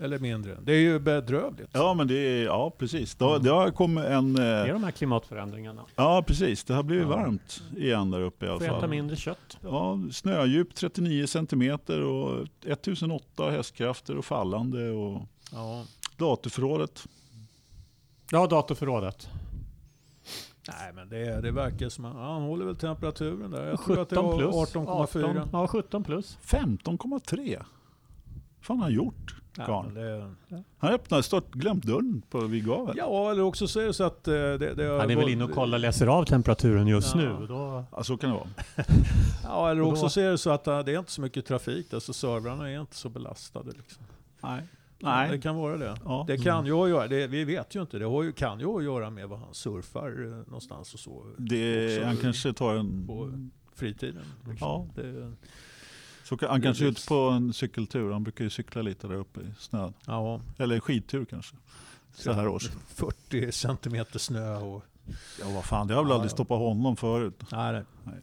Eller 0.00 0.18
mindre. 0.18 0.58
Det 0.62 0.72
är 0.72 0.78
ju 0.80 0.98
bedrövligt. 0.98 1.68
Ja, 1.72 1.94
men 1.94 2.08
det 2.08 2.14
är, 2.14 2.44
ja 2.44 2.70
precis. 2.78 3.14
Det, 3.14 3.24
har- 3.24 3.38
det 3.38 3.50
har 3.50 3.70
kommit 3.70 4.04
en... 4.04 4.32
Det 4.32 4.42
eh, 4.42 4.48
är 4.48 4.72
de 4.72 4.84
här 4.84 4.90
klimatförändringarna. 4.90 5.82
Ja, 5.96 6.24
precis. 6.26 6.64
Det 6.64 6.74
har 6.74 6.82
blivit 6.82 7.04
Ja. 7.08 7.16
varmt 7.16 7.62
igen 7.76 8.10
där 8.10 8.20
uppe 8.20 8.46
i 8.46 8.48
alla 8.48 8.58
Får 8.58 8.66
äta 8.66 8.80
fall. 8.80 8.90
mindre 8.90 9.16
kött. 9.16 9.58
Ja, 9.62 9.98
snödjup 10.12 10.74
39 10.74 11.26
centimeter 11.26 12.00
och 12.02 12.46
1008 12.66 13.50
hästkrafter 13.50 14.16
och 14.16 14.24
fallande 14.24 14.90
och 14.90 15.20
Ja. 15.52 15.84
datorförrådet. 16.16 17.06
Ja, 18.30 18.46
datorförrådet. 18.46 19.28
Nej 20.68 20.92
men 20.94 21.08
det, 21.08 21.40
det 21.40 21.50
verkar 21.50 21.88
som 21.88 22.04
att 22.04 22.14
han 22.16 22.42
håller 22.42 22.64
väl 22.64 22.76
temperaturen 22.76 23.50
där. 23.50 23.66
Jag 23.66 23.84
tror 23.84 23.98
att 24.00 24.08
det 24.08 24.16
17 24.16 24.26
var 24.30 24.38
plus. 24.38 24.74
18,4. 24.74 25.24
18, 25.40 25.48
ja, 25.52 25.66
17 25.68 26.04
plus. 26.04 26.38
15,3. 26.42 27.62
fan 28.60 28.76
har 28.78 28.84
han 28.84 28.94
gjort? 28.94 29.34
Men 29.56 29.94
det, 29.94 30.30
Han 30.78 30.92
öppnade, 30.92 31.22
start, 31.22 31.44
glömt 31.52 31.84
dörren 31.84 32.22
på 32.30 32.40
vid 32.40 32.64
gaveln. 32.66 32.98
ja, 32.98 33.30
eller 33.30 33.42
också 33.42 33.68
så 33.68 33.80
är 33.80 33.86
det 33.86 33.94
så 33.94 34.04
att 34.04 34.28
eh, 34.28 34.32
det, 34.34 34.56
det 34.74 34.84
har 34.84 34.98
Han 34.98 35.10
är 35.10 35.14
gått- 35.14 35.24
väl 35.24 35.30
inne 35.32 35.44
och 35.44 35.50
kollar, 35.52 35.78
läser 35.78 36.06
av 36.06 36.24
temperaturen 36.24 36.86
just 36.86 37.14
Ja. 37.14 37.20
nu. 37.20 37.46
Då, 37.46 37.84
Ja, 37.96 38.04
så 38.04 38.16
kan 38.16 38.30
det 38.30 38.36
vara. 38.36 38.48
Ja, 39.42 39.70
eller 39.70 39.80
också 39.82 40.02
då- 40.02 40.08
så 40.08 40.20
är 40.20 40.30
det 40.30 40.38
så 40.38 40.50
att 40.50 40.66
eh, 40.66 40.78
det 40.80 40.92
är 40.94 40.98
inte 40.98 41.10
så 41.12 41.20
mycket 41.20 41.46
trafik. 41.46 41.94
Alltså 41.94 42.12
servrarna 42.12 42.70
är 42.70 42.80
inte 42.80 42.96
så 42.96 43.08
belastade. 43.08 43.72
Liksom. 43.76 44.02
Nej. 44.42 44.62
Det 44.98 45.06
Nej. 45.06 45.40
kan 45.40 45.56
vara 45.56 45.76
det. 45.76 45.96
Ja. 46.04 46.24
Det 46.28 46.38
kan 46.38 46.66
ju 46.66 46.88
göra, 46.88 47.06
det, 47.08 47.26
vi 47.26 47.44
vet 47.44 47.74
ju 47.76 47.80
inte, 47.80 47.98
det 47.98 48.04
har 48.04 48.22
ju, 48.22 48.32
kan 48.32 48.60
ju 48.60 48.66
att 48.76 48.84
göra 48.84 49.10
med 49.10 49.28
vad 49.28 49.38
han 49.38 49.54
surfar 49.54 50.24
eh, 50.26 50.36
någonstans 50.46 50.94
och 50.94 51.00
så. 51.00 51.24
Det, 51.36 51.86
också 51.96 52.06
han 52.06 52.16
kanske 52.16 52.52
tar 52.52 52.74
en... 52.74 53.06
På 53.06 53.32
fritiden. 53.74 54.22
Liksom. 54.48 54.68
Ja. 54.68 54.86
Det, 55.02 55.32
Så 56.24 56.38
han 56.48 56.62
kanske 56.62 56.84
är 56.84 56.88
ute 56.88 57.06
på 57.08 57.14
en 57.14 57.52
cykeltur. 57.52 58.12
Han 58.12 58.22
brukar 58.22 58.44
ju 58.44 58.50
cykla 58.50 58.82
lite 58.82 59.06
där 59.06 59.14
uppe 59.14 59.40
i 59.40 59.44
snön. 59.58 59.92
ja, 60.06 60.40
Eller 60.58 60.80
skidtur 60.80 61.24
kanske. 61.24 61.56
Så 62.14 62.32
här 62.32 62.48
års. 62.48 62.70
40 62.94 63.52
centimeter 63.52 64.18
snö 64.18 64.56
och... 64.56 64.84
Ja 65.40 65.46
vad 65.54 65.64
fan, 65.64 65.86
det 65.86 65.94
har 65.94 66.02
väl 66.02 66.08
Ja, 66.10 66.14
aldrig 66.14 66.30
ja. 66.30 66.34
stoppat 66.34 66.58
honom 66.58 66.96
förut. 66.96 67.40
Nej, 67.52 67.82
nej. 68.04 68.14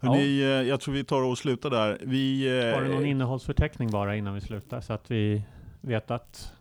Hörrni, 0.00 0.40
eh, 0.40 0.46
jag 0.48 0.80
tror 0.80 0.94
vi 0.94 1.04
tar 1.04 1.22
och 1.22 1.38
slutar 1.38 1.70
där. 1.70 1.98
Vi, 2.02 2.46
eh, 2.60 2.74
har 2.74 2.82
du 2.82 2.88
någon 2.94 3.06
innehållsförteckning 3.06 3.90
bara 3.90 4.16
innan 4.16 4.34
vi 4.34 4.40
slutar 4.40 4.80
så 4.80 4.92
att 4.92 5.10
vi 5.10 5.42
vet 5.80 6.10
att... 6.10 6.52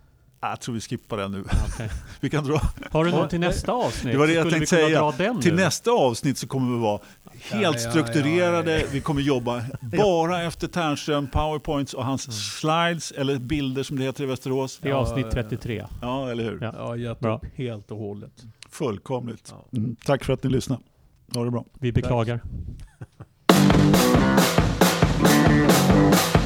jag 0.41 0.61
tror 0.61 0.75
vi 0.75 0.81
skippar 0.81 1.17
den 1.17 1.31
nu. 1.31 1.43
okej. 1.73 1.89
Vi 2.19 2.29
kan 2.29 2.43
dra. 2.43 2.61
Har 2.91 3.05
du 3.05 3.11
Ja, 3.11 3.17
någon 3.17 3.29
till 3.29 3.39
nästa 3.39 3.71
avsnitt? 3.71 4.13
Det 4.13 4.19
var 4.19 4.27
det 4.27 4.33
jag 4.33 4.49
tänkte 4.49 4.67
säga. 4.67 5.11
Till 5.41 5.55
nu. 5.55 5.63
nästa 5.63 5.91
avsnitt 5.91 6.37
så 6.37 6.47
kommer 6.47 6.75
vi 6.75 6.81
vara 6.81 6.99
helt 7.43 7.79
strukturerade. 7.79 8.71
ja, 8.71 8.79
ja. 8.79 8.85
Vi 8.91 9.01
kommer 9.01 9.21
jobba 9.21 9.63
bara 9.97 10.43
efter 10.43 10.67
Ternström, 10.67 11.27
powerpoints 11.27 11.93
och 11.93 12.05
hans 12.05 12.57
slides 12.59 13.11
eller 13.11 13.37
bilder 13.39 13.83
som 13.83 13.97
det 13.99 14.03
heter 14.03 14.23
i 14.23 14.27
Västerås. 14.27 14.79
Det 14.81 14.89
är 14.89 14.93
avsnitt 14.93 15.31
33. 15.31 15.85
Ja, 16.01 16.31
eller 16.31 16.43
hur? 16.43 16.59
Ja. 16.61 16.73
Ja, 16.77 16.95
gett 16.95 17.19
Bra. 17.19 17.35
upp 17.35 17.45
helt 17.55 17.91
och 17.91 17.97
hållet. 17.97 18.43
Fullkomligt. 18.69 19.53
Ja. 19.71 19.77
Mm. 19.77 19.95
Tack 20.05 20.23
för 20.23 20.33
att 20.33 20.43
ni 20.43 20.49
lyssnade. 20.49 20.81
Ha 21.33 21.43
det 21.43 21.51
bra. 21.51 21.65
Vi 21.79 21.91
beklagar. 21.91 22.41
Tack. 23.47 23.57